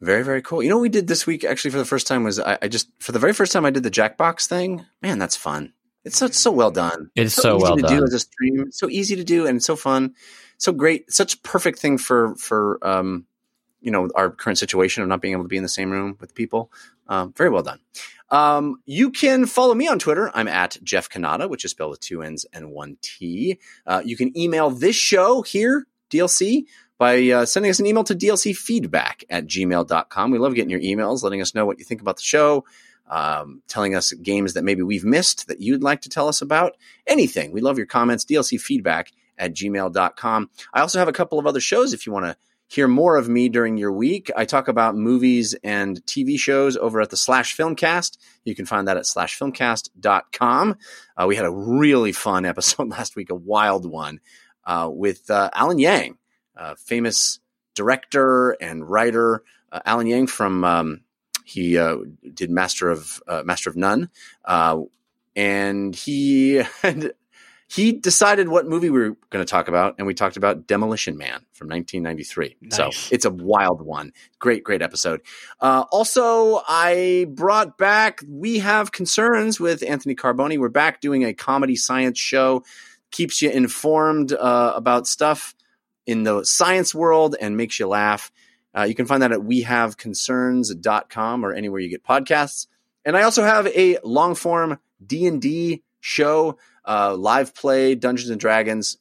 Very, 0.00 0.22
very 0.22 0.42
cool. 0.42 0.62
You 0.62 0.68
know 0.68 0.76
what 0.76 0.82
we 0.82 0.88
did 0.90 1.06
this 1.06 1.26
week 1.26 1.42
actually 1.42 1.70
for 1.70 1.78
the 1.78 1.84
first 1.84 2.06
time 2.06 2.22
was 2.22 2.38
I, 2.38 2.58
I 2.62 2.68
just, 2.68 2.88
for 3.00 3.12
the 3.12 3.18
very 3.18 3.32
first 3.32 3.52
time 3.52 3.64
I 3.64 3.70
did 3.70 3.82
the 3.82 3.90
Jackbox 3.90 4.46
thing. 4.46 4.84
Man, 5.02 5.18
that's 5.18 5.36
fun. 5.36 5.72
It's 6.04 6.18
so, 6.18 6.26
it's 6.26 6.38
so 6.38 6.52
well 6.52 6.70
done. 6.70 7.10
It's 7.16 7.34
so 7.34 7.56
easy 7.56 7.62
well 7.62 7.76
to 7.76 7.82
done. 7.82 7.96
do 7.96 8.04
as 8.04 8.12
a 8.12 8.20
stream. 8.20 8.70
So 8.70 8.90
easy 8.90 9.16
to 9.16 9.24
do 9.24 9.46
and 9.46 9.62
so 9.62 9.74
fun. 9.74 10.14
So 10.58 10.72
great. 10.72 11.10
Such 11.10 11.42
perfect 11.42 11.78
thing 11.78 11.96
for, 11.96 12.36
for, 12.36 12.78
um, 12.86 13.24
you 13.80 13.90
know, 13.90 14.08
our 14.14 14.30
current 14.30 14.58
situation 14.58 15.02
of 15.02 15.08
not 15.08 15.22
being 15.22 15.32
able 15.32 15.44
to 15.44 15.48
be 15.48 15.56
in 15.56 15.62
the 15.62 15.68
same 15.68 15.90
room 15.90 16.16
with 16.20 16.34
people. 16.34 16.70
Um, 17.06 17.32
very 17.36 17.50
well 17.50 17.62
done. 17.62 17.80
Um, 18.34 18.78
you 18.84 19.12
can 19.12 19.46
follow 19.46 19.74
me 19.74 19.86
on 19.86 20.00
Twitter. 20.00 20.28
I'm 20.34 20.48
at 20.48 20.76
Jeff 20.82 21.08
Cannata, 21.08 21.48
which 21.48 21.64
is 21.64 21.70
spelled 21.70 21.92
with 21.92 22.00
two 22.00 22.20
N's 22.20 22.44
and 22.52 22.72
one 22.72 22.96
T. 23.00 23.60
Uh, 23.86 24.02
you 24.04 24.16
can 24.16 24.36
email 24.36 24.70
this 24.70 24.96
show 24.96 25.42
here, 25.42 25.86
DLC, 26.10 26.64
by 26.98 27.30
uh, 27.30 27.46
sending 27.46 27.70
us 27.70 27.78
an 27.78 27.86
email 27.86 28.02
to 28.02 28.12
dlcfeedback 28.12 29.22
at 29.30 29.46
gmail.com. 29.46 30.30
We 30.32 30.38
love 30.38 30.56
getting 30.56 30.70
your 30.70 30.80
emails, 30.80 31.22
letting 31.22 31.42
us 31.42 31.54
know 31.54 31.64
what 31.64 31.78
you 31.78 31.84
think 31.84 32.00
about 32.00 32.16
the 32.16 32.22
show, 32.22 32.64
um, 33.08 33.62
telling 33.68 33.94
us 33.94 34.12
games 34.12 34.54
that 34.54 34.64
maybe 34.64 34.82
we've 34.82 35.04
missed 35.04 35.46
that 35.46 35.60
you'd 35.60 35.84
like 35.84 36.00
to 36.00 36.08
tell 36.08 36.26
us 36.26 36.42
about. 36.42 36.76
Anything. 37.06 37.52
We 37.52 37.60
love 37.60 37.76
your 37.76 37.86
comments. 37.86 38.24
dlcfeedback 38.24 39.12
at 39.38 39.54
gmail.com. 39.54 40.50
I 40.72 40.80
also 40.80 40.98
have 40.98 41.06
a 41.06 41.12
couple 41.12 41.38
of 41.38 41.46
other 41.46 41.60
shows 41.60 41.92
if 41.92 42.04
you 42.04 42.12
want 42.12 42.26
to 42.26 42.36
hear 42.68 42.88
more 42.88 43.16
of 43.16 43.28
me 43.28 43.48
during 43.48 43.76
your 43.76 43.92
week. 43.92 44.30
I 44.36 44.44
talk 44.44 44.68
about 44.68 44.96
movies 44.96 45.54
and 45.62 46.04
TV 46.06 46.38
shows 46.38 46.76
over 46.76 47.00
at 47.00 47.10
the 47.10 47.16
Slash 47.16 47.56
Filmcast. 47.56 48.18
You 48.44 48.54
can 48.54 48.66
find 48.66 48.88
that 48.88 48.96
at 48.96 49.04
slashfilmcast.com. 49.04 50.76
Uh, 51.16 51.26
we 51.26 51.36
had 51.36 51.44
a 51.44 51.50
really 51.50 52.12
fun 52.12 52.44
episode 52.44 52.88
last 52.88 53.16
week, 53.16 53.30
a 53.30 53.34
wild 53.34 53.88
one, 53.88 54.20
uh, 54.64 54.88
with 54.90 55.30
uh, 55.30 55.50
Alan 55.54 55.78
Yang, 55.78 56.18
famous 56.76 57.40
director 57.74 58.50
and 58.52 58.88
writer. 58.88 59.42
Uh, 59.70 59.80
Alan 59.84 60.06
Yang 60.06 60.28
from 60.28 60.64
um, 60.64 61.00
he 61.44 61.76
uh, 61.76 61.96
did 62.32 62.50
Master 62.50 62.90
of 62.90 63.22
uh, 63.28 63.42
Master 63.44 63.70
of 63.70 63.76
None, 63.76 64.08
and 65.36 65.94
he 65.94 66.54
had 66.82 67.12
he 67.74 67.90
decided 67.90 68.48
what 68.48 68.68
movie 68.68 68.88
we 68.88 69.00
were 69.00 69.16
going 69.30 69.44
to 69.44 69.50
talk 69.50 69.66
about, 69.66 69.96
and 69.98 70.06
we 70.06 70.14
talked 70.14 70.36
about 70.36 70.68
Demolition 70.68 71.18
Man 71.18 71.44
from 71.52 71.68
1993. 71.68 72.56
So 72.70 72.90
it's 73.10 73.24
a 73.24 73.30
wild 73.30 73.82
one. 73.82 74.12
Great, 74.38 74.62
great 74.62 74.80
episode. 74.80 75.22
Uh, 75.60 75.84
also, 75.90 76.62
I 76.68 77.26
brought 77.30 77.76
back 77.76 78.22
We 78.28 78.60
Have 78.60 78.92
Concerns 78.92 79.58
with 79.58 79.82
Anthony 79.82 80.14
Carboni. 80.14 80.56
We're 80.56 80.68
back 80.68 81.00
doing 81.00 81.24
a 81.24 81.34
comedy 81.34 81.74
science 81.74 82.20
show, 82.20 82.62
keeps 83.10 83.42
you 83.42 83.50
informed 83.50 84.32
uh, 84.32 84.72
about 84.76 85.08
stuff 85.08 85.56
in 86.06 86.22
the 86.22 86.44
science 86.44 86.94
world 86.94 87.34
and 87.40 87.56
makes 87.56 87.80
you 87.80 87.88
laugh. 87.88 88.30
Uh, 88.76 88.82
you 88.82 88.94
can 88.94 89.06
find 89.06 89.22
that 89.22 89.32
at 89.32 89.40
wehaveconcerns.com 89.40 91.44
or 91.44 91.52
anywhere 91.52 91.80
you 91.80 91.90
get 91.90 92.04
podcasts. 92.04 92.68
And 93.04 93.16
I 93.16 93.22
also 93.22 93.42
have 93.42 93.66
a 93.66 93.98
long 94.04 94.36
form 94.36 94.78
D&D 95.04 95.82
show, 96.00 96.56
uh, 96.86 97.14
live 97.16 97.54
play 97.54 97.94
Dungeons 97.94 98.30
and 98.30 98.40
Dragons. 98.40 98.98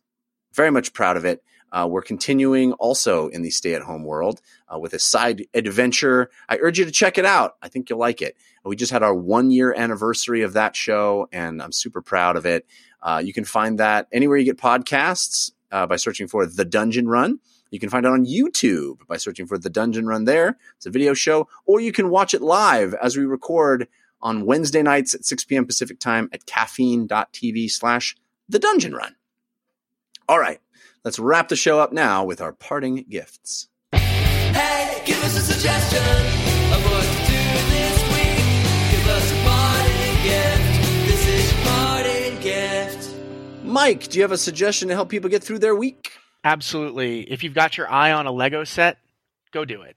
Very 0.54 0.72
much 0.72 0.94
proud 0.94 1.18
of 1.18 1.26
it. 1.26 1.44
Uh, 1.72 1.88
we're 1.90 2.04
continuing 2.04 2.74
also 2.74 3.30
in 3.30 3.42
the 3.42 3.50
stay 3.50 3.74
at 3.74 3.82
home 3.82 4.04
world 4.04 4.40
uh, 4.72 4.78
with 4.78 4.94
a 4.94 5.00
side 5.00 5.48
adventure. 5.56 6.30
I 6.48 6.58
urge 6.58 6.78
you 6.78 6.86
to 6.86 6.92
check 6.92 7.18
it 7.18 7.26
out. 7.26 7.56
I 7.64 7.68
think 7.68 7.90
you'll 7.90 7.98
like 7.98 8.22
it. 8.22 8.38
We 8.64 8.76
just 8.76 8.92
had 8.92 9.02
our 9.02 9.14
one 9.14 9.50
year 9.50 9.74
anniversary 9.74 10.44
of 10.44 10.54
that 10.54 10.76
show, 10.76 11.28
and 11.32 11.62
I'm 11.62 11.72
super 11.72 12.02
proud 12.02 12.38
of 12.38 12.46
it. 12.46 12.68
Uh, 13.02 13.22
you 13.26 13.34
can 13.34 13.44
find 13.44 13.80
that 13.80 14.08
anywhere 14.12 14.38
you 14.38 14.46
get 14.46 14.58
podcasts 14.58 15.52
uh, 15.72 15.88
by 15.88 15.96
searching 15.96 16.28
for 16.28 16.46
The 16.46 16.64
Dungeon 16.64 17.08
Run. 17.08 17.40
You 17.72 17.80
can 17.80 17.90
find 17.90 18.06
it 18.06 18.12
on 18.12 18.28
YouTube 18.28 19.06
by 19.08 19.18
searching 19.18 19.48
for 19.48 19.58
The 19.58 19.72
Dungeon 19.72 20.06
Run 20.06 20.26
there. 20.26 20.58
It's 20.78 20.86
a 20.86 20.92
video 20.92 21.16
show, 21.16 21.50
or 21.66 21.82
you 21.82 21.92
can 21.92 22.10
watch 22.10 22.36
it 22.36 22.42
live 22.44 22.94
as 22.94 23.18
we 23.18 23.26
record 23.26 23.88
on 24.24 24.46
Wednesday 24.46 24.82
nights 24.82 25.14
at 25.14 25.26
6 25.26 25.44
p.m. 25.44 25.68
Pacific 25.68 26.00
time 26.00 26.30
at 26.34 26.48
caffeine.tv 26.48 27.70
slash 27.70 28.16
the 28.50 28.58
dungeon 28.58 28.96
run. 28.96 29.16
All 30.28 30.40
right, 30.40 30.60
let's 31.04 31.20
wrap 31.20 31.50
the 31.50 31.56
show 31.56 31.80
up 31.80 31.92
now 31.94 32.24
with 32.24 32.42
our 32.42 32.54
parting 32.54 33.06
gifts. 33.10 33.68
Hey, 33.92 35.04
give 35.06 35.22
us 35.24 35.38
a 35.38 35.42
suggestion 35.42 36.02
of 36.02 36.84
what 36.86 37.04
to 37.04 37.18
do 37.28 37.44
this 37.70 38.02
week. 38.14 38.92
Give 38.92 39.08
us 39.10 39.32
a 39.32 40.24
gift. 40.24 41.08
This 41.08 41.28
is 41.28 42.40
gift. 42.42 43.16
Mike, 43.64 44.08
do 44.08 44.18
you 44.18 44.24
have 44.24 44.32
a 44.32 44.38
suggestion 44.38 44.90
to 44.90 44.94
help 44.94 45.10
people 45.10 45.30
get 45.30 45.44
through 45.44 45.60
their 45.60 45.76
week? 45.76 46.12
Absolutely. 46.44 47.22
If 47.22 47.44
you've 47.44 47.54
got 47.54 47.78
your 47.78 47.90
eye 47.90 48.12
on 48.12 48.28
a 48.28 48.32
Lego 48.32 48.64
set, 48.64 48.98
go 49.52 49.66
do 49.66 49.82
it. 49.84 49.96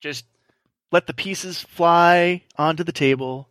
Just 0.00 0.26
let 0.94 1.08
the 1.08 1.12
pieces 1.12 1.60
fly 1.60 2.40
onto 2.56 2.84
the 2.84 2.92
table 2.92 3.48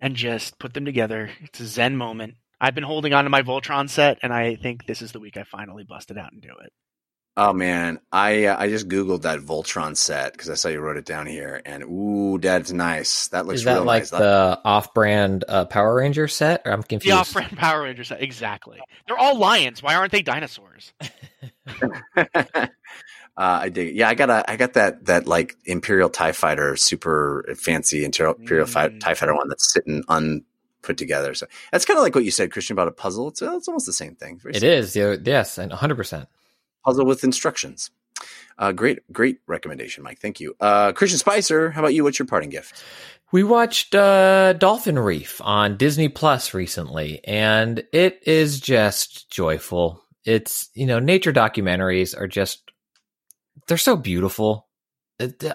and 0.00 0.16
just 0.16 0.58
put 0.58 0.74
them 0.74 0.84
together. 0.84 1.30
It's 1.40 1.60
a 1.60 1.66
zen 1.66 1.96
moment. 1.96 2.34
I've 2.60 2.74
been 2.74 2.82
holding 2.82 3.14
on 3.14 3.22
to 3.22 3.30
my 3.30 3.42
Voltron 3.42 3.88
set, 3.88 4.18
and 4.24 4.32
I 4.32 4.56
think 4.56 4.86
this 4.86 5.00
is 5.00 5.12
the 5.12 5.20
week 5.20 5.36
I 5.36 5.44
finally 5.44 5.84
busted 5.84 6.18
out 6.18 6.32
and 6.32 6.42
do 6.42 6.48
it. 6.48 6.72
Oh 7.36 7.52
man, 7.52 8.00
I 8.10 8.46
uh, 8.46 8.56
I 8.58 8.68
just 8.68 8.88
googled 8.88 9.22
that 9.22 9.38
Voltron 9.38 9.96
set 9.96 10.32
because 10.32 10.50
I 10.50 10.54
saw 10.54 10.68
you 10.68 10.80
wrote 10.80 10.96
it 10.96 11.04
down 11.04 11.26
here, 11.26 11.62
and 11.64 11.84
ooh, 11.84 12.38
that's 12.38 12.72
nice. 12.72 13.28
That 13.28 13.46
looks 13.46 13.60
Is 13.60 13.64
that 13.66 13.74
real 13.74 13.84
like 13.84 14.02
nice. 14.02 14.10
the 14.10 14.60
off-brand 14.64 15.44
uh, 15.46 15.66
Power 15.66 15.94
Ranger 15.94 16.26
set? 16.26 16.62
Or 16.64 16.72
I'm 16.72 16.82
confused. 16.82 17.14
The 17.14 17.20
off-brand 17.20 17.56
Power 17.56 17.84
Ranger 17.84 18.02
set, 18.02 18.20
exactly. 18.20 18.80
They're 19.06 19.16
all 19.16 19.38
lions. 19.38 19.80
Why 19.80 19.94
aren't 19.94 20.10
they 20.10 20.22
dinosaurs? 20.22 20.92
uh, 23.40 23.58
I 23.62 23.68
dig 23.70 23.88
it. 23.88 23.94
Yeah, 23.94 24.08
I 24.08 24.14
got 24.14 24.28
a, 24.30 24.48
I 24.50 24.56
got 24.56 24.74
that 24.74 25.06
that 25.06 25.26
like 25.26 25.56
Imperial 25.64 26.10
Tie 26.10 26.32
Fighter, 26.32 26.76
super 26.76 27.44
fancy 27.56 28.04
Imperial, 28.04 28.34
Imperial 28.34 28.66
Fi- 28.66 28.88
Mm. 28.90 29.00
Tie 29.00 29.14
Fighter 29.14 29.34
one 29.34 29.48
that's 29.48 29.72
sitting 29.72 30.02
unput 30.08 30.96
together. 30.98 31.32
So 31.34 31.46
that's 31.72 31.84
kind 31.86 31.98
of 31.98 32.02
like 32.02 32.14
what 32.14 32.24
you 32.24 32.30
said, 32.30 32.52
Christian, 32.52 32.74
about 32.74 32.88
a 32.88 32.92
puzzle. 32.92 33.28
It's, 33.28 33.40
uh, 33.42 33.56
it's 33.56 33.66
almost 33.68 33.86
the 33.86 33.92
same 33.94 34.14
thing. 34.14 34.38
Very 34.38 34.54
It 34.56 34.60
similar. 34.60 34.78
is. 34.78 34.96
yeah, 34.96 35.16
Yes, 35.24 35.58
and 35.58 35.72
100%. 35.72 36.26
puzzle 36.84 37.06
with 37.06 37.24
instructions. 37.24 37.90
Uh, 38.58 38.72
great, 38.72 38.98
great 39.10 39.38
recommendation, 39.46 40.04
Mike. 40.04 40.18
Thank 40.20 40.38
you, 40.40 40.54
uh, 40.60 40.92
Christian 40.92 41.18
Spicer. 41.18 41.70
How 41.70 41.80
about 41.80 41.94
you? 41.94 42.04
What's 42.04 42.18
your 42.18 42.26
parting 42.26 42.50
gift? 42.50 42.82
We 43.32 43.42
watched 43.42 43.94
uh, 43.94 44.52
Dolphin 44.54 44.98
Reef 44.98 45.40
on 45.42 45.78
Disney 45.78 46.08
Plus 46.10 46.52
recently, 46.52 47.20
and 47.24 47.82
it 47.92 48.20
is 48.26 48.60
just 48.60 49.30
joyful. 49.30 50.04
It's, 50.26 50.68
you 50.74 50.84
know, 50.84 50.98
nature 50.98 51.32
documentaries 51.32 52.14
are 52.18 52.26
just, 52.28 52.69
they're 53.68 53.76
so 53.78 53.96
beautiful. 53.96 54.68
Uh, 55.20 55.24
it- 55.40 55.52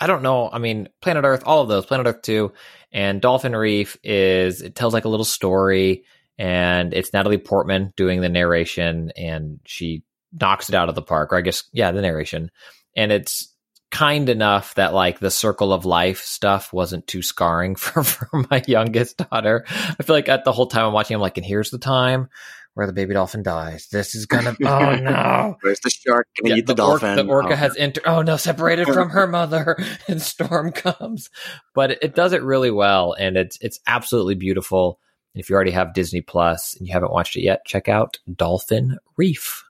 I 0.00 0.06
don't 0.08 0.22
know. 0.22 0.50
I 0.50 0.58
mean, 0.58 0.88
Planet 1.00 1.24
Earth, 1.24 1.42
all 1.46 1.62
of 1.62 1.68
those, 1.68 1.86
Planet 1.86 2.08
Earth 2.08 2.22
2, 2.22 2.52
and 2.92 3.20
Dolphin 3.20 3.54
Reef 3.54 3.96
is, 4.02 4.60
it 4.60 4.74
tells 4.74 4.94
like 4.94 5.04
a 5.04 5.08
little 5.08 5.24
story, 5.24 6.04
and 6.38 6.92
it's 6.92 7.12
Natalie 7.12 7.38
Portman 7.38 7.92
doing 7.96 8.20
the 8.20 8.28
narration, 8.28 9.12
and 9.16 9.60
she 9.64 10.02
knocks 10.32 10.68
it 10.68 10.74
out 10.74 10.88
of 10.88 10.96
the 10.96 11.02
park, 11.02 11.32
or 11.32 11.36
I 11.36 11.42
guess, 11.42 11.64
yeah, 11.72 11.92
the 11.92 12.02
narration. 12.02 12.50
And 12.96 13.12
it's 13.12 13.54
kind 13.92 14.28
enough 14.28 14.74
that 14.74 14.94
like 14.94 15.20
the 15.20 15.30
circle 15.30 15.72
of 15.72 15.84
life 15.84 16.22
stuff 16.22 16.72
wasn't 16.72 17.06
too 17.06 17.22
scarring 17.22 17.76
for, 17.76 18.02
for 18.02 18.44
my 18.50 18.62
youngest 18.66 19.18
daughter. 19.18 19.64
I 19.68 20.02
feel 20.02 20.16
like 20.16 20.28
at 20.30 20.44
the 20.44 20.52
whole 20.52 20.66
time 20.66 20.86
I'm 20.86 20.92
watching, 20.94 21.14
I'm 21.14 21.20
like, 21.20 21.36
and 21.36 21.46
here's 21.46 21.70
the 21.70 21.78
time 21.78 22.28
where 22.74 22.86
the 22.86 22.92
baby 22.92 23.14
dolphin 23.14 23.42
dies. 23.42 23.88
This 23.92 24.14
is 24.14 24.26
gonna, 24.26 24.56
oh 24.64 24.94
no. 24.96 25.56
Where's 25.60 25.80
the 25.80 25.90
shark? 25.90 26.26
Gonna 26.42 26.54
Yeah, 26.54 26.58
eat 26.60 26.66
the, 26.66 26.72
orca- 26.72 27.06
dolphin. 27.06 27.16
the 27.26 27.32
orca 27.32 27.52
Oh. 27.52 27.56
has 27.56 27.76
entered. 27.76 28.04
Oh 28.06 28.22
no, 28.22 28.36
separated 28.36 28.86
from 28.88 29.10
her 29.10 29.26
mother, 29.26 29.76
and 30.08 30.20
storm 30.22 30.72
comes. 30.72 31.28
But 31.74 31.92
it, 31.92 31.98
it 32.02 32.14
does 32.14 32.32
it 32.32 32.42
really 32.42 32.70
well, 32.70 33.12
and 33.18 33.36
it's 33.36 33.58
it's 33.60 33.78
absolutely 33.86 34.34
beautiful. 34.36 34.98
If 35.34 35.48
you 35.48 35.54
already 35.56 35.70
have 35.70 35.94
Disney 35.94 36.20
Plus 36.20 36.74
and 36.76 36.86
you 36.86 36.92
haven't 36.92 37.10
watched 37.12 37.36
it 37.36 37.42
yet, 37.42 37.64
check 37.64 37.88
out 37.88 38.18
Dolphin 38.34 38.98
Reef. 39.16 39.64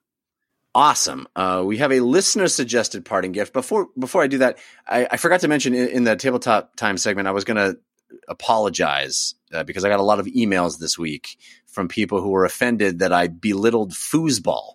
Awesome. 0.74 1.28
Uh, 1.36 1.62
we 1.66 1.76
have 1.78 1.92
a 1.92 2.00
listener 2.00 2.48
suggested 2.48 3.04
parting 3.04 3.30
gift. 3.32 3.52
Before 3.52 3.88
before 3.98 4.22
I 4.22 4.26
do 4.26 4.38
that, 4.38 4.58
I, 4.88 5.06
I 5.10 5.16
forgot 5.18 5.40
to 5.40 5.48
mention 5.48 5.74
in, 5.74 5.88
in 5.88 6.04
the 6.04 6.16
tabletop 6.16 6.76
time 6.76 6.96
segment, 6.96 7.28
I 7.28 7.32
was 7.32 7.44
going 7.44 7.58
to 7.58 7.78
apologize 8.26 9.34
uh, 9.52 9.64
because 9.64 9.84
I 9.84 9.88
got 9.88 10.00
a 10.00 10.04
lot 10.04 10.20
of 10.20 10.26
emails 10.26 10.78
this 10.78 10.98
week 10.98 11.38
from 11.66 11.88
people 11.88 12.20
who 12.20 12.30
were 12.30 12.44
offended 12.44 13.00
that 13.00 13.12
I 13.12 13.28
belittled 13.28 13.92
foosball. 13.92 14.74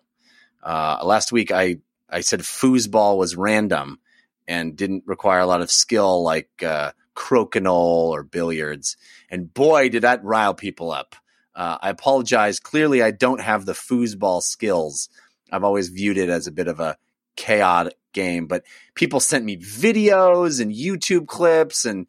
Uh, 0.64 1.00
last 1.04 1.32
week, 1.32 1.52
I 1.52 1.78
I 2.10 2.22
said 2.22 2.42
foosball 2.42 3.18
was 3.18 3.36
random 3.36 4.00
and 4.48 4.76
didn't 4.76 5.04
require 5.06 5.40
a 5.40 5.46
lot 5.46 5.62
of 5.62 5.72
skill 5.72 6.24
like 6.24 6.64
uh, 6.64 6.92
crokinole 7.16 8.10
or 8.10 8.24
billiards. 8.24 8.96
And 9.30 9.54
boy, 9.54 9.90
did 9.90 10.04
that 10.04 10.24
rile 10.24 10.54
people 10.54 10.92
up. 10.92 11.16
Uh, 11.54 11.78
I 11.82 11.90
apologize. 11.90 12.60
Clearly, 12.60 13.02
I 13.02 13.12
don't 13.12 13.42
have 13.42 13.66
the 13.66 13.74
foosball 13.74 14.42
skills. 14.42 15.10
I've 15.52 15.64
always 15.64 15.90
viewed 15.90 16.18
it 16.18 16.30
as 16.30 16.48
a 16.48 16.52
bit 16.52 16.68
of 16.68 16.80
a 16.80 16.98
chaotic 17.36 17.98
game, 18.14 18.48
but 18.48 18.64
people 18.96 19.20
sent 19.20 19.44
me 19.44 19.58
videos 19.58 20.62
and 20.62 20.72
YouTube 20.72 21.28
clips 21.28 21.86
and 21.86 22.08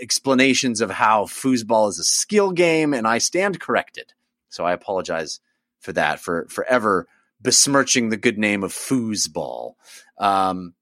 explanations 0.00 0.80
of 0.80 0.90
how 0.90 1.24
foosball 1.24 1.88
is 1.88 1.98
a 1.98 2.04
skill 2.04 2.52
game, 2.52 2.94
and 2.94 3.06
I 3.06 3.18
stand 3.18 3.60
corrected. 3.60 4.12
So 4.48 4.64
I 4.64 4.72
apologize 4.72 5.40
for 5.80 5.92
that, 5.92 6.20
for 6.20 6.46
forever 6.48 7.06
besmirching 7.40 8.10
the 8.10 8.16
good 8.16 8.38
name 8.38 8.62
of 8.62 8.72
foosball. 8.72 9.74
Um, 10.18 10.74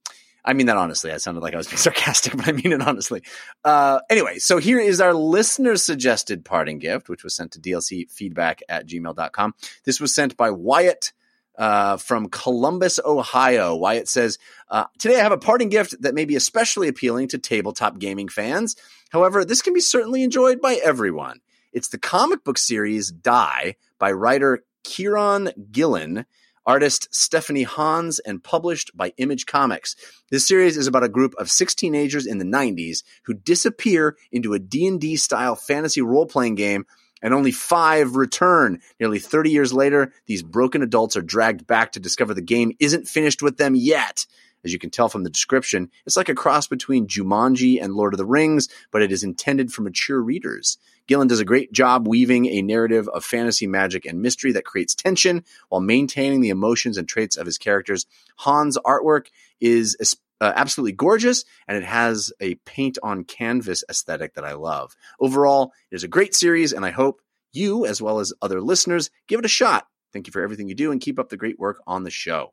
I 0.44 0.54
mean 0.54 0.66
that 0.66 0.76
honestly. 0.76 1.12
I 1.12 1.18
sounded 1.18 1.42
like 1.42 1.54
I 1.54 1.58
was 1.58 1.68
being 1.68 1.76
sarcastic, 1.78 2.36
but 2.36 2.48
I 2.48 2.52
mean 2.52 2.72
it 2.72 2.80
honestly. 2.80 3.22
Uh, 3.64 4.00
anyway, 4.08 4.38
so 4.38 4.58
here 4.58 4.80
is 4.80 5.00
our 5.00 5.14
listener 5.14 5.76
suggested 5.76 6.44
parting 6.44 6.78
gift, 6.78 7.08
which 7.08 7.22
was 7.22 7.34
sent 7.34 7.52
to 7.52 7.60
dlcfeedback 7.60 8.60
at 8.68 8.86
gmail.com. 8.86 9.54
This 9.84 10.00
was 10.00 10.14
sent 10.14 10.36
by 10.36 10.50
Wyatt 10.50 11.12
uh, 11.58 11.96
from 11.96 12.28
Columbus, 12.28 13.00
Ohio. 13.04 13.74
Wyatt 13.74 14.08
says, 14.08 14.38
uh, 14.70 14.84
Today 14.98 15.18
I 15.18 15.22
have 15.24 15.32
a 15.32 15.38
parting 15.38 15.68
gift 15.68 16.00
that 16.02 16.14
may 16.14 16.24
be 16.24 16.36
especially 16.36 16.88
appealing 16.88 17.28
to 17.28 17.38
tabletop 17.38 17.98
gaming 17.98 18.28
fans. 18.28 18.76
However, 19.10 19.44
this 19.44 19.60
can 19.60 19.74
be 19.74 19.80
certainly 19.80 20.22
enjoyed 20.22 20.60
by 20.60 20.74
everyone. 20.82 21.40
It's 21.72 21.88
the 21.88 21.98
comic 21.98 22.44
book 22.44 22.58
series 22.58 23.10
Die 23.10 23.76
by 23.98 24.12
writer 24.12 24.64
Kieron 24.84 25.52
Gillen, 25.72 26.24
artist 26.64 27.08
Stephanie 27.10 27.64
Hans, 27.64 28.20
and 28.20 28.42
published 28.42 28.96
by 28.96 29.12
Image 29.16 29.46
Comics. 29.46 29.96
This 30.30 30.46
series 30.46 30.76
is 30.76 30.86
about 30.86 31.04
a 31.04 31.08
group 31.08 31.34
of 31.38 31.50
six 31.50 31.74
teenagers 31.74 32.26
in 32.26 32.38
the 32.38 32.44
90s 32.44 33.02
who 33.24 33.34
disappear 33.34 34.16
into 34.30 34.54
a 34.54 34.58
D&D 34.58 35.16
style 35.16 35.56
fantasy 35.56 36.02
role-playing 36.02 36.54
game 36.54 36.86
and 37.22 37.34
only 37.34 37.52
five 37.52 38.16
return. 38.16 38.80
Nearly 39.00 39.18
30 39.18 39.50
years 39.50 39.72
later, 39.72 40.12
these 40.26 40.42
broken 40.42 40.82
adults 40.82 41.16
are 41.16 41.22
dragged 41.22 41.66
back 41.66 41.92
to 41.92 42.00
discover 42.00 42.34
the 42.34 42.40
game 42.40 42.72
isn't 42.78 43.08
finished 43.08 43.42
with 43.42 43.56
them 43.56 43.74
yet. 43.74 44.26
As 44.64 44.72
you 44.72 44.78
can 44.78 44.90
tell 44.90 45.08
from 45.08 45.22
the 45.22 45.30
description, 45.30 45.90
it's 46.04 46.16
like 46.16 46.28
a 46.28 46.34
cross 46.34 46.66
between 46.66 47.06
Jumanji 47.06 47.82
and 47.82 47.94
Lord 47.94 48.12
of 48.12 48.18
the 48.18 48.26
Rings, 48.26 48.68
but 48.90 49.02
it 49.02 49.12
is 49.12 49.22
intended 49.22 49.72
for 49.72 49.82
mature 49.82 50.20
readers. 50.20 50.78
Gillen 51.06 51.28
does 51.28 51.40
a 51.40 51.44
great 51.44 51.72
job 51.72 52.06
weaving 52.06 52.46
a 52.46 52.60
narrative 52.60 53.08
of 53.08 53.24
fantasy, 53.24 53.66
magic, 53.66 54.04
and 54.04 54.20
mystery 54.20 54.52
that 54.52 54.64
creates 54.64 54.94
tension 54.94 55.44
while 55.68 55.80
maintaining 55.80 56.40
the 56.40 56.50
emotions 56.50 56.98
and 56.98 57.08
traits 57.08 57.36
of 57.36 57.46
his 57.46 57.56
characters. 57.56 58.04
Hans' 58.36 58.76
artwork 58.84 59.28
is 59.60 59.96
uh, 60.40 60.52
absolutely 60.54 60.92
gorgeous, 60.92 61.44
and 61.66 61.76
it 61.76 61.84
has 61.84 62.32
a 62.40 62.54
paint 62.56 62.98
on 63.02 63.24
canvas 63.24 63.84
aesthetic 63.88 64.34
that 64.34 64.44
I 64.44 64.54
love. 64.54 64.96
Overall, 65.20 65.72
it 65.90 65.96
is 65.96 66.04
a 66.04 66.08
great 66.08 66.34
series, 66.34 66.72
and 66.72 66.84
I 66.84 66.90
hope 66.90 67.20
you, 67.52 67.86
as 67.86 68.00
well 68.00 68.20
as 68.20 68.32
other 68.42 68.60
listeners, 68.60 69.10
give 69.26 69.38
it 69.38 69.44
a 69.44 69.48
shot. 69.48 69.86
Thank 70.12 70.26
you 70.26 70.32
for 70.32 70.42
everything 70.42 70.68
you 70.68 70.74
do, 70.74 70.92
and 70.92 71.00
keep 71.00 71.18
up 71.18 71.28
the 71.28 71.36
great 71.36 71.58
work 71.58 71.80
on 71.86 72.04
the 72.04 72.10
show. 72.10 72.52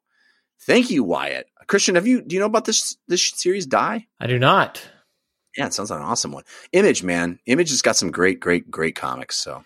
Thank 0.62 0.90
you, 0.90 1.03
Wyatt. 1.03 1.48
Christian, 1.68 1.95
have 1.95 2.07
you 2.07 2.22
do 2.22 2.36
you 2.36 2.40
know 2.40 2.48
about 2.48 2.66
this 2.66 2.98
this 3.07 3.30
series? 3.36 3.66
Die? 3.66 4.07
I 4.20 4.28
do 4.28 4.40
not. 4.40 4.82
Yeah, 5.57 5.68
it 5.68 5.74
sounds 5.74 5.90
like 5.90 5.99
an 5.99 6.06
awesome 6.06 6.32
one. 6.32 6.44
Image, 6.74 7.02
man, 7.03 7.40
Image 7.45 7.70
has 7.70 7.82
got 7.82 7.95
some 7.95 8.12
great, 8.12 8.40
great, 8.41 8.70
great 8.70 8.95
comics. 8.95 9.38
So 9.38 9.64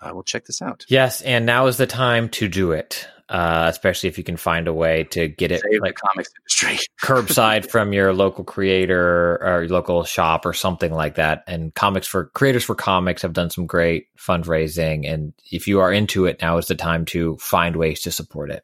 uh, 0.00 0.10
we'll 0.12 0.22
check 0.22 0.44
this 0.44 0.60
out. 0.60 0.84
Yes, 0.88 1.22
and 1.22 1.46
now 1.46 1.66
is 1.66 1.78
the 1.78 1.86
time 1.86 2.28
to 2.30 2.48
do 2.48 2.72
it. 2.72 3.08
Uh, 3.28 3.66
especially 3.70 4.08
if 4.10 4.18
you 4.18 4.24
can 4.24 4.36
find 4.36 4.68
a 4.68 4.72
way 4.72 5.04
to 5.04 5.28
get 5.28 5.50
it 5.50 5.62
Save 5.62 5.80
like 5.80 5.94
comics 5.94 6.30
industry. 6.38 6.86
curbside 7.02 7.70
from 7.70 7.94
your 7.94 8.12
local 8.12 8.44
creator 8.44 9.38
or 9.42 9.62
your 9.62 9.70
local 9.70 10.04
shop 10.04 10.44
or 10.44 10.52
something 10.52 10.92
like 10.92 11.14
that. 11.14 11.42
And 11.46 11.74
comics 11.74 12.06
for 12.06 12.26
creators 12.26 12.64
for 12.64 12.74
comics 12.74 13.22
have 13.22 13.32
done 13.32 13.48
some 13.48 13.66
great 13.66 14.08
fundraising. 14.18 15.10
And 15.10 15.32
if 15.50 15.66
you 15.66 15.80
are 15.80 15.90
into 15.90 16.26
it, 16.26 16.42
now 16.42 16.58
is 16.58 16.66
the 16.66 16.74
time 16.74 17.06
to 17.06 17.38
find 17.38 17.76
ways 17.76 18.02
to 18.02 18.10
support 18.10 18.50
it. 18.50 18.62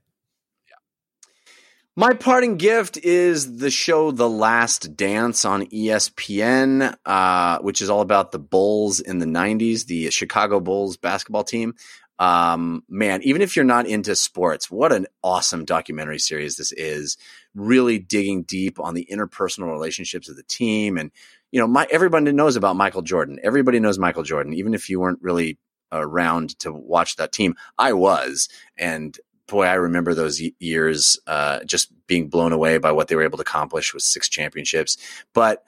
My 1.96 2.14
parting 2.14 2.56
gift 2.56 2.98
is 2.98 3.58
the 3.58 3.70
show 3.70 4.10
The 4.10 4.28
Last 4.28 4.96
Dance 4.96 5.44
on 5.44 5.66
ESPN, 5.66 6.96
uh, 7.04 7.58
which 7.58 7.82
is 7.82 7.90
all 7.90 8.00
about 8.00 8.30
the 8.30 8.38
Bulls 8.38 9.00
in 9.00 9.18
the 9.18 9.26
90s, 9.26 9.86
the 9.86 10.10
Chicago 10.10 10.60
Bulls 10.60 10.96
basketball 10.96 11.44
team. 11.44 11.74
Um, 12.20 12.84
man, 12.86 13.22
even 13.22 13.40
if 13.40 13.56
you're 13.56 13.64
not 13.64 13.86
into 13.86 14.14
sports, 14.14 14.70
what 14.70 14.92
an 14.92 15.06
awesome 15.24 15.64
documentary 15.64 16.18
series 16.18 16.56
this 16.56 16.70
is. 16.70 17.16
Really 17.54 17.98
digging 17.98 18.42
deep 18.42 18.78
on 18.78 18.94
the 18.94 19.08
interpersonal 19.10 19.72
relationships 19.72 20.28
of 20.28 20.36
the 20.36 20.42
team. 20.42 20.98
And, 20.98 21.10
you 21.50 21.60
know, 21.60 21.66
my, 21.66 21.88
everybody 21.90 22.30
knows 22.30 22.56
about 22.56 22.76
Michael 22.76 23.02
Jordan. 23.02 23.40
Everybody 23.42 23.80
knows 23.80 23.98
Michael 23.98 24.22
Jordan, 24.22 24.52
even 24.52 24.74
if 24.74 24.90
you 24.90 25.00
weren't 25.00 25.22
really 25.22 25.58
around 25.90 26.58
to 26.60 26.70
watch 26.72 27.16
that 27.16 27.32
team. 27.32 27.56
I 27.78 27.94
was. 27.94 28.50
And 28.76 29.18
boy, 29.48 29.64
I 29.64 29.74
remember 29.74 30.14
those 30.14 30.40
years 30.58 31.18
uh, 31.26 31.64
just 31.64 31.90
being 32.06 32.28
blown 32.28 32.52
away 32.52 32.76
by 32.76 32.92
what 32.92 33.08
they 33.08 33.16
were 33.16 33.24
able 33.24 33.38
to 33.38 33.42
accomplish 33.42 33.94
with 33.94 34.02
six 34.02 34.28
championships. 34.28 34.98
But 35.32 35.64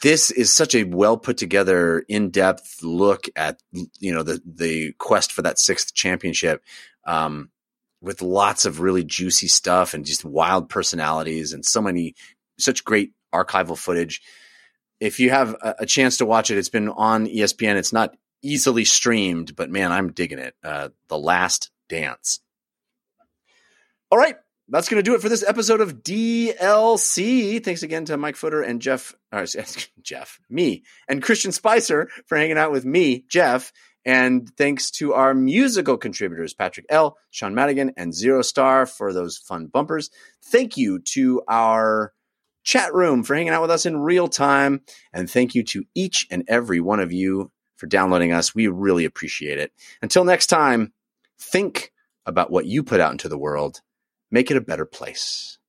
this 0.00 0.30
is 0.30 0.52
such 0.52 0.74
a 0.74 0.84
well 0.84 1.16
put 1.16 1.36
together, 1.36 2.04
in 2.08 2.30
depth 2.30 2.78
look 2.82 3.26
at 3.34 3.60
you 3.98 4.12
know 4.12 4.22
the 4.22 4.40
the 4.44 4.92
quest 4.98 5.32
for 5.32 5.42
that 5.42 5.58
sixth 5.58 5.94
championship, 5.94 6.62
um, 7.04 7.50
with 8.00 8.22
lots 8.22 8.66
of 8.66 8.80
really 8.80 9.04
juicy 9.04 9.48
stuff 9.48 9.94
and 9.94 10.04
just 10.04 10.24
wild 10.24 10.68
personalities 10.68 11.52
and 11.52 11.64
so 11.64 11.82
many 11.82 12.14
such 12.58 12.84
great 12.84 13.12
archival 13.34 13.76
footage. 13.76 14.22
If 15.00 15.18
you 15.18 15.30
have 15.30 15.54
a, 15.54 15.76
a 15.80 15.86
chance 15.86 16.18
to 16.18 16.26
watch 16.26 16.50
it, 16.50 16.58
it's 16.58 16.68
been 16.68 16.88
on 16.88 17.26
ESPN. 17.26 17.76
It's 17.76 17.92
not 17.92 18.16
easily 18.42 18.84
streamed, 18.84 19.56
but 19.56 19.70
man, 19.70 19.92
I'm 19.92 20.12
digging 20.12 20.38
it. 20.38 20.54
Uh, 20.62 20.90
the 21.08 21.18
Last 21.18 21.70
Dance. 21.88 22.40
All 24.10 24.18
right, 24.18 24.36
that's 24.70 24.88
going 24.88 25.02
to 25.02 25.08
do 25.08 25.14
it 25.14 25.20
for 25.20 25.28
this 25.28 25.44
episode 25.46 25.80
of 25.80 26.02
DLC. 26.02 27.62
Thanks 27.62 27.82
again 27.82 28.04
to 28.06 28.16
Mike 28.16 28.36
Futter 28.36 28.66
and 28.66 28.80
Jeff, 28.80 29.14
uh, 29.32 29.46
or, 29.58 29.64
Jeff, 30.02 30.40
me, 30.48 30.84
and 31.08 31.22
Christian 31.22 31.52
Spicer 31.52 32.08
for 32.26 32.38
hanging 32.38 32.58
out 32.58 32.72
with 32.72 32.84
me, 32.84 33.24
Jeff. 33.28 33.72
And 34.04 34.48
thanks 34.56 34.90
to 34.92 35.12
our 35.12 35.34
musical 35.34 35.98
contributors, 35.98 36.54
Patrick 36.54 36.86
L., 36.88 37.18
Sean 37.30 37.54
Madigan, 37.54 37.92
and 37.96 38.14
Zero 38.14 38.42
Star 38.42 38.86
for 38.86 39.12
those 39.12 39.36
fun 39.36 39.66
bumpers. 39.66 40.08
Thank 40.42 40.76
you 40.76 41.00
to 41.00 41.42
our 41.48 42.14
chat 42.62 42.94
room 42.94 43.24
for 43.24 43.34
hanging 43.34 43.52
out 43.52 43.62
with 43.62 43.70
us 43.70 43.86
in 43.86 43.98
real 43.98 44.28
time. 44.28 44.82
And 45.12 45.28
thank 45.28 45.54
you 45.54 45.64
to 45.64 45.84
each 45.94 46.26
and 46.30 46.44
every 46.48 46.80
one 46.80 47.00
of 47.00 47.12
you 47.12 47.50
for 47.76 47.86
downloading 47.86 48.32
us. 48.32 48.54
We 48.54 48.68
really 48.68 49.04
appreciate 49.04 49.58
it. 49.58 49.72
Until 50.00 50.24
next 50.24 50.46
time, 50.46 50.92
think 51.38 51.92
about 52.24 52.50
what 52.50 52.66
you 52.66 52.82
put 52.82 53.00
out 53.00 53.12
into 53.12 53.28
the 53.28 53.38
world. 53.38 53.80
Make 54.32 54.50
it 54.50 54.56
a 54.56 54.60
better 54.60 54.86
place. 54.86 55.59